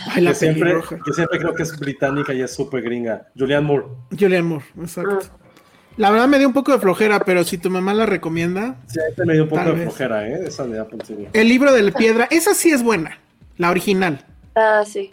Ay, 0.07 0.21
la 0.21 0.31
Que 0.31 0.35
siempre, 0.35 0.75
que 1.05 1.13
siempre 1.13 1.39
creo 1.39 1.53
que 1.53 1.63
es 1.63 1.77
británica 1.77 2.33
y 2.33 2.41
es 2.41 2.53
súper 2.53 2.81
gringa. 2.81 3.27
Julianne 3.37 3.67
Moore. 3.67 3.85
Julian 4.17 4.45
Moore, 4.45 4.65
exacto. 4.79 5.19
La 5.97 6.09
verdad 6.09 6.27
me 6.27 6.39
dio 6.39 6.47
un 6.47 6.53
poco 6.53 6.71
de 6.71 6.79
flojera, 6.79 7.19
pero 7.19 7.43
si 7.43 7.57
tu 7.57 7.69
mamá 7.69 7.93
la 7.93 8.05
recomienda... 8.05 8.77
Sí, 8.87 8.99
te 9.15 9.25
me 9.25 9.33
dio 9.33 9.43
un 9.43 9.49
poco 9.49 9.63
de 9.63 9.71
vez. 9.73 9.83
flojera, 9.83 10.27
¿eh? 10.27 10.43
Esa 10.47 10.65
de 10.65 10.79
Apple 10.79 10.99
TV. 11.05 11.29
El 11.33 11.47
libro 11.49 11.71
de 11.71 11.83
la 11.83 11.91
piedra, 11.91 12.27
esa 12.31 12.53
sí 12.55 12.71
es 12.71 12.81
buena, 12.81 13.19
la 13.57 13.69
original. 13.69 14.25
Ah, 14.55 14.83
sí. 14.85 15.11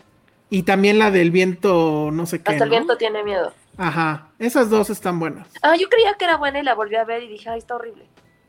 Y 0.49 0.63
también 0.63 0.99
la 0.99 1.11
del 1.11 1.31
viento, 1.31 2.11
no 2.13 2.27
sé 2.27 2.41
qué. 2.41 2.53
Hasta 2.53 2.65
el 2.65 2.71
¿no? 2.71 2.77
viento 2.77 2.97
tiene 2.97 3.23
miedo. 3.23 3.53
Ajá, 3.81 4.28
esas 4.39 4.69
dos 4.69 4.90
están 4.90 5.19
buenas. 5.19 5.48
Ah, 5.62 5.74
yo 5.74 5.89
creía 5.89 6.12
que 6.19 6.27
era 6.27 6.36
buena 6.36 6.61
y 6.61 6.62
la 6.62 6.74
volví 6.74 6.97
a 6.97 7.05
ver 7.05 7.23
y 7.23 7.28
dije, 7.28 7.48
ay, 7.48 7.61
está 7.61 7.77
horrible. 7.77 8.05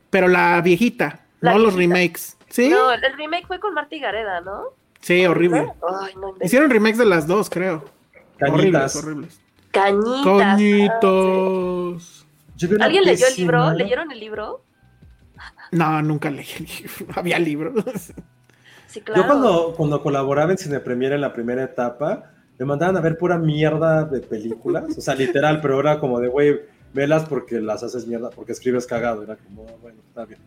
Pero 0.09 0.27
la 0.27 0.59
viejita, 0.59 1.21
La 1.39 1.53
no 1.53 1.59
los 1.59 1.73
remakes. 1.73 2.35
¿Sí? 2.49 2.67
No, 2.67 2.91
el, 2.91 3.01
remake 3.15 3.47
fue 3.47 3.57
con 3.61 3.73
Marta 3.73 3.95
y 3.95 4.01
Gareda, 4.01 4.41
¿no? 4.41 4.63
sí, 4.99 5.25
horrible. 5.25 5.59
Ay, 6.01 6.15
no 6.15 6.27
inventes. 6.27 6.47
Hicieron 6.47 6.69
remakes 6.69 6.97
de 6.97 7.05
las 7.05 7.27
dos, 7.27 7.49
creo. 7.49 7.85
Cañitas. 8.37 8.93
Horribles, 8.93 8.95
horribles. 8.97 9.41
Cañitas. 9.71 10.25
Ah, 10.27 10.57
una 12.69 12.85
¿Alguien 12.85 13.05
leyó 13.05 13.25
el 13.25 13.35
libro? 13.37 13.71
¿Leyeron 13.71 14.11
el 14.11 14.19
libro? 14.19 14.65
No, 15.71 16.01
nunca 16.01 16.29
leí 16.29 16.49
el 16.59 16.65
libro. 16.65 17.13
Había 17.15 17.39
libros. 17.39 18.11
Sí, 18.87 18.99
claro. 18.99 19.21
Yo 19.21 19.27
cuando, 19.27 19.73
cuando 19.77 20.03
colaboraba 20.03 20.51
en 20.51 20.57
Cine 20.57 20.81
Premier 20.81 21.13
en 21.13 21.21
la 21.21 21.31
primera 21.31 21.63
etapa, 21.63 22.30
me 22.65 22.67
mandaban 22.67 22.95
a 22.97 23.01
ver 23.01 23.17
pura 23.17 23.37
mierda 23.37 24.05
de 24.05 24.19
películas. 24.21 24.97
O 24.97 25.01
sea, 25.01 25.15
literal, 25.15 25.59
pero 25.61 25.79
era 25.79 25.99
como 25.99 26.19
de, 26.19 26.27
güey, 26.27 26.59
velas 26.93 27.25
porque 27.27 27.59
las 27.59 27.81
haces 27.83 28.05
mierda, 28.07 28.29
porque 28.29 28.51
escribes 28.51 28.85
cagado. 28.85 29.23
Era 29.23 29.35
como, 29.35 29.65
"Ah, 29.67 29.73
bueno, 29.81 29.97
está 30.07 30.25
bien. 30.25 30.39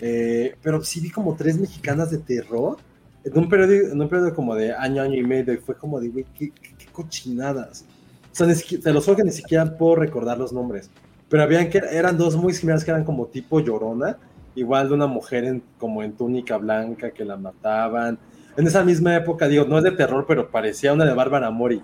Eh, 0.00 0.56
pero 0.62 0.82
sí 0.82 1.00
vi 1.00 1.10
como 1.10 1.36
tres 1.36 1.58
mexicanas 1.58 2.10
de 2.10 2.18
terror 2.18 2.76
en 3.24 3.38
un 3.38 3.48
periodo, 3.48 3.92
en 3.92 4.00
un 4.00 4.08
periodo 4.08 4.34
como 4.34 4.54
de 4.56 4.72
año, 4.74 5.02
año 5.02 5.14
y 5.14 5.22
medio. 5.22 5.54
Y 5.54 5.58
fue 5.58 5.76
como 5.76 6.00
de, 6.00 6.08
güey, 6.08 6.26
qué, 6.36 6.50
qué- 6.50 6.74
qué 6.76 6.86
cochinadas. 6.90 7.84
O 8.32 8.34
sea, 8.34 8.52
siquiera- 8.54 8.82
te 8.82 8.92
los 8.92 9.04
que 9.06 9.22
ni 9.22 9.30
siquiera 9.30 9.76
puedo 9.78 9.96
recordar 9.96 10.38
los 10.38 10.52
nombres. 10.52 10.90
Pero 11.28 11.42
habían 11.44 11.70
que 11.70 11.78
eran 11.90 12.18
dos 12.18 12.34
muy 12.36 12.52
similares 12.54 12.84
que 12.84 12.90
eran 12.90 13.04
como 13.04 13.26
tipo 13.26 13.60
llorona, 13.60 14.18
igual 14.54 14.88
de 14.88 14.94
una 14.94 15.06
mujer 15.06 15.44
en, 15.44 15.62
como 15.78 16.02
en 16.02 16.12
túnica 16.12 16.56
blanca 16.58 17.10
que 17.12 17.24
la 17.24 17.36
mataban. 17.36 18.18
En 18.56 18.66
esa 18.66 18.84
misma 18.84 19.16
época, 19.16 19.48
digo, 19.48 19.64
no 19.64 19.78
es 19.78 19.84
de 19.84 19.92
terror, 19.92 20.24
pero 20.28 20.50
parecía 20.50 20.92
una 20.92 21.04
de 21.04 21.14
Bárbara 21.14 21.50
Mori, 21.50 21.82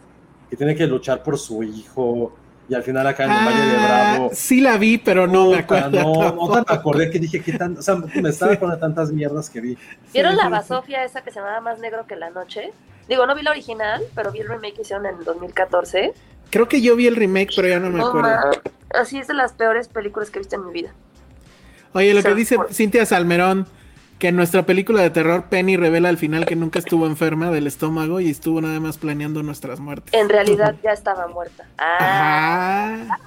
que 0.50 0.56
tiene 0.56 0.74
que 0.74 0.86
luchar 0.86 1.22
por 1.22 1.38
su 1.38 1.62
hijo 1.62 2.34
y 2.68 2.74
al 2.74 2.82
final 2.82 3.06
acá 3.06 3.24
en 3.24 3.30
el 3.30 3.46
Valle 3.46 3.64
de 3.66 3.76
Ah, 3.78 4.12
Bravo. 4.12 4.30
sí 4.34 4.60
la 4.60 4.76
vi, 4.76 4.98
pero 4.98 5.26
no 5.26 5.50
me 5.50 5.58
acuerdo. 5.58 5.90
No, 5.90 6.48
me 6.48 6.62
acordé 6.66 7.10
que 7.10 7.18
dije 7.18 7.40
que 7.42 7.52
tan, 7.54 7.78
o 7.78 7.82
sea, 7.82 7.94
me 7.96 8.28
estaba 8.28 8.56
con 8.56 8.78
tantas 8.78 9.10
mierdas 9.10 9.48
que 9.48 9.60
vi. 9.62 9.78
¿Vieron 10.12 10.32
Sí, 10.32 10.36
la 10.36 10.42
sí, 10.42 10.48
sí. 10.48 10.50
basofia 10.52 11.04
esa 11.04 11.22
que 11.22 11.30
se 11.30 11.40
llamaba 11.40 11.60
Más 11.62 11.78
Negro 11.78 12.06
que 12.06 12.16
la 12.16 12.28
Noche? 12.28 12.72
Digo, 13.08 13.26
no 13.26 13.34
vi 13.34 13.40
la 13.42 13.52
original, 13.52 14.02
pero 14.14 14.30
vi 14.32 14.40
el 14.40 14.48
remake 14.48 14.74
que 14.74 14.82
hicieron 14.82 15.06
en 15.06 15.24
2014. 15.24 16.12
Creo 16.50 16.68
que 16.68 16.82
yo 16.82 16.94
vi 16.94 17.06
el 17.06 17.16
remake, 17.16 17.52
pero 17.56 17.68
ya 17.68 17.80
no 17.80 17.88
me 17.88 17.98
No, 18.00 18.08
acuerdo. 18.08 18.28
ma, 18.28 18.50
así 19.00 19.18
es 19.18 19.26
de 19.28 19.32
las 19.34 19.54
peores 19.54 19.88
películas 19.88 20.28
que 20.28 20.38
he 20.38 20.40
visto 20.40 20.56
en 20.56 20.66
mi 20.66 20.72
vida. 20.72 20.92
Oye, 21.94 22.12
lo 22.12 22.22
que 22.22 22.34
dice 22.34 22.56
por- 22.56 22.72
Cintia 22.74 23.06
Salmerón, 23.06 23.66
que 24.18 24.28
en 24.28 24.36
nuestra 24.36 24.66
película 24.66 25.02
de 25.02 25.10
terror, 25.10 25.44
Penny 25.48 25.76
revela 25.76 26.08
al 26.08 26.18
final 26.18 26.44
que 26.44 26.56
nunca 26.56 26.78
estuvo 26.78 27.06
enferma 27.06 27.50
del 27.50 27.66
estómago 27.66 28.20
y 28.20 28.30
estuvo 28.30 28.60
nada 28.60 28.80
más 28.80 28.98
planeando 28.98 29.42
nuestras 29.42 29.78
muertes. 29.78 30.12
En 30.12 30.28
realidad 30.28 30.74
ya 30.82 30.92
estaba 30.92 31.28
muerta. 31.28 31.66
Ah, 31.78 33.06
Ajá. 33.08 33.18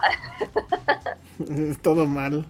Todo 1.81 2.07
mal. 2.07 2.45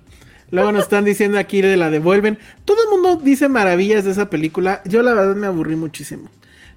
Luego 0.50 0.72
nos 0.72 0.84
están 0.84 1.06
diciendo 1.06 1.40
aquí 1.40 1.62
de 1.62 1.78
la 1.78 1.90
devuelven. 1.90 2.38
Todo 2.66 2.84
el 2.84 2.90
mundo 2.90 3.16
dice 3.16 3.48
maravillas 3.48 4.04
de 4.04 4.12
esa 4.12 4.30
película. 4.30 4.82
Yo 4.86 5.02
la 5.02 5.14
verdad 5.14 5.36
me 5.36 5.48
aburrí 5.48 5.76
muchísimo. 5.76 6.30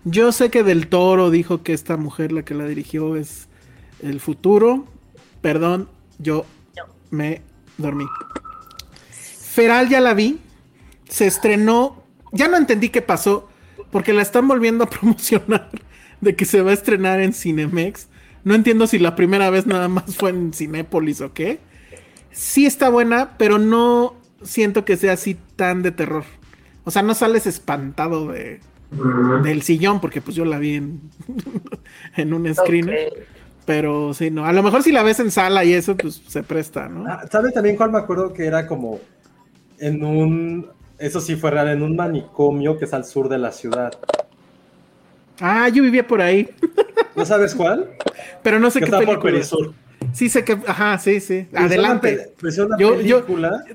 Yo 0.04 0.32
sé 0.32 0.50
que 0.50 0.62
Del 0.62 0.86
Toro 0.86 1.30
dijo 1.30 1.62
que 1.62 1.72
esta 1.72 1.96
mujer, 1.96 2.30
la 2.30 2.42
que 2.44 2.54
la 2.54 2.66
dirigió, 2.66 3.16
es 3.16 3.48
el 4.02 4.20
futuro. 4.20 4.86
Perdón, 5.40 5.88
yo 6.18 6.44
me 7.10 7.40
dormí. 7.78 8.04
Feral 9.10 9.88
ya 9.88 10.00
la 10.00 10.14
vi. 10.14 10.38
Se 11.08 11.26
estrenó. 11.26 12.02
Ya 12.32 12.48
no 12.48 12.56
entendí 12.56 12.88
qué 12.88 13.02
pasó. 13.02 13.48
Porque 13.90 14.12
la 14.12 14.22
están 14.22 14.48
volviendo 14.48 14.84
a 14.84 14.90
promocionar. 14.90 15.70
De 16.20 16.36
que 16.36 16.44
se 16.44 16.62
va 16.62 16.70
a 16.70 16.74
estrenar 16.74 17.20
en 17.20 17.32
Cinemex. 17.32 18.08
No 18.44 18.54
entiendo 18.54 18.86
si 18.86 18.98
la 18.98 19.16
primera 19.16 19.50
vez 19.50 19.66
nada 19.66 19.88
más 19.88 20.16
fue 20.16 20.30
en 20.30 20.52
Cinépolis 20.52 21.20
o 21.20 21.32
qué. 21.32 21.60
Sí 22.30 22.66
está 22.66 22.88
buena, 22.88 23.36
pero 23.38 23.58
no 23.58 24.16
siento 24.42 24.84
que 24.84 24.96
sea 24.96 25.12
así 25.12 25.36
tan 25.56 25.82
de 25.82 25.92
terror. 25.92 26.24
O 26.84 26.90
sea, 26.90 27.02
no 27.02 27.14
sales 27.14 27.46
espantado 27.46 28.28
de, 28.28 28.60
del 29.42 29.62
sillón, 29.62 30.00
porque 30.00 30.20
pues 30.20 30.36
yo 30.36 30.44
la 30.44 30.58
vi 30.58 30.74
en, 30.74 31.00
en 32.16 32.34
un 32.34 32.54
screener. 32.54 33.08
ok. 33.08 33.18
Pero 33.64 34.12
sí, 34.12 34.30
no. 34.30 34.44
A 34.44 34.52
lo 34.52 34.62
mejor 34.62 34.82
si 34.82 34.92
la 34.92 35.02
ves 35.02 35.20
en 35.20 35.30
sala 35.30 35.64
y 35.64 35.72
eso, 35.72 35.96
pues 35.96 36.22
se 36.26 36.42
presta, 36.42 36.88
¿no? 36.88 37.06
Ah, 37.10 37.24
¿Sabe 37.30 37.50
también 37.50 37.76
cuál 37.76 37.90
me 37.90 37.98
acuerdo 37.98 38.32
que 38.32 38.44
era 38.44 38.66
como 38.66 39.00
en 39.78 40.04
un, 40.04 40.66
eso 40.98 41.20
sí 41.20 41.36
fue 41.36 41.50
real, 41.50 41.68
en 41.68 41.82
un 41.82 41.96
manicomio 41.96 42.78
que 42.78 42.84
es 42.84 42.94
al 42.94 43.04
sur 43.04 43.28
de 43.28 43.38
la 43.38 43.52
ciudad? 43.52 43.92
Ah, 45.40 45.68
yo 45.68 45.82
vivía 45.82 46.06
por 46.06 46.20
ahí. 46.20 46.48
¿No 47.16 47.24
sabes 47.24 47.54
cuál? 47.54 47.90
Pero 48.42 48.58
no 48.58 48.70
sé 48.70 48.78
Que 48.80 48.86
qué 48.86 48.90
está 48.90 48.98
por 48.98 49.06
película. 49.06 49.32
Perisur. 49.32 49.72
Sí 50.12 50.28
sé 50.28 50.44
que, 50.44 50.58
ajá, 50.66 50.98
sí, 50.98 51.18
sí. 51.20 51.46
Pues 51.50 51.62
Adelante. 51.64 52.14
una 52.14 52.22
pues 52.40 52.58
una 52.58 52.78
Yo- 52.78 53.00
yo- 53.00 53.24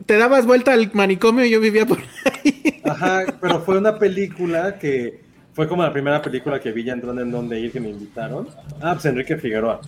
Te 0.06 0.18
dabas 0.18 0.46
vuelta 0.46 0.74
al 0.74 0.90
manicomio 0.94 1.44
y 1.46 1.50
yo 1.50 1.60
vivía 1.60 1.86
por 1.86 1.98
ahí. 2.00 2.82
ajá, 2.86 3.24
pero 3.42 3.60
fue 3.62 3.78
una 3.78 3.98
película 3.98 4.78
que 4.78 5.22
fue 5.54 5.68
como 5.68 5.84
la 5.84 5.92
primera 5.92 6.22
película 6.22 6.60
que 6.60 6.72
vi 6.72 6.84
ya 6.86 6.94
entrando 6.94 7.22
en 7.22 7.32
donde 7.32 7.60
ir 7.60 7.72
que 7.72 7.80
me 7.82 7.90
invitaron. 7.90 8.48
Ah, 8.82 8.94
pues 8.94 9.06
Enrique 9.06 9.36
Figueroa. 9.38 9.82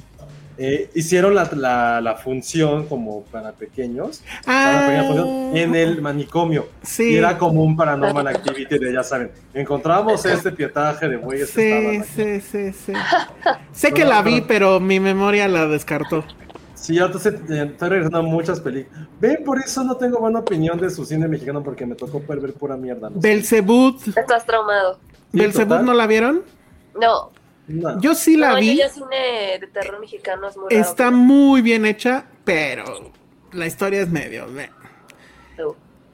Eh, 0.64 0.92
hicieron 0.94 1.34
la, 1.34 1.50
la, 1.56 2.02
la 2.02 2.16
función 2.18 2.86
como 2.86 3.24
para 3.24 3.52
pequeños 3.52 4.22
para 4.46 4.82
pequeña 4.82 5.04
función 5.08 5.58
en 5.58 5.74
el 5.76 6.02
manicomio. 6.04 6.68
Sí. 6.84 7.14
Y 7.14 7.16
era 7.16 7.36
como 7.36 7.64
un 7.64 7.76
paranormal 7.76 8.28
activity 8.28 8.78
de, 8.78 8.94
ya 8.94 9.02
saben, 9.04 9.32
encontramos 9.56 10.24
este 10.24 10.52
pietaje 10.52 11.10
de 11.10 11.18
bueyes 11.18 11.50
que 11.50 12.04
Sí, 12.14 12.42
sí, 12.42 12.42
sí, 12.42 12.74
sí. 12.86 12.94
sé 13.72 13.92
que 13.92 14.06
la 14.06 14.22
vi, 14.22 14.42
pero 14.42 14.80
mi 14.80 15.00
memoria 15.00 15.48
la 15.48 15.66
descartó. 15.66 16.24
Sí, 16.76 16.94
yo 16.94 17.08
entonces 17.08 17.34
eh, 17.50 17.70
estoy 17.72 17.90
regresando 17.90 18.20
a 18.20 18.22
muchas 18.22 18.60
películas. 18.60 19.08
Ven, 19.20 19.44
por 19.44 19.58
eso 19.60 19.84
no 19.84 19.98
tengo 19.98 20.20
buena 20.20 20.40
opinión 20.40 20.80
de 20.80 20.92
su 20.92 21.06
cine 21.06 21.28
mexicano 21.28 21.64
porque 21.64 21.88
me 21.88 21.96
tocó 21.96 22.22
ver 22.28 22.54
pura 22.54 22.78
mierda. 22.78 23.10
no. 23.10 23.20
Belzebut. 23.20 24.00
Estás 24.16 24.46
traumado. 24.46 25.00
¿Belzebut 25.32 25.82
no 25.82 25.94
la 25.94 26.06
vieron? 26.06 26.44
No. 27.00 27.32
No. 27.68 28.00
Yo 28.02 28.16
sí 28.16 28.36
la 28.38 28.50
no, 28.50 28.54
yo 28.56 28.60
vi. 28.62 28.78
ya 28.78 28.90
cine 28.90 29.58
de 29.60 29.68
terror 29.68 30.00
mexicano 30.00 30.48
es 30.48 30.58
muy 30.58 30.70
raro. 30.70 30.82
Está 30.82 31.12
muy 31.12 31.62
bien 31.62 31.86
hecha, 31.86 32.26
pero 32.44 32.84
la 33.54 33.66
historia 33.68 34.02
es 34.02 34.10
medio. 34.10 34.48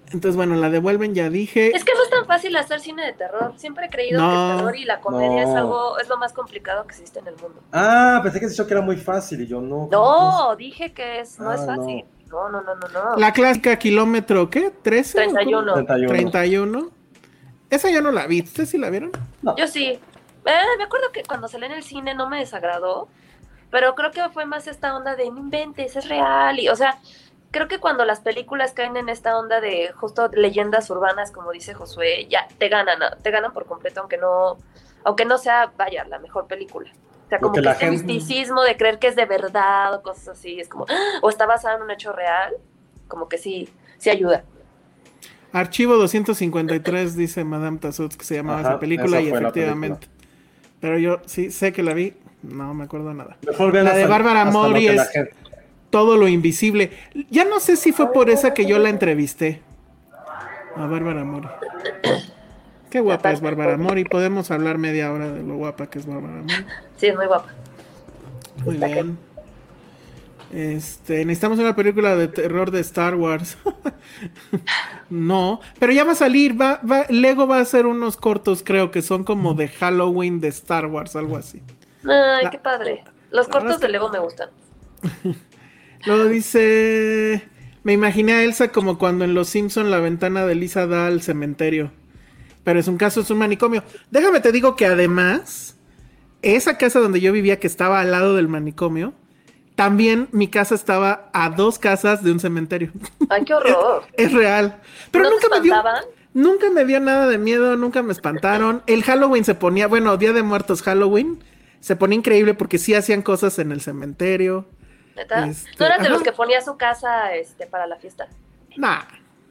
Entonces, 0.09 0.37
bueno, 0.37 0.55
la 0.55 0.69
devuelven, 0.69 1.13
ya 1.13 1.29
dije. 1.29 1.75
Es 1.75 1.83
que 1.83 1.93
no 1.93 2.01
es 2.03 2.09
tan 2.09 2.25
fácil 2.25 2.55
hacer 2.55 2.79
cine 2.79 3.05
de 3.05 3.11
terror. 3.11 3.53
Siempre 3.57 3.87
he 3.87 3.89
creído 3.89 4.21
No. 4.21 4.29
que 4.29 4.51
el 4.51 4.57
terror 4.57 4.75
y 4.77 4.85
la 4.85 5.01
comedia 5.01 5.43
No. 5.43 5.49
es 5.49 5.55
algo, 5.55 5.99
es 5.99 6.07
lo 6.07 6.17
más 6.17 6.31
complicado 6.31 6.83
que 6.87 6.93
existe 6.95 7.19
en 7.19 7.27
el 7.27 7.35
mundo. 7.35 7.61
Ah, 7.73 8.21
pensé 8.23 8.39
que 8.39 8.45
has 8.45 8.51
dicho 8.51 8.65
que 8.65 8.73
era 8.73 8.81
muy 8.81 8.95
fácil 8.95 9.41
y 9.41 9.47
yo 9.47 9.59
no. 9.59 9.89
No, 9.91 10.55
dije 10.55 10.93
que 10.93 11.19
es, 11.19 11.37
no 11.39 11.49
Ah, 11.49 11.55
es 11.55 11.65
fácil. 11.65 12.05
No, 12.29 12.49
no, 12.49 12.61
no, 12.61 12.75
no, 12.75 12.87
no. 12.87 13.15
La 13.17 13.33
clásica 13.33 13.77
kilómetro, 13.77 14.49
¿qué? 14.49 14.67
¿13? 14.71 15.11
31. 15.13 15.73
31. 15.73 16.07
31. 16.09 16.89
Esa 17.69 17.89
yo 17.89 18.01
no 18.01 18.11
la 18.11 18.27
vi. 18.27 18.41
¿Ustedes 18.43 18.69
sí 18.69 18.77
la 18.77 18.89
vieron? 18.89 19.11
Yo 19.57 19.67
sí. 19.67 19.99
Eh, 20.47 20.77
me 20.77 20.83
acuerdo 20.85 21.11
que 21.11 21.23
cuando 21.23 21.47
salí 21.47 21.65
en 21.65 21.73
el 21.73 21.83
cine 21.83 22.15
no 22.15 22.29
me 22.29 22.39
desagradó, 22.39 23.07
pero 23.69 23.95
creo 23.95 24.11
que 24.11 24.27
fue 24.29 24.45
más 24.45 24.67
esta 24.67 24.95
onda 24.95 25.15
de 25.15 25.29
no 25.29 25.39
inventes, 25.39 25.95
es 25.95 26.07
real. 26.07 26.57
Y, 26.59 26.69
o 26.69 26.75
sea, 26.75 26.97
creo 27.51 27.67
que 27.67 27.79
cuando 27.79 28.05
las 28.05 28.21
películas 28.21 28.71
caen 28.71 28.95
en 28.97 29.09
esta 29.09 29.37
onda 29.37 29.59
de 29.59 29.91
justo 29.93 30.29
leyendas 30.33 30.89
urbanas, 30.89 31.31
como 31.31 31.51
dice 31.51 31.73
Josué, 31.73 32.27
ya 32.29 32.47
te 32.57 32.69
ganan, 32.69 32.97
te 33.21 33.31
ganan 33.31 33.51
por 33.53 33.65
completo, 33.65 33.99
aunque 33.99 34.17
no, 34.17 34.57
aunque 35.03 35.25
no 35.25 35.37
sea, 35.37 35.71
vaya, 35.77 36.05
la 36.05 36.19
mejor 36.19 36.47
película. 36.47 36.91
O 37.25 37.29
sea, 37.29 37.39
como 37.39 37.53
que 37.53 37.61
la 37.61 37.73
este 37.73 37.85
gente- 37.87 38.03
misticismo 38.05 38.63
de 38.63 38.77
creer 38.77 38.99
que 38.99 39.07
es 39.07 39.17
de 39.17 39.25
verdad 39.25 39.93
o 39.95 40.01
cosas 40.01 40.29
así, 40.29 40.59
es 40.61 40.69
como, 40.69 40.85
o 41.21 41.29
está 41.29 41.45
basado 41.45 41.75
en 41.77 41.83
un 41.83 41.91
hecho 41.91 42.13
real, 42.13 42.53
como 43.09 43.27
que 43.27 43.37
sí, 43.37 43.67
sí 43.97 44.09
ayuda. 44.09 44.45
Archivo 45.51 45.95
253 45.97 47.15
dice 47.15 47.43
Madame 47.43 47.79
Tussauds 47.79 48.15
que 48.15 48.23
se 48.25 48.35
llamaba 48.35 48.59
Ajá, 48.59 48.69
esa 48.69 48.79
película 48.79 49.19
esa 49.19 49.21
y 49.21 49.29
efectivamente. 49.29 50.07
Pero 50.79 50.97
yo 50.99 51.19
sí 51.25 51.51
sé 51.51 51.73
que 51.73 51.83
la 51.83 51.93
vi. 51.93 52.13
No 52.43 52.73
me 52.73 52.83
acuerdo 52.83 53.13
nada. 53.13 53.37
Mejor 53.45 53.73
La 53.73 53.93
de 53.95 54.05
Bárbara 54.05 54.45
Mori 54.45 54.87
es- 54.87 55.09
gente- 55.09 55.33
Todo 55.89 56.17
lo 56.17 56.27
invisible. 56.27 56.91
Ya 57.29 57.45
no 57.45 57.59
sé 57.59 57.77
si 57.77 57.91
fue 57.93 58.11
por 58.11 58.29
esa 58.29 58.53
que 58.53 58.65
yo 58.65 58.77
la 58.77 58.89
entrevisté. 58.89 59.61
A 60.75 60.85
Bárbara 60.85 61.23
Mori. 61.23 61.47
Qué 62.89 62.99
guapa 62.99 63.31
es 63.31 63.41
Bárbara 63.41 63.77
Mori. 63.77 64.03
Podemos 64.03 64.51
hablar 64.51 64.77
media 64.77 65.11
hora 65.11 65.31
de 65.31 65.43
lo 65.43 65.55
guapa 65.55 65.87
que 65.87 65.99
es 65.99 66.05
Bárbara 66.05 66.41
Mori. 66.41 66.53
Sí, 66.97 67.07
es 67.07 67.15
muy 67.15 67.25
guapa. 67.25 67.49
Muy 68.65 68.75
bien. 68.77 69.17
Este, 70.51 71.25
necesitamos 71.25 71.59
una 71.59 71.75
película 71.75 72.15
de 72.15 72.27
terror 72.29 72.71
de 72.71 72.79
Star 72.79 73.15
Wars. 73.15 73.57
no, 75.09 75.59
pero 75.79 75.91
ya 75.93 76.03
va 76.03 76.13
a 76.13 76.15
salir, 76.15 76.59
va, 76.59 76.79
va, 76.89 77.05
Lego 77.09 77.47
va 77.47 77.57
a 77.57 77.61
hacer 77.61 77.85
unos 77.85 78.17
cortos, 78.17 78.63
creo 78.63 78.91
que 78.91 79.01
son 79.01 79.23
como 79.23 79.53
de 79.53 79.67
Halloween 79.67 80.39
de 80.39 80.47
Star 80.49 80.85
Wars, 80.87 81.15
algo 81.15 81.37
así. 81.37 81.61
Ay, 82.03 82.43
La- 82.45 82.49
qué 82.49 82.59
padre. 82.59 83.03
Los 83.31 83.47
cortos 83.47 83.71
es 83.73 83.77
que- 83.77 83.87
de 83.87 83.91
Lego 83.91 84.09
me 84.09 84.19
gustan. 84.19 84.49
Luego 86.05 86.25
dice, 86.25 87.43
me 87.83 87.93
imaginé 87.93 88.33
a 88.33 88.43
Elsa 88.43 88.69
como 88.71 88.97
cuando 88.97 89.25
en 89.25 89.33
Los 89.33 89.49
Simpson 89.49 89.91
la 89.91 89.99
ventana 89.99 90.45
de 90.45 90.55
Lisa 90.55 90.87
da 90.87 91.07
al 91.07 91.21
cementerio. 91.21 91.91
Pero 92.63 92.79
es 92.79 92.87
un 92.87 92.97
caso, 92.97 93.21
es 93.21 93.29
un 93.29 93.37
manicomio. 93.39 93.83
Déjame 94.11 94.39
te 94.39 94.51
digo 94.51 94.75
que 94.75 94.85
además, 94.85 95.77
esa 96.41 96.77
casa 96.77 96.99
donde 96.99 97.19
yo 97.21 97.31
vivía 97.31 97.59
que 97.59 97.67
estaba 97.67 97.99
al 98.01 98.11
lado 98.11 98.35
del 98.35 98.47
manicomio, 98.47 99.13
también 99.77 100.27
mi 100.31 100.47
casa 100.47 100.73
estaba 100.73 101.29
a 101.33 101.51
dos 101.51 101.77
casas 101.77 102.23
de 102.23 102.31
un 102.31 102.39
cementerio. 102.39 102.91
Ay, 103.29 103.45
qué 103.45 103.53
horror. 103.53 104.05
Es 104.13 104.33
real. 104.33 104.81
Pero 105.11 105.25
¿No 105.25 105.29
nunca 105.29 105.49
te 105.49 105.55
me 105.55 105.61
dio. 105.61 105.75
Nunca 106.33 106.71
me 106.71 106.83
dio 106.83 106.99
nada 106.99 107.27
de 107.27 107.37
miedo, 107.37 107.77
nunca 107.77 108.01
me 108.01 108.11
espantaron. 108.11 108.81
El 108.87 109.03
Halloween 109.03 109.45
se 109.45 109.53
ponía, 109.53 109.85
bueno, 109.85 110.17
Día 110.17 110.33
de 110.33 110.41
Muertos 110.41 110.81
Halloween, 110.81 111.43
se 111.79 111.95
ponía 111.95 112.17
increíble 112.17 112.55
porque 112.55 112.79
sí 112.79 112.95
hacían 112.95 113.21
cosas 113.21 113.59
en 113.59 113.71
el 113.71 113.81
cementerio. 113.81 114.65
Este, 115.15 115.69
¿No 115.79 115.85
eras 115.85 116.01
de 116.01 116.09
los 116.09 116.23
que 116.23 116.31
ponía 116.31 116.59
su 116.61 116.75
casa 116.75 117.35
este, 117.35 117.67
para 117.67 117.85
la 117.85 117.97
fiesta? 117.97 118.27
Nah, 118.77 119.03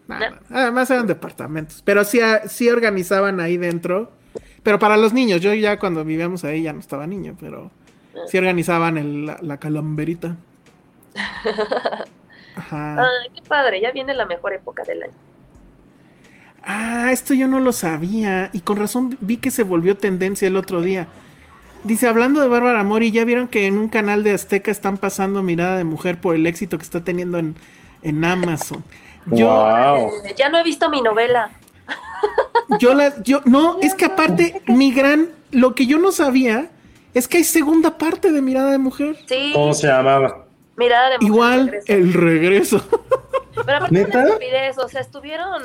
nah. 0.09 0.41
Además 0.51 0.91
eran 0.91 1.07
departamentos. 1.07 1.83
Pero 1.85 2.03
sí, 2.03 2.19
sí 2.49 2.69
organizaban 2.69 3.39
ahí 3.39 3.59
dentro. 3.59 4.11
Pero 4.65 4.81
para 4.81 4.97
los 4.97 5.13
niños, 5.13 5.41
yo 5.41 5.55
ya 5.55 5.79
cuando 5.79 6.05
vivíamos 6.05 6.43
ahí 6.43 6.65
ya 6.65 6.73
no 6.73 6.81
estaba 6.81 7.07
niño, 7.07 7.37
pero 7.39 7.71
sí 8.27 8.39
organizaban 8.39 8.99
el- 8.99 9.27
la, 9.27 9.39
la 9.43 9.57
calamberita. 9.59 10.37
Ajá. 12.57 13.03
Ay, 13.03 13.31
qué 13.35 13.43
padre. 13.43 13.81
Ya 13.81 13.93
viene 13.93 14.15
la 14.15 14.27
mejor 14.27 14.53
época 14.53 14.83
del 14.85 15.03
año. 15.05 15.13
Ah, 16.63 17.11
esto 17.13 17.35
yo 17.35 17.47
no 17.49 17.61
lo 17.61 17.73
sabía. 17.73 18.51
Y 18.53 18.61
con 18.61 18.77
razón 18.77 19.17
vi 19.21 19.37
que 19.37 19.51
se 19.51 19.63
volvió 19.63 19.97
tendencia 19.97 20.49
el 20.49 20.57
otro 20.57 20.81
día. 20.83 21.07
Dice, 21.85 22.09
hablando 22.09 22.41
de 22.41 22.49
Bárbara 22.49 22.83
Mori, 22.83 23.13
¿ya 23.13 23.25
vieron 23.25 23.47
que 23.47 23.67
en 23.67 23.79
un 23.79 23.89
canal 23.89 24.25
de 24.25 24.33
Azteca 24.33 24.73
están 24.73 24.97
pasando 24.97 25.43
Mirada 25.43 25.77
de 25.77 25.85
Mujer 25.85 26.21
por 26.21 26.35
el 26.35 26.47
éxito 26.47 26.79
que 26.79 26.83
está 26.85 27.05
teniendo 27.05 27.39
en, 27.39 27.55
en 28.03 28.25
Amazon? 28.25 28.83
Yo, 29.27 29.47
Wow. 29.47 30.11
Eh, 30.25 30.35
ya 30.37 30.49
no 30.49 30.59
he 30.59 30.65
visto 30.65 30.91
mi 30.91 31.01
novela. 31.03 31.51
yo 32.81 32.95
la, 32.95 33.23
yo, 33.23 33.41
no, 33.45 33.79
es 33.81 33.95
que 33.95 34.07
aparte, 34.07 34.63
mi 34.67 34.91
gran, 34.93 35.29
lo 35.53 35.77
que 35.77 35.87
yo 35.87 35.99
no 35.99 36.11
sabía 36.11 36.71
es 37.19 37.29
que 37.29 37.39
hay 37.39 37.45
segunda 37.45 37.99
parte 37.99 38.33
de 38.33 38.43
Mirada 38.43 38.71
de 38.71 38.79
Mujer. 38.79 39.17
Sí, 39.27 39.51
¿Cómo 39.55 39.73
se 39.75 39.87
llamaba? 39.87 40.45
mirada 40.77 41.09
de 41.11 41.19
mujer 41.19 41.27
Igual, 41.33 41.67
regreso. 41.69 41.93
el 41.93 42.13
regreso. 42.13 42.89
Pero 43.65 43.77
aparte 43.79 43.95
¿Neta? 43.95 44.19
una 44.19 44.27
estupidez, 44.29 44.79
o 44.79 44.89
sea, 44.89 45.01
estuvieron 45.01 45.63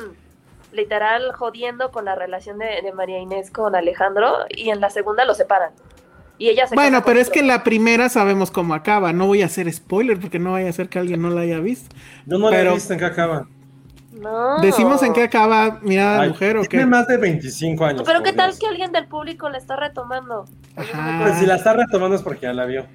literal 0.71 1.33
jodiendo 1.33 1.91
con 1.91 2.05
la 2.05 2.15
relación 2.15 2.57
de, 2.57 2.81
de 2.81 2.93
María 2.93 3.19
Inés 3.19 3.51
con 3.51 3.75
Alejandro 3.75 4.33
y 4.49 4.69
en 4.69 4.79
la 4.79 4.89
segunda 4.89 5.25
lo 5.25 5.33
separan. 5.33 5.71
Y 6.37 6.49
ella 6.49 6.65
se 6.65 6.75
Bueno, 6.75 7.03
pero 7.05 7.19
es 7.19 7.27
otro. 7.27 7.33
que 7.33 7.39
en 7.41 7.47
la 7.47 7.63
primera 7.63 8.07
sabemos 8.09 8.49
cómo 8.49 8.73
acaba. 8.73 9.11
No 9.13 9.27
voy 9.27 9.41
a 9.41 9.47
hacer 9.47 9.71
spoiler 9.71 10.19
porque 10.19 10.39
no 10.39 10.53
vaya 10.53 10.69
a 10.69 10.73
ser 10.73 10.87
que 10.89 10.97
alguien 10.97 11.21
no 11.21 11.29
la 11.29 11.41
haya 11.41 11.59
visto. 11.59 11.93
Yo 12.25 12.37
no 12.39 12.49
la 12.49 12.61
he 12.61 12.73
visto 12.73 12.93
en 12.93 12.99
qué 12.99 13.05
acaba. 13.05 13.47
No. 14.13 14.59
¿Decimos 14.61 15.01
en 15.03 15.13
qué 15.13 15.23
acaba 15.23 15.79
Mirada 15.81 16.17
de 16.17 16.23
Ay, 16.23 16.29
Mujer 16.29 16.57
o 16.57 16.61
Tiene 16.65 16.83
qué? 16.83 16.89
más 16.89 17.07
de 17.07 17.17
25 17.17 17.85
años. 17.85 18.03
Pero 18.05 18.23
qué 18.23 18.33
tal 18.33 18.49
Dios. 18.51 18.59
que 18.59 18.67
alguien 18.67 18.91
del 18.91 19.07
público 19.07 19.49
la 19.49 19.57
está 19.57 19.75
retomando. 19.77 20.45
Ajá. 20.75 21.19
Pues 21.23 21.39
si 21.39 21.45
la 21.45 21.55
está 21.55 21.73
retomando 21.73 22.15
es 22.15 22.21
porque 22.21 22.41
ya 22.47 22.53
la 22.53 22.65
vio. 22.65 22.85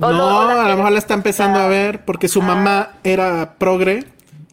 O 0.00 0.12
No, 0.12 0.46
la 0.46 0.64
a 0.66 0.68
lo 0.68 0.76
mejor 0.76 0.92
la 0.92 0.98
está 0.98 1.14
empezando 1.14 1.58
a 1.58 1.66
ver 1.68 2.04
porque 2.04 2.28
su 2.28 2.42
mamá 2.42 2.92
era 3.02 3.54
progre 3.58 4.04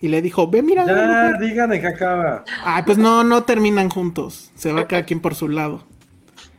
y 0.01 0.07
le 0.07 0.21
dijo, 0.21 0.47
ve, 0.49 0.61
mira. 0.61 0.85
Ya, 0.85 1.33
digan 1.39 1.73
en 1.73 1.81
qué 1.81 1.87
acaba. 1.87 2.43
Ay, 2.63 2.83
pues 2.85 2.97
no, 2.97 3.23
no 3.23 3.43
terminan 3.43 3.89
juntos. 3.89 4.51
Se 4.55 4.71
va 4.71 4.87
cada 4.87 5.03
quien 5.03 5.19
por 5.19 5.35
su 5.35 5.49
lado. 5.49 5.83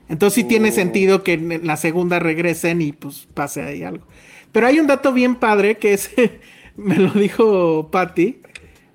Entonces 0.08 0.34
sí 0.34 0.44
tiene 0.44 0.70
sentido 0.70 1.22
que 1.22 1.32
en 1.32 1.66
la 1.66 1.76
segunda 1.76 2.18
regresen 2.18 2.80
y 2.80 2.92
pues 2.92 3.26
pase 3.34 3.62
ahí 3.62 3.82
algo. 3.82 4.06
Pero 4.52 4.68
hay 4.68 4.78
un 4.78 4.86
dato 4.86 5.12
bien 5.12 5.34
padre 5.34 5.78
que 5.78 5.94
es, 5.94 6.10
me 6.76 6.96
lo 6.96 7.10
dijo 7.10 7.90
Patty. 7.90 8.40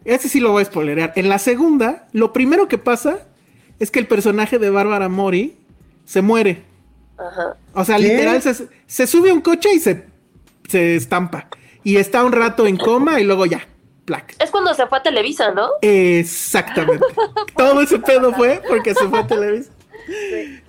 Ese 0.05 0.29
sí 0.29 0.39
lo 0.39 0.51
voy 0.51 0.63
a 0.63 0.65
spoilerear. 0.65 1.13
En 1.15 1.29
la 1.29 1.39
segunda, 1.39 2.07
lo 2.11 2.33
primero 2.33 2.67
que 2.67 2.77
pasa 2.77 3.19
es 3.79 3.91
que 3.91 3.99
el 3.99 4.07
personaje 4.07 4.59
de 4.59 4.69
Bárbara 4.69 5.09
Mori 5.09 5.57
se 6.05 6.21
muere. 6.21 6.63
Ajá. 7.17 7.55
O 7.73 7.85
sea, 7.85 7.97
¿Qué? 7.97 8.03
literal, 8.03 8.41
se, 8.41 8.67
se 8.87 9.07
sube 9.07 9.29
a 9.29 9.33
un 9.33 9.41
coche 9.41 9.69
y 9.73 9.79
se, 9.79 10.05
se 10.67 10.95
estampa. 10.95 11.47
Y 11.83 11.97
está 11.97 12.23
un 12.23 12.31
rato 12.31 12.67
en 12.67 12.77
coma 12.77 13.19
y 13.19 13.23
luego 13.23 13.45
ya, 13.45 13.67
placa. 14.05 14.35
Es 14.39 14.51
cuando 14.51 14.73
se 14.73 14.85
fue 14.87 14.99
a 14.99 15.03
Televisa, 15.03 15.51
¿no? 15.51 15.69
Exactamente. 15.81 17.05
Todo 17.57 17.81
ese 17.81 17.99
pedo 17.99 18.33
fue 18.33 18.61
porque 18.67 18.93
se 18.93 19.07
fue 19.07 19.19
a 19.19 19.27
Televisa. 19.27 19.71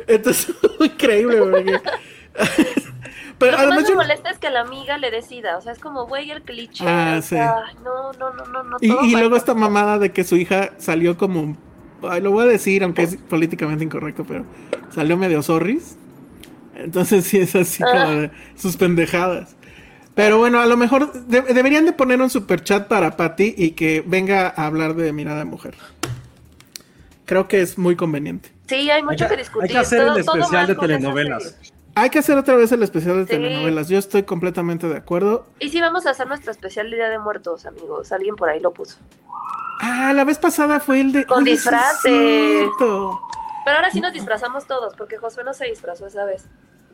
Entonces, 0.06 0.54
increíble, 0.80 1.38
porque... 1.38 1.80
Pero 3.42 3.56
Lo 3.56 3.68
que 3.70 3.74
más 3.74 3.88
me 3.88 3.94
molesta 3.96 4.30
es 4.30 4.38
que 4.38 4.50
la 4.50 4.60
amiga 4.60 4.98
le 4.98 5.10
decida. 5.10 5.58
O 5.58 5.60
sea, 5.60 5.72
es 5.72 5.78
como, 5.78 6.06
güey, 6.06 6.30
el 6.30 6.42
cliché. 6.42 6.84
Ah, 6.86 7.20
sí. 7.22 7.34
no, 7.34 8.12
no, 8.12 8.32
no, 8.32 8.46
no, 8.46 8.62
no. 8.62 8.76
Y, 8.80 9.10
luego 9.10 9.36
esta 9.36 9.52
mamada 9.54 9.98
de 9.98 10.12
que 10.12 10.22
su 10.24 10.36
hija 10.36 10.70
salió 10.78 11.16
como... 11.16 11.56
Ay, 12.08 12.20
lo 12.20 12.30
voy 12.30 12.44
a 12.44 12.46
decir, 12.46 12.82
aunque 12.84 13.02
es 13.02 13.16
políticamente 13.16 13.84
incorrecto, 13.84 14.24
pero 14.24 14.44
salió 14.94 15.16
medio 15.16 15.42
zorris. 15.42 15.96
Entonces 16.74 17.24
sí 17.24 17.38
es 17.38 17.54
así 17.54 17.82
como 17.82 18.10
de 18.10 18.30
sus 18.56 18.76
pendejadas. 18.76 19.56
Pero 20.14 20.38
bueno, 20.38 20.60
a 20.60 20.66
lo 20.66 20.76
mejor 20.76 21.12
de- 21.12 21.42
deberían 21.42 21.84
de 21.84 21.92
poner 21.92 22.20
un 22.20 22.30
super 22.30 22.62
chat 22.62 22.86
para 22.86 23.16
Patty 23.16 23.54
y 23.56 23.70
que 23.72 24.04
venga 24.06 24.52
a 24.56 24.66
hablar 24.66 24.94
de 24.94 25.12
mirada 25.12 25.38
de 25.38 25.44
mujer. 25.46 25.74
Creo 27.24 27.48
que 27.48 27.62
es 27.62 27.78
muy 27.78 27.96
conveniente. 27.96 28.50
Sí, 28.66 28.90
hay 28.90 29.02
mucho 29.02 29.24
Hay 29.24 29.30
que, 29.30 29.36
que, 29.36 29.42
discutir. 29.42 29.62
hay 29.62 29.68
que 29.74 29.78
hacer 29.78 30.00
Todo- 30.00 30.14
el 30.14 30.20
especial 30.20 30.66
de 30.66 30.74
telenovelas. 30.74 31.56
Hay 31.94 32.08
que 32.10 32.18
hacer 32.20 32.38
otra 32.38 32.54
vez 32.56 32.72
el 32.72 32.82
especial 32.82 33.16
de 33.16 33.22
Sí. 33.24 33.30
telenovelas. 33.30 33.88
Yo 33.88 33.98
estoy 33.98 34.22
completamente 34.22 34.88
de 34.88 34.96
acuerdo. 34.96 35.46
Y 35.58 35.68
sí, 35.68 35.80
vamos 35.80 36.06
a 36.06 36.10
hacer 36.10 36.26
nuestro 36.26 36.50
especial 36.50 36.90
de 36.90 36.96
Día 36.96 37.10
de 37.10 37.18
Muertos, 37.18 37.66
amigos. 37.66 38.12
Alguien 38.12 38.34
por 38.36 38.48
ahí 38.48 38.60
lo 38.60 38.72
puso. 38.72 38.96
Ah, 39.80 40.12
la 40.14 40.24
vez 40.24 40.38
pasada 40.38 40.80
fue 40.80 41.00
el 41.00 41.12
de. 41.12 41.26
Con 41.26 41.44
disfraces. 41.44 42.00
cierto. 42.02 43.20
Pero 43.64 43.76
ahora 43.76 43.90
sí 43.90 44.00
nos 44.00 44.12
disfrazamos 44.12 44.66
todos, 44.66 44.94
porque 44.96 45.18
Josué 45.18 45.44
no 45.44 45.52
se 45.54 45.66
disfrazó 45.66 46.06
esa 46.06 46.24
vez. 46.24 46.46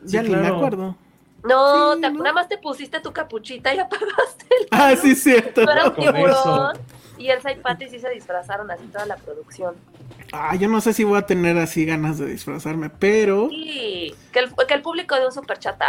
Ya 0.04 0.22
Sí, 0.22 0.28
ni 0.28 0.34
me 0.34 0.40
claro. 0.40 0.56
acuerdo. 0.56 0.96
No, 1.44 1.94
Sí, 1.94 2.00
te- 2.00 2.10
¿no? 2.10 2.18
nada 2.22 2.32
más 2.32 2.48
te 2.48 2.58
pusiste 2.58 3.00
tu 3.00 3.12
capuchita 3.12 3.72
y 3.74 3.78
apagaste 3.80 4.46
el 4.60 4.68
Ah, 4.72 4.94
sí, 4.96 5.14
cierto. 5.14 5.64
Tú 5.64 5.70
eras 5.70 5.86
un 5.88 5.94
tiburón. 5.94 6.78
Y 7.18 7.28
Elsa 7.30 7.52
y 7.52 7.56
Patty 7.56 7.88
sí 7.88 7.98
se 8.00 8.10
disfrazaron 8.10 8.70
así 8.70 8.84
toda 8.86 9.06
la 9.06 9.16
producción. 9.16 9.74
Ah, 10.32 10.54
yo 10.56 10.68
no 10.68 10.80
sé 10.80 10.92
si 10.92 11.04
voy 11.04 11.18
a 11.18 11.22
tener 11.26 11.56
así 11.58 11.84
ganas 11.86 12.18
de 12.18 12.26
disfrazarme, 12.26 12.90
pero 12.90 13.48
Sí, 13.48 14.14
que 14.32 14.40
el, 14.40 14.50
que 14.66 14.74
el 14.74 14.82
público 14.82 15.14
de 15.16 15.26
un 15.26 15.32
superchat. 15.32 15.80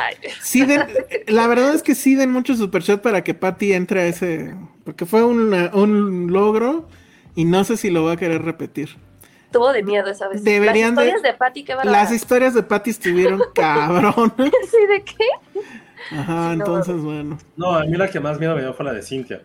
sí 0.42 0.66
den, 0.66 0.82
la 1.28 1.46
verdad 1.48 1.74
es 1.76 1.84
que 1.84 1.94
sí 1.96 2.16
den 2.16 2.32
mucho 2.32 2.56
superchat 2.56 3.02
para 3.02 3.24
que 3.24 3.34
Patty 3.34 3.74
entre 3.74 4.02
a 4.02 4.06
ese, 4.08 4.56
porque 4.86 5.06
fue 5.06 5.24
un, 5.24 5.54
un 5.74 6.32
logro 6.32 6.88
y 7.36 7.44
no 7.46 7.64
sé 7.66 7.76
si 7.76 7.90
lo 7.90 8.04
va 8.06 8.14
a 8.14 8.18
querer 8.18 8.44
repetir. 8.44 8.98
Tuvo 9.52 9.74
de 9.74 9.84
miedo 9.84 10.08
esa 10.10 10.28
vez. 10.30 10.44
Deberían 10.44 10.96
Las 10.96 11.04
de- 11.06 11.10
historias 11.12 11.22
de, 11.24 11.34
Patty, 11.38 11.64
qué. 11.66 11.76
Las 11.84 12.12
historias 12.12 12.54
de 12.54 12.64
Patty 12.64 12.92
estuvieron 12.92 13.42
cabrón. 13.56 14.34
Sí, 14.38 14.86
¿de 14.88 15.04
qué? 15.04 15.26
Ajá, 16.12 16.34
no. 16.48 16.54
entonces 16.54 16.96
bueno. 17.02 17.38
No, 17.58 17.74
a 17.74 17.84
mí 17.84 17.98
la 17.98 18.10
que 18.10 18.20
más 18.20 18.40
miedo 18.40 18.56
me 18.56 18.62
dio 18.62 18.74
fue 18.74 18.86
la 18.86 18.94
de 18.94 19.02
Cintia. 19.02 19.42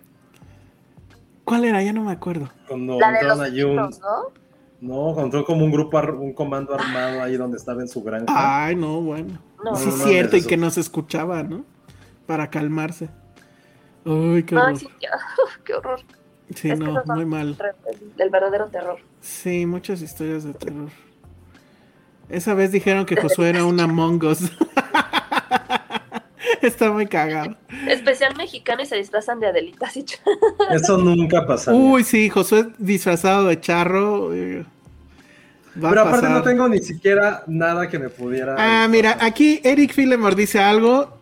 ¿Cuál 1.44 1.64
era? 1.64 1.82
Ya 1.82 1.92
no 1.92 2.02
me 2.04 2.12
acuerdo. 2.12 2.48
Cuando 2.68 2.98
La 3.00 3.08
de 3.08 3.14
entraron 3.14 3.38
los 3.38 3.46
allí 3.48 3.62
un. 3.62 3.70
niños, 3.76 4.00
¿no? 4.00 4.43
No, 4.84 5.18
entró 5.20 5.44
como 5.44 5.64
un 5.64 5.70
grupo, 5.72 5.96
ar- 5.98 6.10
un 6.14 6.32
comando 6.34 6.74
armado 6.74 7.22
ahí 7.22 7.36
donde 7.36 7.56
estaba 7.56 7.80
en 7.80 7.88
su 7.88 8.02
granja. 8.02 8.26
Ay, 8.66 8.76
no, 8.76 9.00
bueno. 9.00 9.38
No. 9.64 9.74
sí, 9.76 9.88
No, 9.88 9.96
no, 9.96 10.04
cierto, 10.04 10.36
y 10.36 10.42
que 10.42 10.56
no 10.58 10.70
se 10.70 10.80
escuchaba, 10.80 11.42
¿no? 11.42 11.64
Para 12.26 12.50
calmarse. 12.50 13.08
Ay, 14.04 14.42
qué 14.42 14.54
horror. 14.56 14.68
Ay, 14.68 14.76
sí, 14.76 14.88
qué, 15.64 15.72
horror. 15.74 16.00
Sí, 16.54 16.70
Es 16.70 16.78
no, 16.78 17.02
muy 17.06 17.24
mal. 17.24 17.56
el- 18.18 18.30
verdadero 18.30 18.66
terror. 18.66 18.98
Sí, 19.22 19.64
muchas 19.64 20.02
historias 20.02 20.44
de 20.44 20.52
terror. 20.52 20.90
Esa 22.28 22.52
vez 22.54 22.70
dijeron 22.70 23.06
que 23.06 23.16
Josué 23.20 23.48
era 23.50 23.64
un 23.64 23.80
Among 23.80 24.22
Us. 24.24 24.50
Está 26.62 26.90
muy 26.92 27.06
cagado. 27.06 27.56
Especial 27.88 28.34
mexicano 28.36 28.82
y 28.82 28.86
se 28.86 28.96
disfrazan 28.96 29.40
de 29.40 29.46
Adelitas 29.48 29.96
y 29.96 30.04
Eso 30.70 30.96
nunca 30.98 31.46
pasaría. 31.46 31.78
Uy, 31.80 32.04
sí, 32.04 32.28
Josué 32.30 32.68
disfrazado 32.78 33.46
de 33.46 33.60
charro. 33.60 34.32
eh, 34.34 34.64
va 35.82 35.88
Pero 35.90 36.00
aparte 36.02 36.20
pasar. 36.22 36.30
no 36.30 36.42
tengo 36.42 36.68
ni 36.68 36.78
siquiera 36.80 37.42
nada 37.46 37.88
que 37.88 37.98
me 37.98 38.08
pudiera. 38.08 38.56
Ah, 38.58 38.86
mira, 38.88 39.18
aquí 39.20 39.60
Eric 39.64 39.92
Filemore 39.92 40.34
dice 40.36 40.58
algo. 40.60 41.18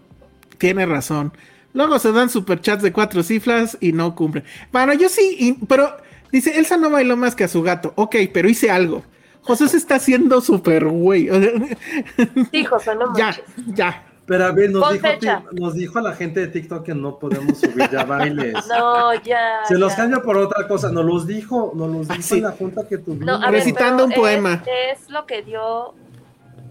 Tiene 0.59 0.87
razón. 0.87 1.33
Luego 1.75 1.99
se 1.99 2.13
dan 2.13 2.29
superchats 2.31 2.83
de 2.83 2.93
cuatro 2.93 3.23
cifras 3.23 3.79
y 3.81 3.93
no 3.93 4.15
cumplen. 4.15 4.45
Bueno, 4.73 4.93
yo 4.95 5.09
sí, 5.09 5.37
y- 5.39 5.65
pero 5.67 5.97
dice, 6.31 6.59
Elsa 6.59 6.77
no 6.77 6.91
bailó 6.91 7.17
más 7.17 7.35
que 7.35 7.45
a 7.45 7.49
su 7.49 7.63
gato. 7.63 7.93
Ok, 7.97 8.17
pero 8.33 8.49
hice 8.49 8.71
algo. 8.71 9.03
José 9.41 9.69
se 9.69 9.77
está 9.79 9.97
haciendo 9.97 10.41
súper 10.41 10.85
güey. 10.85 11.29
Sí, 12.53 12.65
José, 12.65 12.95
no 12.95 13.13
ya, 13.17 13.25
manches. 13.27 13.45
ya. 13.75 14.05
Pero 14.33 14.47
a 14.47 14.53
ver, 14.53 14.71
nos 14.71 14.91
dijo, 14.93 15.07
nos 15.53 15.75
dijo 15.75 15.99
a 15.99 16.03
la 16.03 16.13
gente 16.13 16.41
de 16.41 16.47
TikTok 16.47 16.85
que 16.87 16.95
no 16.95 17.19
podemos 17.19 17.59
subir 17.59 17.91
ya 17.91 18.05
bailes. 18.07 18.55
No, 18.67 19.13
ya. 19.23 19.61
Se 19.69 19.77
los 19.77 19.93
ya. 19.93 19.97
cambio 19.97 20.23
por 20.23 20.39
otra 20.39 20.67
cosa. 20.67 20.91
Nos 20.91 21.05
los 21.05 21.27
dijo, 21.27 21.73
nos 21.77 21.91
los 21.91 22.09
Ah, 22.11 22.15
dijo 22.15 22.29
sí. 22.29 22.39
en 22.39 22.45
la 22.45 22.53
junta 22.53 22.89
que 22.89 22.97
tuvimos. 22.97 23.27
No, 23.27 23.35
a 23.35 23.51
ver, 23.51 23.61
Recitando 23.61 24.07
un 24.07 24.13
poema. 24.13 24.63
Es, 24.65 25.01
es 25.03 25.11
lo 25.11 25.27
que 25.27 25.43
dio 25.43 25.91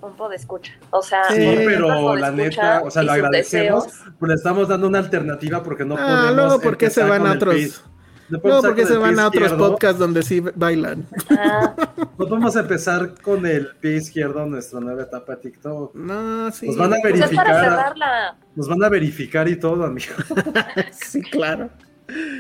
un 0.02 0.14
poco 0.14 0.30
de 0.30 0.38
escucha. 0.38 0.74
O 0.90 1.04
sea, 1.04 1.26
Sí, 1.30 1.36
pero 1.66 2.16
la 2.16 2.32
neta, 2.32 2.82
o 2.84 2.90
sea, 2.90 3.04
lo 3.04 3.12
agradecemos, 3.12 3.86
deseos. 3.86 4.12
pero 4.20 4.30
le 4.30 4.34
estamos 4.36 4.68
dando 4.68 4.88
una 4.88 4.98
alternativa 4.98 5.62
porque 5.62 5.86
no 5.86 5.96
Ah, 6.00 6.04
podemos. 6.04 6.36
luego, 6.36 6.62
¿por 6.62 6.78
qué 6.78 6.90
se 6.90 7.04
van 7.04 7.28
a 7.28 7.34
otros? 7.34 7.84
No 8.32 8.62
porque 8.62 8.86
se 8.86 8.98
van 8.98 9.20
a 9.20 9.28
otros 9.28 9.44
izquierdo, 9.44 9.70
podcasts 9.72 10.00
donde 10.00 10.24
sí 10.24 10.40
bailan. 10.56 11.06
Ah, 11.32 11.76
No 12.18 12.28
podemos 12.28 12.56
empezar 12.56 13.14
con 13.22 13.46
el 13.46 13.68
pie 13.80 13.98
izquierdo 13.98 14.46
nuestra 14.46 14.80
nueva 14.80 15.04
etapa 15.04 15.36
de 15.36 15.42
TikTok. 15.42 15.94
No, 15.96 16.52
sí. 16.52 16.68
Nos 16.68 16.78
van 16.78 16.94
a 16.94 16.98
pues 17.02 17.14
verificar. 17.20 17.46
cerrarla. 17.48 18.36
Nos 18.56 18.68
van 18.68 18.84
a 18.84 18.90
verificar 18.90 19.48
y 19.48 19.56
todo, 19.60 19.84
amigo. 19.86 20.14
Sí, 20.92 21.22
claro. 21.22 21.70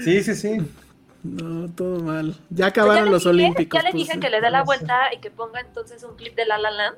Sí, 0.03 0.23
sí, 0.23 0.35
sí. 0.35 0.57
No, 1.23 1.69
todo 1.73 1.99
mal. 2.03 2.35
Ya 2.49 2.67
acabaron 2.67 3.05
le 3.05 3.11
los 3.11 3.23
dije- 3.23 3.29
olímpicos. 3.29 3.79
Ya 3.79 3.83
le 3.83 3.91
pues, 3.91 4.01
dije 4.03 4.13
sí. 4.13 4.19
que 4.19 4.29
le 4.29 4.41
dé 4.41 4.49
la 4.49 4.63
vuelta 4.63 5.13
y 5.15 5.19
que 5.19 5.29
ponga 5.31 5.59
entonces 5.59 6.03
un 6.03 6.15
clip 6.15 6.35
de 6.35 6.45
La 6.45 6.57
La 6.57 6.71
Land 6.71 6.95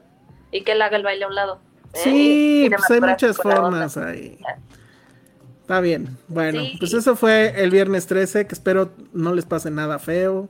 y 0.52 0.64
que 0.64 0.72
él 0.74 0.82
haga 0.82 0.95
el 0.98 1.03
baile 1.03 1.26
a 1.26 1.28
un 1.28 1.36
lado. 1.36 1.60
¿eh? 1.94 1.99
Sí, 2.03 2.70
pues 2.70 2.90
hay 2.91 3.02
muchas 3.02 3.38
formas 3.38 3.98
ahí. 3.98 4.38
Está 5.64 5.80
bien. 5.81 6.18
Bueno, 6.27 6.61
Sí. 6.61 6.76
pues 6.80 6.94
eso 6.94 7.15
fue 7.15 7.53
el 7.64 7.72
viernes 7.72 8.06
13, 8.06 8.45
que 8.48 8.53
espero 8.53 8.91
no 9.14 9.34
les 9.34 9.45
pase 9.45 9.72
nada 9.72 9.98
feo, 9.98 10.48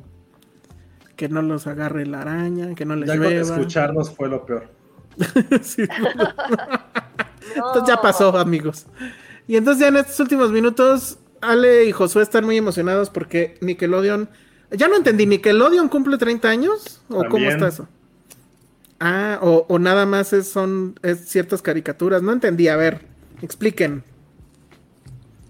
que 1.15 1.29
no 1.29 1.41
los 1.41 1.67
agarre 1.67 2.05
la 2.05 2.21
araña, 2.21 2.73
que 2.75 2.83
no 2.85 2.95
les 2.95 3.07
Ya 3.07 3.15
llueva. 3.15 3.41
escucharnos 3.41 4.11
fue 4.15 4.27
lo 4.29 4.45
peor. 4.45 4.69
Sí. 5.61 5.83
No. 6.01 7.67
Entonces 7.67 7.83
ya 7.87 8.01
pasó, 8.01 8.35
amigos. 8.37 8.87
Y 9.47 9.57
entonces 9.57 9.81
ya 9.81 9.87
en 9.89 9.97
estos 9.97 10.19
últimos 10.19 10.51
minutos, 10.51 11.19
Ale 11.41 11.85
y 11.85 11.91
Josué 11.91 12.23
están 12.23 12.45
muy 12.45 12.57
emocionados 12.57 13.09
porque 13.09 13.57
Nickelodeon... 13.61 14.29
Ya 14.71 14.87
no 14.87 14.95
entendí, 14.95 15.27
¿Nickelodeon 15.27 15.87
cumple 15.89 16.17
30 16.17 16.49
años? 16.49 17.01
¿O 17.09 17.23
cómo 17.29 17.47
está 17.49 17.67
eso? 17.67 17.87
Ah, 18.99 19.37
o, 19.43 19.65
o 19.69 19.77
nada 19.77 20.07
más 20.07 20.33
es, 20.33 20.47
son 20.49 20.95
es 21.03 21.19
ciertas 21.29 21.61
caricaturas. 21.61 22.23
No 22.23 22.31
entendí, 22.31 22.69
a 22.69 22.75
ver, 22.77 23.01
expliquen. 23.43 24.03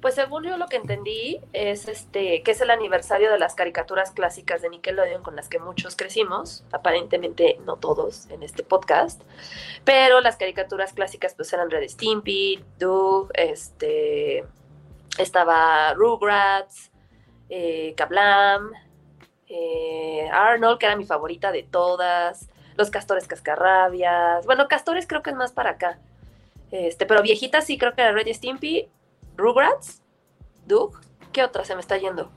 Pues 0.04 0.16
según 0.16 0.44
yo 0.44 0.58
lo 0.58 0.68
que 0.68 0.76
entendí 0.76 1.40
es 1.54 1.88
este 1.88 2.44
que 2.44 2.52
es 2.52 2.60
el 2.60 2.72
aniversario 2.72 3.32
de 3.32 3.40
las 3.40 3.56
caricaturas 3.56 4.12
clásicas 4.12 4.62
de 4.62 4.68
Nickelodeon 4.68 5.24
con 5.24 5.38
las 5.38 5.48
que 5.48 5.60
muchos 5.60 5.96
crecimos, 5.96 6.66
aparentemente 6.74 7.58
no 7.66 7.78
todos 7.78 8.30
en 8.30 8.44
este 8.44 8.64
podcast, 8.64 9.22
pero 9.86 10.20
las 10.20 10.36
caricaturas 10.36 10.92
clásicas 10.92 11.36
pues 11.36 11.54
eran 11.54 11.72
Red 11.72 11.88
Stimpy, 11.88 12.62
Doug, 12.78 13.30
este 13.34 14.44
estaba 15.18 15.94
Rugrats, 15.94 16.92
eh, 17.48 17.94
Kablam, 17.96 18.74
eh, 19.48 20.28
Arnold 20.34 20.80
que 20.80 20.86
era 20.86 20.98
mi 20.98 21.06
favorita 21.06 21.54
de 21.54 21.64
todas, 21.64 22.50
los 22.76 22.90
Castores 22.90 23.26
Cascarrabias, 23.26 24.46
bueno 24.46 24.68
Castores 24.68 25.08
creo 25.08 25.24
que 25.24 25.30
es 25.30 25.36
más 25.38 25.54
para 25.54 25.70
acá, 25.70 25.98
este, 26.72 27.06
pero 27.06 27.22
viejitas 27.22 27.66
sí 27.66 27.78
creo 27.78 27.94
que 27.94 28.02
era 28.02 28.12
Red 28.12 28.28
Stimpy, 28.34 28.90
Rugrats, 29.38 30.02
Doug, 30.68 30.94
¿qué 31.32 31.44
otra 31.44 31.66
se 31.66 31.76
me 31.76 31.82
está 31.82 31.98
yendo? 31.98 32.32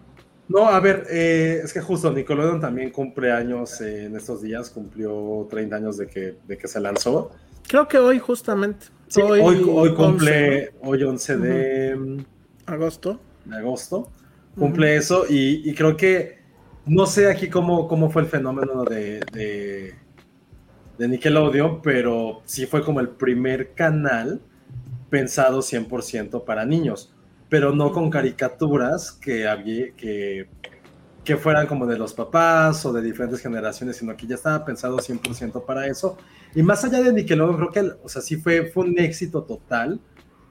No, 0.48 0.68
a 0.68 0.78
ver, 0.78 1.06
eh, 1.10 1.60
es 1.64 1.72
que 1.72 1.80
justo 1.80 2.10
Nickelodeon 2.12 2.60
también 2.60 2.90
cumple 2.90 3.32
años 3.32 3.80
eh, 3.80 4.04
en 4.04 4.16
estos 4.16 4.42
días, 4.42 4.70
cumplió 4.70 5.46
30 5.50 5.76
años 5.76 5.96
de 5.96 6.06
que, 6.06 6.36
de 6.46 6.56
que 6.56 6.68
se 6.68 6.80
lanzó. 6.80 7.32
Creo 7.66 7.88
que 7.88 7.98
hoy 7.98 8.20
justamente. 8.20 8.86
Sí, 9.08 9.20
hoy, 9.20 9.40
hoy 9.40 9.94
cumple, 9.94 10.68
11, 10.68 10.74
hoy 10.82 11.02
11 11.02 11.36
de, 11.38 12.24
agosto. 12.66 13.20
de 13.44 13.56
agosto, 13.56 14.10
cumple 14.56 14.96
eso 14.96 15.26
y, 15.28 15.68
y 15.68 15.74
creo 15.74 15.96
que, 15.96 16.38
no 16.86 17.06
sé 17.06 17.30
aquí 17.30 17.48
cómo, 17.48 17.88
cómo 17.88 18.10
fue 18.10 18.22
el 18.22 18.28
fenómeno 18.28 18.84
de, 18.84 19.20
de, 19.32 19.94
de 20.98 21.08
Nickelodeon, 21.08 21.82
pero 21.82 22.42
sí 22.46 22.66
fue 22.66 22.84
como 22.84 23.00
el 23.00 23.08
primer 23.08 23.74
canal 23.74 24.40
pensado 25.10 25.60
100% 25.60 26.44
para 26.44 26.64
niños, 26.64 27.14
pero 27.48 27.72
no 27.74 27.92
con 27.92 28.10
caricaturas 28.10 29.12
que, 29.12 29.46
había, 29.46 29.92
que, 29.92 30.48
que 31.24 31.36
fueran 31.36 31.66
como 31.66 31.86
de 31.86 31.96
los 31.98 32.12
papás 32.14 32.84
o 32.86 32.92
de 32.92 33.02
diferentes 33.02 33.40
generaciones, 33.40 33.96
sino 33.96 34.16
que 34.16 34.26
ya 34.26 34.34
estaba 34.34 34.64
pensado 34.64 34.96
100% 34.98 35.64
para 35.64 35.86
eso. 35.86 36.16
Y 36.54 36.62
más 36.62 36.84
allá 36.84 37.00
de 37.02 37.12
Nickelodeon, 37.12 37.56
creo 37.56 37.70
que, 37.70 37.92
o 38.02 38.08
sea, 38.08 38.22
sí 38.22 38.36
fue, 38.36 38.66
fue 38.66 38.84
un 38.84 38.98
éxito 38.98 39.42
total 39.44 40.00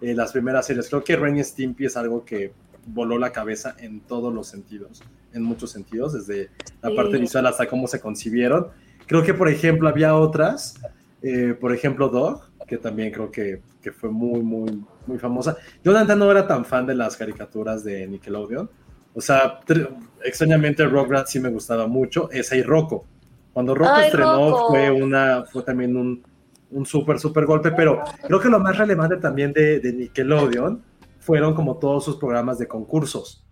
eh, 0.02 0.14
las 0.14 0.32
primeras 0.32 0.65
series. 0.68 0.90
Creo 0.90 1.03
que 1.03 1.15
Ren 1.15 1.38
y 1.38 1.44
Stimpy 1.44 1.86
es 1.86 1.98
algo 1.98 2.23
que 2.26 2.53
voló 2.88 3.18
la 3.18 3.32
cabeza 3.32 3.76
en 3.80 4.02
todos 4.02 4.32
los 4.34 4.48
sentidos, 4.48 5.02
en 5.34 5.41
muchos 5.41 5.72
sentidos, 5.72 6.14
desde 6.14 6.49
la 6.82 6.90
Sí. 6.90 6.95
parte 6.95 7.18
visual 7.18 7.48
hasta 7.48 7.68
cómo 7.68 7.88
se 7.88 7.99
concibieron. 7.99 8.68
Creo 9.07 9.23
que, 9.23 9.34
por 9.34 9.49
ejemplo, 9.49 9.90
había 9.90 10.15
otras, 10.15 10.76
eh, 11.22 11.56
por 11.60 11.73
ejemplo, 11.73 12.10
Dog, 12.10 12.44
que 12.65 12.77
también 12.77 13.11
creo 13.11 13.31
que, 13.31 13.61
que 13.81 13.91
fue 13.91 14.09
muy, 14.09 14.41
muy, 14.41 14.83
muy 15.05 15.17
famosa. 15.19 15.55
Yo, 15.83 15.91
la 15.91 16.03
no 16.03 16.31
era 16.31 16.47
tan 16.47 16.65
fan 16.65 16.85
de 16.85 16.95
las 16.95 17.15
caricaturas 17.15 17.83
de 17.83 18.07
Nickelodeon. 18.07 18.69
O 19.13 19.21
sea, 19.21 19.61
tr- 19.61 19.95
extrañamente 20.23 20.85
Rugrats 20.85 21.31
sí 21.31 21.39
me 21.39 21.49
gustaba 21.49 21.87
mucho, 21.87 22.29
esa 22.31 22.55
y 22.55 22.63
Rocco. 22.63 23.05
Cuando 23.53 23.73
Rocco 23.73 23.91
Ay, 23.93 24.07
estrenó 24.07 24.49
Rocco. 24.49 24.67
fue 24.69 24.91
una 24.91 25.45
fue 25.45 25.63
también 25.63 25.95
un, 25.95 26.23
un 26.71 26.85
súper, 26.85 27.19
súper 27.19 27.45
golpe, 27.45 27.71
pero 27.71 28.03
creo 28.27 28.39
que 28.39 28.49
lo 28.49 28.59
más 28.59 28.77
relevante 28.77 29.17
también 29.17 29.53
de, 29.53 29.79
de 29.79 29.93
Nickelodeon 29.93 30.83
fueron 31.19 31.53
como 31.55 31.77
todos 31.77 32.03
sus 32.03 32.17
programas 32.17 32.59
de 32.59 32.67
concursos, 32.67 33.45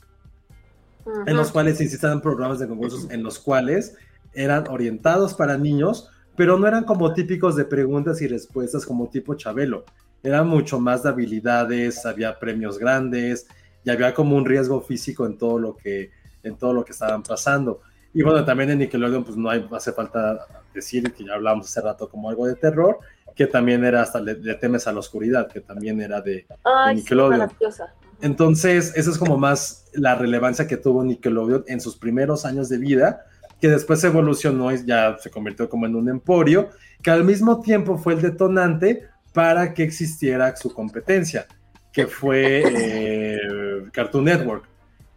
en 1.26 1.38
los 1.38 1.52
cuales 1.52 1.80
insistían 1.80 2.19
programas 2.22 2.60
de 2.60 2.68
concursos 2.68 3.10
en 3.10 3.23
los 3.23 3.40
cuales 3.40 3.95
eran 4.34 4.68
orientados 4.68 5.34
para 5.34 5.57
niños, 5.57 6.10
pero 6.35 6.57
no 6.57 6.68
eran 6.68 6.84
como 6.84 7.14
típicos 7.14 7.55
de 7.55 7.65
preguntas 7.65 8.22
y 8.22 8.27
respuestas 8.27 8.85
como 8.85 9.10
tipo 9.10 9.35
Chabelo. 9.35 9.85
Eran 10.23 10.47
mucho 10.47 10.80
más 10.80 11.03
de 11.03 11.10
habilidades, 11.10 12.05
había 12.05 12.39
premios 12.39 12.80
grandes 12.80 13.47
y 13.84 13.89
había 13.89 14.14
como 14.14 14.35
un 14.35 14.45
riesgo 14.45 14.81
físico 14.81 15.26
en 15.26 15.38
todo 15.38 15.60
lo 15.60 15.76
que, 15.76 16.11
en 16.43 16.55
todo 16.55 16.73
lo 16.73 16.85
que 16.85 16.93
estaban 16.93 17.23
pasando. 17.23 17.81
Y 18.14 18.22
bueno, 18.22 18.45
también 18.45 18.69
en 18.69 18.80
Nickelodeon, 18.80 19.23
pues 19.23 19.35
no 19.35 19.49
hay, 19.49 19.68
hace 19.72 19.91
falta 19.91 20.45
decir 20.73 21.11
que 21.14 21.26
ya 21.26 21.34
hablamos 21.34 21.65
hace 21.65 21.81
rato 21.81 22.07
como 22.07 22.30
algo 22.30 22.45
de 22.47 22.55
terror, 22.55 22.99
que 23.35 23.47
también 23.47 23.84
era 23.84 24.01
hasta 24.01 24.19
Le, 24.19 24.35
Le 24.35 24.55
temes 24.55 24.88
a 24.88 24.93
la 24.93 24.99
oscuridad, 24.99 25.47
que 25.51 25.61
también 25.61 25.99
era 25.99 26.22
de, 26.22 26.45
Ay, 26.64 26.97
sí, 26.97 27.01
Nickelodeon. 27.01 27.49
Entonces, 28.22 28.93
esa 28.95 29.10
es 29.10 29.18
como 29.18 29.38
más 29.38 29.89
la 29.93 30.15
relevancia 30.15 30.68
que 30.68 30.77
tuvo 30.77 31.03
Nickelodeon 31.03 31.65
en 31.68 31.81
sus 31.81 31.97
primeros 31.97 32.45
años 32.45 32.69
de 32.69 32.77
vida, 32.77 33.26
que 33.64 33.69
después 33.69 34.03
evolucionó 34.03 34.73
y 34.73 34.85
ya 34.85 35.18
se 35.18 35.30
convirtió 35.30 35.69
como 35.69 35.85
en 35.85 35.95
un 35.95 36.10
emporio, 36.10 36.72
que 37.02 37.10
al 37.10 37.23
mismo 37.23 37.61
tiempo 37.61 37.98
fue 37.98 38.15
el 38.15 38.22
detonante 38.22 39.03
para 39.31 39.73
que 39.73 39.84
existiera 39.84 40.53
su 40.57 40.73
competencia, 40.73 41.48
que 41.94 42.06
fue 42.06 42.61
eh, 42.68 43.38
Cartoon 43.94 44.26
Network, 44.26 44.65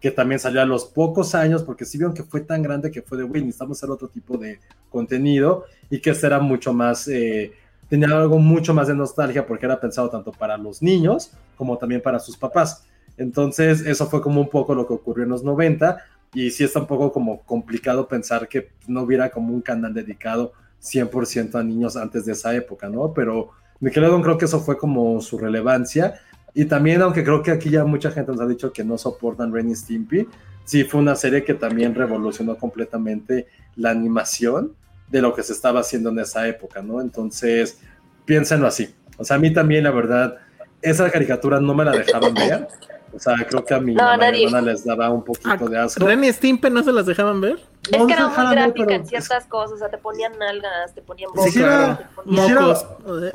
que 0.01 0.13
también 0.13 0.39
salió 0.39 0.63
a 0.63 0.65
los 0.65 0.85
pocos 0.85 1.35
años, 1.35 1.65
porque 1.65 1.85
sí 1.85 1.99
vieron 1.99 2.15
que 2.15 2.23
fue 2.23 2.41
tan 2.41 2.63
grande 2.63 2.93
que 2.93 3.03
fue 3.03 3.19
de, 3.19 3.25
güey, 3.25 3.43
necesitamos 3.43 3.79
hacer 3.79 3.91
otro 3.91 4.07
tipo 4.07 4.39
de 4.39 4.61
contenido 4.91 5.65
y 5.91 5.99
que 5.99 6.11
este 6.11 6.29
era 6.29 6.39
mucho 6.39 6.73
más... 6.73 7.09
eh, 7.09 7.53
tenía 7.89 8.17
algo 8.17 8.39
mucho 8.39 8.73
más 8.73 8.87
de 8.87 8.95
nostalgia 8.95 9.45
porque 9.45 9.67
era 9.67 9.81
pensado 9.81 10.09
tanto 10.09 10.31
para 10.31 10.57
los 10.57 10.83
niños 10.83 11.33
como 11.57 11.79
también 11.79 12.01
para 12.01 12.21
sus 12.21 12.37
papás. 12.37 12.87
Entonces, 13.17 13.81
eso 13.81 14.07
fue 14.07 14.23
como 14.23 14.41
un 14.41 14.49
poco 14.49 14.73
lo 14.73 14.87
que 14.87 14.93
ocurrió 14.93 15.25
en 15.25 15.31
los 15.31 15.43
90 15.43 15.99
y 16.37 16.51
sí 16.51 16.65
está 16.65 16.81
un 16.81 16.87
poco 16.87 17.11
como 17.13 17.41
complicado 17.45 18.07
pensar 18.07 18.47
que 18.47 18.69
no 18.87 19.01
hubiera 19.05 19.31
como 19.31 19.55
un 19.55 19.63
canal 19.63 19.95
dedicado 19.95 20.53
100% 20.83 21.55
a 21.55 21.63
niños 21.63 21.97
antes 21.97 22.27
de 22.27 22.33
esa 22.33 22.55
época, 22.55 22.91
¿no? 22.91 23.15
Pero 23.15 23.53
Nickelodeon 23.81 24.21
creo 24.21 24.37
que 24.37 24.45
eso 24.45 24.61
fue 24.61 24.77
como 24.77 25.19
su 25.23 25.39
relevancia 25.39 26.21
y 26.53 26.67
también, 26.67 27.01
aunque 27.01 27.25
creo 27.25 27.43
que 27.43 27.53
aquí 27.53 27.71
ya 27.71 27.87
mucha 27.87 28.11
gente 28.11 28.33
nos 28.33 28.43
ha 28.43 28.47
dicho 28.47 28.71
que 28.71 28.85
no 28.85 28.99
soportan 28.99 29.51
Ren 29.51 29.71
y 29.71 29.75
Stimpy, 29.75 30.29
sí 30.67 30.85
fue 30.85 31.01
una 31.01 31.15
serie 31.15 31.43
que 31.43 31.55
también 31.55 31.95
revolucionó 31.95 32.59
completamente 32.59 33.47
la 33.75 33.89
animación 33.89 34.75
de 35.09 35.23
lo 35.23 35.33
que 35.35 35.43
se 35.43 35.55
estaba 35.55 35.81
haciendo 35.81 36.11
en 36.11 36.19
esa 36.19 36.47
época, 36.47 36.83
¿no? 36.83 37.01
Entonces, 37.01 37.81
piénsenlo 38.27 38.67
así. 38.67 38.95
O 39.17 39.25
sea, 39.25 39.37
a 39.37 39.39
mí 39.39 39.55
también, 39.55 39.85
la 39.85 39.91
verdad, 39.91 40.37
esa 40.83 41.11
caricatura 41.11 41.61
no 41.61 41.73
me 41.73 41.87
la 41.87 41.93
dejaban 41.93 42.35
ver. 42.35 42.69
O 43.17 43.19
sea, 43.19 43.35
creo 43.49 43.65
que 43.65 43.75
a 43.75 43.81
mi 43.81 43.95
No, 43.95 44.13
hermana 44.13 44.61
les 44.61 44.85
daba 44.85 45.11
un 45.11 45.25
poquito 45.25 45.69
de 45.69 45.79
asco. 45.79 46.05
Ren 46.07 46.23
y 46.25 46.33
Stimpy 46.33 46.71
no 46.71 46.83
se 46.83 46.93
las 46.93 47.07
dejaban 47.07 47.41
ver. 47.41 47.59
Es 47.91 47.99
No 47.99 48.07
que 48.07 48.13
era 48.13 48.29
muy 48.29 48.37
gráfica 48.55 48.87
pero 48.87 48.91
en 48.91 49.07
ciertas 49.07 49.45
cosas, 49.47 49.73
o 49.73 49.79
sea, 49.79 49.89
te 49.89 49.99
ponían 49.99 50.33
nalgas, 50.39 50.95
te 50.95 51.03
ponían 51.03 51.31
Sí, 51.31 51.37
bocas, 51.37 51.53
sí 51.53 51.63
era- 51.63 51.97
te 51.99 52.05
ponían... 52.15 52.45
Hiciera- 52.45 52.61
Mocos. 52.61 52.87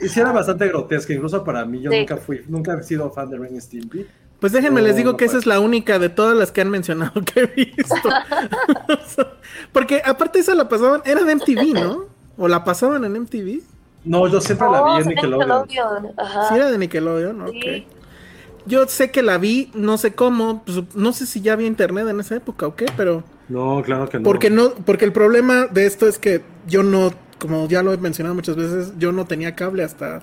Y 0.01 0.07
sí 0.09 0.19
era 0.19 0.31
bastante 0.31 0.67
grotesca, 0.67 1.13
incluso 1.13 1.43
para 1.43 1.65
mí, 1.65 1.81
yo 1.81 1.89
Sí. 1.91 1.99
nunca 1.99 2.17
fui, 2.17 2.41
nunca 2.47 2.73
he 2.73 2.83
sido 2.83 3.09
fan 3.11 3.29
de 3.29 3.37
Ren 3.37 3.55
y 3.55 3.61
Stimpy. 3.61 4.05
Pues 4.39 4.51
déjenme 4.53 4.81
No, 4.81 4.87
les 4.87 4.95
digo 4.95 5.11
no 5.11 5.17
que 5.17 5.25
esa 5.25 5.37
es 5.37 5.45
la 5.45 5.59
única 5.59 5.99
de 5.99 6.09
todas 6.09 6.35
las 6.35 6.51
que 6.51 6.61
han 6.61 6.69
mencionado 6.69 7.13
que 7.23 7.41
he 7.41 7.45
visto. 7.47 7.95
Porque 9.71 10.01
aparte 10.03 10.39
esa 10.39 10.55
la 10.55 10.67
pasaban, 10.69 11.01
era 11.05 11.23
de 11.23 11.35
MTV, 11.35 11.73
¿no? 11.73 12.05
O 12.37 12.47
la 12.47 12.63
pasaban 12.63 13.03
en 13.05 13.13
MTV. 13.21 13.61
No, 14.03 14.27
yo 14.27 14.41
siempre 14.41 14.67
la 14.71 14.83
vi 14.83 14.91
en 14.97 15.03
sí, 15.03 15.09
Nickelodeon. 15.09 15.61
Nickelodeon, 15.67 16.13
Ajá. 16.17 16.49
Sí, 16.49 16.55
era 16.55 16.71
de 16.71 16.77
Nickelodeon, 16.77 17.41
ok. 17.41 17.65
Yo 18.65 18.88
sé 18.88 19.11
que 19.11 19.21
la 19.23 19.38
vi, 19.38 19.71
no 19.73 19.97
sé 19.97 20.13
cómo, 20.13 20.63
pues, 20.63 20.79
no 20.95 21.13
sé 21.13 21.25
si 21.25 21.41
ya 21.41 21.53
había 21.53 21.67
internet 21.67 22.07
en 22.07 22.19
esa 22.19 22.35
época 22.35 22.67
o 22.67 22.75
qué, 22.75 22.85
pero 22.95 23.23
No, 23.49 23.81
claro 23.83 24.07
que 24.09 24.17
no. 24.19 24.23
porque 24.23 24.49
no, 24.49 24.71
porque 24.85 25.05
el 25.05 25.13
problema 25.13 25.67
de 25.67 25.85
esto 25.85 26.07
es 26.07 26.17
que 26.19 26.43
yo 26.67 26.83
no, 26.83 27.11
como 27.39 27.67
ya 27.67 27.81
lo 27.83 27.91
he 27.93 27.97
mencionado 27.97 28.35
muchas 28.35 28.55
veces, 28.55 28.93
yo 28.97 29.11
no 29.11 29.25
tenía 29.25 29.55
cable 29.55 29.83
hasta, 29.83 30.21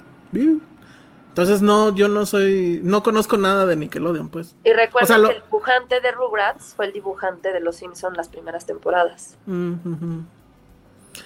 entonces 1.28 1.62
no, 1.62 1.94
yo 1.94 2.08
no 2.08 2.26
soy, 2.26 2.80
no 2.82 3.02
conozco 3.02 3.36
nada 3.38 3.64
de 3.66 3.76
Nickelodeon, 3.76 4.28
pues. 4.28 4.54
Y 4.64 4.72
recuerda 4.72 5.04
O 5.04 5.06
sea, 5.06 5.18
lo- 5.18 5.28
que 5.28 5.36
el 5.36 5.42
dibujante 5.42 6.00
de 6.00 6.12
Rugrats 6.12 6.74
fue 6.74 6.86
el 6.86 6.92
dibujante 6.92 7.52
de 7.52 7.60
Los 7.60 7.76
Simpsons 7.76 8.16
las 8.16 8.28
primeras 8.28 8.66
temporadas. 8.66 9.36
Mm, 9.46 9.72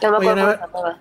no 0.02 0.10
me 0.10 0.16
acuerdo 0.16 0.30
a 0.30 0.34
cómo 0.34 0.52
se 0.52 0.60
llamaba. 0.60 0.98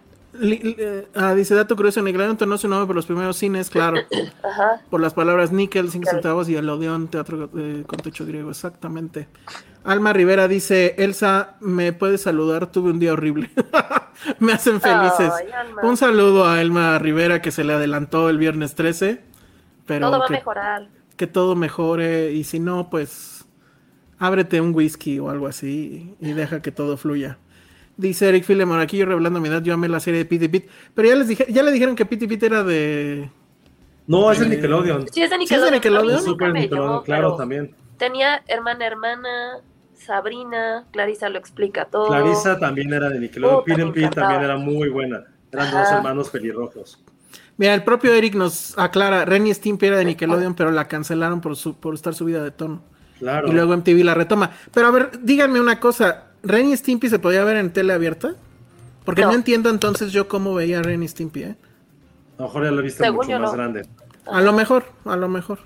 Ah, 1.15 1.33
dice 1.35 1.55
dato 1.55 1.75
curioso, 1.75 2.01
Nickelodeon 2.01 2.37
tornó 2.37 2.57
su 2.57 2.67
nombre 2.67 2.87
por 2.87 2.95
los 2.95 3.05
primeros 3.05 3.35
cines, 3.37 3.69
claro, 3.69 3.99
Ajá. 4.43 4.81
por 4.89 5.01
las 5.01 5.13
palabras 5.13 5.51
níquel, 5.51 5.91
5 5.91 6.03
Claro. 6.03 6.17
centavos 6.17 6.49
y 6.49 6.55
el 6.55 6.69
Odeón, 6.69 7.07
teatro 7.09 7.49
eh, 7.57 7.83
con 7.85 7.99
techo 7.99 8.25
griego, 8.25 8.49
exactamente. 8.49 9.27
Alma 9.83 10.13
Rivera 10.13 10.47
dice, 10.47 10.95
Elsa, 10.99 11.55
¿me 11.59 11.91
puedes 11.91 12.21
saludar? 12.21 12.71
Tuve 12.71 12.91
un 12.91 12.99
día 12.99 13.13
horrible. 13.13 13.49
Me 14.39 14.53
hacen 14.53 14.79
felices. 14.79 15.31
Alma. 15.57 15.81
un 15.83 15.97
saludo 15.97 16.47
a 16.47 16.61
Elma 16.61 16.99
Rivera 16.99 17.41
que 17.41 17.49
se 17.51 17.63
le 17.63 17.73
adelantó 17.73 18.29
el 18.29 18.37
viernes 18.37 18.75
13, 18.75 19.21
pero 19.87 20.07
Todo 20.11 20.19
va 20.19 20.25
a 20.27 20.29
mejorar. 20.29 20.87
que 21.17 21.25
todo 21.27 21.55
mejore 21.55 22.31
y 22.31 22.43
si 22.43 22.59
no, 22.59 22.89
pues 22.91 23.45
ábrete 24.19 24.61
un 24.61 24.73
whisky 24.75 25.17
o 25.17 25.29
algo 25.31 25.47
así 25.47 26.15
y 26.21 26.33
deja 26.33 26.61
que 26.61 26.71
todo 26.71 26.95
fluya. 26.97 27.39
Dice 28.01 28.29
Eric 28.29 28.43
Filemon, 28.43 28.79
aquí 28.79 28.97
yo 28.97 29.05
revelando 29.05 29.39
mi 29.39 29.47
edad, 29.47 29.61
yo 29.61 29.75
amé 29.75 29.87
la 29.87 29.99
serie 29.99 30.19
de 30.19 30.25
Pity 30.25 30.47
Pit, 30.47 30.69
pero 30.95 31.07
ya 31.07 31.15
les 31.15 31.27
dije, 31.27 31.45
ya 31.49 31.61
le 31.61 31.71
dijeron 31.71 31.95
que 31.95 32.05
Pity 32.05 32.25
Pit 32.27 32.41
era 32.41 32.63
de... 32.63 33.29
No, 34.07 34.31
es 34.31 34.41
el 34.41 34.49
Nickelodeon. 34.49 35.07
Sí, 35.11 35.21
es 35.21 35.29
de 35.29 35.37
¿Sí 35.45 35.53
es 35.53 35.61
de 35.61 35.71
Nickelodeon. 35.71 35.73
Nickelodeon? 35.73 36.17
Es 36.17 36.23
Super 36.23 36.53
Nickelodeon, 36.53 36.89
llamó, 36.89 37.03
claro, 37.03 37.35
también. 37.35 37.75
Tenía 37.97 38.41
hermana, 38.47 38.87
hermana, 38.87 39.59
Sabrina, 39.93 40.85
Clarisa 40.91 41.29
lo 41.29 41.37
explica 41.37 41.85
todo. 41.85 42.07
Clarisa 42.07 42.57
también 42.57 42.91
era 42.91 43.09
de 43.09 43.19
Nickelodeon. 43.19 43.63
Pit 43.63 43.79
and 43.79 43.93
Pete 43.93 43.99
encantaba. 43.99 44.27
también 44.29 44.51
era 44.51 44.57
muy 44.57 44.89
buena. 44.89 45.23
Eran 45.51 45.67
Ajá. 45.67 45.79
dos 45.81 45.91
hermanos 45.91 46.29
pelirrojos. 46.29 47.03
Mira, 47.57 47.75
el 47.75 47.83
propio 47.83 48.11
Eric 48.13 48.33
nos 48.33 48.75
aclara, 48.79 49.25
Ren 49.25 49.45
y 49.45 49.53
Stimpy 49.53 49.85
era 49.85 49.97
de 49.97 50.05
Nickelodeon, 50.05 50.55
pero 50.55 50.71
la 50.71 50.87
cancelaron 50.87 51.41
por, 51.41 51.55
su, 51.55 51.75
por 51.75 51.93
estar 51.93 52.15
subida 52.15 52.43
de 52.43 52.49
tono. 52.49 52.81
Claro. 53.19 53.47
Y 53.47 53.51
luego 53.51 53.77
MTV 53.77 54.03
la 54.03 54.15
retoma. 54.15 54.49
Pero 54.73 54.87
a 54.87 54.91
ver, 54.91 55.11
díganme 55.21 55.61
una 55.61 55.79
cosa, 55.79 56.30
¿Ren 56.43 56.69
y 56.69 56.77
Stimpy 56.77 57.09
se 57.09 57.19
podía 57.19 57.43
ver 57.43 57.57
en 57.57 57.71
tele 57.71 57.93
abierta? 57.93 58.35
Porque 59.05 59.21
no, 59.21 59.29
No. 59.29 59.33
entiendo 59.35 59.69
entonces 59.69 60.11
yo 60.11 60.27
cómo 60.27 60.53
veía 60.53 60.79
a 60.79 60.83
Ren 60.83 61.03
y 61.03 61.07
Stimpy, 61.07 61.43
¿eh? 61.43 61.55
A 62.37 62.41
lo 62.43 62.47
mejor 62.47 62.63
ya 62.63 62.71
lo 62.71 62.81
viste 62.81 63.03
Según 63.03 63.25
mucho 63.27 63.39
más 63.39 63.51
no. 63.51 63.57
grande. 63.57 63.85
A 64.25 64.41
lo 64.41 64.53
mejor, 64.53 64.85
a 65.05 65.15
lo 65.15 65.27
mejor. 65.27 65.59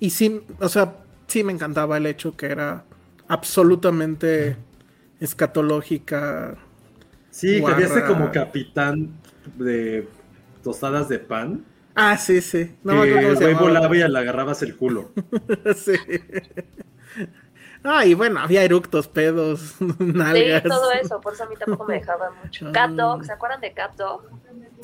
Y 0.00 0.10
sí, 0.10 0.42
o 0.60 0.68
sea, 0.68 0.94
sí 1.26 1.44
me 1.44 1.52
encantaba 1.52 1.96
el 1.96 2.06
hecho 2.06 2.36
que 2.36 2.46
era 2.46 2.84
absolutamente 3.28 4.56
escatológica. 5.20 6.56
Sí, 7.30 7.62
que 7.64 7.72
había 7.72 8.06
como 8.06 8.30
capitán 8.30 9.10
de 9.56 10.08
tostadas 10.62 11.08
de 11.08 11.18
pan. 11.18 11.64
Ah, 11.94 12.16
sí, 12.16 12.40
sí. 12.40 12.74
No 12.84 13.02
que 13.02 13.18
el 13.18 13.36
güey 13.36 13.54
volaba 13.54 13.94
y 13.96 14.00
le 14.08 14.18
agarrabas 14.18 14.62
el 14.62 14.76
culo. 14.76 15.12
sí. 15.76 15.92
Ah, 17.84 18.04
y 18.06 18.14
bueno, 18.14 18.40
había 18.40 18.62
eructos, 18.62 19.08
pedos, 19.08 19.74
Sí, 19.78 19.84
nalgas. 19.98 20.62
todo 20.62 20.92
eso, 20.92 21.20
por 21.20 21.32
eso 21.34 21.44
a 21.44 21.46
mí 21.48 21.56
tampoco 21.58 21.84
me 21.84 21.94
dejaba 21.94 22.30
mucho. 22.42 22.70
Cat 22.72 22.90
Dog, 22.92 23.24
¿se 23.24 23.32
acuerdan 23.32 23.60
de 23.60 23.72
Cat 23.72 23.96
Dog? 23.96 24.22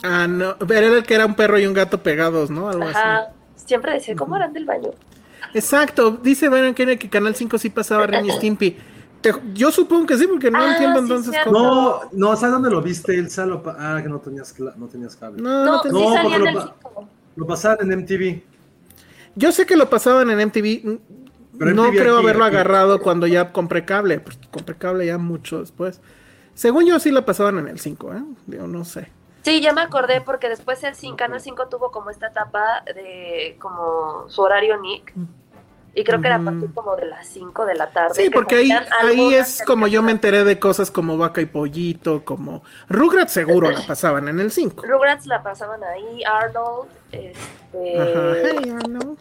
Ah, 0.02 0.26
no, 0.28 0.56
pero 0.58 0.86
era 0.88 0.96
el 0.98 1.04
que 1.04 1.14
era 1.14 1.26
un 1.26 1.34
perro 1.34 1.58
y 1.58 1.66
un 1.66 1.74
gato 1.74 2.02
pegados, 2.02 2.50
¿no? 2.50 2.68
Algo 2.68 2.84
así. 2.84 2.96
Ajá. 2.98 3.28
Siempre 3.56 3.92
decía, 3.94 4.14
¿cómo 4.16 4.36
eran 4.36 4.52
del 4.52 4.64
baño? 4.64 4.90
Exacto, 5.54 6.10
dice 6.12 6.48
Byron 6.48 6.74
Kennedy 6.74 6.98
que 6.98 7.08
Canal 7.08 7.34
5 7.34 7.58
sí 7.58 7.70
pasaba 7.70 8.06
Ren 8.06 8.26
y 8.26 8.30
Stimpy. 8.30 8.76
Te- 9.20 9.32
yo 9.54 9.72
supongo 9.72 10.06
que 10.06 10.16
sí, 10.16 10.26
porque 10.28 10.50
no 10.50 10.58
Ah, 10.60 10.72
entiendo 10.72 10.98
sí, 10.98 11.02
entonces 11.04 11.32
cierto. 11.32 11.50
cómo. 11.52 11.64
No, 11.64 12.00
no, 12.30 12.36
¿sabes 12.36 12.52
dónde 12.52 12.70
lo 12.70 12.80
viste? 12.80 13.14
Elsa 13.18 13.46
lo 13.46 13.62
Ah, 13.66 13.98
que 14.02 14.08
no 14.08 14.20
tenías, 14.20 14.56
cla- 14.56 14.74
no 14.76 14.86
tenías 14.86 15.16
cable. 15.16 15.42
No, 15.42 15.64
No, 15.64 15.72
no 15.76 15.82
sí 15.82 15.88
porque 16.22 16.38
lo 16.38 16.44
del 16.44 16.54
pa- 16.54 16.74
5. 16.82 17.08
Lo 17.36 17.46
pasaban 17.46 17.78
en 17.92 17.98
MTV. 18.00 18.42
Yo 19.34 19.52
sé 19.52 19.66
que 19.66 19.76
lo 19.76 19.88
pasaban 19.90 20.30
en 20.30 20.40
MTV. 20.40 20.98
Pero 21.58 21.74
no 21.74 21.88
creo 21.90 22.16
aquí, 22.16 22.24
haberlo 22.24 22.44
aquí. 22.44 22.56
agarrado 22.56 23.00
cuando 23.00 23.26
ya 23.26 23.52
compré 23.52 23.84
cable. 23.84 24.20
Pues 24.20 24.38
compré 24.50 24.76
cable 24.76 25.06
ya 25.06 25.18
mucho 25.18 25.60
después. 25.60 26.00
Según 26.54 26.86
yo 26.86 26.98
sí 26.98 27.10
lo 27.10 27.24
pasaban 27.24 27.58
en 27.58 27.68
el 27.68 27.78
5, 27.78 28.14
¿eh? 28.14 28.22
Digo, 28.46 28.66
no 28.66 28.84
sé. 28.84 29.10
Sí, 29.42 29.60
ya 29.60 29.72
me 29.72 29.80
acordé 29.80 30.20
porque 30.20 30.48
después 30.48 30.82
el 30.84 30.94
5, 30.94 31.16
Canal 31.16 31.40
5 31.40 31.68
tuvo 31.68 31.90
como 31.90 32.10
esta 32.10 32.28
etapa 32.28 32.82
de 32.94 33.56
como 33.60 34.28
su 34.28 34.42
horario 34.42 34.80
Nick. 34.80 35.14
Y 35.94 36.04
creo 36.04 36.20
que 36.20 36.26
era 36.28 36.36
a 36.36 36.40
partir 36.40 36.72
como 36.74 36.94
de 36.96 37.06
las 37.06 37.26
5 37.28 37.64
de 37.64 37.74
la 37.74 37.90
tarde. 37.90 38.14
Sí, 38.14 38.24
que 38.24 38.30
porque 38.30 38.56
ahí, 38.56 38.70
ahí 38.70 39.34
es 39.34 39.62
como 39.66 39.86
yo 39.86 40.02
me 40.02 40.12
enteré 40.12 40.44
de 40.44 40.58
cosas 40.58 40.90
como 40.90 41.16
Vaca 41.16 41.40
y 41.40 41.46
Pollito, 41.46 42.24
como 42.24 42.62
Rugrats 42.88 43.32
seguro 43.32 43.70
la 43.70 43.84
pasaban 43.86 44.28
en 44.28 44.38
el 44.38 44.50
5. 44.50 44.84
Rugrats 44.86 45.26
la 45.26 45.42
pasaban 45.42 45.82
ahí, 45.82 46.22
Arnold, 46.24 46.88
este, 47.10 48.00
Ajá. 48.00 48.32
Hey, 48.42 48.70
Arnold. 48.70 49.18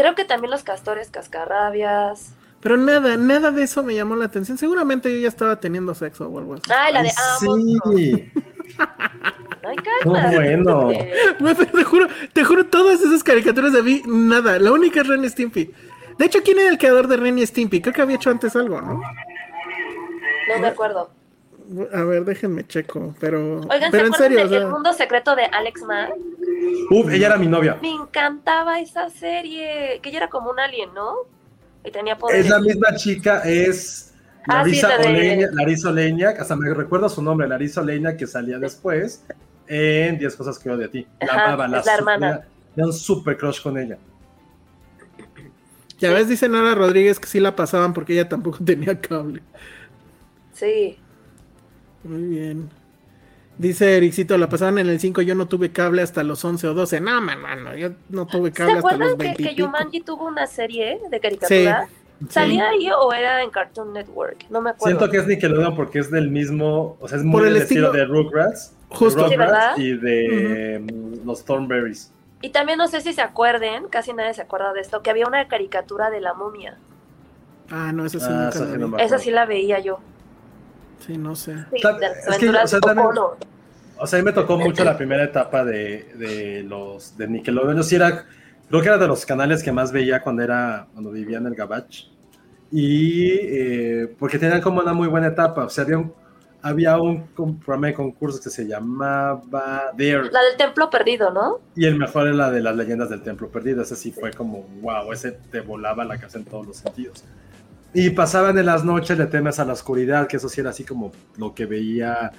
Creo 0.00 0.14
que 0.14 0.24
también 0.24 0.50
los 0.50 0.62
castores 0.62 1.10
cascarrabias. 1.10 2.32
Pero 2.60 2.76
nada, 2.76 3.16
nada 3.16 3.50
de 3.50 3.62
eso 3.62 3.82
me 3.82 3.94
llamó 3.94 4.16
la 4.16 4.26
atención. 4.26 4.58
Seguramente 4.58 5.12
yo 5.12 5.18
ya 5.18 5.28
estaba 5.28 5.60
teniendo 5.60 5.94
sexo 5.94 6.28
o 6.28 6.38
algo 6.38 6.54
así. 6.54 6.62
Ay, 6.70 6.92
la 6.92 7.00
Ay, 7.00 7.06
de 7.06 7.12
Amos. 7.16 7.82
sí. 7.94 8.32
Ay, 9.62 9.76
No, 10.04 10.12
bueno. 10.32 10.88
Pero 11.38 11.66
te 11.66 11.84
juro, 11.84 12.08
te 12.32 12.44
juro, 12.44 12.66
todas 12.66 13.00
esas 13.00 13.22
caricaturas 13.22 13.72
de 13.72 13.82
mí, 13.82 14.02
nada. 14.06 14.58
La 14.58 14.72
única 14.72 15.00
es 15.00 15.06
Ren 15.06 15.24
y 15.24 15.28
Stimpy. 15.28 15.70
De 16.18 16.26
hecho, 16.26 16.40
¿quién 16.42 16.58
era 16.58 16.70
el 16.70 16.78
creador 16.78 17.08
de 17.08 17.16
Ren 17.16 17.38
y 17.38 17.46
Stimpy? 17.46 17.80
Creo 17.80 17.94
que 17.94 18.02
había 18.02 18.16
hecho 18.16 18.30
antes 18.30 18.56
algo, 18.56 18.80
¿no? 18.80 19.00
No 20.48 20.58
me 20.60 20.66
acuerdo. 20.68 21.10
A 21.92 22.02
ver, 22.04 22.24
déjenme 22.24 22.66
checo, 22.66 23.14
pero... 23.20 23.60
Oigan, 23.60 23.90
pero 23.90 24.04
¿se 24.04 24.08
en 24.08 24.14
acuerdan 24.14 24.14
serio, 24.18 24.38
de 24.38 24.44
o 24.44 24.48
sea, 24.48 24.58
El 24.58 24.66
Mundo 24.68 24.92
Secreto 24.92 25.36
de 25.36 25.44
Alex 25.44 25.82
Mack? 25.82 26.10
Uf, 26.90 27.10
ella 27.12 27.26
era 27.28 27.36
mi 27.36 27.46
novia. 27.46 27.78
Me 27.80 27.90
encantaba 27.92 28.80
esa 28.80 29.08
serie, 29.10 30.00
que 30.02 30.08
ella 30.08 30.18
era 30.18 30.28
como 30.28 30.50
un 30.50 30.58
alien, 30.58 30.92
¿no? 30.94 31.14
Y 31.84 31.90
tenía 31.90 32.18
poderes. 32.18 32.44
Es 32.46 32.50
la 32.50 32.60
misma 32.60 32.94
chica, 32.96 33.42
es 33.44 34.06
Ah, 34.48 34.64
sí, 34.64 34.70
Larisa 34.80 34.88
la 34.88 34.96
de- 34.98 35.08
Oleña, 35.08 35.48
Larisa 35.52 35.88
Oleña, 35.90 36.30
hasta 36.30 36.56
me 36.56 36.72
recuerdo 36.74 37.08
su 37.08 37.22
nombre, 37.22 37.46
Larisa 37.46 37.82
Oleña, 37.82 38.16
que 38.16 38.26
salía 38.26 38.58
después 38.58 39.22
en 39.68 40.18
10 40.18 40.34
cosas 40.34 40.58
que 40.58 40.70
odio 40.70 40.78
de 40.78 40.88
ti. 40.88 41.06
La 41.20 41.26
Ajá, 41.34 41.52
amaba, 41.52 41.78
es 41.78 41.86
la 41.86 41.94
hermana. 41.94 42.30
Tenía, 42.32 42.48
tenía 42.74 42.86
un 42.86 42.92
super 42.92 43.36
crush 43.36 43.62
con 43.62 43.78
ella. 43.78 43.98
Ya 45.98 46.10
ves, 46.12 46.28
dice 46.28 46.48
Nara 46.48 46.74
Rodríguez 46.74 47.20
que 47.20 47.26
sí 47.28 47.38
la 47.40 47.54
pasaban 47.54 47.92
porque 47.92 48.14
ella 48.14 48.28
tampoco 48.28 48.58
tenía 48.64 48.98
cable. 49.00 49.42
Sí. 50.54 50.98
Muy 52.04 52.22
bien. 52.22 52.70
Dice 53.58 53.96
Ericito, 53.96 54.38
la 54.38 54.48
pasaban 54.48 54.78
en 54.78 54.88
el 54.88 54.98
5, 55.00 55.20
yo 55.22 55.34
no 55.34 55.46
tuve 55.46 55.70
cable 55.70 56.00
hasta 56.02 56.22
los 56.22 56.42
11 56.44 56.66
o 56.68 56.74
12. 56.74 57.00
No, 57.00 57.20
man, 57.20 57.40
mano, 57.40 57.76
yo 57.76 57.90
no 58.08 58.26
tuve 58.26 58.48
¿Se 58.50 58.54
cable 58.56 58.72
hasta 58.74 58.88
acuerdan 58.88 59.08
los 59.08 59.16
que, 59.18 59.24
20 59.24 59.42
y 59.42 59.44
que 59.46 59.50
pico. 59.54 59.66
Yumanji 59.66 60.00
tuvo 60.00 60.26
una 60.26 60.46
serie 60.46 60.98
de 61.10 61.20
caricatura? 61.20 61.86
¿Salía 62.28 62.68
ahí 62.70 62.88
o 62.90 63.12
era 63.12 63.42
en 63.42 63.50
Cartoon 63.50 63.92
Network? 63.94 64.44
No 64.50 64.60
me 64.60 64.70
acuerdo. 64.70 64.98
Siento 64.98 65.10
que 65.10 65.18
es 65.18 65.26
Nickelodeon 65.26 65.74
porque 65.74 65.98
es 65.98 66.10
del 66.10 66.30
mismo, 66.30 66.96
o 67.00 67.08
sea, 67.08 67.18
es 67.18 67.24
muy 67.24 67.38
Por 67.40 67.48
el 67.48 67.54
del 67.54 67.62
estilo, 67.62 67.88
estilo- 67.92 67.98
de 67.98 68.04
Rugrats, 68.06 68.74
de 68.90 68.96
Justo. 68.96 69.28
Sí, 69.76 69.82
y 69.82 69.96
de 69.96 70.78
mm, 70.80 71.26
los 71.26 71.44
Thornberries. 71.44 72.12
Y 72.42 72.50
también 72.50 72.78
no 72.78 72.88
sé 72.88 73.00
si 73.02 73.12
se 73.12 73.20
acuerden, 73.22 73.88
casi 73.88 74.12
nadie 74.14 74.32
se 74.34 74.42
acuerda 74.42 74.72
de 74.72 74.80
esto, 74.80 75.02
que 75.02 75.10
había 75.10 75.26
una 75.26 75.48
caricatura 75.48 76.08
de 76.10 76.20
la 76.22 76.32
momia. 76.34 76.76
Ah, 77.70 77.92
no, 77.92 78.04
esa 78.06 78.18
sí 78.18 78.26
Ah, 78.28 78.32
nunca 78.32 78.48
esa 78.50 78.60
la 78.60 78.66
sí 78.66 78.72
vi. 78.72 78.78
no 78.80 78.88
me 78.88 79.02
Esa 79.04 79.18
sí 79.18 79.30
la 79.30 79.44
veía 79.46 79.78
yo. 79.80 79.98
Sí, 81.06 81.16
no 81.18 81.34
sé. 81.34 81.56
Sí, 81.74 81.80
Ta- 81.82 81.94
de 81.94 82.00
las 82.00 82.18
es 82.18 82.24
que, 82.24 82.30
aventuras 82.46 82.64
o 82.64 82.68
sea, 82.68 82.76
de 82.78 82.80
también- 82.86 83.06
Pocono. 83.08 83.36
O 84.02 84.06
sea, 84.06 84.18
a 84.18 84.22
mí 84.22 84.24
me 84.26 84.32
tocó 84.32 84.56
mucho 84.56 84.82
la 84.84 84.96
primera 84.96 85.24
etapa 85.24 85.62
de, 85.64 86.06
de 86.16 86.62
los 86.62 87.16
de 87.18 87.28
Nickelodeon. 87.28 87.76
Yo 87.76 87.82
sí 87.82 87.96
era, 87.96 88.24
creo 88.68 88.80
que 88.80 88.88
era 88.88 88.96
de 88.96 89.06
los 89.06 89.26
canales 89.26 89.62
que 89.62 89.72
más 89.72 89.92
veía 89.92 90.22
cuando 90.22 90.42
era, 90.42 90.86
cuando 90.92 91.10
vivía 91.10 91.36
en 91.38 91.46
el 91.46 91.54
Gabach. 91.54 92.06
Y 92.72 93.30
eh, 93.32 94.14
porque 94.18 94.38
tenían 94.38 94.60
como 94.62 94.80
una 94.80 94.94
muy 94.94 95.08
buena 95.08 95.26
etapa. 95.26 95.64
O 95.64 95.68
sea, 95.68 95.84
había 95.84 95.98
un, 95.98 96.14
había 96.62 96.96
un 96.98 97.26
programa 97.58 97.88
de 97.88 97.94
concursos 97.94 98.40
que 98.40 98.48
se 98.48 98.66
llamaba 98.66 99.90
Dare. 99.92 100.30
La 100.30 100.40
del 100.44 100.56
templo 100.56 100.88
perdido, 100.88 101.30
¿no? 101.30 101.58
Y 101.76 101.84
el 101.84 101.98
mejor 101.98 102.26
era 102.28 102.36
la 102.36 102.50
de 102.50 102.62
las 102.62 102.74
leyendas 102.76 103.10
del 103.10 103.22
templo 103.22 103.48
perdido. 103.48 103.82
Ese 103.82 103.96
sí 103.96 104.12
fue 104.12 104.32
como, 104.32 104.62
wow, 104.80 105.12
ese 105.12 105.32
te 105.32 105.60
volaba 105.60 106.04
la 106.06 106.18
casa 106.18 106.38
en 106.38 106.44
todos 106.46 106.66
los 106.66 106.76
sentidos. 106.78 107.22
Y 107.92 108.10
pasaban 108.10 108.56
en 108.58 108.66
las 108.66 108.84
noches 108.84 109.18
Le 109.18 109.26
temes 109.26 109.58
a 109.58 109.64
la 109.64 109.72
oscuridad, 109.72 110.26
que 110.28 110.36
eso 110.36 110.48
sí 110.48 110.60
era 110.60 110.70
así 110.70 110.84
como 110.84 111.12
lo 111.36 111.54
que 111.54 111.66
veía 111.66 112.30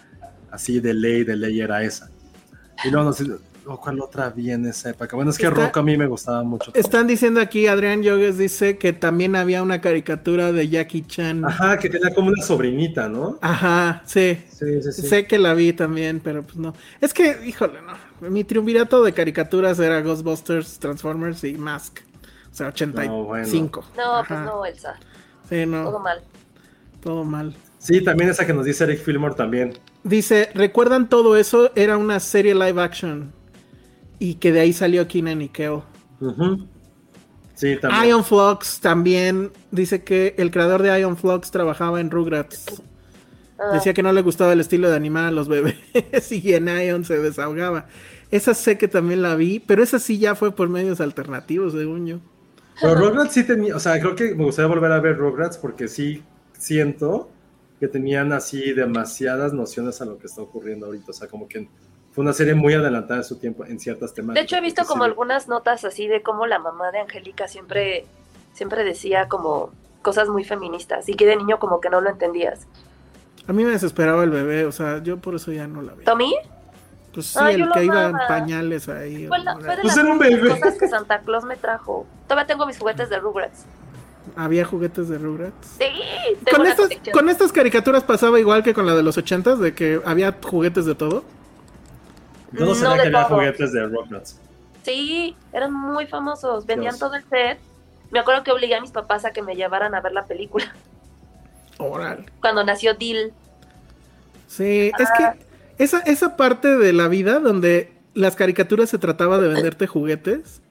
así 0.49 0.79
de 0.79 0.93
ley, 0.93 1.23
de 1.23 1.35
ley 1.35 1.59
era 1.61 1.83
esa. 1.83 2.09
Y 2.83 2.89
luego 2.89 3.05
no 3.05 3.13
sé, 3.13 3.25
oh, 3.65 3.79
¿cuál 3.79 3.99
otra 4.01 4.29
vi 4.29 4.51
en 4.51 4.65
esa 4.65 4.89
época? 4.89 5.15
Bueno, 5.15 5.31
es 5.31 5.37
que 5.37 5.45
Está- 5.47 5.65
rock 5.67 5.77
a 5.77 5.83
mí 5.83 5.95
me 5.97 6.07
gustaba 6.07 6.43
mucho. 6.43 6.71
Están 6.73 7.05
diciendo 7.07 7.39
aquí, 7.39 7.67
Adrián 7.67 8.01
Yogues 8.01 8.37
dice 8.37 8.77
que 8.77 8.91
también 8.93 9.35
había 9.35 9.61
una 9.61 9.81
caricatura 9.81 10.51
de 10.51 10.67
Jackie 10.69 11.03
Chan. 11.05 11.45
Ajá, 11.45 11.77
que 11.77 11.89
tenía 11.89 12.13
como 12.13 12.29
una 12.29 12.41
sobrinita, 12.43 13.07
¿no? 13.07 13.37
Ajá, 13.41 14.01
sí. 14.05 14.41
Sí, 14.51 14.81
sí, 14.81 14.91
sí. 14.91 15.01
Sé 15.03 15.27
que 15.27 15.37
la 15.37 15.53
vi 15.53 15.73
también, 15.73 16.21
pero 16.21 16.43
pues 16.43 16.55
no. 16.57 16.73
Es 16.99 17.13
que, 17.13 17.37
híjole, 17.45 17.79
no. 17.81 18.29
Mi 18.29 18.43
triunvirato 18.43 19.03
de 19.03 19.13
caricaturas 19.13 19.79
era 19.79 20.01
Ghostbusters, 20.01 20.79
Transformers 20.79 21.43
y 21.43 21.53
Mask. 21.53 21.99
O 22.51 22.53
sea, 22.53 22.67
85. 22.67 23.85
No, 23.95 24.15
Ajá. 24.17 24.25
pues 24.27 24.39
no, 24.41 24.65
Elsa. 24.65 24.95
Sí, 25.51 25.65
no. 25.65 25.83
Todo 25.83 25.99
mal. 25.99 26.21
Todo 27.03 27.23
mal. 27.25 27.53
Sí, 27.77 28.01
también 28.01 28.29
esa 28.29 28.47
que 28.47 28.53
nos 28.53 28.63
dice 28.63 28.85
Eric 28.85 29.03
Fillmore 29.03 29.35
también. 29.35 29.73
Dice, 30.05 30.49
¿recuerdan 30.55 31.09
todo 31.09 31.35
eso? 31.35 31.71
Era 31.75 31.97
una 31.97 32.21
serie 32.21 32.55
live 32.55 32.81
action. 32.81 33.33
Y 34.17 34.35
que 34.35 34.53
de 34.53 34.61
ahí 34.61 34.71
salió 34.71 35.07
Keenan 35.09 35.41
y 35.41 35.49
Kel. 35.49 35.81
Ujú. 36.21 36.67
Sí, 37.55 37.75
también. 37.81 38.05
Ion 38.05 38.23
Flux 38.23 38.79
también 38.79 39.51
dice 39.71 40.05
que 40.05 40.35
el 40.37 40.51
creador 40.51 40.83
de 40.83 41.01
Ion 41.01 41.17
Flux 41.17 41.51
trabajaba 41.51 41.99
en 41.99 42.11
Rugrats. 42.11 42.81
Ah, 43.59 43.73
Decía 43.73 43.93
que 43.93 44.03
no 44.03 44.13
le 44.13 44.21
gustaba 44.21 44.53
el 44.53 44.61
estilo 44.61 44.89
de 44.89 44.95
animar 44.95 45.25
a 45.25 45.31
los 45.31 45.49
bebés 45.49 45.75
y 46.31 46.53
en 46.53 46.67
Ion 46.67 47.03
se 47.03 47.19
desahogaba. 47.19 47.87
Esa 48.31 48.53
sé 48.53 48.77
que 48.77 48.87
también 48.87 49.21
la 49.21 49.35
vi, 49.35 49.59
pero 49.59 49.83
esa 49.83 49.99
sí 49.99 50.17
ya 50.17 50.33
fue 50.33 50.55
por 50.55 50.69
medios 50.69 51.01
alternativos, 51.01 51.73
según 51.73 52.07
yo. 52.07 52.19
Pero 52.81 52.95
Rugrats 53.09 53.33
sí 53.33 53.43
tenía, 53.45 53.75
o 53.75 53.79
sea, 53.79 53.99
creo 53.99 54.15
que 54.15 54.35
me 54.35 54.43
gustaría 54.43 54.67
volver 54.67 54.91
a 54.91 54.99
ver 54.99 55.17
Rugrats 55.17 55.57
porque 55.57 55.87
sí 55.87 56.23
siento 56.57 57.29
que 57.79 57.87
tenían 57.87 58.31
así 58.33 58.73
demasiadas 58.73 59.53
nociones 59.53 60.01
a 60.01 60.05
lo 60.05 60.17
que 60.19 60.27
está 60.27 60.41
ocurriendo 60.41 60.85
ahorita. 60.85 61.11
O 61.11 61.13
sea, 61.13 61.27
como 61.27 61.47
que 61.47 61.67
fue 62.13 62.23
una 62.23 62.33
serie 62.33 62.53
muy 62.53 62.73
adelantada 62.73 63.19
de 63.21 63.23
su 63.23 63.37
tiempo 63.37 63.65
en 63.65 63.79
ciertas 63.79 64.13
temáticas. 64.13 64.41
De 64.41 64.45
hecho, 64.45 64.57
he 64.57 64.61
visto 64.61 64.83
como 64.85 65.03
sí- 65.03 65.09
algunas 65.09 65.47
notas 65.47 65.83
así 65.85 66.07
de 66.07 66.21
cómo 66.21 66.45
la 66.45 66.59
mamá 66.59 66.91
de 66.91 66.99
Angélica 66.99 67.47
siempre, 67.47 68.05
siempre 68.53 68.83
decía 68.83 69.27
como 69.27 69.71
cosas 70.03 70.27
muy 70.29 70.43
feministas 70.43 71.07
y 71.09 71.13
que 71.15 71.25
de 71.25 71.35
niño 71.37 71.57
como 71.59 71.79
que 71.81 71.89
no 71.89 72.01
lo 72.01 72.09
entendías. 72.09 72.67
A 73.47 73.53
mí 73.53 73.63
me 73.63 73.71
desesperaba 73.71 74.23
el 74.23 74.29
bebé, 74.29 74.65
o 74.65 74.71
sea, 74.71 75.01
yo 75.01 75.17
por 75.17 75.33
eso 75.35 75.51
ya 75.51 75.67
no 75.67 75.81
la 75.81 75.93
vi. 75.93 76.03
¿Tommy? 76.05 76.35
Pues 77.13 77.25
sí, 77.27 77.39
Ah, 77.41 77.51
el 77.51 77.69
que 77.71 77.83
iba 77.85 78.05
en 78.05 78.15
pañales 78.27 78.87
ahí. 78.87 79.27
Fue, 79.27 79.39
la- 79.39 79.55
fue 79.55 79.63
de 79.75 79.81
Pues 79.81 79.83
las 79.95 79.97
era 79.97 80.11
un 80.11 80.19
bebé. 80.19 80.49
cosas 80.49 80.77
que 80.77 80.87
Santa 80.87 81.19
Claus 81.19 81.43
me 81.43 81.57
trajo. 81.57 82.05
Todavía 82.27 82.47
tengo 82.47 82.65
mis 82.65 82.77
juguetes 82.79 83.09
de 83.09 83.19
Rugrats. 83.19 83.65
Había 84.35 84.63
juguetes 84.65 85.09
de 85.09 85.17
Rugrats. 85.17 85.67
Sí, 85.77 85.91
tengo 86.45 86.57
Con 86.57 86.67
estas, 86.67 86.89
con 87.11 87.29
estas 87.29 87.51
caricaturas 87.51 88.03
pasaba 88.03 88.39
igual 88.39 88.63
que 88.63 88.73
con 88.73 88.85
la 88.85 88.95
de 88.95 89.03
los 89.03 89.17
ochentas, 89.17 89.59
de 89.59 89.73
que 89.73 89.99
había 90.05 90.33
juguetes 90.41 90.85
de 90.85 90.95
todo. 90.95 91.23
Yo 92.53 92.61
no 92.61 92.65
No 92.67 92.75
sabía 92.75 93.01
que 93.03 93.07
había 93.09 93.27
todo. 93.27 93.35
juguetes 93.37 93.73
de 93.73 93.85
Rugrats. 93.87 94.39
Sí, 94.83 95.35
eran 95.51 95.73
muy 95.73 96.05
famosos. 96.07 96.65
Vendían 96.65 96.93
Dios. 96.93 96.99
todo 96.99 97.15
el 97.15 97.23
set. 97.29 97.59
Me 98.09 98.19
acuerdo 98.19 98.43
que 98.43 98.51
obligué 98.51 98.75
a 98.75 98.81
mis 98.81 98.91
papás 98.91 99.25
a 99.25 99.31
que 99.31 99.41
me 99.41 99.55
llevaran 99.55 99.95
a 99.95 100.01
ver 100.01 100.11
la 100.11 100.25
película 100.25 100.65
Oral. 101.77 102.25
cuando 102.41 102.63
nació 102.63 102.93
Dill. 102.93 103.33
Sí, 104.47 104.91
es 104.97 105.09
Ah. 105.09 105.35
que 105.35 105.45
esa, 105.77 105.99
esa 105.99 106.37
parte 106.37 106.77
de 106.77 106.93
la 106.93 107.07
vida 107.07 107.39
donde 107.39 107.91
las 108.13 108.35
caricaturas 108.35 108.89
se 108.89 108.97
trataba 108.97 109.39
de 109.39 109.47
venderte 109.47 109.87
juguetes. 109.87 110.61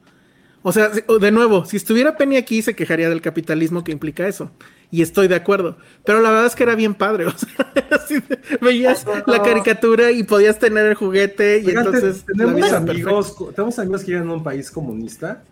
O 0.62 0.72
sea, 0.72 0.90
de 0.90 1.30
nuevo, 1.30 1.64
si 1.64 1.78
estuviera 1.78 2.16
Penny 2.18 2.36
aquí 2.36 2.60
se 2.60 2.76
quejaría 2.76 3.08
del 3.08 3.22
capitalismo 3.22 3.82
que 3.82 3.92
implica 3.92 4.28
eso. 4.28 4.50
Y 4.90 5.02
estoy 5.02 5.28
de 5.28 5.36
acuerdo. 5.36 5.78
Pero 6.04 6.20
la 6.20 6.30
verdad 6.30 6.46
es 6.46 6.54
que 6.54 6.64
era 6.64 6.74
bien 6.74 6.94
padre. 6.94 7.26
O 7.28 7.32
sea, 7.32 7.72
así 7.92 8.14
de- 8.20 8.38
veías 8.60 9.06
la 9.26 9.42
caricatura 9.42 10.10
y 10.10 10.22
podías 10.22 10.58
tener 10.58 10.84
el 10.86 10.94
juguete 10.94 11.60
y 11.60 11.66
Oigan, 11.66 11.86
entonces 11.86 12.24
tenemos 12.26 12.72
amigos, 12.72 13.36
tenemos 13.54 13.78
amigos 13.78 14.00
que 14.02 14.06
viven 14.12 14.24
en 14.24 14.30
un 14.30 14.42
país 14.42 14.70
comunista. 14.70 15.42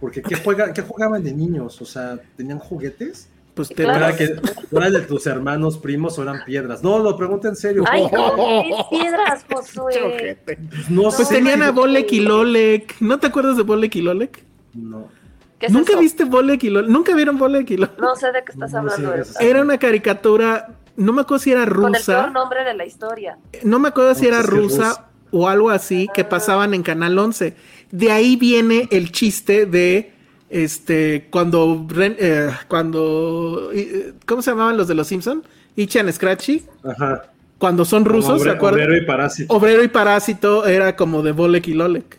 Porque 0.00 0.22
¿qué, 0.22 0.36
juega, 0.36 0.72
¿qué 0.72 0.82
jugaban 0.82 1.22
de 1.22 1.32
niños? 1.32 1.80
O 1.82 1.84
sea, 1.84 2.18
¿tenían 2.36 2.58
juguetes? 2.58 3.28
Pues 3.58 3.68
te 3.70 3.82
Claro. 3.82 4.04
¿Era, 4.06 4.16
que, 4.16 4.36
¿no 4.70 4.80
de 4.90 5.00
tus 5.00 5.26
hermanos 5.26 5.78
primos 5.78 6.16
o 6.18 6.22
eran 6.22 6.44
piedras? 6.44 6.80
No, 6.84 7.00
lo 7.00 7.16
pregunto 7.16 7.48
en 7.48 7.56
serio. 7.56 7.82
Ay, 7.90 8.02
no, 8.12 8.36
qué 8.36 8.74
piedras, 8.88 9.44
Josué. 9.52 10.38
No 10.88 11.02
Pues 11.10 11.16
sé. 11.28 11.34
tenían 11.34 11.62
a 11.64 11.72
Bolek 11.72 12.12
y 12.12 12.20
Lolek. 12.20 13.00
¿No 13.00 13.18
te 13.18 13.26
acuerdas 13.26 13.56
de 13.56 13.64
Bolek 13.64 13.96
y 13.96 14.02
Lolek? 14.02 14.44
No. 14.74 15.08
¿Qué 15.58 15.66
es 15.66 15.72
¿Nunca 15.72 15.94
eso? 15.94 16.00
viste 16.00 16.24
Bolek 16.24 16.62
y 16.62 16.70
Lolek? 16.70 16.88
¿Nunca 16.88 17.16
vieron 17.16 17.36
Bolek 17.36 17.68
y 17.72 17.76
Lolek? 17.78 17.98
No 17.98 18.14
sé 18.14 18.26
de 18.30 18.44
qué 18.44 18.52
estás 18.52 18.70
No, 18.72 18.78
hablando. 18.78 19.14
Elsa. 19.14 19.30
eso 19.32 19.40
Era 19.40 19.60
una 19.62 19.76
caricatura, 19.78 20.68
no 20.96 21.12
me 21.12 21.22
acuerdo 21.22 21.42
si 21.42 21.50
era 21.50 21.66
Con 21.66 21.86
el 21.88 21.94
rusa. 21.94 22.20
peor 22.20 22.32
nombre 22.32 22.62
de 22.62 22.74
la 22.74 22.86
historia. 22.86 23.38
No 23.64 23.80
me 23.80 23.88
acuerdo 23.88 24.14
si 24.14 24.22
No, 24.22 24.28
era 24.28 24.42
rusa 24.42 24.76
rusa. 24.88 25.08
o 25.32 25.48
algo 25.48 25.70
así 25.70 26.06
que 26.14 26.22
pasaban 26.24 26.74
en 26.74 26.84
Canal 26.84 27.18
11. 27.18 27.56
De 27.90 28.12
ahí 28.12 28.36
viene 28.36 28.86
el 28.92 29.10
chiste 29.10 29.66
de 29.66 30.12
este 30.50 31.28
cuando 31.30 31.84
Ren- 31.88 32.16
eh, 32.18 32.50
cuando 32.68 33.70
eh, 33.74 34.12
¿cómo 34.26 34.42
se 34.42 34.50
llamaban 34.50 34.76
los 34.76 34.88
de 34.88 34.94
los 34.94 35.06
Simpson? 35.06 35.42
Ichan 35.76 36.12
Scratchy, 36.12 36.64
Ajá. 36.84 37.24
cuando 37.58 37.84
son 37.84 38.04
rusos. 38.04 38.42
Obrero 38.60 38.96
y 38.96 39.04
parásito. 39.06 39.54
Obrero 39.54 39.84
y 39.84 39.88
Parásito 39.88 40.66
era 40.66 40.96
como 40.96 41.22
de 41.22 41.32
Bolek 41.32 41.68
y 41.68 41.74
Lolek. 41.74 42.18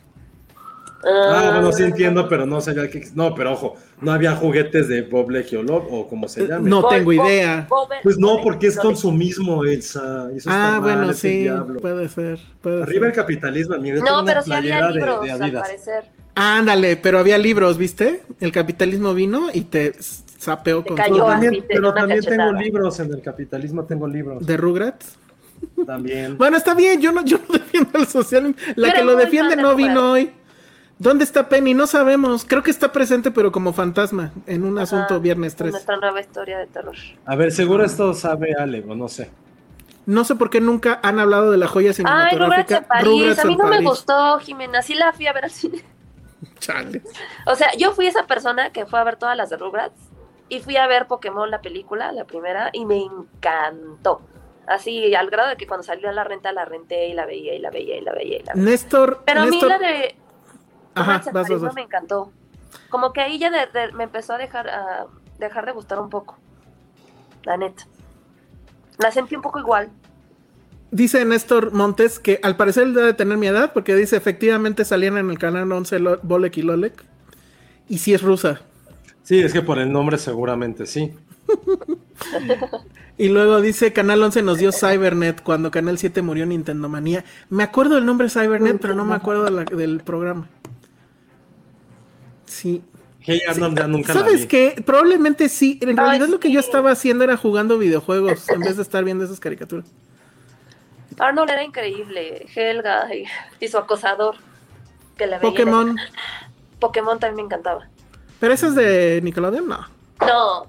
Ah, 1.02 1.52
bueno, 1.54 1.72
sí 1.72 1.84
entiendo, 1.84 2.28
pero 2.28 2.46
no 2.46 2.60
sabía 2.60 2.90
que. 2.90 3.08
No, 3.16 3.34
pero 3.34 3.54
ojo, 3.54 3.76
no 4.02 4.12
había 4.12 4.36
juguetes 4.36 4.90
de 4.90 5.02
Bob 5.04 5.30
Legiolov 5.30 5.88
o 5.94 6.08
como 6.10 6.28
se 6.28 6.46
llame. 6.46 6.70
No 6.70 6.86
tengo 6.90 7.14
idea. 7.14 7.68
Pues 8.04 8.18
no, 8.18 8.42
porque 8.44 8.68
es 8.68 8.78
consumismo, 8.78 9.64
Elsa. 9.64 10.28
Eso 10.36 10.50
está 10.50 10.68
Ah, 10.68 10.72
mal, 10.72 10.82
bueno, 10.82 11.10
el 11.12 11.16
sí, 11.16 11.44
diablo. 11.44 11.80
puede 11.80 12.10
ser, 12.10 12.40
puede 12.62 12.84
Arriba 12.84 13.08
el 13.08 13.14
ser. 13.14 13.22
capitalismo, 13.24 13.76
amigo. 13.76 13.96
Yo 13.98 14.04
tengo 14.04 14.18
No, 14.18 14.24
una 14.24 14.32
pero 14.32 14.44
sí 14.44 14.52
había 14.52 14.62
playera 14.80 14.88
de- 14.88 14.94
libros, 14.94 15.22
de 15.24 15.32
al 15.32 15.42
Adidas. 15.44 15.62
parecer. 15.62 16.04
Ándale, 16.42 16.96
pero 16.96 17.20
había 17.20 17.38
libros, 17.38 17.78
¿viste? 17.78 18.24
El 18.40 18.52
capitalismo 18.54 19.14
vino 19.14 19.48
y 19.54 19.62
te 19.62 19.94
sapeó 20.38 20.86
con 20.86 20.96
todo. 20.96 21.26
también, 21.26 21.54
te 21.54 21.62
pero 21.76 21.94
también 21.94 22.22
tengo 22.22 22.54
libros 22.54 23.00
en 23.02 23.14
el 23.14 23.22
capitalismo, 23.22 23.84
tengo 23.84 24.08
libros. 24.08 24.46
de 24.46 24.56
Rugrats. 24.56 25.18
También. 25.86 26.38
Bueno, 26.38 26.56
está 26.56 26.74
bien, 26.74 27.02
yo 27.02 27.12
no, 27.12 27.26
yo 27.26 27.40
no 27.40 27.54
defiendo 27.60 27.90
al 28.00 28.08
socialismo. 28.08 28.56
La 28.78 28.94
que 28.94 29.04
lo 29.04 29.18
defiende 29.18 29.58
no 29.58 29.76
vino 29.76 30.14
hoy. 30.14 30.32
¿Dónde 30.98 31.24
está 31.26 31.50
Penny? 31.50 31.74
No 31.74 31.88
sabemos. 31.88 32.46
Creo 32.46 32.64
que 32.64 32.72
está 32.72 32.92
presente, 32.92 33.32
pero 33.32 33.52
como 33.52 33.74
fantasma, 33.74 34.32
en 34.48 34.64
un 34.64 34.78
Ajá, 34.78 34.84
asunto 34.84 35.20
viernes 35.20 35.54
en 35.54 35.58
3. 35.58 35.72
Nuestra 35.72 35.98
nueva 35.98 36.20
historia 36.22 36.58
de 36.60 36.68
terror. 36.68 36.96
A 37.26 37.36
ver, 37.36 37.52
seguro 37.52 37.84
esto 37.86 38.14
sabe 38.14 38.54
Ale, 38.58 38.84
o 38.88 38.96
no 38.96 39.08
sé. 39.10 39.30
No 40.06 40.24
sé 40.24 40.36
por 40.36 40.50
qué 40.50 40.60
nunca 40.60 41.00
han 41.04 41.20
hablado 41.20 41.52
de 41.52 41.58
la 41.58 41.68
joya 41.68 41.92
Ay, 41.92 41.96
Rugrats 42.04 42.30
cinematográfica. 42.32 42.78
en 42.78 42.84
París. 42.86 43.06
Rugrats 43.08 43.40
a 43.40 43.46
mí 43.46 43.56
no 43.58 43.68
me 43.68 43.82
gustó, 43.82 44.40
Jimena. 44.40 44.82
Sí 44.82 44.94
la 44.94 45.12
fui 45.14 45.28
a 45.28 45.34
ver 45.34 45.46
al 45.46 45.52
cine. 45.52 45.84
Chale. 46.60 47.02
O 47.46 47.56
sea, 47.56 47.72
yo 47.78 47.92
fui 47.94 48.08
esa 48.08 48.26
persona 48.28 48.72
que 48.72 48.86
fue 48.86 49.00
a 49.00 49.04
ver 49.04 49.18
todas 49.18 49.36
las 49.36 49.50
de 49.50 49.58
Rugrats 49.58 50.00
y 50.50 50.60
fui 50.62 50.78
a 50.78 50.88
ver 50.88 51.08
Pokémon, 51.08 51.50
la 51.52 51.62
película, 51.62 52.12
la 52.12 52.26
primera, 52.26 52.70
y 52.74 52.86
me 52.86 52.98
encantó. 53.04 54.22
Así, 54.68 55.14
al 55.16 55.30
grado 55.30 55.50
de 55.50 55.58
que 55.58 55.66
cuando 55.68 55.84
salió 55.84 56.10
a 56.10 56.12
la 56.12 56.24
renta 56.24 56.52
la 56.52 56.64
renté 56.66 57.08
y 57.08 57.14
la 57.14 57.26
veía 57.26 57.56
y 57.56 57.60
la 57.60 57.72
veía 57.72 57.96
y 57.98 58.02
la 58.02 58.12
veía 58.12 58.38
y 58.38 58.44
la 58.44 58.54
veía. 58.54 58.64
Néstor. 58.64 59.24
Pero 59.26 59.42
a 59.42 59.46
mí 59.46 59.60
la 59.62 59.80
de 59.80 60.16
Ajá, 60.96 61.22
vas, 61.32 61.50
vas, 61.50 61.62
vas. 61.62 61.74
me 61.76 61.82
encantó. 61.82 62.32
Como 62.90 63.12
que 63.14 63.22
ahí 63.22 63.40
ya 63.40 63.50
de- 63.50 63.66
de- 63.68 63.92
me 63.94 64.04
empezó 64.04 64.34
a 64.34 64.38
dejar, 64.38 64.70
a 64.70 65.08
dejar 65.40 65.66
de 65.66 65.72
gustar 65.72 66.00
un 66.00 66.10
poco. 66.10 66.38
La 67.44 67.58
neta. 67.58 67.84
La 68.98 69.12
sentí 69.12 69.36
un 69.36 69.42
poco 69.42 69.60
igual. 69.60 69.90
Dice 70.92 71.24
Néstor 71.26 71.72
Montes 71.72 72.18
que 72.20 72.40
al 72.42 72.56
parecer 72.58 72.84
él 72.84 72.94
debe 72.94 73.14
tener 73.14 73.38
mi 73.38 73.48
edad 73.48 73.74
porque 73.74 73.96
dice 73.96 74.16
efectivamente 74.18 74.86
salían 74.86 75.18
en 75.18 75.30
el 75.30 75.38
canal 75.38 75.72
11 75.72 76.00
Lo- 76.00 76.20
Bolek 76.24 76.58
y 76.58 76.62
Lolek. 76.64 77.04
Y 77.88 78.00
sí 78.00 78.14
es 78.14 78.22
rusa. 78.22 78.62
Sí, 79.24 79.40
es 79.40 79.54
que 79.54 79.62
por 79.62 79.78
el 79.80 79.92
nombre 79.92 80.18
seguramente 80.18 80.86
sí. 80.86 81.12
Y 83.18 83.28
luego 83.28 83.60
dice 83.60 83.92
Canal 83.92 84.24
11 84.24 84.44
nos 84.44 84.60
dio 84.60 84.72
Cybernet 84.72 85.44
cuando 85.44 85.72
Canal 85.72 85.98
7 85.98 86.22
murió 86.22 86.46
Nintendo 86.46 86.88
Manía. 86.88 87.26
Me 87.50 87.64
acuerdo 87.64 87.96
del 87.96 88.06
nombre 88.06 88.30
Cybernet, 88.30 88.80
pero 88.80 88.96
no 88.96 89.04
me 89.04 89.14
acuerdo 89.14 89.44
de 89.44 89.52
la- 89.52 89.64
del 89.66 90.00
programa. 90.00 90.48
Sí. 92.46 92.82
Hey 93.20 93.42
Arnold 93.48 93.78
ya 93.78 93.88
nunca 93.88 94.14
la 94.14 94.22
¿Sabes 94.22 94.46
qué? 94.46 94.82
Probablemente 94.86 95.50
sí. 95.50 95.78
En 95.82 95.90
Ay, 95.90 95.96
realidad 95.96 96.28
lo 96.30 96.40
que 96.40 96.52
yo 96.52 96.60
estaba 96.62 96.92
haciendo 96.92 97.26
era 97.26 97.36
jugando 97.36 97.78
videojuegos 97.78 98.48
en 98.50 98.62
vez 98.62 98.78
de 98.78 98.84
estar 98.84 99.04
viendo 99.04 99.26
esas 99.26 99.40
caricaturas. 99.42 99.86
Arnold 101.20 101.50
era 101.52 101.64
increíble. 101.64 102.46
Helga 102.56 103.14
y, 103.14 103.26
y 103.60 103.68
su 103.68 103.78
acosador. 103.78 104.36
Que 105.18 105.28
la 105.28 105.38
veía. 105.38 105.52
Pokémon. 105.52 105.98
Pokémon 106.80 107.20
también 107.20 107.36
me 107.36 107.42
encantaba. 107.44 107.88
¿Pero 108.40 108.54
esa 108.54 108.68
es 108.68 108.76
de 108.76 109.20
Nickelodeon? 109.22 109.68
No. 109.68 109.86
No, 110.26 110.66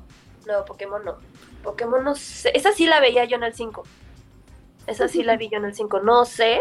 no, 0.47 0.65
Pokémon 0.67 1.05
no. 1.05 1.17
Pokémon 1.63 2.03
no 2.03 2.15
sé. 2.17 2.51
Esa 2.57 2.73
sí 2.73 2.87
la 2.87 3.01
veía 3.01 3.25
yo 3.27 3.37
en 3.37 3.45
el 3.45 3.55
5. 3.55 3.83
Esa 4.87 5.09
sí 5.09 5.23
la 5.23 5.37
vi 5.37 5.49
yo 5.51 5.59
en 5.59 5.67
el 5.67 5.75
5. 5.75 6.01
No 6.01 6.25
sé 6.25 6.59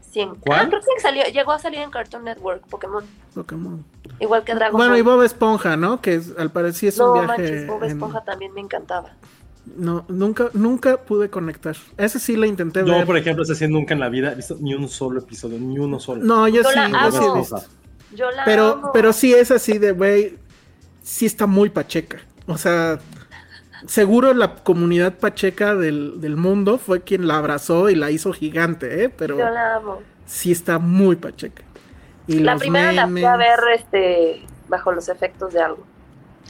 si 0.00 0.20
en. 0.20 0.34
¿Cuál? 0.34 0.60
Ah, 0.60 0.68
creo 0.68 0.80
que 0.82 1.00
salió, 1.00 1.24
llegó 1.24 1.52
a 1.52 1.58
salir 1.58 1.78
en 1.80 1.90
Cartoon 1.90 2.24
Network, 2.24 2.66
Pokémon. 2.66 3.04
Pokémon. 3.34 3.84
Igual 4.18 4.44
que 4.44 4.54
Dragon 4.54 4.76
Bueno, 4.76 4.90
Ball. 4.92 4.98
y 4.98 5.02
Bob 5.02 5.22
Esponja, 5.22 5.76
¿no? 5.78 6.02
Que 6.02 6.16
es- 6.16 6.36
al 6.36 6.50
parecer 6.50 6.74
sí 6.74 6.86
es 6.88 6.98
no 6.98 7.12
un 7.12 7.26
viaje. 7.26 7.26
manches, 7.42 7.66
Bob 7.66 7.84
en- 7.84 7.90
Esponja 7.92 8.22
también 8.24 8.52
me 8.52 8.60
encantaba. 8.60 9.12
No, 9.76 10.04
nunca, 10.08 10.48
nunca 10.54 10.96
pude 10.98 11.28
conectar. 11.30 11.76
Ese 11.96 12.18
sí 12.18 12.36
la 12.36 12.46
intenté 12.46 12.80
Yo, 12.80 12.86
ver. 12.94 13.06
por 13.06 13.16
ejemplo, 13.16 13.44
ese 13.44 13.54
sí 13.54 13.68
nunca 13.68 13.94
en 13.94 14.00
la 14.00 14.08
vida 14.08 14.32
he 14.32 14.34
visto 14.34 14.56
ni 14.60 14.74
un 14.74 14.88
solo 14.88 15.20
episodio, 15.20 15.58
ni 15.58 15.78
uno 15.78 16.00
solo. 16.00 16.22
No, 16.24 16.48
yo, 16.48 16.62
Yo 16.62 16.70
sí, 16.70 16.76
la 16.76 16.88
yo 16.88 16.96
amo. 16.98 17.46
Yo 18.12 18.30
la 18.32 18.44
Pero, 18.44 18.72
amo. 18.72 18.90
pero 18.92 19.12
sí 19.12 19.32
es 19.32 19.50
así 19.50 19.78
de, 19.78 19.92
güey, 19.92 20.38
sí 21.02 21.26
está 21.26 21.46
muy 21.46 21.70
pacheca. 21.70 22.18
O 22.46 22.58
sea, 22.58 22.98
seguro 23.86 24.34
la 24.34 24.56
comunidad 24.56 25.14
pacheca 25.18 25.74
del, 25.76 26.20
del 26.20 26.36
mundo 26.36 26.78
fue 26.78 27.02
quien 27.02 27.28
la 27.28 27.38
abrazó 27.38 27.90
y 27.90 27.94
la 27.94 28.10
hizo 28.10 28.32
gigante, 28.32 29.04
¿eh? 29.04 29.08
Pero 29.10 29.38
Yo 29.38 29.48
la 29.50 29.76
amo. 29.76 30.00
sí 30.26 30.50
está 30.52 30.78
muy 30.78 31.16
pacheca. 31.16 31.62
Y 32.26 32.40
La 32.40 32.52
los 32.52 32.60
primera 32.60 32.92
la 32.92 33.08
fui 33.08 33.24
a 33.24 33.36
ver 33.36 33.58
este 33.74 34.42
bajo 34.68 34.92
los 34.92 35.08
efectos 35.08 35.52
de 35.52 35.60
algo. 35.62 35.84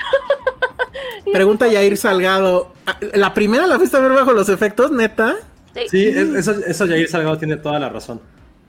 Pregunta 1.33 1.69
Yair 1.69 1.97
Salgado. 1.97 2.73
ah, 2.87 2.97
¿La 3.15 3.35
primera 3.35 3.67
la 3.67 3.79
fuiste 3.79 3.97
a 3.97 4.01
ver 4.01 4.13
bajo 4.13 4.33
los 4.33 4.49
efectos, 4.49 4.91
neta? 4.91 5.37
Sí. 5.75 5.81
Sí, 5.89 6.07
es- 6.09 6.29
eso, 6.35 6.53
eso 6.67 6.87
Jair 6.87 7.09
Salgado 7.09 7.39
tiene 7.39 7.57
toda 7.57 7.79
la 7.79 7.89
razón. 7.89 8.21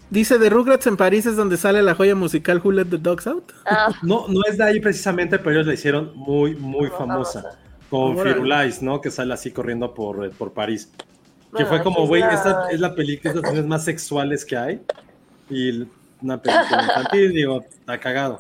Dice, 0.10 0.38
de 0.38 0.50
Rugrats 0.50 0.88
en 0.88 0.98
París 0.98 1.26
es 1.26 1.38
donde 1.38 1.56
sale 1.56 1.82
la 1.82 1.96
joya 1.96 2.16
musical 2.16 2.62
Who 2.64 2.74
Let 2.74 2.86
the 2.86 2.98
Dogs 2.98 3.28
Out. 3.28 3.54
Ah, 3.66 3.94
No, 4.04 4.28
no 4.28 4.42
es 4.48 4.58
de 4.58 4.64
ahí 4.66 4.80
precisamente, 4.80 5.40
pero 5.40 5.52
ellos 5.52 5.68
la 5.68 5.74
hicieron 5.74 6.12
muy, 6.16 6.54
muy 6.56 6.90
famosa. 6.90 7.42
famosa. 7.42 7.60
Con. 7.90 8.18
Firulais, 8.20 8.82
¿no? 8.82 9.02
Que 9.02 9.10
sale 9.12 9.34
así 9.34 9.52
corriendo 9.52 9.94
por, 9.94 10.26
eh, 10.26 10.30
por 10.38 10.52
París. 10.54 10.90
Que 11.56 11.66
fue 11.66 11.82
como, 11.84 12.08
güey, 12.08 12.22
esta 12.24 12.70
es 12.72 12.80
la 12.80 12.96
película, 12.96 13.34
es 13.34 13.42
de 13.42 13.54
las 13.58 13.66
más 13.66 13.84
sexuales 13.84 14.46
que 14.46 14.56
hay. 14.56 14.82
Y 15.50 15.86
una 16.22 16.42
película 16.42 16.84
infantil, 16.84 17.34
digo, 17.34 17.62
está 17.70 18.00
cagado. 18.00 18.40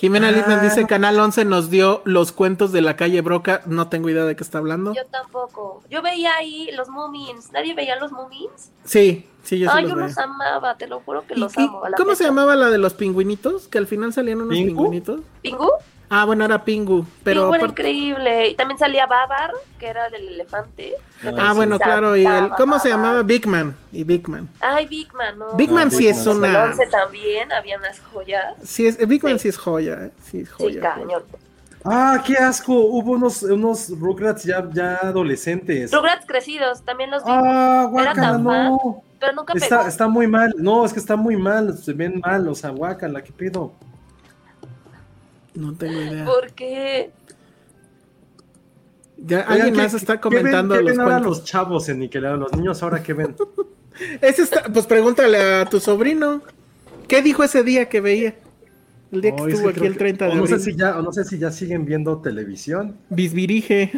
Jimena 0.00 0.28
Ah. 0.28 0.32
Littman 0.32 0.62
dice, 0.62 0.86
Canal 0.86 1.20
11 1.20 1.44
nos 1.44 1.68
dio 1.68 2.00
los 2.04 2.32
cuentos 2.32 2.72
de 2.72 2.80
la 2.80 2.96
calle 2.96 3.20
Broca. 3.20 3.60
No 3.66 3.88
tengo 3.88 4.08
idea 4.08 4.24
de 4.24 4.34
qué 4.34 4.42
está 4.42 4.56
hablando. 4.58 4.94
Yo 4.94 5.04
tampoco. 5.10 5.82
Yo 5.90 6.00
veía 6.00 6.34
ahí 6.36 6.70
los 6.74 6.88
Moomins. 6.88 7.52
¿Nadie 7.52 7.74
veía 7.74 7.96
los 7.96 8.10
Moomins? 8.10 8.70
Sí, 8.84 9.26
sí, 9.42 9.58
yo 9.58 9.68
sí 9.70 9.74
Ay, 9.76 9.82
los 9.82 9.90
yo 9.90 9.96
veo. 9.98 10.06
los 10.06 10.16
amaba, 10.16 10.76
te 10.78 10.86
lo 10.86 11.00
juro 11.00 11.26
que 11.26 11.34
¿Y- 11.34 11.38
los 11.38 11.56
amo. 11.58 11.84
a 11.84 11.90
la 11.90 11.96
¿Cómo 11.98 12.12
se 12.12 12.16
fecha. 12.18 12.28
llamaba 12.30 12.56
la 12.56 12.70
de 12.70 12.78
los 12.78 12.94
pingüinitos? 12.94 13.68
Que 13.68 13.76
al 13.76 13.86
final 13.86 14.12
salían 14.14 14.38
unos 14.40 14.54
¿Pingu? 14.54 14.68
pingüinitos. 14.68 15.20
¿Pingu? 15.42 15.68
Ah, 16.12 16.24
bueno, 16.24 16.44
era 16.44 16.64
Pingu. 16.64 17.06
Pero 17.22 17.42
Pingu 17.42 17.54
era 17.54 17.64
aparte- 17.64 17.82
increíble. 17.82 18.48
Y 18.48 18.54
también 18.56 18.76
salía 18.78 19.06
Babar, 19.06 19.52
que 19.78 19.86
era 19.86 20.10
del 20.10 20.26
elefante. 20.28 20.94
Ah, 21.38 21.50
sí. 21.50 21.56
bueno, 21.56 21.78
claro. 21.78 22.16
Y 22.16 22.26
el, 22.26 22.32
Babar. 22.32 22.50
¿Cómo 22.56 22.78
se 22.80 22.88
llamaba? 22.88 23.22
Big 23.22 23.46
Man. 23.46 23.76
Y 23.92 24.02
Big 24.02 24.28
Man. 24.28 24.48
Ay, 24.60 24.86
Big 24.86 25.12
Man, 25.14 25.38
¿no? 25.38 25.52
Big 25.54 25.70
Man 25.70 25.86
Ah, 25.86 25.90
sí 25.90 25.98
Big 25.98 26.08
es 26.08 26.26
Man. 26.26 26.36
El 26.44 26.50
una... 26.50 26.64
11 26.64 26.86
también, 26.88 27.52
había 27.52 27.78
unas 27.78 28.00
joyas. 28.12 28.54
Sí, 28.64 28.88
es, 28.88 29.06
Big 29.06 29.22
Man 29.22 29.34
Sí. 29.34 29.42
sí 29.44 29.48
es 29.50 29.56
joya, 29.58 29.94
¿eh? 30.06 30.10
Sí, 30.24 30.40
es 30.40 30.48
Sí, 30.48 30.54
joya. 30.58 30.80
cañón. 30.80 31.22
Ah, 31.84 32.22
qué 32.26 32.34
asco. 32.36 32.72
Hubo 32.74 33.12
unos, 33.12 33.42
unos 33.44 33.90
Rugrats 33.98 34.42
ya, 34.44 34.68
ya 34.72 34.96
adolescentes. 34.96 35.92
Rugrats 35.92 36.26
crecidos, 36.26 36.84
también 36.84 37.10
los 37.12 37.24
vi. 37.24 37.30
Ah, 37.32 37.82
Era 37.94 38.12
guácala, 38.12 38.38
no. 38.38 39.02
pero 39.20 39.32
nunca 39.32 39.52
Está, 39.54 39.76
pegó. 39.78 39.88
está 39.88 40.08
muy 40.08 40.26
mal. 40.26 40.52
No, 40.58 40.84
es 40.84 40.92
que 40.92 40.98
está 40.98 41.14
muy 41.16 41.36
mal. 41.36 41.78
Se 41.78 41.92
ven 41.92 42.20
mal. 42.20 42.48
O 42.48 42.54
sea, 42.54 42.70
guácala, 42.70 43.22
¿qué 43.22 43.32
pedo? 43.32 43.72
No 45.54 45.74
tengo 45.74 46.00
idea. 46.00 46.24
¿Por 46.24 46.52
qué? 46.52 47.10
Ya, 49.18 49.40
alguien 49.42 49.74
¿qué- 49.74 49.82
más 49.82 49.94
está 49.94 50.20
qué- 50.20 50.28
qué 50.28 50.34
ven- 50.36 50.38
comentando 50.44 50.74
¿Qué 50.76 50.82
los 50.82 50.98
ahora 50.98 51.16
cuentos. 51.18 51.38
los 51.38 51.44
chavos 51.44 51.88
en 51.88 51.98
Nickelodeon? 52.00 52.40
Los 52.40 52.52
niños 52.56 52.82
ahora 52.82 53.02
qué 53.02 53.12
ven? 53.12 53.36
Ese 54.20 54.42
está, 54.42 54.62
pues 54.72 54.86
pregúntale 54.86 55.38
a 55.38 55.66
tu 55.66 55.78
sobrino. 55.80 56.42
¿Qué 57.06 57.20
dijo 57.22 57.42
ese 57.42 57.62
día 57.64 57.88
que 57.88 58.00
veía? 58.00 58.36
El 59.12 59.20
día 59.20 59.34
que 59.34 59.42
Oh, 59.42 59.48
es 59.48 59.54
estuvo 59.54 59.72
que 59.72 59.78
aquí 59.78 59.86
el 59.86 59.92
que- 59.94 59.98
30 59.98 60.24
de 60.26 60.30
o 60.30 60.34
no 60.36 60.42
abril. 60.44 60.58
sé 60.58 60.64
si 60.64 60.76
ya, 60.76 60.96
o 60.98 61.02
no 61.02 61.12
sé 61.12 61.24
si 61.24 61.38
ya 61.38 61.50
siguen 61.50 61.84
viendo 61.84 62.18
televisión. 62.18 62.96
Bisbirige. 63.10 63.92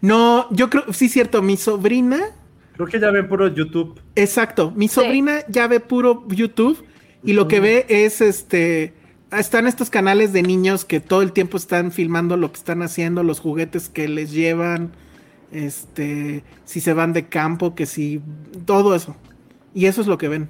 No, 0.00 0.46
yo 0.50 0.70
creo, 0.70 0.84
sí, 0.92 1.08
cierto, 1.08 1.42
mi 1.42 1.56
sobrina, 1.58 2.20
Creo 2.74 2.86
que 2.86 2.98
ya 2.98 3.10
ven 3.10 3.28
puro 3.28 3.48
YouTube. 3.48 4.00
exacto, 4.14 4.70
mi 4.74 4.88
sobrina 4.88 5.40
ya 5.48 5.66
ve 5.68 5.78
puro 5.80 6.24
YouTube 6.28 6.82
y 7.22 7.34
lo 7.34 7.48
que 7.48 7.60
ve 7.60 7.84
es 7.88 8.20
este, 8.20 8.94
están 9.38 9.66
estos 9.66 9.90
canales 9.90 10.32
de 10.32 10.42
niños 10.42 10.84
que 10.84 11.00
todo 11.00 11.22
el 11.22 11.32
tiempo 11.32 11.56
están 11.56 11.92
filmando 11.92 12.36
lo 12.36 12.50
que 12.52 12.58
están 12.58 12.82
haciendo, 12.82 13.22
los 13.22 13.40
juguetes 13.40 13.88
que 13.88 14.08
les 14.08 14.30
llevan, 14.32 14.92
este, 15.52 16.44
si 16.64 16.80
se 16.80 16.92
van 16.92 17.12
de 17.12 17.28
campo, 17.28 17.74
que 17.74 17.86
si, 17.86 18.20
todo 18.66 18.94
eso. 18.94 19.16
Y 19.74 19.86
eso 19.86 20.00
es 20.00 20.06
lo 20.06 20.18
que 20.18 20.28
ven. 20.28 20.48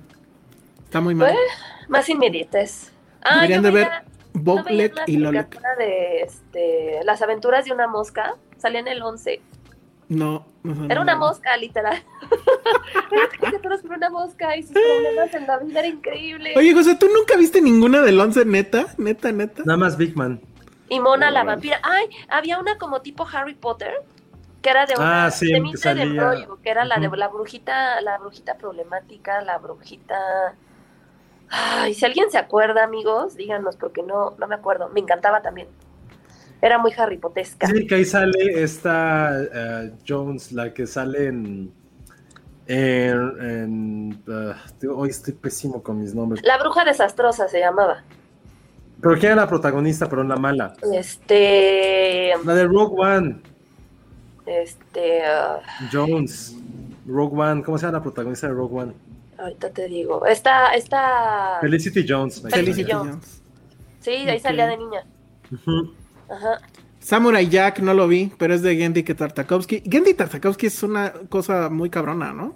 Está 0.85 1.01
muy 1.01 1.15
mal. 1.15 1.32
Pues, 1.32 1.89
Más 1.89 2.09
inmediates. 2.09 2.93
Ah, 3.23 3.36
Deberían 3.36 3.62
de 3.62 3.70
ver 3.70 3.86
veía- 3.89 4.05
¿no 4.35 4.55
veías 4.65 4.65
Boblet 4.65 4.94
y 5.06 5.16
Lolek. 5.16 5.61
de 5.78 6.20
este, 6.23 7.01
Las 7.05 7.23
aventuras 7.23 7.65
de 7.65 7.73
una 7.73 7.86
mosca. 7.89 8.35
Salía 8.59 8.81
en 8.81 8.89
el 8.89 9.02
11. 9.02 9.40
No, 10.09 10.47
no, 10.62 10.85
Era 10.90 11.01
una 11.01 11.16
mosca, 11.16 11.56
literal. 11.56 12.02
Era 13.62 13.78
sobre 13.78 13.97
una 13.97 14.10
mosca 14.10 14.56
y 14.56 14.62
sus 14.62 14.72
problemas 14.72 15.35
en 15.35 15.47
la 15.47 15.59
vida 15.59 15.81
era 15.81 15.89
increíble. 15.89 16.55
Oye, 16.56 16.74
José, 16.74 16.94
¿tú 16.97 17.06
nunca 17.09 17.36
viste 17.36 17.60
ninguna 17.60 18.02
del 18.02 18.20
11 18.20 18.44
neta? 18.44 18.86
Neta, 18.98 19.32
neta. 19.32 19.62
Nada 19.64 19.76
más 19.78 19.97
Big 19.97 20.16
Man. 20.16 20.40
Y 20.89 21.01
Mona 21.01 21.31
la 21.31 21.44
vampira. 21.44 21.81
Ay, 21.82 22.09
había 22.28 22.59
una 22.59 22.76
como 22.78 23.01
tipo 23.01 23.26
Harry 23.32 23.55
Potter, 23.55 23.93
que 24.60 24.70
era 24.70 24.86
de 24.86 24.94
una 24.94 25.26
Ah, 25.26 25.31
sí, 25.31 25.52
de 25.52 25.62
que 25.72 26.05
rollo, 26.20 26.59
que 26.62 26.70
era 26.70 26.85
la 26.85 26.97
de 26.98 27.09
la 27.16 27.28
brujita, 27.28 28.01
la 28.02 28.18
brujita 28.18 28.56
problemática, 28.56 29.40
la 29.40 29.59
brujita. 29.59 30.55
Ay, 31.48 31.94
si 31.94 32.05
alguien 32.05 32.31
se 32.31 32.39
acuerda, 32.39 32.85
amigos, 32.85 33.36
díganos, 33.36 33.76
porque 33.76 34.02
no, 34.02 34.35
no 34.39 34.47
me 34.47 34.55
acuerdo. 34.55 34.89
Me 34.90 35.01
encantaba 35.01 35.43
también. 35.43 35.68
Era 36.62 36.78
muy 36.78 36.93
Harry 36.97 37.18
Potesca. 37.18 37.66
Sí, 37.66 37.86
que 37.86 37.97
ahí 37.97 38.05
sale 38.05 38.62
esta 38.62 39.31
eh, 39.43 39.93
Jones, 40.06 40.52
la 40.52 40.72
que 40.72 40.86
sale 40.86 41.26
en. 41.26 41.72
en, 42.66 43.40
en, 43.40 44.22
tío, 44.81 44.97
hoy 44.97 45.10
estoy 45.10 45.35
pésimo 45.35 45.82
con 45.82 46.01
mis 46.01 46.14
nombres. 46.14 46.43
La 46.44 46.59
bruja 46.59 46.85
desastrosa 46.85 47.48
se 47.48 47.60
llamaba. 47.60 48.02
Pero 49.01 49.18
¿quién 49.18 49.32
era 49.32 49.43
la 49.43 49.48
protagonista, 49.48 50.09
pero 50.09 50.24
la 50.24 50.36
mala? 50.36 50.72
Este. 50.93 52.32
La 52.44 52.55
de 52.55 52.64
Rogue 52.64 52.94
One, 52.98 53.36
Este. 54.47 55.22
ah, 55.24 55.60
Jones. 55.93 56.56
Rogue 57.06 57.39
One, 57.39 57.62
¿cómo 57.62 57.76
se 57.76 57.85
llama 57.85 57.98
la 57.98 58.02
protagonista 58.02 58.47
de 58.47 58.55
Rogue 58.55 58.74
One? 58.82 58.93
ahorita 59.36 59.68
te 59.70 59.89
digo. 59.89 60.24
Esta. 60.24 60.74
esta 60.74 61.59
Felicity 61.60 62.06
Jones. 62.09 62.40
Felicity. 62.40 62.90
Jones. 62.90 63.10
Jones. 63.10 63.43
Sí, 64.01 64.24
de 64.24 64.31
ahí 64.31 64.40
salía 64.40 64.66
de 64.66 64.76
niña. 64.78 65.05
Ujú. 65.52 65.93
Samurai 67.01 67.48
Jack 67.48 67.80
no 67.80 67.92
lo 67.94 68.09
vi, 68.09 68.32
pero 68.38 68.55
es 68.55 68.62
de 68.62 68.76
Gendy 68.76 69.02
Tartakovsky. 69.02 69.82
Gendy 69.90 70.14
Tartakovsky 70.14 70.66
es 70.66 70.82
una 70.82 71.12
cosa 71.28 71.68
muy 71.68 71.90
cabrona, 71.90 72.32
¿no? 72.32 72.55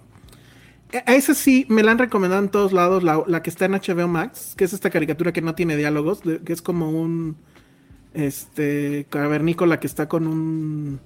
E- 0.91 1.03
A 1.05 1.15
esa 1.15 1.33
sí 1.35 1.65
me 1.69 1.83
la 1.83 1.91
han 1.91 1.99
recomendado 1.99 2.43
en 2.43 2.49
todos 2.49 2.73
lados, 2.73 3.03
la, 3.03 3.43
que 3.43 3.49
está 3.49 3.65
en 3.65 3.73
HBO 3.75 4.07
Max, 4.07 4.55
que 4.57 4.65
es 4.65 4.73
esta 4.73 4.89
caricatura 4.89 5.33
que 5.33 5.41
no 5.41 5.55
tiene 5.55 5.77
diálogos, 5.77 6.21
que 6.21 6.53
es 6.53 6.61
como 6.61 6.89
un 6.91 7.37
este 8.13 9.07
cavernícola 9.09 9.79
que 9.79 9.87
está 9.87 10.09
con 10.09 10.27
un 10.27 11.01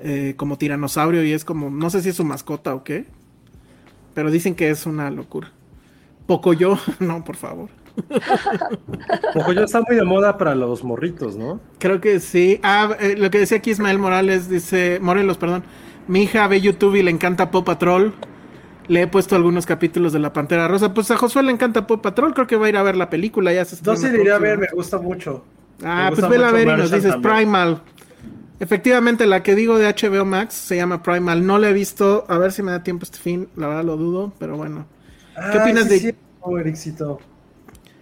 eh, 0.00 0.34
como 0.36 0.58
tiranosaurio 0.58 1.24
y 1.24 1.32
es 1.32 1.44
como, 1.44 1.70
no 1.70 1.90
sé 1.90 2.02
si 2.02 2.10
es 2.10 2.16
su 2.16 2.24
mascota 2.24 2.74
o 2.74 2.84
qué, 2.84 3.06
pero 4.14 4.30
dicen 4.30 4.54
que 4.54 4.70
es 4.70 4.86
una 4.86 5.10
locura. 5.10 5.52
Poco 6.26 6.52
yo, 6.54 6.78
no, 7.00 7.24
por 7.24 7.36
favor. 7.36 7.70
Pocoyo 9.34 9.64
está 9.64 9.82
muy 9.86 9.96
de 9.96 10.04
moda 10.04 10.38
para 10.38 10.54
los 10.54 10.84
morritos, 10.84 11.36
¿no? 11.36 11.60
Creo 11.78 12.00
que 12.00 12.20
sí. 12.20 12.60
Ah, 12.62 12.96
eh, 13.00 13.16
lo 13.16 13.30
que 13.30 13.38
decía 13.38 13.58
aquí 13.58 13.70
Ismael 13.70 13.98
Morales, 13.98 14.48
dice, 14.48 14.98
Morelos, 15.00 15.38
perdón. 15.38 15.64
Mi 16.08 16.22
hija 16.22 16.46
ve 16.48 16.60
YouTube 16.60 16.96
y 16.96 17.02
le 17.02 17.10
encanta 17.10 17.50
Pop 17.50 17.64
Patrol. 17.66 18.14
Le 18.88 19.02
he 19.02 19.06
puesto 19.06 19.36
algunos 19.36 19.66
capítulos 19.66 20.12
de 20.12 20.18
La 20.18 20.32
Pantera 20.32 20.66
Rosa. 20.66 20.92
Pues 20.92 21.10
a 21.10 21.16
Josué 21.16 21.42
le 21.44 21.52
encanta 21.52 21.86
Pop 21.86 22.02
Patrol, 22.02 22.34
creo 22.34 22.46
que 22.46 22.56
va 22.56 22.66
a 22.66 22.68
ir 22.68 22.76
a 22.76 22.82
ver 22.82 22.96
la 22.96 23.08
película. 23.08 23.52
Ya 23.52 23.64
se 23.64 23.76
estrena 23.76 23.98
sí 23.98 24.08
diría 24.08 24.34
a 24.34 24.38
ver, 24.38 24.58
me 24.58 24.66
gusta 24.72 24.98
mucho. 24.98 25.44
Ah, 25.84 26.10
pues 26.12 26.28
vela 26.28 26.48
a 26.48 26.52
ver 26.52 26.68
y 26.68 26.72
nos 26.72 26.90
dices 26.90 27.12
también. 27.12 27.36
Primal. 27.36 27.82
Efectivamente, 28.58 29.26
la 29.26 29.42
que 29.42 29.54
digo 29.54 29.78
de 29.78 29.86
HBO 29.88 30.24
Max 30.24 30.54
se 30.54 30.76
llama 30.76 31.02
Primal. 31.02 31.46
No 31.46 31.58
la 31.58 31.70
he 31.70 31.72
visto. 31.72 32.24
A 32.28 32.36
ver 32.38 32.52
si 32.52 32.62
me 32.62 32.72
da 32.72 32.82
tiempo 32.82 33.04
este 33.04 33.18
fin. 33.18 33.48
La 33.56 33.68
verdad 33.68 33.84
lo 33.84 33.96
dudo, 33.96 34.32
pero 34.38 34.56
bueno. 34.56 34.86
¿Qué 35.52 35.58
opinas 35.58 35.84
sí, 35.84 35.90
de- 35.90 35.98
sí, 36.00 36.14
Ericito. 36.58 37.20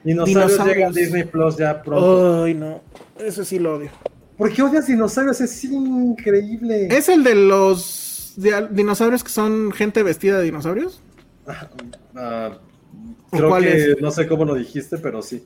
Dinosaurios, 0.04 0.50
Dinosaurios. 0.52 0.76
llega 0.76 0.88
a 0.88 0.90
Disney 0.92 1.24
Plus 1.24 1.56
ya 1.56 1.82
pronto. 1.82 2.44
Ay, 2.44 2.54
no. 2.54 2.80
Eso 3.18 3.44
sí 3.44 3.58
lo 3.58 3.76
odio. 3.76 3.90
¿Por 4.36 4.52
qué 4.52 4.62
odias 4.62 4.86
dinosaurios? 4.86 5.40
Es 5.40 5.64
increíble. 5.64 6.86
¿Es 6.90 7.08
el 7.08 7.24
de 7.24 7.34
los 7.34 8.34
di- 8.36 8.50
dinosaurios 8.70 9.24
que 9.24 9.30
son 9.30 9.72
gente 9.72 10.02
vestida 10.04 10.38
de 10.38 10.44
dinosaurios? 10.44 11.02
Ah, 12.14 12.50
¿O 13.30 13.36
creo 13.36 13.48
cuál 13.48 13.62
que 13.64 13.90
es? 13.92 14.00
no 14.00 14.10
sé 14.10 14.26
cómo 14.26 14.44
lo 14.44 14.54
dijiste, 14.54 14.98
pero 14.98 15.22
sí. 15.22 15.44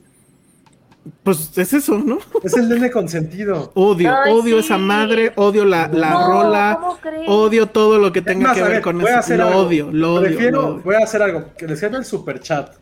Pues 1.23 1.57
es 1.57 1.73
eso, 1.73 1.97
¿no? 1.97 2.19
Es 2.43 2.53
el 2.55 2.69
nene 2.69 2.89
consentido. 2.89 3.71
Odio, 3.75 4.15
Ay, 4.15 4.31
odio 4.31 4.59
sí. 4.59 4.65
esa 4.65 4.77
madre, 4.77 5.33
odio 5.35 5.65
la, 5.65 5.89
la 5.89 6.11
No, 6.11 6.27
rola, 6.43 6.79
odio 7.27 7.67
todo 7.67 7.97
lo 7.99 8.13
que 8.13 8.21
tenga 8.21 8.49
más, 8.49 8.55
que 8.57 8.63
ver 8.63 8.71
ver, 8.73 8.81
con 8.81 8.99
voy 8.99 9.07
a 9.07 9.09
eso. 9.11 9.19
hacer 9.19 9.39
Lo 9.39 9.47
algo. 9.47 9.59
odio, 9.61 9.91
lo 9.91 10.13
odio, 10.15 10.21
Prefiero, 10.27 10.61
lo 10.61 10.67
odio. 10.75 10.81
voy 10.83 10.95
a 10.95 10.99
hacer 10.99 11.21
algo. 11.21 11.45
Que 11.57 11.67
les 11.67 11.79
quede 11.81 11.97
el 11.97 12.05
super 12.05 12.39
chat 12.39 12.75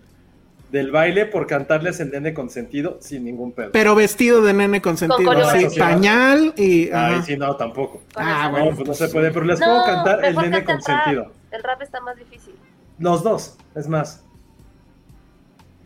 del 0.71 0.89
baile 0.91 1.25
por 1.25 1.47
cantarles 1.47 1.99
el 1.99 2.11
nene 2.11 2.33
consentido 2.33 2.97
sin 3.01 3.25
ningún 3.25 3.51
pedo. 3.51 3.71
Pero 3.73 3.93
vestido 3.93 4.41
de 4.41 4.53
nene 4.53 4.81
consentido, 4.81 5.33
Con 5.33 5.69
sí, 5.69 5.77
pañal 5.79 6.53
y... 6.55 6.83
Ay, 6.85 7.15
ajá. 7.15 7.21
sí, 7.23 7.35
no, 7.37 7.55
tampoco. 7.57 8.01
Ah, 8.15 8.43
esa- 8.43 8.49
bueno, 8.49 8.65
No, 8.71 8.75
pues 8.77 8.87
no 8.87 8.93
se 8.93 9.07
puede, 9.09 9.31
pero 9.31 9.45
les 9.45 9.59
No, 9.59 9.65
puedo 9.65 9.83
cantar 9.83 10.23
el 10.25 10.35
nene 10.37 10.57
rap. 10.59 10.65
consentido. 10.65 11.31
El 11.51 11.63
rap 11.63 11.81
está 11.81 11.99
más 11.99 12.15
difícil. 12.17 12.55
Los 12.99 13.21
dos, 13.23 13.57
es 13.75 13.87
más. 13.87 14.23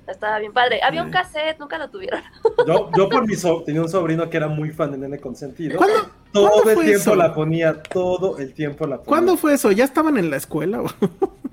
Estaba 0.07 0.37
bien 0.39 0.53
padre. 0.53 0.81
Había 0.83 1.01
un 1.03 1.09
cassette, 1.11 1.57
nunca 1.59 1.77
lo 1.77 1.89
tuvieron. 1.89 2.21
Yo, 2.67 2.89
yo 2.95 3.09
por 3.09 3.27
mi 3.27 3.35
so- 3.35 3.63
tenía 3.63 3.81
un 3.81 3.89
sobrino 3.89 4.29
que 4.29 4.37
era 4.37 4.47
muy 4.47 4.71
fan 4.71 4.91
de 4.91 4.97
Nene 4.99 5.19
Consentido. 5.19 5.77
¿Cuándo- 5.77 6.09
todo 6.31 6.49
cuándo 6.51 6.69
el 6.69 6.75
fue 6.75 6.83
tiempo 6.85 7.01
eso? 7.01 7.15
la 7.15 7.33
ponía, 7.33 7.81
todo 7.81 8.37
el 8.37 8.53
tiempo 8.53 8.85
la 8.85 8.97
ponía. 8.97 9.07
¿Cuándo 9.07 9.37
fue 9.37 9.53
eso? 9.53 9.71
¿Ya 9.71 9.83
estaban 9.83 10.17
en 10.17 10.29
la 10.29 10.35
escuela? 10.37 10.83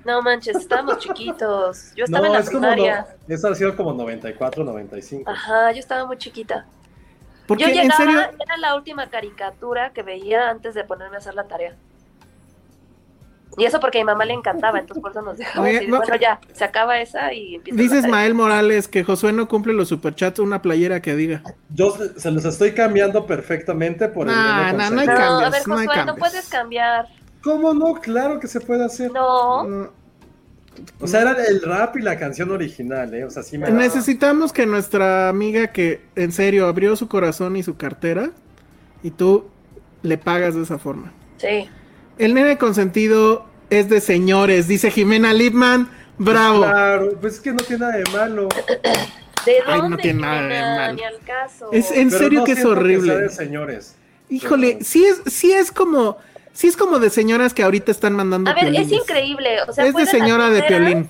No 0.05 0.21
manches, 0.21 0.57
estábamos 0.57 0.97
chiquitos. 0.99 1.93
Yo 1.95 2.03
estaba 2.05 2.27
No, 2.27 2.27
en 2.27 2.33
la 2.33 2.39
es 2.39 2.49
como 2.49 2.59
primaria. 2.59 3.07
no, 3.27 3.33
eso 3.35 3.47
ha 3.47 3.55
sido 3.55 3.75
como 3.75 3.93
94, 3.93 4.63
95. 4.63 5.31
Ajá, 5.31 5.71
yo 5.71 5.79
estaba 5.79 6.05
muy 6.05 6.17
chiquita. 6.17 6.65
Porque 7.47 7.63
Yo 7.63 7.69
en 7.69 7.75
llegaba, 7.75 7.95
serio, 7.97 8.19
era 8.19 8.57
la 8.57 8.75
última 8.75 9.09
caricatura 9.09 9.91
que 9.93 10.03
veía 10.03 10.49
antes 10.49 10.73
de 10.73 10.83
ponerme 10.83 11.15
a 11.15 11.19
hacer 11.19 11.35
la 11.35 11.45
tarea. 11.47 11.75
Y 13.57 13.65
eso 13.65 13.79
porque 13.79 13.99
a 13.99 14.01
mi 14.01 14.05
mamá 14.05 14.25
le 14.25 14.33
encantaba, 14.33 14.79
entonces 14.79 15.01
por 15.01 15.11
eso 15.11 15.21
nos 15.21 15.37
dejamos 15.37 15.69
Oye, 15.69 15.87
no- 15.87 15.97
Bueno, 15.97 16.15
ya, 16.15 16.39
se 16.53 16.63
acaba 16.63 16.99
esa 16.99 17.33
y 17.33 17.55
empieza 17.55 17.81
dice. 17.81 17.97
Ismael 17.99 18.33
Morales 18.33 18.87
que 18.87 19.03
Josué 19.03 19.31
no 19.33 19.47
cumple 19.47 19.73
los 19.73 19.89
superchats, 19.89 20.39
una 20.39 20.61
playera 20.61 21.01
que 21.01 21.15
diga. 21.15 21.43
Yo 21.69 21.95
se- 22.17 22.31
los 22.31 22.45
estoy 22.45 22.73
cambiando 22.73 23.25
perfectamente 23.25 24.07
por 24.07 24.27
el 24.27 24.35
Nah, 24.35 24.71
Nene 24.71 24.77
nah, 24.77 24.89
no 24.89 25.01
hay 25.01 25.07
Consentido. 25.07 25.15
No, 25.15 25.37
a 25.37 25.41
cambios, 25.43 25.51
ver, 25.51 25.67
no 25.67 25.77
hay 25.77 25.87
Josué, 25.87 25.97
no, 26.01 26.05
cambios. 26.07 26.29
puedes 26.29 26.49
cambiar. 26.49 27.07
¿Cómo 27.43 27.73
no? 27.73 27.93
Claro 27.95 28.39
que 28.39 28.47
se 28.47 28.59
puede 28.61 28.85
hacer. 28.85 29.11
No, 29.11 29.91
O 30.99 31.05
sea, 31.07 31.21
era 31.21 31.35
el 31.45 31.61
rap 31.61 31.95
y 31.97 32.01
la 32.01 32.17
canción 32.17 32.49
original, 32.49 33.13
¿eh? 33.13 33.25
O 33.25 33.29
sea, 33.29 33.43
sí 33.43 33.57
me... 33.59 33.69
Necesitamos 33.69 34.51
que 34.51 34.65
nuestra 34.65 35.29
amiga 35.29 35.67
que 35.67 36.01
en 36.15 36.31
serio 36.31 36.65
abrió 36.67 36.95
su 36.95 37.07
corazón 37.07 37.55
y 37.57 37.61
su 37.63 37.77
cartera 37.77 38.31
y 39.03 39.11
tú 39.11 39.45
le 40.01 40.17
pagas 40.17 40.55
de 40.55 40.63
esa 40.63 40.79
forma. 40.79 41.11
sí. 41.37 41.69
El 42.17 42.33
nene 42.33 42.57
consentido 42.57 43.45
es 43.69 43.89
de 43.89 44.01
señores, 44.01 44.67
dice 44.67 44.91
Jimena 44.91 45.33
Lipman. 45.33 45.89
Bravo. 46.17 46.59
Claro, 46.61 47.17
pues 47.19 47.35
es 47.35 47.39
que 47.41 47.51
no 47.51 47.57
tiene 47.63 47.85
nada 47.85 47.97
de 47.97 48.03
malo. 48.11 48.47
¿De 49.45 49.57
Ay, 49.65 49.81
no 49.89 49.97
tiene 49.97 50.21
nada 50.21 50.41
de 50.43 50.61
malo. 50.61 50.93
Ni 50.93 51.03
al 51.03 51.19
caso. 51.25 51.69
Es 51.71 51.91
en 51.91 52.09
Pero 52.09 52.19
serio 52.23 52.39
no 52.41 52.45
que 52.45 52.51
es 52.53 52.63
horrible. 52.65 53.13
sea 53.13 53.21
de 53.21 53.29
señores. 53.29 53.95
Híjole, 54.29 54.73
Pero- 54.73 54.85
sí 54.85 55.05
es, 55.05 55.21
sí 55.33 55.51
es 55.51 55.71
como, 55.71 56.17
sí 56.53 56.67
es 56.67 56.77
como 56.77 56.99
de 56.99 57.09
señoras 57.09 57.53
que 57.53 57.63
ahorita 57.63 57.91
están 57.91 58.13
mandando. 58.13 58.49
A 58.51 58.53
ver, 58.53 58.73
es 58.75 58.91
increíble. 58.91 59.61
O 59.67 59.73
sea, 59.73 59.85
es 59.85 59.95
de 59.95 60.05
señora 60.05 60.49
de 60.49 60.63
piolín. 60.63 61.09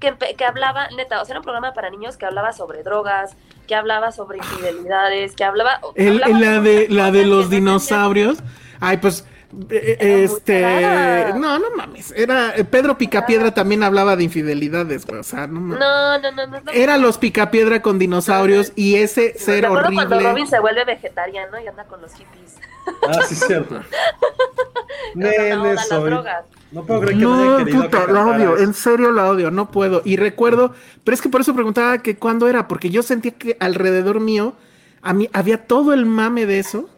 Que, 0.00 0.14
que 0.36 0.44
hablaba, 0.44 0.88
neta, 0.96 1.20
o 1.20 1.24
sea, 1.24 1.32
era 1.32 1.40
un 1.40 1.44
programa 1.44 1.74
para 1.74 1.90
niños 1.90 2.16
que 2.16 2.24
hablaba 2.24 2.52
sobre 2.52 2.82
drogas, 2.84 3.32
que 3.66 3.74
hablaba 3.74 4.12
sobre 4.12 4.38
infidelidades, 4.38 5.34
que 5.34 5.44
hablaba. 5.44 5.80
El- 5.94 6.22
hablaba 6.22 6.40
la 6.56 6.60
de 6.60 6.86
la 6.88 7.10
de 7.10 7.26
los 7.26 7.48
que 7.48 7.56
dinosaurios. 7.56 8.38
Ay, 8.80 8.96
pues 8.98 9.24
este 9.70 10.60
cagada. 10.60 11.38
no, 11.38 11.58
no 11.58 11.66
mames. 11.76 12.12
Era 12.16 12.54
eh, 12.56 12.64
Pedro 12.64 12.98
Picapiedra 12.98 13.52
también 13.52 13.82
hablaba 13.82 14.16
de 14.16 14.24
infidelidades, 14.24 15.06
güey, 15.06 15.20
o 15.20 15.24
sea, 15.24 15.46
no 15.46 15.60
mames. 15.60 15.78
No, 15.78 16.18
no, 16.18 16.32
no, 16.32 16.46
no. 16.46 16.60
no. 16.60 16.72
Era 16.72 16.98
los 16.98 17.18
Picapiedra 17.18 17.80
con 17.80 17.98
dinosaurios 17.98 18.72
y 18.76 18.96
ese 18.96 19.38
ser 19.38 19.66
acuerdo 19.66 19.92
cuando 19.94 20.16
horrible. 20.16 20.32
Robin 20.32 20.46
se 20.46 20.60
vuelve 20.60 20.84
vegetariano 20.84 21.60
y 21.60 21.66
anda 21.66 21.84
con 21.84 22.00
los 22.00 22.12
hippies. 22.12 22.58
Ah, 23.06 23.24
sí, 23.26 23.34
cierto. 23.34 23.80
Las 25.14 25.88
drogas. 25.88 26.44
No 26.70 26.84
puedo 26.84 27.00
creer 27.00 27.16
que 27.16 27.24
no, 27.24 27.58
No, 27.58 27.64
puta, 27.64 28.06
que 28.06 28.12
la 28.12 28.26
odio, 28.26 28.58
en 28.58 28.74
serio 28.74 29.10
la 29.10 29.30
odio, 29.30 29.50
no 29.50 29.70
puedo. 29.70 30.02
Y 30.04 30.16
recuerdo, 30.16 30.74
pero 31.04 31.14
es 31.14 31.22
que 31.22 31.28
por 31.28 31.40
eso 31.40 31.54
preguntaba 31.54 31.98
que 31.98 32.16
cuándo 32.16 32.48
era, 32.48 32.68
porque 32.68 32.90
yo 32.90 33.02
sentía 33.02 33.32
que 33.32 33.56
alrededor 33.60 34.20
mío 34.20 34.54
a 35.00 35.12
mí 35.14 35.28
había 35.32 35.66
todo 35.66 35.94
el 35.94 36.04
mame 36.06 36.46
de 36.46 36.58
eso. 36.58 36.88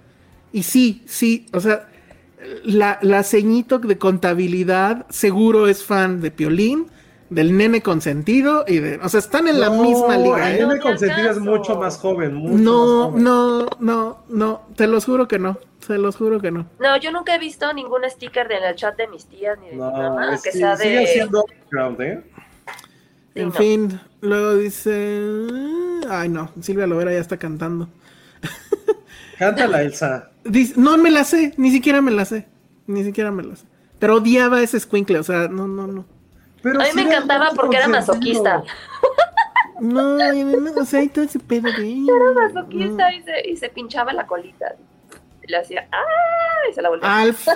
Y 0.52 0.64
sí, 0.64 1.04
sí, 1.06 1.46
o 1.52 1.60
sea, 1.60 1.88
la, 2.64 2.98
la 3.02 3.22
ceñito 3.22 3.78
de 3.78 3.98
contabilidad 3.98 5.06
seguro 5.10 5.68
es 5.68 5.84
fan 5.84 6.20
de 6.20 6.30
Piolín, 6.30 6.86
del 7.28 7.56
nene 7.56 7.80
consentido 7.82 8.64
y 8.66 8.78
de, 8.80 8.96
o 9.02 9.08
sea, 9.08 9.20
están 9.20 9.46
en 9.46 9.60
la 9.60 9.70
misma 9.70 10.16
liga, 10.16 10.50
El 10.50 10.56
¿eh? 10.56 10.60
no, 10.62 10.68
nene 10.68 10.80
consentido 10.80 11.30
es 11.30 11.38
mucho 11.38 11.76
más 11.76 11.96
joven. 11.98 12.34
Mucho 12.34 12.58
No, 12.58 13.10
más 13.10 13.10
joven. 13.10 13.24
no, 13.24 13.66
no, 13.78 14.24
no, 14.28 14.62
te 14.76 14.86
los 14.88 15.04
juro 15.04 15.28
que 15.28 15.38
no, 15.38 15.58
te 15.86 15.96
los 15.98 16.16
juro 16.16 16.40
que 16.40 16.50
no. 16.50 16.66
No, 16.80 16.96
yo 16.98 17.12
nunca 17.12 17.34
he 17.36 17.38
visto 17.38 17.72
ningún 17.72 18.02
sticker 18.10 18.48
de- 18.48 18.56
en 18.56 18.64
el 18.64 18.74
chat 18.74 18.96
de 18.96 19.06
mis 19.08 19.26
tías 19.26 19.58
ni 19.60 19.66
de 19.68 19.72
mi 19.74 19.78
mamá 19.80 20.34
es 20.34 20.42
que 20.42 20.50
sea 20.52 20.76
sigue 20.76 21.00
de. 21.00 21.06
siendo 21.06 21.44
underground, 21.44 22.00
¿eh? 22.00 22.22
Sí, 23.32 23.40
en 23.42 23.48
no. 23.48 23.52
fin, 23.54 24.00
luego 24.22 24.56
dice, 24.56 25.20
ay 26.08 26.28
no, 26.28 26.50
Silvia 26.60 26.86
Lovera 26.88 27.12
ya 27.12 27.20
está 27.20 27.36
cantando. 27.36 27.88
Cántala, 29.38 29.82
Elsa. 29.82 30.29
Dice, 30.44 30.74
no 30.76 30.96
me 30.96 31.10
la 31.10 31.24
sé, 31.24 31.54
ni 31.56 31.70
siquiera 31.70 32.00
me 32.00 32.10
la 32.10 32.24
sé. 32.24 32.46
Ni 32.86 33.04
siquiera 33.04 33.30
me 33.30 33.42
la 33.42 33.56
sé. 33.56 33.66
Pero 33.98 34.16
odiaba 34.16 34.62
ese 34.62 34.80
squinkle, 34.80 35.18
o 35.18 35.22
sea, 35.22 35.48
no, 35.48 35.68
no, 35.68 35.86
no. 35.86 36.06
Pero 36.62 36.80
A 36.80 36.84
mí 36.84 36.90
sí 36.90 36.96
me 36.96 37.02
encantaba 37.02 37.50
porque 37.54 37.76
era 37.76 37.88
masoquista. 37.88 38.62
No, 39.80 40.18
no, 40.18 40.80
o 40.80 40.84
sea, 40.84 41.00
hay 41.00 41.08
todo 41.08 41.24
ese 41.24 41.38
pedo 41.38 41.72
de. 41.72 42.04
Era 42.06 42.48
masoquista 42.48 43.12
y 43.14 43.22
se, 43.22 43.48
y 43.48 43.56
se 43.56 43.68
pinchaba 43.70 44.12
la 44.12 44.26
colita. 44.26 44.74
Y 45.42 45.50
le 45.50 45.56
hacía 45.56 45.88
¡ah! 45.90 46.68
y 46.70 46.74
se 46.74 46.82
la 46.82 46.90
volvía. 46.90 47.18
Alf. 47.18 47.46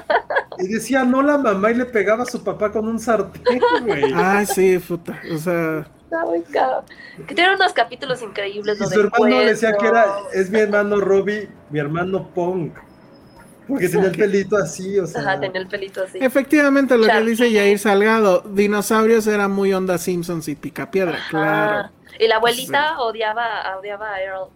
Y 0.59 0.69
decía, 0.69 1.05
no 1.05 1.21
la 1.23 1.37
mamá 1.37 1.71
y 1.71 1.75
le 1.75 1.85
pegaba 1.85 2.23
a 2.23 2.27
su 2.27 2.43
papá 2.43 2.73
con 2.73 2.89
un 2.89 2.99
sartén, 2.99 3.61
güey. 3.83 4.13
Ay, 4.15 4.47
sí, 4.47 4.79
puta. 4.79 5.21
O 5.35 5.37
sea, 5.37 5.87
Está 6.15 6.27
muy 6.27 6.43
cabrón. 6.43 6.85
Que 7.27 7.35
tiene 7.35 7.55
unos 7.55 7.73
capítulos 7.73 8.23
increíbles. 8.23 8.81
Y 8.81 8.87
su 8.87 9.01
hermano 9.01 9.39
le 9.41 9.47
decía 9.47 9.77
que 9.77 9.87
era, 9.87 10.07
es 10.33 10.49
mi 10.51 10.61
hermano 10.61 11.01
Robbie, 11.01 11.49
mi 11.71 11.81
hermano 11.81 12.29
Punk. 12.29 12.77
Porque 13.67 13.89
tenía 13.89 14.09
el 14.09 14.17
pelito 14.17 14.57
así, 14.57 14.99
o 14.99 15.07
sea. 15.07 15.23
Ajá, 15.23 15.41
tenía 15.41 15.61
el 15.61 15.67
pelito 15.67 16.05
así. 16.05 16.19
efectivamente 16.21 16.97
lo 16.97 17.07
que 17.07 17.21
dice 17.23 17.53
Jair 17.53 17.79
Salgado, 17.79 18.43
dinosaurios 18.43 19.27
era 19.27 19.49
muy 19.49 19.73
onda 19.73 19.99
Simpsons 19.99 20.47
y 20.49 20.55
Picapiedra, 20.55 21.19
claro. 21.31 21.79
Ajá. 21.79 21.93
Y 22.19 22.29
la 22.29 22.37
abuelita 22.37 23.01
odiaba, 23.01 23.77
odiaba 23.79 24.15
a 24.15 24.23
Earl. 24.23 24.49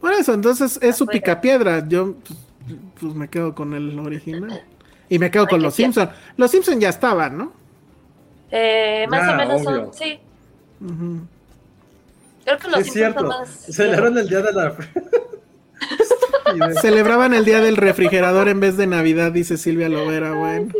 Por 0.00 0.12
eso, 0.12 0.34
entonces 0.34 0.78
es 0.80 0.96
su. 0.96 1.06
Picapiedra. 1.06 1.82
Yo, 1.88 2.14
pues, 2.14 2.78
pues, 3.00 3.14
me 3.14 3.28
quedo 3.28 3.54
con 3.54 3.74
el 3.74 3.98
original. 3.98 4.62
Y 5.08 5.18
me 5.18 5.30
quedo 5.32 5.44
Ay, 5.44 5.48
con 5.48 5.62
los. 5.62 5.74
Simpsons. 5.74 6.10
Los 6.36 6.50
Simpsons 6.50 6.78
ya 6.78 6.90
estaban, 6.90 7.38
¿no? 7.38 7.52
Eh, 8.50 9.06
más 9.08 9.32
o 9.32 9.36
menos 9.36 9.66
obvio. 9.66 9.84
son. 9.86 9.94
Sí. 9.94 10.20
Creo 10.80 12.58
que 12.58 12.68
los 12.68 12.80
es 12.80 12.92
cierto. 12.92 13.24
más. 13.24 13.48
Celebraron 13.70 14.18
el 14.18 14.28
día 14.28 14.42
de 14.42 14.52
la. 14.52 14.76
Celebraban 16.80 17.34
el 17.34 17.44
día 17.44 17.60
del 17.60 17.76
refrigerador 17.76 18.48
en 18.48 18.60
vez 18.60 18.76
de 18.76 18.86
Navidad, 18.86 19.32
dice 19.32 19.56
Silvia 19.56 19.88
Lovera, 19.88 20.32
bueno. 20.34 20.72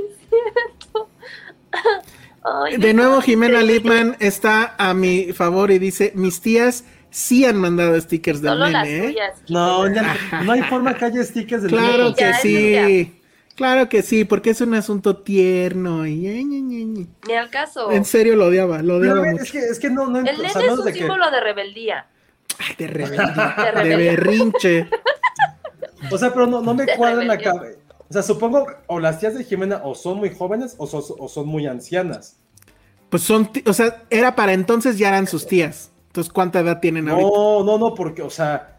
Ay, 2.45 2.77
De 2.77 2.95
nuevo, 2.95 3.21
Jimena. 3.21 3.63
Lipman 3.63 4.17
está 4.21 4.75
a 4.79 4.95
mi 4.95 5.33
favor 5.33 5.71
y 5.73 5.79
dice, 5.81 6.13
mis 6.15 6.41
tías 6.41 6.85
sí 7.11 7.45
han 7.45 7.57
mandado 7.57 8.01
stickers 8.01 8.41
del 8.41 8.53
Solo 8.53 8.69
las 8.69 8.87
¿eh? 8.87 9.03
tuyas. 9.09 9.33
No, 9.49 9.93
ya- 9.93 10.17
no 10.45 10.53
hay 10.53 10.63
forma 10.63 10.95
que 10.95 11.05
haya 11.07 11.25
stickers 11.25 11.63
del 11.63 11.73
Claro 11.73 12.05
nene 12.05 12.15
que 12.15 12.21
Ya, 12.21 12.31
es 12.31 12.41
sí, 12.43 13.21
Claro 13.57 13.89
que 13.89 14.03
sí, 14.03 14.25
porque 14.25 14.51
es 14.51 14.61
un 14.61 14.75
asunto 14.75 15.17
tierno 15.17 16.07
y... 16.07 16.17
ñe, 16.17 16.45
ñe, 16.45 16.61
ñe, 16.61 16.85
ñe. 16.85 17.07
Ni 17.27 17.35
al 17.35 17.49
caso. 17.51 17.91
En 17.91 18.05
serio 18.05 18.37
lo 18.37 18.47
odiaba, 18.47 18.83
lo 18.83 18.97
odiaba 18.97 19.27
es 19.29 19.33
mucho. 19.41 19.53
que, 19.53 19.59
es 19.61 19.79
que 19.81 19.89
no, 19.91 20.07
no, 20.09 20.19
El 20.19 20.29
o 20.29 20.33
nene 20.43 20.47
es 20.49 20.55
no 20.55 20.75
un 20.75 20.85
de 20.85 20.93
que- 20.93 20.99
símbolo 20.99 21.31
de 21.31 21.41
rebeldía. 21.41 22.07
Ay, 22.59 22.75
de 22.79 22.87
rebeldía, 22.87 23.73
De 23.83 23.89
de 23.89 23.97
berrinche. 23.97 24.89
O 26.11 26.19
sea, 26.19 26.33
pero 26.33 26.47
no, 26.47 26.61
no 26.63 26.75
me 26.75 26.85
De 26.85 26.97
cuadra 26.97 27.23
en 27.23 27.29
la 27.29 27.39
cabeza. 27.39 27.79
O 28.09 28.13
sea, 28.13 28.23
supongo, 28.23 28.67
o 28.87 29.01
las 29.01 29.19
tías 29.19 29.35
de 29.35 29.43
Jimena 29.43 29.81
o 29.83 29.95
son 29.95 30.19
muy 30.19 30.33
jóvenes 30.35 30.75
o 30.79 30.87
son, 30.87 31.03
o 31.19 31.27
son 31.29 31.49
muy 31.49 31.67
ancianas. 31.67 32.37
Pues 33.09 33.23
son, 33.23 33.51
o 33.67 33.73
sea, 33.73 34.05
era 34.11 34.37
para 34.37 34.53
entonces 34.53 34.99
ya 34.99 35.09
eran 35.09 35.27
sus 35.27 35.47
tías. 35.47 35.91
Entonces, 36.09 36.33
¿cuánta 36.33 36.61
edad 36.61 36.79
tienen 36.81 37.09
ahorita? 37.09 37.29
No, 37.29 37.65
no, 37.65 37.79
no, 37.79 37.95
porque, 37.95 38.23
o 38.23 38.31
sea, 38.31 38.79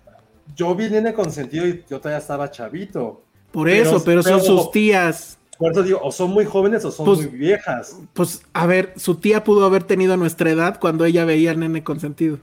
yo 0.55 0.73
vi 0.75 0.89
nene 0.89 1.13
consentido 1.13 1.67
y 1.67 1.83
yo 1.89 1.99
todavía 1.99 2.19
estaba 2.19 2.49
chavito. 2.51 3.23
Por 3.51 3.69
eso, 3.69 4.03
pero 4.03 4.21
son 4.23 4.39
pero- 4.41 4.43
sus 4.43 4.71
tías. 4.71 5.37
Por 5.57 5.71
eso 5.71 5.81
digo, 5.81 5.99
o 6.03 6.11
son 6.11 6.29
muy 6.31 6.45
jóvenes 6.45 6.85
o 6.85 6.91
son 6.91 7.05
Pues- 7.07 7.19
muy 7.19 7.37
viejas. 7.39 7.97
Pues, 8.13 8.43
a 8.53 8.67
ver, 8.67 8.93
su 8.95 9.15
tía 9.15 9.43
pudo 9.43 9.65
haber 9.65 9.83
tenido 9.83 10.15
nuestra 10.15 10.51
edad 10.51 10.79
cuando 10.79 11.03
ella 11.05 11.25
veía 11.25 11.49
al 11.51 11.59
nene 11.59 11.83
consentido. 11.83 12.37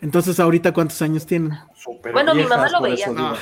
Entonces, 0.00 0.40
ahorita, 0.40 0.72
¿cuántos 0.72 1.02
años? 1.02 1.26
Súper 1.26 2.12
Bueno, 2.12 2.34
mi 2.34 2.44
mamá 2.44 2.68
lo 2.70 2.80
veía. 2.80 3.08
digo. 3.08 3.32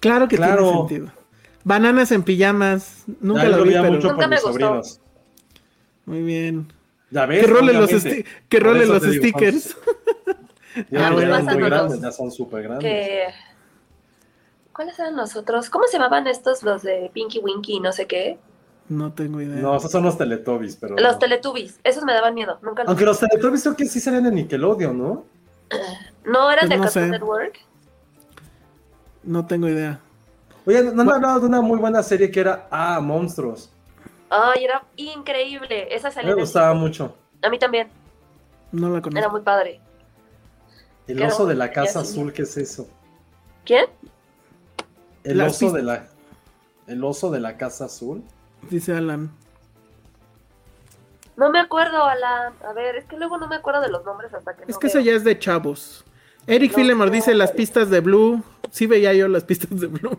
Claro 0.00 0.26
que 0.28 0.36
Claro. 0.36 0.86
tiene 0.88 1.02
sentido. 1.04 1.24
Bananas 1.62 2.10
en 2.12 2.22
pijamas. 2.22 3.04
Nunca 3.20 3.44
Ya 3.44 3.48
lo 3.50 3.56
lo 3.58 3.62
vi, 3.62 3.68
veía 3.70 3.82
pero... 3.82 3.94
mucho 3.94 4.08
Nunca 4.08 4.20
por 4.22 4.28
me 4.28 4.36
mis 4.36 4.42
gustó. 4.44 4.58
sobrinos. 4.60 5.00
Muy 6.06 6.22
bien. 6.22 6.72
Ya 7.10 7.26
ves, 7.26 7.40
Que 7.40 7.46
rolen 7.46 7.80
los, 7.80 7.90
que 8.48 8.60
rolen 8.60 8.88
los 8.88 9.02
digo, 9.02 9.14
stickers. 9.14 9.76
Ya, 10.90 11.06
Ah, 11.06 11.10
ya 11.10 11.40
muy 11.54 11.62
grandes, 11.62 12.00
ya 12.00 12.10
son 12.10 12.32
súper 12.32 12.64
grandes. 12.64 12.82
Que... 12.92 13.22
¿Cuáles 14.74 14.98
eran 14.98 15.16
los 15.16 15.36
otros? 15.36 15.70
¿Cómo 15.70 15.86
se 15.86 15.94
llamaban 15.98 16.26
estos, 16.26 16.62
los 16.62 16.82
de 16.82 17.10
Pinky 17.14 17.38
Winky 17.38 17.74
y 17.76 17.80
no 17.80 17.92
sé 17.92 18.06
qué? 18.06 18.38
No 18.88 19.12
tengo 19.12 19.40
idea. 19.40 19.62
No, 19.62 19.76
esos 19.76 19.90
son 19.90 20.02
los 20.02 20.18
Teletubbies, 20.18 20.76
pero. 20.76 20.96
Los 20.96 21.12
no. 21.14 21.18
Teletubbies. 21.18 21.78
Esos 21.84 22.04
me 22.04 22.12
daban 22.12 22.34
miedo. 22.34 22.58
Nunca 22.60 22.82
los... 22.82 22.88
Aunque 22.90 23.04
los 23.06 23.18
Teletubbies 23.18 23.62
creo 23.62 23.76
que 23.76 23.86
sí 23.86 24.00
salen 24.00 24.26
en 24.26 24.34
Nickelodeon, 24.34 24.98
¿no? 24.98 25.24
No 26.24 26.50
eran 26.50 26.68
Pues 26.68 26.70
de 26.70 26.76
no 26.76 26.82
Cartoon 26.84 27.04
sé. 27.04 27.10
Network. 27.10 27.58
No 29.22 29.46
tengo 29.46 29.68
idea. 29.68 30.00
Oye, 30.66 30.82
no 30.82 31.02
han 31.02 31.10
hablado 31.12 31.40
de 31.40 31.46
una 31.46 31.60
muy 31.60 31.78
buena 31.78 32.02
serie 32.02 32.30
que 32.30 32.40
era 32.40 32.66
Ah, 32.70 32.98
Monstruos. 33.00 33.70
Ay, 34.30 34.64
era 34.64 34.82
increíble. 34.96 35.94
Esa 35.94 36.10
salía 36.10 36.34
Me 36.34 36.40
gustaba 36.40 36.72
mucho. 36.74 37.14
A 37.42 37.48
mí 37.50 37.58
también. 37.58 37.88
No 38.72 38.88
la 38.88 38.94
Era 38.94 39.02
conozco. 39.02 39.30
muy 39.30 39.40
padre. 39.42 39.80
El 41.06 41.18
Era 41.18 41.28
oso 41.28 41.46
de 41.46 41.54
la 41.54 41.70
casa 41.70 42.00
así. 42.00 42.12
azul, 42.18 42.32
¿qué 42.32 42.42
es 42.42 42.56
eso? 42.56 42.88
¿Quién? 43.64 43.84
El 45.24 45.38
Las 45.38 45.62
oso 45.62 45.72
de 45.74 45.82
la. 45.82 46.06
El 46.86 47.02
oso 47.02 47.30
de 47.30 47.40
la 47.40 47.56
casa 47.56 47.86
azul. 47.86 48.22
Dice 48.70 48.94
Alan. 48.96 49.30
No 51.36 51.50
me 51.50 51.58
acuerdo, 51.58 52.04
Alan. 52.04 52.52
A 52.68 52.72
ver, 52.72 52.96
es 52.96 53.04
que 53.06 53.16
luego 53.16 53.38
no 53.38 53.48
me 53.48 53.56
acuerdo 53.56 53.80
de 53.80 53.88
los 53.88 54.04
nombres 54.04 54.32
hasta 54.34 54.54
que 54.54 54.62
Es 54.62 54.68
no 54.76 54.78
que 54.78 54.86
eso 54.86 55.00
ya 55.00 55.12
es 55.12 55.24
de 55.24 55.38
chavos. 55.38 56.04
Eric 56.46 56.72
No, 56.72 56.76
Fillemore 56.76 57.10
no. 57.10 57.14
dice 57.16 57.34
las 57.34 57.52
pistas 57.52 57.90
de 57.90 58.00
Blue. 58.00 58.42
Sí 58.70 58.86
veía 58.86 59.12
yo 59.14 59.26
las 59.28 59.44
pistas 59.50 59.80
de 59.80 59.86
Blue. 59.86 60.16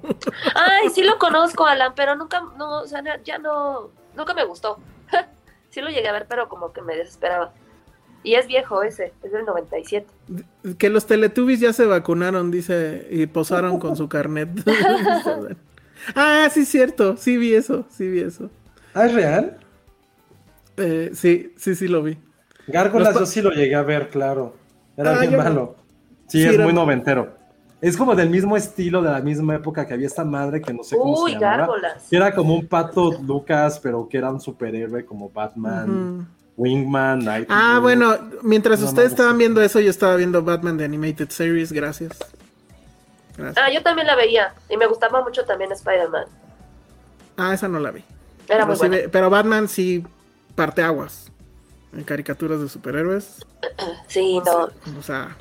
Ay, 0.56 0.90
sí 0.90 1.04
lo 1.04 1.18
conozco, 1.20 1.66
Alan, 1.66 1.94
pero 1.96 2.16
nunca, 2.16 2.42
no, 2.58 2.82
o 2.82 2.88
sea, 2.88 3.02
ya 3.24 3.38
no, 3.38 3.92
nunca 4.16 4.34
me 4.34 4.44
gustó. 4.44 4.80
sí 5.70 5.82
lo 5.82 5.90
llegué 5.90 6.08
a 6.10 6.14
ver, 6.14 6.26
pero 6.28 6.50
como 6.50 6.74
que 6.74 6.82
me 6.82 6.96
desesperaba. 6.98 7.54
Y 8.26 8.34
es 8.36 8.48
viejo 8.48 8.82
ese, 8.84 9.14
es 9.24 9.32
del 9.32 9.46
97. 9.46 10.08
que 10.78 10.90
los 10.90 11.06
Teletubbies 11.06 11.60
ya 11.60 11.72
se 11.74 11.86
vacunaron, 11.86 12.50
dice, 12.52 13.08
y 13.12 13.28
posaron 13.28 13.80
con 13.80 13.96
su 13.96 14.10
carnet. 14.10 14.50
ah, 16.16 16.50
sí, 16.52 16.66
cierto. 16.66 17.18
Sí 17.18 17.38
vi 17.38 17.54
eso, 17.54 17.86
sí 17.90 18.08
vi 18.10 18.22
eso. 18.22 18.50
Ah, 18.94 19.06
¿es 19.06 19.14
real? 19.14 19.58
Eh, 20.78 21.12
sí, 21.14 21.54
sí, 21.58 21.76
sí 21.76 21.88
lo 21.88 22.04
vi. 22.04 22.18
Gárgolas, 22.68 23.14
yo 23.14 23.26
sí 23.26 23.42
lo 23.42 23.52
llegué 23.52 23.76
a 23.76 23.84
ver, 23.84 24.10
claro. 24.10 24.56
Era 24.98 25.16
Ah, 25.16 25.20
bien 25.20 25.38
malo. 25.38 25.76
Sí, 26.28 26.40
Sí, 26.42 26.48
es 26.48 26.56
era- 26.56 26.64
muy 26.64 26.74
noventero. 26.74 27.36
Es 27.82 27.96
como 27.98 28.16
del 28.16 28.30
mismo 28.32 28.58
estilo, 28.58 29.02
de 29.04 29.12
la 29.12 29.22
misma 29.22 29.56
época 29.56 29.86
que 29.86 29.94
había 29.94 30.08
esta 30.08 30.26
madre 30.26 30.62
que 30.62 30.74
no 30.74 30.84
sé 30.84 30.98
cómo 30.98 31.22
Uy, 31.22 31.34
se 31.34 31.40
llamaba. 31.40 31.58
gárgolas. 31.58 32.08
Que 32.10 32.16
era 32.16 32.34
como 32.34 32.56
un 32.56 32.66
pato 32.66 33.12
Lucas, 33.22 33.80
pero 33.80 34.08
que 34.10 34.18
era 34.18 34.32
un 34.32 34.42
superhéroe 34.42 35.06
como 35.06 35.30
Batman. 35.30 36.28
Wingman, 36.58 37.20
Nightwing. 37.26 37.48
Ah, 37.58 37.80
bueno, 37.82 38.18
mientras 38.42 38.80
No 38.80 38.88
ustedes 38.88 39.12
estaban 39.12 39.38
viendo 39.38 39.62
eso, 39.62 39.80
yo 39.80 39.90
estaba 39.90 40.16
viendo 40.16 40.42
Batman 40.42 40.78
de 40.78 40.86
Animated 40.86 41.30
Series, 41.30 41.72
gracias. 41.72 42.18
Gracias. 43.38 43.58
Ah, 43.66 43.70
yo 43.72 43.84
también 43.84 44.08
la 44.08 44.16
veía. 44.16 44.54
Y 44.70 44.78
me 44.78 44.88
gustaba 44.88 45.22
mucho 45.22 45.44
también 45.44 45.72
Spider-Man. 45.74 46.26
Ah, 47.38 47.54
esa 47.54 47.68
no 47.68 47.80
la 47.80 47.92
vi. 47.92 48.00
Era 48.48 48.66
pero, 48.66 48.68
muy 48.68 48.76
sí 48.76 48.80
buena. 48.80 48.96
ve- 48.98 49.10
pero 49.10 49.30
Batman 49.30 49.68
sí 49.68 50.06
parte 50.56 50.82
aguas 50.82 51.30
en 51.92 52.04
caricaturas 52.06 52.62
de 52.62 52.70
superhéroes. 52.70 53.46
Sí, 54.08 54.40
no. 54.46 54.70
O 54.98 55.02
sea, 55.02 55.36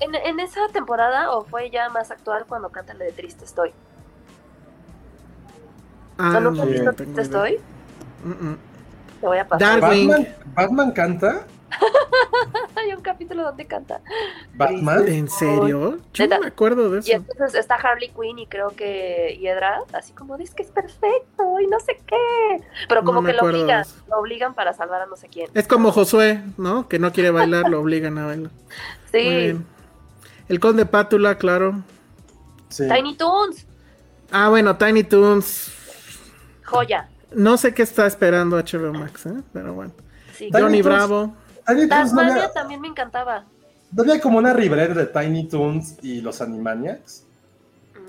en, 0.00 0.14
en 0.14 0.40
esa 0.40 0.68
temporada, 0.72 1.30
o 1.30 1.44
fue 1.44 1.70
ya 1.70 1.88
más 1.88 2.10
actual 2.10 2.44
cuando 2.46 2.68
canta 2.70 2.92
la 2.94 3.04
de 3.06 3.12
Triste 3.12 3.44
Estoy. 3.44 3.72
Ah, 6.18 6.32
¿No, 6.40 6.50
nunca 6.50 6.62
has 6.62 6.66
no, 6.68 6.72
visto 6.72 6.84
no 6.84 6.92
tengo 6.92 7.12
Triste. 7.14 7.22
Estoy? 7.22 7.60
Mm, 8.24 8.30
mm. 8.50 8.58
Te 9.24 9.28
voy 9.28 9.38
a 9.38 9.48
pasar. 9.48 9.80
Batman, 9.80 10.28
Batman 10.54 10.92
canta. 10.92 11.46
Hay 12.76 12.92
un 12.92 13.00
capítulo 13.00 13.42
donde 13.44 13.64
canta. 13.66 14.02
Batman. 14.52 15.08
¿En 15.08 15.30
serio? 15.30 15.96
Yo 16.12 16.26
no 16.28 16.40
me 16.40 16.48
acuerdo 16.48 16.90
de 16.90 16.98
Y 16.98 17.12
eso. 17.12 17.24
entonces 17.26 17.54
está 17.58 17.76
Harley 17.76 18.10
Quinn 18.10 18.38
y 18.38 18.46
creo 18.46 18.76
que 18.76 19.38
Hiedra, 19.40 19.80
así 19.94 20.12
como 20.12 20.36
dice 20.36 20.52
que 20.54 20.62
es 20.64 20.68
perfecto 20.68 21.58
y 21.58 21.66
no 21.68 21.80
sé 21.80 21.98
qué. 22.06 22.62
Pero 22.86 23.02
como 23.02 23.22
No 23.22 23.26
que 23.26 23.32
lo 23.32 23.44
obligan, 23.44 23.86
lo 24.10 24.18
obligan 24.18 24.52
para 24.52 24.74
salvar 24.74 25.00
a 25.00 25.06
no 25.06 25.16
sé 25.16 25.28
quién. 25.28 25.48
Es 25.54 25.66
como 25.66 25.90
Josué, 25.90 26.42
¿no? 26.58 26.86
Que 26.86 26.98
no 26.98 27.10
quiere 27.10 27.30
bailar, 27.30 27.70
lo 27.70 27.80
obligan 27.80 28.18
a 28.18 28.26
bailar. 28.26 28.50
Muy 29.14 29.22
Sí, 29.22 29.26
bien. 29.26 29.66
El 30.50 30.60
conde 30.60 30.84
Pátula, 30.84 31.38
claro. 31.38 31.82
Sí. 32.68 32.86
Tiny 32.94 33.16
Toons, 33.16 33.66
Ah, 34.30 34.50
bueno, 34.50 34.76
Tiny 34.76 35.02
Toons. 35.02 35.72
joya. 36.62 37.08
No 37.34 37.56
sé 37.56 37.74
qué 37.74 37.82
está 37.82 38.06
esperando 38.06 38.56
HBO 38.56 38.92
Max, 38.92 39.26
¿eh? 39.26 39.42
Pero 39.52 39.74
bueno. 39.74 39.92
Sí. 40.36 40.50
Tiny 40.50 40.62
Johnny 40.62 40.82
Toons. 40.82 40.96
Bravo. 40.96 41.34
Tiny 41.66 41.88
Toons, 41.88 41.88
¿no 41.88 41.88
Tasmania 41.88 42.32
había, 42.34 42.52
también 42.52 42.80
me 42.80 42.88
encantaba. 42.88 43.44
no 43.92 44.02
había 44.02 44.20
como 44.20 44.38
una 44.38 44.52
rivalidad 44.52 44.90
de 44.94 45.06
Tiny 45.06 45.48
Toons 45.48 45.96
y 46.02 46.20
los 46.20 46.40
Animaniacs? 46.40 47.24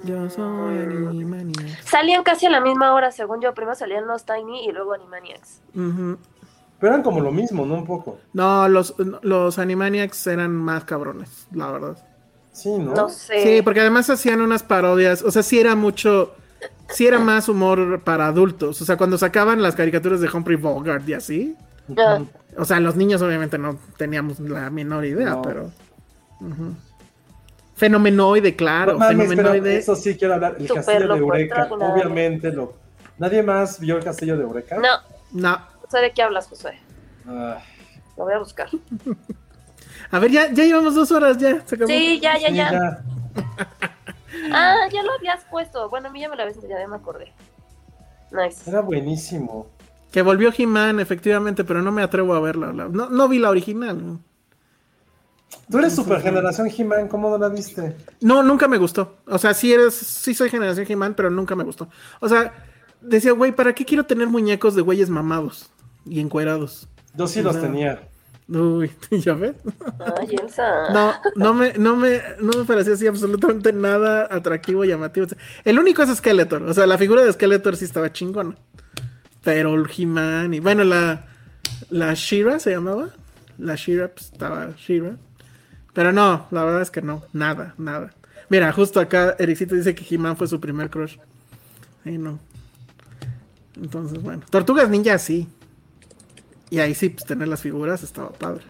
Yo 0.04 0.30
soy 0.30 0.78
Animaniacs. 0.78 1.86
Salían 1.86 2.24
casi 2.24 2.46
a 2.46 2.50
la 2.50 2.62
misma 2.62 2.94
hora, 2.94 3.12
según 3.12 3.42
yo. 3.42 3.54
Primero 3.54 3.76
salían 3.76 4.06
los 4.08 4.26
Tiny 4.26 4.66
y 4.68 4.72
luego 4.72 4.94
Animaniacs. 4.94 5.62
Ujú. 5.74 6.18
Pero 6.80 6.94
eran 6.94 7.04
como 7.04 7.22
lo 7.22 7.32
mismo, 7.32 7.66
¿no? 7.66 7.76
Un 7.76 7.86
poco. 7.86 8.20
No, 8.34 8.68
los, 8.68 8.94
los 9.22 9.58
Animaniacs 9.58 10.28
eran 10.28 10.52
más 10.52 10.84
cabrones, 10.84 11.48
la 11.52 11.72
verdad. 11.72 11.98
Sí, 12.52 12.70
¿no? 12.78 12.94
No 12.94 13.10
sé. 13.10 13.42
Sí, 13.42 13.62
porque 13.62 13.82
además 13.82 14.10
hacían 14.10 14.42
unas 14.42 14.64
parodias, 14.64 15.22
o 15.24 15.32
sea, 15.32 15.44
sí 15.44 15.60
era 15.60 15.76
mucho, 15.76 16.36
sí 16.90 17.08
era 17.08 17.20
más 17.20 17.50
humor 17.50 18.02
para 18.04 18.28
adultos, 18.28 18.82
o 18.82 18.86
sea, 18.86 18.98
cuando 18.98 19.18
sacaban 19.18 19.62
las 19.62 19.76
caricaturas 19.76 20.22
de 20.22 20.30
Humphrey 20.30 20.58
Bogart 20.58 21.08
y 21.08 21.14
así, 21.14 21.56
Ah, 21.98 22.20
o 22.58 22.66
sea, 22.66 22.80
los 22.80 22.96
niños 22.96 23.22
obviamente 23.22 23.60
no 23.60 23.78
teníamos 23.98 24.40
la 24.40 24.70
menor 24.72 25.06
idea, 25.06 25.32
No. 25.32 25.42
pero... 25.44 25.72
ujú. 26.42 26.74
Fenomenoide, 27.76 28.56
claro, 28.56 28.94
No 28.94 29.00
mames, 29.00 29.28
pero 29.28 29.30
fenomenoide. 29.30 29.78
eso 29.78 29.96
sí 29.96 30.16
quiero 30.18 30.34
hablar. 30.36 30.56
El 30.58 30.68
castillo 30.68 31.08
de 31.14 31.20
Eureka, 31.20 31.68
obviamente 31.72 32.52
lo. 32.52 32.74
¿Nadie 33.20 33.44
más 33.44 33.80
vio 33.80 33.98
el 33.98 34.04
castillo 34.04 34.36
de 34.38 34.44
Eureka? 34.44 34.78
no, 34.78 34.98
No. 35.34 35.58
no 35.58 35.90
sé 35.92 36.00
de 36.00 36.12
qué 36.12 36.24
hablas, 36.24 36.48
Josué. 36.48 36.80
Ay, 37.28 37.60
Lo 38.18 38.24
voy 38.24 38.34
a 38.34 38.40
buscar. 38.40 38.70
A 40.12 40.20
ver, 40.20 40.32
ya, 40.32 40.52
ya 40.52 40.64
llevamos 40.64 40.96
dos 40.96 41.12
horas, 41.12 41.38
ya. 41.38 41.62
Se 41.66 41.76
acabó. 41.76 41.88
Sí, 41.88 42.20
ya, 42.22 42.38
ya, 42.40 42.48
sí, 42.50 42.56
ya. 42.56 42.72
ya. 42.72 43.04
Ah, 44.52 44.88
ya 44.92 45.04
lo 45.04 45.14
habías 45.14 45.44
puesto. 45.46 45.90
Bueno, 45.90 46.10
a 46.10 46.12
mí 46.12 46.20
ya 46.22 46.30
me 46.30 46.36
lo 46.36 46.42
habías 46.44 46.58
enseñado, 46.58 46.82
ya 46.82 46.88
me 46.88 46.96
acordé. 46.98 47.32
Nice. 48.32 48.70
Era 48.70 48.82
buenísimo. 48.82 49.68
Que 50.12 50.22
volvió 50.22 50.52
He-Man, 50.58 51.00
efectivamente, 51.00 51.64
pero 51.64 51.82
no 51.82 51.92
me 51.92 52.02
atrevo 52.04 52.34
a 52.36 52.40
verla. 52.40 52.72
la- 52.74 52.88
No, 52.88 53.10
no 53.10 53.28
vi 53.28 53.40
la 53.40 53.50
original. 53.50 54.20
Tú 55.70 55.78
eres 55.80 55.96
super 55.96 56.22
generación 56.22 56.70
He-Man, 56.76 57.08
¿cómo 57.08 57.30
no 57.30 57.38
la 57.38 57.50
viste? 57.50 57.96
No, 58.22 58.44
nunca 58.44 58.68
me 58.68 58.78
gustó. 58.78 59.18
O 59.28 59.38
sea, 59.38 59.54
sí 59.54 59.74
eres, 59.74 59.94
sí 59.96 60.34
soy 60.34 60.50
generación 60.50 60.86
He-Man, 60.90 61.14
pero 61.16 61.30
nunca 61.30 61.56
me 61.56 61.64
gustó. 61.64 61.88
O 62.20 62.30
sea, 62.30 62.54
decía, 63.02 63.32
güey, 63.32 63.52
¿para 63.52 63.74
qué 63.74 63.86
quiero 63.86 64.06
tener 64.06 64.28
muñecos 64.28 64.76
de 64.76 64.82
güeyes 64.82 65.10
mamados 65.10 65.70
y 66.06 66.20
encuerados? 66.20 66.88
Yo 67.16 67.28
sí 67.28 67.42
los 67.42 67.60
tenía. 67.60 68.08
Uy, 68.48 68.92
¿ya 69.12 69.34
ves? 69.34 69.56
Ay, 70.20 70.36
Elsa. 70.42 70.94
No, 70.94 71.14
no 71.36 71.54
me, 71.54 71.74
no 71.74 71.96
me, 71.96 72.22
no 72.40 72.58
me 72.60 72.66
parecía 72.66 72.94
así 72.94 73.08
absolutamente 73.08 73.74
nada 73.74 74.28
atractivo, 74.30 74.86
llamativo. 74.86 75.26
El 75.64 75.80
único 75.80 76.04
es 76.04 76.16
Skeletor. 76.16 76.62
O 76.64 76.74
sea, 76.74 76.86
la 76.86 76.98
figura 76.98 77.24
de 77.24 77.34
Skeletor 77.34 77.76
sí 77.76 77.86
estaba 77.86 78.14
chingona. 78.14 78.56
Pero 79.44 79.76
el 79.76 79.88
He-Man 79.96 80.54
y 80.54 80.60
bueno, 80.60 80.84
la, 80.84 81.26
la 81.90 82.14
Shira 82.14 82.60
se 82.60 82.72
llamaba. 82.72 83.10
La 83.58 83.76
Shira, 83.76 84.10
pues 84.10 84.32
estaba 84.32 84.70
Shira. 84.78 85.18
Pero 85.94 86.12
no, 86.12 86.48
la 86.52 86.64
verdad 86.66 86.82
es 86.82 86.92
que 86.92 87.02
no, 87.02 87.24
nada, 87.34 87.74
nada. 87.78 88.14
Mira, 88.50 88.72
justo 88.74 89.00
acá 89.00 89.36
Ericito 89.40 89.76
dice 89.76 89.96
que 89.96 90.06
He-Man 90.14 90.38
fue 90.38 90.48
su 90.48 90.60
primer 90.60 90.90
crush. 90.90 91.18
Ahí 92.06 92.18
no. 92.18 92.40
Entonces, 93.76 94.22
bueno. 94.22 94.44
Tortugas 94.50 94.90
Ninja 94.90 95.18
sí. 95.18 95.48
Y 96.70 96.80
ahí 96.80 96.96
sí, 96.96 97.10
pues 97.10 97.26
tener 97.26 97.48
las 97.48 97.62
figuras 97.62 98.04
estaba 98.04 98.30
padre. 98.30 98.64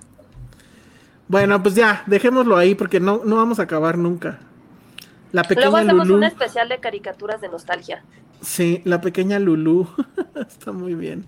Bueno, 1.28 1.62
pues 1.64 1.76
ya, 1.76 2.04
dejémoslo 2.06 2.58
ahí 2.58 2.76
porque 2.76 3.00
no, 3.00 3.22
no 3.26 3.38
vamos 3.38 3.60
a 3.60 3.64
acabar 3.64 3.98
nunca. 3.98 4.40
La 5.32 5.42
Luego 5.42 5.50
pequeña 5.50 5.78
hacemos 5.80 6.08
Lulú. 6.08 6.18
un 6.18 6.24
especial 6.24 6.70
de 6.70 6.80
caricaturas 6.80 7.42
de 7.42 7.50
nostalgia. 7.50 8.04
Sí, 8.42 8.82
la 8.86 9.02
pequeña 9.02 9.40
Lulú. 9.40 9.88
Está 10.36 10.72
muy 10.72 10.94
bien. 10.94 11.26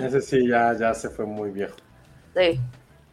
Ese 0.00 0.20
sí, 0.20 0.46
ya, 0.48 0.72
ya 0.78 0.94
se 0.94 1.10
fue 1.10 1.26
muy 1.26 1.50
viejo. 1.50 1.74
Sí. 2.36 2.60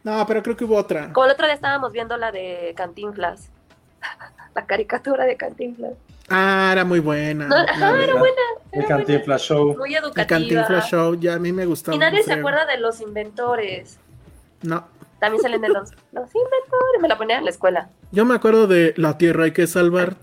No, 0.04 0.24
pero 0.26 0.42
creo 0.42 0.56
que 0.56 0.64
hubo 0.64 0.76
otra. 0.76 1.12
Como 1.12 1.26
el 1.26 1.32
otro 1.32 1.46
día 1.46 1.54
estábamos 1.54 1.92
viendo 1.92 2.16
la 2.16 2.32
de 2.32 2.72
Cantinflas. 2.76 3.50
La 4.54 4.66
caricatura 4.66 5.24
de 5.24 5.36
Cantinflas. 5.38 5.94
Ah, 6.32 6.70
era 6.72 6.84
muy 6.84 7.00
buena. 7.00 7.46
No, 7.46 7.56
La 7.56 7.62
ajá, 7.64 7.92
de- 7.92 8.04
era 8.04 8.14
buena. 8.14 8.34
El 8.72 8.78
Era 8.80 8.88
buena. 8.88 9.04
Cantinflas 9.06 9.42
Show. 9.42 9.76
Muy 9.76 9.94
El 9.94 10.02
educativa. 10.04 10.26
Cantinflas 10.26 10.88
Show, 10.90 11.14
ya 11.20 11.34
a 11.34 11.38
mí 11.38 11.52
me 11.52 11.66
gustaba. 11.66 11.94
Y 11.94 11.98
nadie 11.98 12.22
se 12.22 12.32
acuerda 12.32 12.64
de 12.66 12.78
los 12.78 13.00
inventores. 13.00 13.98
No. 14.62 14.86
También 15.20 15.42
salen 15.42 15.60
de 15.60 15.68
los, 15.68 15.90
los 16.12 16.24
inventores. 16.34 17.00
Me 17.00 17.08
la 17.08 17.16
ponían 17.18 17.40
en 17.40 17.44
la 17.44 17.50
escuela. 17.50 17.90
Yo 18.10 18.24
me 18.24 18.34
acuerdo 18.34 18.66
de 18.66 18.94
La 18.96 19.18
Tierra 19.18 19.44
hay 19.44 19.52
que 19.52 19.66
salvar. 19.66 20.16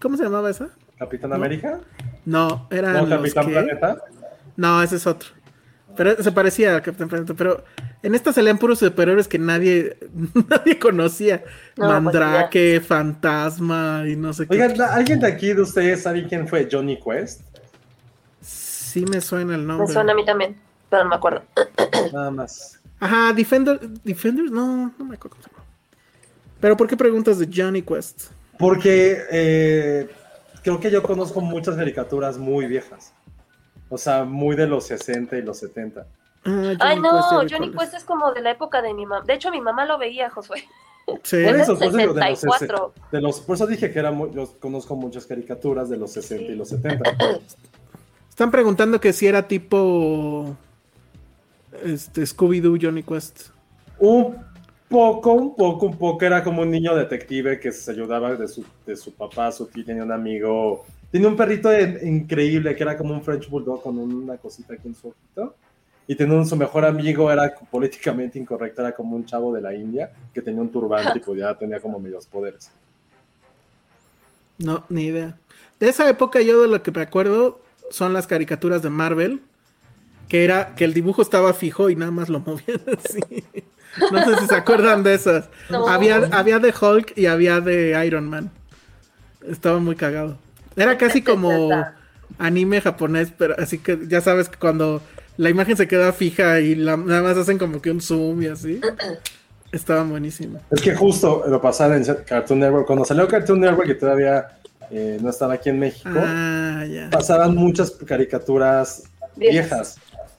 ¿Cómo 0.00 0.16
se 0.16 0.24
llamaba 0.24 0.50
esa? 0.50 0.68
Capitán 0.98 1.32
América. 1.32 1.80
No, 2.26 2.66
era 2.70 2.92
No, 2.92 3.08
Capitán 3.08 3.46
que- 3.46 3.52
Planeta. 3.52 3.96
No, 4.56 4.82
ese 4.82 4.96
es 4.96 5.06
otro. 5.06 5.30
Pero 5.96 6.22
se 6.22 6.32
parecía 6.32 6.76
a 6.76 6.82
Capitán 6.82 7.08
Planeta. 7.08 7.34
Pero 7.34 7.64
en 8.02 8.14
esta 8.14 8.32
salían 8.32 8.58
puros 8.58 8.78
superhéroes 8.78 9.28
que 9.28 9.38
nadie, 9.38 9.96
nadie 10.48 10.78
conocía. 10.78 11.42
No, 11.76 11.86
pues, 11.88 12.02
Mandrake, 12.02 12.80
Fantasma 12.80 14.04
y 14.06 14.16
no 14.16 14.32
sé 14.32 14.46
qué. 14.46 14.54
Oigan, 14.54 14.78
¿la- 14.78 14.94
¿alguien 14.94 15.20
de 15.20 15.26
aquí 15.26 15.52
de 15.52 15.62
ustedes 15.62 16.02
sabe 16.02 16.26
quién 16.26 16.46
fue 16.48 16.68
Johnny 16.70 16.98
Quest? 16.98 17.42
Sí 18.40 19.04
me 19.06 19.20
suena 19.20 19.54
el 19.54 19.62
Me 19.62 19.66
nombre. 19.68 19.92
suena 19.92 20.12
a 20.12 20.14
mí 20.14 20.24
también. 20.24 20.56
Pero 20.88 21.04
no 21.04 21.10
me 21.10 21.16
acuerdo. 21.16 21.42
Nada 22.12 22.30
más. 22.30 22.80
Ajá, 22.98 23.32
Defender, 23.32 23.78
Defenders, 24.04 24.50
no, 24.50 24.92
no 24.98 25.04
me 25.04 25.14
acuerdo. 25.14 25.36
Pero 26.60 26.76
¿por 26.76 26.86
qué 26.86 26.96
preguntas 26.96 27.38
de 27.38 27.48
Johnny 27.54 27.82
Quest? 27.82 28.24
Porque 28.58 29.18
eh, 29.30 30.08
creo 30.62 30.78
que 30.80 30.90
yo 30.90 31.02
conozco 31.02 31.40
muchas 31.40 31.76
caricaturas 31.76 32.36
muy 32.36 32.66
viejas. 32.66 33.14
O 33.90 33.98
sea, 33.98 34.24
muy 34.24 34.56
de 34.56 34.66
los 34.66 34.86
60 34.86 35.36
y 35.36 35.42
los 35.42 35.58
70. 35.58 36.06
Ah, 36.46 36.72
Ay, 36.80 36.98
no, 37.00 37.20
Johnny 37.50 37.70
Quest 37.70 37.92
es 37.94 38.04
como 38.04 38.32
de 38.32 38.40
la 38.40 38.52
época 38.52 38.80
de 38.80 38.94
mi 38.94 39.04
mamá. 39.04 39.24
De 39.26 39.34
hecho, 39.34 39.50
mi 39.50 39.60
mamá 39.60 39.84
lo 39.84 39.98
veía, 39.98 40.30
Josué. 40.30 40.64
Sí. 41.22 41.42
Por 41.44 41.56
Es 41.56 41.62
eso, 41.62 41.74
por 41.74 41.82
eso 41.88 41.96
de 41.96 42.06
los, 42.06 42.14
64. 42.14 42.94
sese- 42.94 43.06
de 43.10 43.20
los- 43.20 43.40
por 43.40 43.56
eso 43.56 43.66
dije 43.66 43.90
que 43.92 43.98
era 43.98 44.10
muy- 44.12 44.30
yo 44.32 44.48
conozco 44.60 44.94
muchas 44.96 45.26
caricaturas 45.26 45.90
de 45.90 45.96
los 45.98 46.12
60 46.12 46.52
y 46.52 46.54
los 46.54 46.68
70. 46.68 47.10
Están 48.30 48.50
preguntando 48.52 49.00
que 49.00 49.12
si 49.12 49.26
era 49.26 49.46
tipo 49.48 50.56
este 51.84 52.22
Scooby-Doo 52.22 52.78
Johnny 52.80 53.02
Quest. 53.02 53.48
Un 53.98 54.36
poco, 54.88 55.32
un 55.32 55.54
poco, 55.56 55.86
un 55.86 55.96
poco. 55.98 56.24
Era 56.24 56.42
como 56.42 56.62
un 56.62 56.70
niño 56.70 56.94
detective 56.94 57.58
que 57.60 57.72
se 57.72 57.90
ayudaba 57.90 58.34
de 58.36 58.48
su, 58.48 58.64
de 58.86 58.96
su 58.96 59.12
papá, 59.12 59.50
su 59.52 59.66
tío, 59.66 59.84
tenía 59.84 60.02
un 60.04 60.12
amigo. 60.12 60.84
Tenía 61.10 61.28
un 61.28 61.36
perrito 61.36 61.72
en- 61.72 61.98
increíble 62.06 62.74
que 62.76 62.82
era 62.82 62.96
como 62.96 63.12
un 63.14 63.22
French 63.22 63.48
Bulldog 63.48 63.82
con 63.82 63.98
una 63.98 64.36
cosita 64.36 64.74
aquí 64.74 64.88
en 64.88 64.94
su 64.94 65.08
ojito. 65.08 65.54
Y 66.06 66.14
tenía 66.14 66.36
un- 66.36 66.46
su 66.46 66.56
mejor 66.56 66.84
amigo, 66.84 67.30
era 67.30 67.52
políticamente 67.70 68.38
incorrecto, 68.38 68.82
era 68.82 68.92
como 68.92 69.16
un 69.16 69.24
chavo 69.26 69.52
de 69.54 69.60
la 69.60 69.74
India 69.74 70.10
que 70.34 70.42
tenía 70.42 70.60
un 70.60 70.70
turbante 70.70 71.18
y 71.18 71.20
podía, 71.24 71.54
tenía 71.56 71.80
como 71.80 71.98
medios 71.98 72.26
poderes. 72.26 72.70
No, 74.58 74.84
ni 74.88 75.04
idea. 75.06 75.36
De 75.78 75.88
esa 75.88 76.08
época 76.08 76.40
yo 76.42 76.60
de 76.62 76.68
lo 76.68 76.82
que 76.82 76.90
me 76.90 77.00
acuerdo 77.02 77.60
son 77.90 78.12
las 78.12 78.26
caricaturas 78.26 78.82
de 78.82 78.90
Marvel, 78.90 79.40
que 80.28 80.44
era 80.44 80.74
que 80.74 80.84
el 80.84 80.92
dibujo 80.94 81.22
estaba 81.22 81.54
fijo 81.54 81.90
y 81.90 81.96
nada 81.96 82.10
más 82.10 82.28
lo 82.28 82.40
movían 82.46 82.80
así. 82.98 83.20
No 84.12 84.24
sé 84.24 84.38
si 84.40 84.46
se 84.46 84.54
acuerdan 84.54 85.02
de 85.02 85.14
esas. 85.14 85.48
No. 85.70 85.88
Había, 85.88 86.16
había 86.32 86.58
de 86.58 86.72
Hulk 86.78 87.16
y 87.16 87.26
había 87.26 87.60
de 87.60 88.04
Iron 88.06 88.28
Man. 88.28 88.50
Estaba 89.48 89.78
muy 89.78 89.96
cagado. 89.96 90.38
Era 90.76 90.96
casi 90.98 91.22
como 91.24 91.70
anime 92.38 92.80
japonés, 92.80 93.32
pero 93.36 93.54
así 93.58 93.78
que 93.78 93.98
ya 94.08 94.20
sabes 94.20 94.48
que 94.48 94.58
cuando 94.58 95.02
la 95.36 95.50
imagen 95.50 95.76
se 95.76 95.88
queda 95.88 96.12
fija 96.12 96.60
y 96.60 96.74
la- 96.74 96.96
nada 96.96 97.22
más 97.22 97.36
hacen 97.36 97.58
como 97.58 97.80
que 97.82 97.90
un 97.90 98.00
zoom 98.00 98.42
y 98.42 98.46
así. 98.46 98.80
Estaba 99.72 100.02
buenísimo. 100.02 100.60
Es 100.70 100.80
que 100.82 100.94
justo 100.96 101.44
lo 101.46 101.60
pasaron 101.60 102.02
en 102.02 102.14
Cartoon 102.24 102.58
Network. 102.58 102.86
Cuando 102.86 103.04
salió 103.04 103.28
Cartoon 103.28 103.60
Network, 103.60 103.86
que 103.86 103.94
todavía 103.94 104.48
eh, 104.90 105.18
no 105.22 105.30
estaba 105.30 105.54
aquí 105.54 105.68
en 105.68 105.78
México, 105.78 106.10
Ah, 106.16 106.84
ya. 106.90 107.08
pasaban 107.08 107.54
muchas 107.54 107.92
caricaturas 107.92 109.04
Viejas. 109.36 109.70
viejas. 109.70 109.96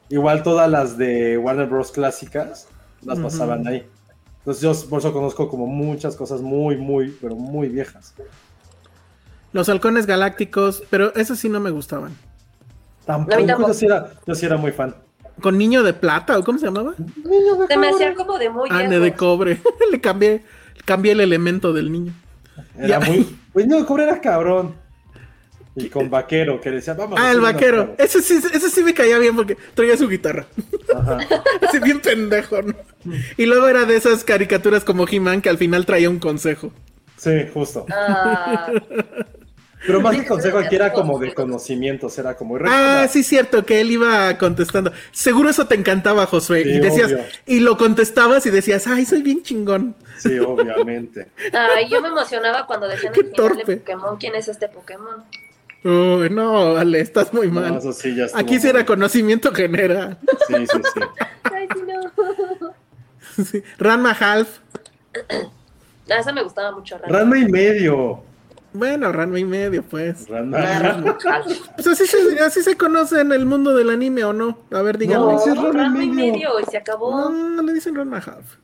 Igual 0.09 0.43
todas 0.43 0.69
las 0.69 0.97
de 0.97 1.37
Warner 1.37 1.67
Bros. 1.67 1.91
clásicas 1.93 2.67
las 3.05 3.19
pasaban 3.19 3.65
ahí. 3.65 3.87
Entonces 4.39 4.61
yo 4.61 4.89
por 4.89 4.99
eso 4.99 5.13
conozco 5.13 5.47
como 5.47 5.65
muchas 5.65 6.17
cosas 6.17 6.41
muy, 6.41 6.75
muy, 6.75 7.15
pero 7.21 7.35
muy 7.35 7.69
viejas. 7.69 8.13
Los 9.53 9.67
halcones 9.69 10.05
galácticos, 10.05 10.83
pero 10.89 11.13
esos 11.15 11.39
sí 11.39 11.49
no 11.49 11.59
me 11.59 11.69
gustaban. 11.71 12.13
Tampoco, 13.05 13.45
tampoco. 13.45 13.67
yo 13.69 13.73
sí, 13.73 13.85
era, 13.85 14.11
yo 14.25 14.35
sí 14.35 14.45
era 14.45 14.57
muy 14.57 14.71
fan. 14.71 14.95
Con 15.41 15.57
niño 15.57 15.83
de 15.83 15.93
plata, 15.93 16.37
¿o 16.37 16.43
cómo 16.43 16.59
se 16.59 16.65
llamaba? 16.65 16.93
Se 17.67 17.77
me 17.77 17.89
hacía 17.89 18.13
como 18.13 18.37
de 18.37 18.49
muy 18.49 18.69
Ah, 18.71 18.83
de 18.83 19.13
cobre. 19.13 19.59
Le 19.91 19.99
cambié, 19.99 20.43
cambié 20.85 21.13
el 21.13 21.19
elemento 21.21 21.73
del 21.73 21.91
niño. 21.91 22.13
Era 22.77 22.87
Ya. 22.87 22.99
muy... 22.99 23.37
Pues 23.53 23.67
no, 23.67 23.85
cobre 23.85 24.03
era 24.03 24.21
cabrón. 24.21 24.75
Y 25.75 25.89
con 25.89 26.09
vaquero, 26.09 26.61
que 26.61 26.69
decía, 26.71 26.93
vamos. 26.93 27.19
a 27.19 27.23
Ah, 27.27 27.31
el 27.31 27.41
vaquero. 27.41 27.95
Ese 27.97 28.21
sí, 28.21 28.35
ese 28.53 28.69
sí 28.69 28.81
me 28.83 28.93
caía 28.93 29.17
bien 29.19 29.35
porque 29.35 29.57
traía 29.73 29.97
su 29.97 30.07
guitarra. 30.07 30.45
Ajá. 30.95 31.17
Así 31.67 31.79
bien 31.79 31.99
pendejo, 32.01 32.61
¿no? 32.61 32.73
Y 33.37 33.45
luego 33.45 33.67
era 33.67 33.83
de 33.85 33.95
esas 33.97 34.23
caricaturas 34.23 34.83
como 34.85 35.05
He-Man 35.07 35.41
que 35.41 35.49
al 35.49 35.57
final 35.57 35.85
traía 35.85 36.09
un 36.09 36.19
consejo. 36.19 36.71
Sí, 37.17 37.31
justo. 37.53 37.85
Ah, 37.91 38.71
Pero 39.85 39.99
más 39.99 40.15
que 40.15 40.25
consejo 40.25 40.59
aquí 40.59 40.75
era 40.75 40.93
como 40.93 41.17
de 41.17 41.33
conocimientos, 41.33 42.17
era 42.19 42.35
como... 42.35 42.57
Ah, 42.65 43.07
sí, 43.09 43.23
cierto, 43.23 43.65
que 43.65 43.81
él 43.81 43.91
iba 43.91 44.37
contestando. 44.37 44.91
Seguro 45.11 45.49
eso 45.49 45.67
te 45.67 45.75
encantaba, 45.75 46.25
Josué. 46.27 46.63
Sí, 46.63 46.69
y 46.69 46.79
decías, 46.79 47.11
obvio. 47.11 47.23
y 47.47 47.59
lo 47.61 47.77
contestabas 47.77 48.45
y 48.45 48.51
decías, 48.51 48.85
ay, 48.87 49.05
soy 49.05 49.23
bien 49.23 49.41
chingón. 49.41 49.95
Sí, 50.17 50.37
obviamente. 50.37 51.27
ay, 51.51 51.89
yo 51.89 52.01
me 52.01 52.09
emocionaba 52.09 52.67
cuando 52.67 52.87
decían 52.87 53.13
Qué 53.13 53.21
el 53.21 53.31
final 53.31 53.49
de 53.49 53.55
torpe. 53.55 53.77
Pokémon. 53.77 54.17
¿Quién 54.17 54.35
es 54.35 54.47
este 54.47 54.67
Pokémon? 54.69 55.23
Uy, 55.83 56.29
no, 56.29 56.77
Ale, 56.77 56.99
estás 56.99 57.33
muy 57.33 57.47
mal. 57.49 57.73
No, 57.73 57.79
eso 57.79 57.91
sí 57.91 58.15
ya 58.15 58.27
Aquí 58.35 58.59
sí 58.59 58.67
era 58.67 58.85
conocimiento 58.85 59.51
general. 59.51 60.19
Sí, 60.47 60.53
sí, 60.67 60.81
sí. 60.93 60.99
Ay, 61.43 61.67
sí, 61.73 61.81
no. 61.87 62.71
Sí. 63.45 63.63
Ranma 63.79 64.11
Half. 64.11 64.59
Ah, 66.09 66.19
esa 66.19 66.33
me 66.33 66.43
gustaba 66.43 66.71
mucho. 66.73 66.97
Ranma. 66.97 67.17
Ranma 67.17 67.39
y 67.39 67.45
medio. 67.45 68.23
Bueno, 68.73 69.11
Ranma 69.11 69.37
y 69.39 69.43
medio, 69.45 69.83
pues. 69.83 70.27
Ranma. 70.29 70.57
Ranma. 70.79 71.17
Pues 71.75 71.87
así 71.87 72.05
se, 72.07 72.39
así 72.39 72.61
se 72.63 72.77
conoce 72.77 73.19
en 73.21 73.31
el 73.33 73.45
mundo 73.45 73.75
del 73.75 73.89
anime, 73.89 74.23
¿o 74.23 74.31
no? 74.33 74.59
A 74.71 74.81
ver, 74.81 74.97
díganme. 74.97 75.33
No, 75.33 75.39
sí 75.39 75.49
es 75.49 75.55
No, 75.55 75.71
Ranma 75.71 75.81
y 75.81 75.83
Ranma 75.83 76.03
y 76.03 76.09
medio. 76.31 76.59
y 76.59 76.63
se 76.71 76.77
acabó. 76.77 77.29
No, 77.29 77.61
le 77.61 77.73
dicen 77.73 77.95
Ranma 77.95 78.17
Half. 78.17 78.55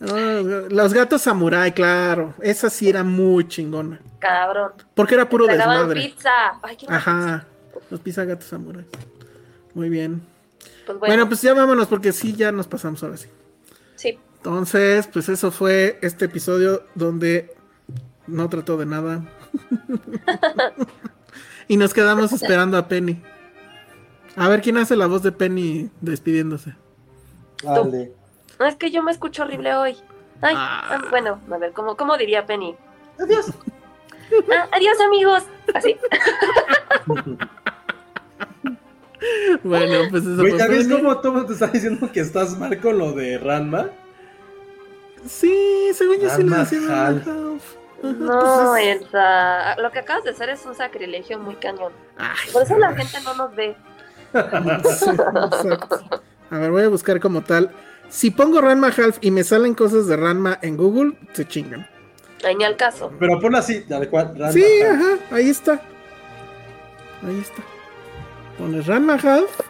Ah, 0.00 0.40
los 0.70 0.92
gatos 0.94 1.22
samurai, 1.22 1.72
claro. 1.72 2.34
Esa 2.40 2.68
sí 2.70 2.88
era 2.88 3.02
muy 3.04 3.46
chingona. 3.48 4.00
Cabrón. 4.18 4.72
Porque 4.94 5.14
era 5.14 5.28
puro 5.28 5.46
desmadre. 5.46 6.02
pizza. 6.02 6.30
Ay, 6.62 6.76
qué 6.76 6.86
Ajá. 6.88 7.46
Los 7.90 8.00
pizza 8.00 8.24
gatos 8.24 8.46
samurai. 8.48 8.84
Muy 9.74 9.88
bien. 9.88 10.22
Pues 10.86 10.98
Bueno. 10.98 11.14
bueno, 11.14 11.28
pues 11.28 11.42
ya 11.42 11.54
vámonos 11.54 11.86
porque 11.86 12.12
sí, 12.12 12.34
ya 12.34 12.50
nos 12.52 12.66
pasamos 12.66 13.02
ahora 13.02 13.16
sí. 13.16 13.28
sí. 13.96 14.18
Entonces, 14.36 15.06
pues 15.06 15.28
eso 15.30 15.50
fue 15.50 15.98
este 16.02 16.26
episodio 16.26 16.82
donde 16.94 17.54
no 18.26 18.48
trató 18.48 18.76
de 18.76 18.86
nada. 18.86 19.22
y 21.68 21.76
nos 21.76 21.92
quedamos 21.94 22.32
esperando 22.32 22.76
a 22.78 22.88
Penny. 22.88 23.22
A 24.36 24.48
ver 24.48 24.60
quién 24.62 24.76
hace 24.78 24.96
la 24.96 25.06
voz 25.06 25.22
de 25.22 25.32
Penny 25.32 25.90
despidiéndose. 26.00 26.74
Dale. 27.62 28.12
No, 28.58 28.66
es 28.66 28.76
que 28.76 28.90
yo 28.90 29.02
me 29.02 29.10
escucho 29.12 29.42
horrible 29.42 29.74
hoy. 29.74 29.96
Ay, 30.40 30.54
Ah. 30.56 30.88
ah, 30.90 31.02
bueno, 31.10 31.40
a 31.50 31.58
ver, 31.58 31.72
¿cómo, 31.72 31.96
cómo 31.96 32.16
diría 32.16 32.44
Penny? 32.46 32.74
Adiós. 33.18 33.46
Ah, 34.52 34.68
adiós, 34.72 34.96
amigos. 35.00 35.44
Así. 35.74 35.96
Bueno, 39.62 40.10
pues 40.10 40.24
eso 40.24 40.36
Güey, 40.36 40.50
fue 40.50 40.58
¿ya 40.58 40.66
ves 40.68 40.86
Penny. 40.86 41.00
cómo 41.00 41.18
todo 41.20 41.46
te 41.46 41.52
está 41.54 41.68
diciendo 41.68 42.10
que 42.12 42.20
estás 42.20 42.58
mal 42.58 42.78
con 42.80 42.98
lo 42.98 43.12
de 43.12 43.38
Ranma? 43.38 43.90
Sí, 45.26 45.90
según 45.94 46.16
yo 46.20 46.28
sí 46.28 46.42
le 46.42 46.50
Ranma 46.50 46.58
decía 46.64 47.20
No, 48.18 48.70
pues 48.74 48.84
es- 48.84 49.02
Elsa. 49.02 49.76
Lo 49.80 49.90
que 49.90 49.98
acabas 50.00 50.24
de 50.24 50.30
hacer 50.30 50.50
es 50.50 50.64
un 50.66 50.74
sacrilegio 50.74 51.38
muy 51.38 51.54
cañón. 51.56 51.92
Ay, 52.18 52.50
Por 52.52 52.62
eso 52.62 52.78
la 52.78 52.94
gente 52.94 53.18
no 53.24 53.34
nos 53.34 53.54
ve. 53.54 53.76
sí. 54.32 55.10
A 56.50 56.58
ver, 56.58 56.70
voy 56.70 56.82
a 56.82 56.88
buscar 56.88 57.20
como 57.20 57.42
tal. 57.42 57.70
Si 58.08 58.30
pongo 58.30 58.60
Ranma 58.60 58.88
Half 58.88 59.18
y 59.20 59.30
me 59.30 59.42
salen 59.44 59.74
cosas 59.74 60.06
de 60.06 60.16
Ranma 60.16 60.58
en 60.62 60.76
Google, 60.76 61.14
se 61.32 61.46
chingan. 61.48 61.88
Ay, 62.44 62.54
ni 62.56 62.64
al 62.64 62.76
caso. 62.76 63.10
Pero 63.18 63.40
ponlo 63.40 63.58
así, 63.58 63.80
tal 63.88 64.08
cual. 64.10 64.32
Ranma. 64.36 64.52
Sí, 64.52 64.64
ajá, 64.82 65.18
ahí 65.30 65.48
está. 65.50 65.80
Ahí 67.26 67.38
está. 67.40 67.62
Pones 68.58 68.86
Ranma 68.86 69.14
Half 69.14 69.60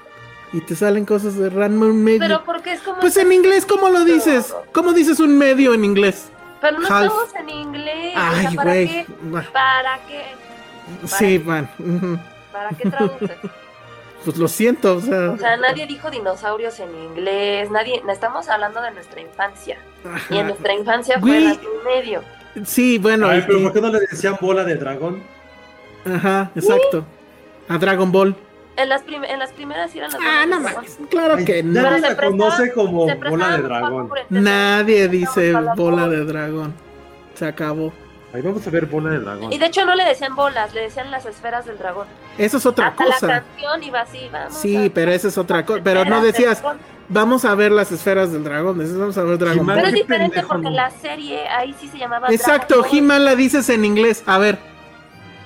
y 0.53 0.61
te 0.61 0.75
salen 0.77 1.05
cosas 1.07 1.37
de 1.37 1.49
Ranma 1.51 1.87
un 1.87 2.03
medio. 2.03 2.19
Pero 2.21 2.45
porque 2.45 2.73
es 2.73 2.81
como. 2.83 3.01
Pues 3.01 3.17
en 3.17 3.33
inglés, 3.33 3.65
¿cómo 3.65 3.89
lo 3.91 4.05
dices? 4.05 4.55
¿Cómo 4.73 4.93
dices 4.93 5.21
un 5.21 5.39
medio 5.39 5.73
en 5.73 5.85
inglés? 5.85 6.27
Pero 6.65 6.79
no 6.81 6.89
half. 6.89 7.05
estamos 7.05 7.35
en 7.35 7.49
inglés. 7.51 8.09
o 8.17 8.21
sea, 8.21 8.49
Ay, 8.49 8.57
¿para 8.57 8.71
güey. 8.73 8.87
qué? 8.89 9.07
¿Para 9.53 9.99
qué? 10.09 10.25
Sí, 11.07 11.39
man. 11.39 11.71
ujú. 11.79 12.19
¿Para 12.53 12.71
qué 12.71 12.91
traduces? 12.91 13.31
Pues 14.25 14.39
lo 14.39 14.49
siento, 14.49 14.97
o 14.97 15.01
sea. 15.03 15.33
O 15.33 15.37
sea, 15.37 15.59
nadie 15.59 15.87
dijo 15.87 16.11
dinosaurios 16.11 16.81
en 16.81 16.95
inglés, 16.95 17.71
nadie, 17.71 18.03
estamos 18.11 18.49
hablando 18.49 18.81
de 18.81 18.91
nuestra 18.93 19.21
infancia. 19.21 19.77
Y 20.31 20.39
en 20.39 20.47
nuestra 20.47 20.73
infancia 20.73 21.21
fue. 21.21 21.41
Ranma 21.41 21.53
y 21.63 21.85
medio. 21.85 22.23
Sí, 22.65 22.97
bueno. 22.97 23.29
Ay, 23.29 23.45
pero 23.47 23.61
¿por 23.61 23.75
qué 23.75 23.83
no 23.83 23.89
le 23.91 24.01
decían 24.01 24.39
bola 24.41 24.65
de 24.65 24.77
dragón? 24.77 25.23
Ajá, 26.07 26.51
exacto. 26.57 27.05
A 27.69 27.77
Dragon 27.77 28.11
Ball. 28.11 28.35
En 28.77 28.89
las, 28.89 29.03
prim- 29.03 29.23
en 29.25 29.39
las 29.39 29.53
primeras 29.53 29.95
eran 29.95 30.11
las 30.11 30.21
Ah, 30.21 30.47
no 30.47 30.59
mames. 30.61 30.99
Claro 31.09 31.37
que 31.45 31.63
no. 31.63 31.81
nadie 31.83 32.01
la 32.01 32.09
prestaba- 32.17 32.31
conoce 32.31 32.73
como 32.73 33.07
bola 33.07 33.57
de 33.57 33.63
dragón. 33.63 34.11
Nadie 34.31 35.09
dice 35.09 35.53
bola 35.77 36.09
de 36.09 36.25
dragón. 36.25 36.75
Se 37.35 37.47
acabó. 37.47 37.93
Ahí 38.33 38.43
vamos 38.43 38.67
a 38.67 38.71
ver 38.71 38.87
bola 38.87 39.11
de 39.11 39.21
dragón. 39.21 39.53
Y 39.53 39.59
de 39.59 39.67
hecho 39.67 39.85
no 39.85 39.95
le 39.95 40.05
decían 40.05 40.35
bolas, 40.35 40.75
le 40.75 40.81
decían 40.83 41.09
las 41.13 41.25
esferas 41.25 41.65
del 41.67 41.79
dragón. 41.79 42.09
Eso 42.37 42.57
es 42.57 42.67
otra 42.67 42.89
Hasta 42.89 43.05
la 43.07 43.15
cosa. 43.15 43.27
canción 43.29 43.83
iba 43.85 44.01
así, 44.01 44.29
vamos. 44.33 44.55
Sí, 44.59 44.87
a- 44.87 44.91
pero 44.93 45.13
esa 45.13 45.29
es 45.29 45.39
otra 45.39 45.65
cosa. 45.65 45.81
Pero 45.85 46.05
no 46.05 46.21
decías, 46.21 46.61
dragón. 46.61 46.79
vamos 47.09 47.45
a 47.45 47.55
ver 47.55 47.71
las 47.71 47.93
esferas 47.93 48.33
del 48.33 48.43
dragón. 48.43 48.79
decías, 48.79 48.99
vamos 48.99 49.17
a 49.19 49.23
ver. 49.23 49.39
Ball. 49.39 49.67
Pero 49.77 49.87
es 49.87 49.93
diferente 49.95 50.31
pendejo, 50.41 50.49
porque 50.49 50.65
¿no? 50.65 50.71
la 50.71 50.91
serie 50.91 51.47
ahí 51.47 51.77
sí 51.81 51.87
se 51.87 51.97
llamaba 51.99 52.27
Exacto. 52.29 52.85
He-Man 52.91 53.25
la 53.25 53.37
dices 53.37 53.69
en 53.69 53.85
inglés. 53.85 54.25
A 54.27 54.39
ver, 54.39 54.59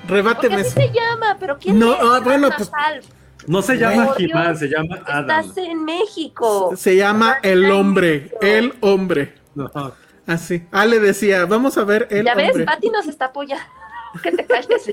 Porque 0.01 0.15
rebáteme. 0.15 0.55
así 0.57 0.69
eso. 0.69 0.81
se 0.81 0.89
llama, 0.99 1.37
pero 1.39 1.59
¿quién 1.59 1.79
No, 1.79 1.93
es? 1.93 1.99
ah, 2.03 2.21
bueno, 2.25 2.49
pues- 2.57 2.71
Half? 2.73 3.05
No 3.49 3.63
se 3.63 3.77
llama 3.79 4.15
He-Man, 4.19 4.57
se 4.57 4.69
llama 4.69 4.99
Adam. 5.07 5.41
Estás 5.41 5.57
en 5.57 5.85
México. 5.85 6.73
Se 6.77 6.97
llama 6.97 7.39
El 7.43 7.71
Hombre. 7.71 8.31
El 8.41 8.75
Hombre. 8.81 9.35
No. 9.55 9.71
Así. 10.27 10.67
Ah, 10.71 10.85
le 10.85 11.01
decía, 11.01 11.47
vamos 11.47 11.79
a 11.79 11.85
ver 11.85 12.07
El 12.11 12.27
ya 12.27 12.35
ves, 12.35 12.51
Hombre. 12.51 12.65
Pati 12.67 12.91
nos 12.91 13.07
está 13.07 13.27
apoyando. 13.27 13.65
que 14.23 14.31
te 14.33 14.45
calles. 14.47 14.93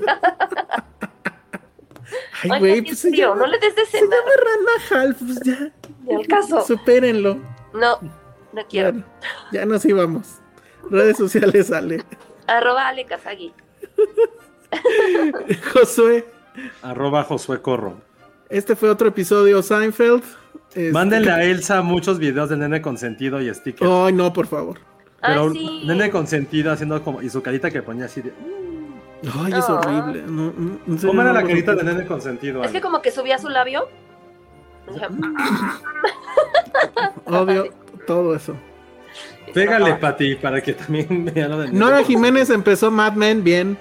Ay, 2.42 2.58
güey, 2.60 2.82
pues 2.82 3.00
se 3.00 3.10
llama, 3.10 3.34
no 3.36 3.46
le 3.46 3.58
des 3.58 3.74
de 3.74 3.84
se 3.86 3.98
cenar. 3.98 4.18
llama 4.90 5.04
Half. 5.10 5.18
Pues 5.18 5.40
ya, 5.42 5.72
Ni 6.04 6.14
al 6.14 6.26
caso. 6.26 6.64
supérenlo. 6.64 7.38
No, 7.74 7.98
no 8.52 8.66
quiero. 8.68 8.98
Ya, 9.52 9.60
ya 9.60 9.66
nos 9.66 9.84
íbamos. 9.84 10.36
Redes 10.90 11.16
sociales, 11.16 11.70
Ale. 11.72 12.04
Arroba 12.46 12.88
Ale 12.88 13.04
Kazagi. 13.06 13.52
Josué, 15.72 16.26
Arroba 16.82 17.24
Josué 17.24 17.60
Corro. 17.60 18.00
Este 18.48 18.76
fue 18.76 18.90
otro 18.90 19.08
episodio 19.08 19.62
Seinfeld. 19.62 20.22
Este- 20.68 20.92
Mándenle 20.92 21.30
a 21.30 21.42
Elsa 21.44 21.82
muchos 21.82 22.18
videos 22.18 22.48
de 22.50 22.56
nene 22.56 22.80
consentido 22.82 23.40
y 23.40 23.52
stickers. 23.54 23.90
Ay, 23.90 24.12
no, 24.12 24.32
por 24.32 24.46
favor. 24.46 24.78
Pero 25.22 25.50
Ay, 25.50 25.52
sí. 25.52 25.82
nene 25.86 26.10
consentido 26.10 26.70
haciendo 26.72 27.02
como. 27.02 27.22
Y 27.22 27.30
su 27.30 27.42
carita 27.42 27.70
que 27.70 27.82
ponía 27.82 28.04
así 28.04 28.20
de. 28.22 28.32
Ay, 29.42 29.52
es 29.52 29.64
Ah. 29.68 29.74
horrible. 29.80 30.22
No, 30.26 30.52
no, 30.56 30.78
en 30.86 30.98
serio, 30.98 31.08
¿Cómo 31.08 31.22
era 31.22 31.32
no 31.32 31.40
la 31.40 31.46
carita 31.46 31.74
de 31.74 31.82
nene 31.84 32.06
consentido? 32.06 32.62
Es 32.62 32.70
que 32.70 32.80
como 32.80 33.00
que 33.00 33.10
subía 33.10 33.38
su 33.38 33.48
labio. 33.48 33.88
Odio 37.24 37.68
todo 38.06 38.34
eso. 38.36 38.54
Pégale, 39.54 39.94
Pati, 39.94 40.34
para 40.36 40.60
que 40.60 40.74
también 40.74 41.24
vea 41.34 41.48
lo 41.48 41.58
de 41.60 41.72
Nora. 41.72 42.04
Jiménez 42.04 42.50
empezó 42.50 42.90
Mad 42.90 43.14
Men 43.14 43.42
bien. 43.42 43.78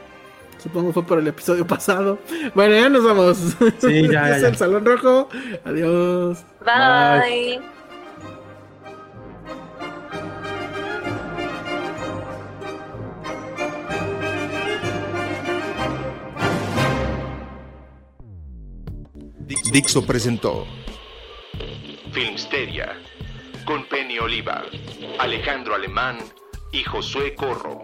Supongo 0.66 0.92
fue 0.92 1.04
por 1.04 1.20
el 1.20 1.28
episodio 1.28 1.68
pasado. 1.76 2.18
Bueno, 2.56 2.74
ya 2.74 2.90
nos 2.90 3.04
vamos. 3.04 3.38
Sí, 3.78 4.02
ya, 4.08 4.30
ya, 4.30 4.38
es 4.38 4.44
el 4.44 4.58
Salón 4.58 4.84
Rojo. 4.84 5.30
Adiós. 5.64 6.44
Bye. 6.66 7.62
Dixo 19.72 20.04
presentó 20.04 20.66
Filmsteria 22.12 22.98
con 23.66 23.86
Penny 23.86 24.18
Oliva, 24.18 24.64
Alejandro 25.20 25.76
Alemán 25.76 26.18
y 26.72 26.84
Josué 26.84 27.36
Corro. 27.36 27.84